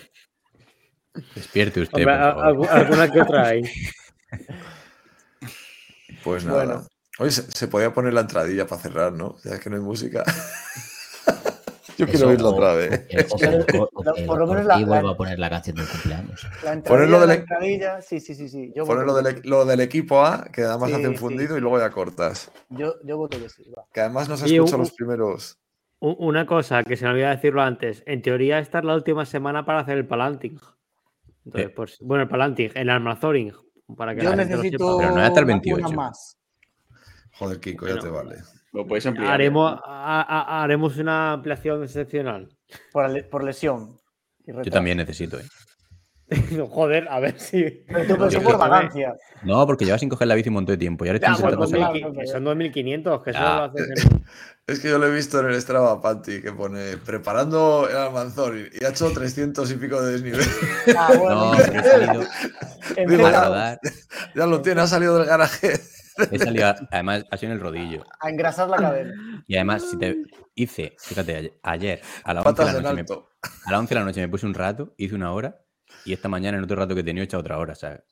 [1.34, 2.68] Despierte usted, Hombre, por favor.
[2.70, 3.62] alguna que otra hay.
[6.22, 6.64] Pues nada.
[6.64, 6.86] Bueno.
[7.18, 9.36] Hoy se, se podía poner la entradilla para cerrar, ¿no?
[9.42, 10.22] Ya que no hay música.
[11.96, 13.06] Yo quiero oírlo otra vez.
[14.26, 16.46] Por lo menos la- vuelva a poner la canción del cumpleaños.
[16.64, 18.72] La Ponerlo de la la- entradilla, sí, sí, sí, sí.
[18.74, 21.18] Yo Poner voto lo del, lo del equipo A, que además Sí, hace un sí.
[21.20, 22.50] fundido y luego ya cortas.
[22.70, 23.64] Yo, yo voto que sí.
[23.76, 23.84] va.
[23.92, 25.58] Que además no se Oye, escucha un- los primeros.
[25.98, 28.02] Una cosa que se me olvidó decirlo antes.
[28.06, 30.58] En teoría, esta es la última semana para hacer el Palanting.
[31.46, 33.52] Entonces, pues, bueno, el Palanting, el Almazoring.
[33.96, 35.86] Para que Yo la gente lo necesito Pero no es hasta el una- 28.
[35.86, 36.36] una más.
[37.38, 38.42] Joder, Kiko, ya Bueno, te vale.
[38.72, 39.10] Lo podéis sepa.
[39.12, 39.30] ampliar.
[39.30, 39.34] ¿eh?
[39.34, 42.48] Haremos, a- a- haremos una ampliación excepcional.
[42.92, 43.96] Por, por lesión.
[44.46, 45.44] Yo también necesito, ¿eh?
[46.70, 47.84] Joder, a ver si.
[47.86, 49.14] Pero tú, por vagancia.
[49.44, 51.04] No, porque llevas sin coger la bici un montón de tiempo.
[51.04, 54.24] Y ahora Ya, pues, bueno, que son 2.500, que eso lo haces en-
[54.66, 58.56] Es que yo lo he visto en el Strava Panty que pone preparando el Almanzor
[58.56, 60.40] y ha hecho 300 y pico de desnivel.
[60.98, 61.52] Ah, bueno.
[61.52, 62.24] No, pero he salido
[63.06, 63.30] digo,
[64.34, 65.78] ya lo tiene, ha salido del garaje.
[66.30, 68.04] He salido, a- además, ha sido en el rodillo.
[68.20, 69.44] a engrasar la cadena.
[69.46, 70.22] Y además, si te
[70.54, 73.14] hice, fíjate, ayer- a las 11 de la noche me.
[73.64, 75.60] A las 11 de la noche me puse un rato, hice una hora
[76.04, 77.72] y esta mañana en otro rato que tenía he hecho otra hora.
[77.72, 78.02] O sea,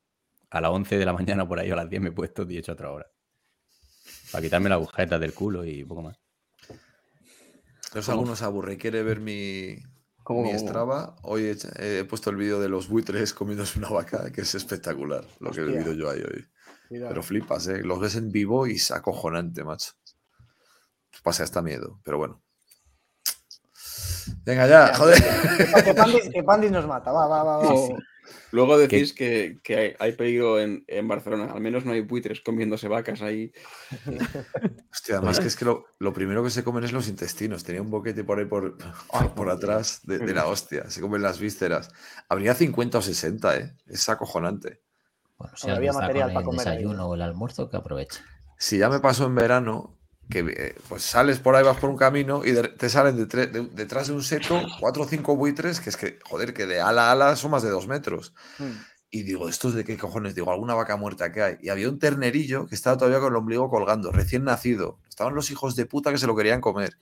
[0.51, 2.45] a las 11 de la mañana por ahí o a las 10 me he puesto
[2.49, 3.07] y he hecho otra hora.
[4.31, 6.19] Para quitarme la agujeta del culo y poco más.
[7.87, 9.77] Entonces alguno se aburre quiere ver mi,
[10.25, 10.59] ¿Cómo, mi?
[10.59, 11.15] Strava.
[11.23, 15.25] Hoy he, he puesto el vídeo de los buitres comiéndose una vaca, que es espectacular
[15.41, 16.45] lo que he vivido yo ahí hoy.
[17.09, 17.83] Pero flipas, ¿eh?
[17.83, 19.93] Los ves en vivo y es acojonante, macho.
[21.23, 22.43] Pasa hasta miedo, pero bueno.
[24.45, 25.23] Venga ya, joder.
[25.57, 27.13] Que, pa- que Pandis, que Pandis nos mata.
[27.13, 27.57] Va, va, va.
[27.59, 27.63] va.
[27.65, 27.99] Luego-
[28.53, 31.53] Luego decís que, que hay, hay peligro en, en Barcelona.
[31.53, 33.53] Al menos no hay buitres comiéndose vacas ahí.
[34.93, 37.65] Hostia, además que es que lo, lo primero que se comen es los intestinos.
[37.65, 38.79] Tenía un boquete por ahí por,
[39.35, 40.89] por atrás de, de la hostia.
[40.89, 41.91] Se comen las vísceras.
[42.29, 43.77] Habría 50 o 60, ¿eh?
[43.87, 44.83] Es acojonante.
[45.53, 45.67] Está
[46.01, 48.21] material para el comer ahí, desayuno o el almuerzo, que aproveche.
[48.59, 49.97] Si ya me pasó en verano,
[50.31, 53.69] que eh, pues sales por ahí, vas por un camino y de- te salen de-
[53.73, 57.09] detrás de un seto cuatro o cinco buitres, que es que, joder, que de ala
[57.09, 58.33] a ala son más de dos metros.
[58.59, 58.71] Mm.
[59.11, 60.35] Y digo, ¿estos de qué cojones?
[60.35, 61.57] Digo, alguna vaca muerta que hay.
[61.61, 64.99] Y había un ternerillo que estaba todavía con el ombligo colgando, recién nacido.
[65.09, 66.99] Estaban los hijos de puta que se lo querían comer.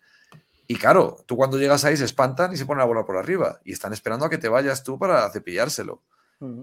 [0.66, 3.60] Y claro, tú cuando llegas ahí se espantan y se ponen a volar por arriba.
[3.64, 6.02] Y están esperando a que te vayas tú para cepillárselo.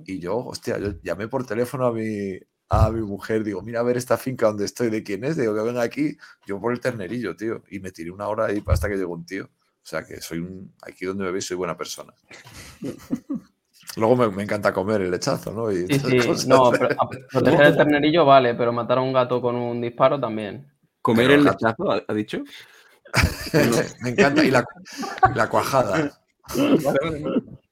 [0.05, 2.37] Y yo, hostia, yo llamé por teléfono a mi,
[2.69, 5.55] a mi mujer, digo, mira a ver esta finca donde estoy, de quién es, digo
[5.55, 8.89] que venga aquí, yo por el ternerillo, tío, y me tiré una hora ahí hasta
[8.89, 9.45] que llegó un tío.
[9.45, 12.13] O sea que soy un, aquí donde me veis soy buena persona.
[13.95, 15.71] Luego me, me encanta comer el lechazo, ¿no?
[15.71, 19.41] Y Sí, sí, no, pero a- proteger el ternerillo vale, pero matar a un gato
[19.41, 20.67] con un disparo también.
[21.01, 22.43] ¿Comer Pero el la- lechazo, ha, ha dicho?
[24.03, 24.43] me encanta.
[24.45, 24.63] Y la,
[25.33, 26.21] la cuajada.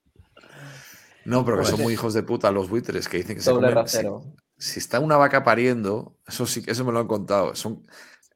[1.30, 3.70] No, pero que son muy hijos de puta los buitres que dicen que se comen.
[3.72, 4.24] Si, rasero.
[4.58, 7.54] si está una vaca pariendo, eso sí que eso me lo han contado.
[7.56, 7.86] Son,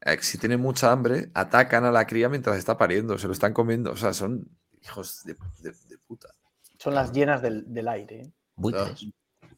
[0.02, 3.54] eh, si tienen mucha hambre, atacan a la cría mientras está pariendo, se lo están
[3.54, 3.92] comiendo.
[3.92, 4.48] O sea, son
[4.82, 6.30] hijos de, de- de puta.
[6.78, 8.22] Son las llenas del, del aire.
[8.24, 8.34] ¿eh?
[8.56, 9.06] Buitres.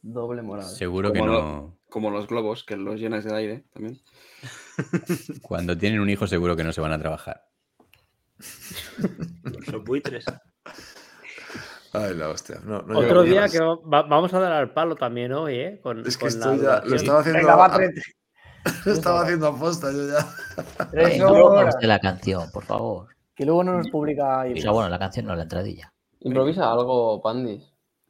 [0.02, 0.66] Doble moral.
[0.66, 1.26] Seguro que no.
[1.28, 4.00] lo- Como los globos, que los llenas de aire también.
[5.42, 7.48] Cuando tienen un hijo, seguro que no se van a trabajar.
[9.72, 10.26] Los buitres.
[11.94, 12.60] Ay, la hostia.
[12.64, 13.52] No, no Otro día más.
[13.52, 15.80] que va- vamos a dar al palo también hoy, ¿eh?
[15.82, 17.40] Con, Es que con estoy la ya, lo estaba haciendo.
[17.40, 17.80] Venga, va, a-
[18.86, 20.88] lo estaba haciendo aposta, yo ya.
[20.92, 21.76] Tres horas.
[21.80, 23.10] de la canción, por favor.
[23.36, 24.58] Que luego no nos publica O Ivo.
[24.62, 25.94] sea, bueno, la canción no, la entradilla.
[26.22, 27.64] Improvisa algo, Pandis.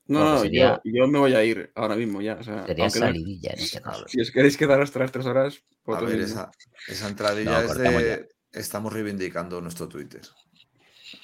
[0.07, 2.35] No, no, sería- yo, yo me voy a ir ahora mismo ya.
[2.39, 4.05] O sea, Sería no- salidilla en este caso.
[4.07, 6.51] si os queréis quedar hasta las tres horas, A vosotros ver, esa,
[6.87, 8.29] esa entradilla No, es de.
[8.51, 10.21] Estamos reivindicando nuestro Twitter.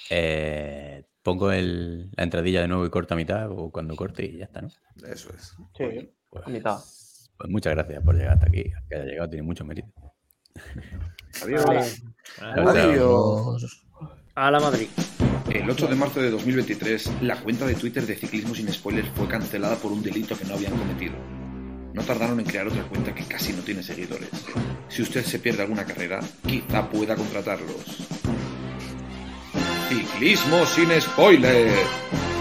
[0.10, 4.38] Eh, pongo el- la entradilla de nuevo y corto a mitad o cuando corte y
[4.38, 4.70] ya está, ¿no?
[5.08, 5.56] Eso es.
[5.78, 6.12] Sí.
[6.30, 6.78] Pues, A mitad.
[7.38, 8.64] pues muchas gracias por llegar hasta aquí.
[8.90, 9.90] Que haya llegado tiene mucho mérito.
[11.44, 11.66] Adiós.
[11.66, 12.80] Vale.
[12.82, 13.86] Adiós.
[14.36, 14.88] A la Madrid.
[15.52, 19.28] El 8 de marzo de 2023, la cuenta de Twitter de Ciclismo sin Spoilers fue
[19.28, 21.16] cancelada por un delito que no habían cometido.
[21.94, 24.30] No tardaron en crear otra cuenta que casi no tiene seguidores.
[24.90, 28.08] Si usted se pierde alguna carrera, quizá pueda contratarlos.
[29.90, 32.39] Ciclismo sin Spoilers.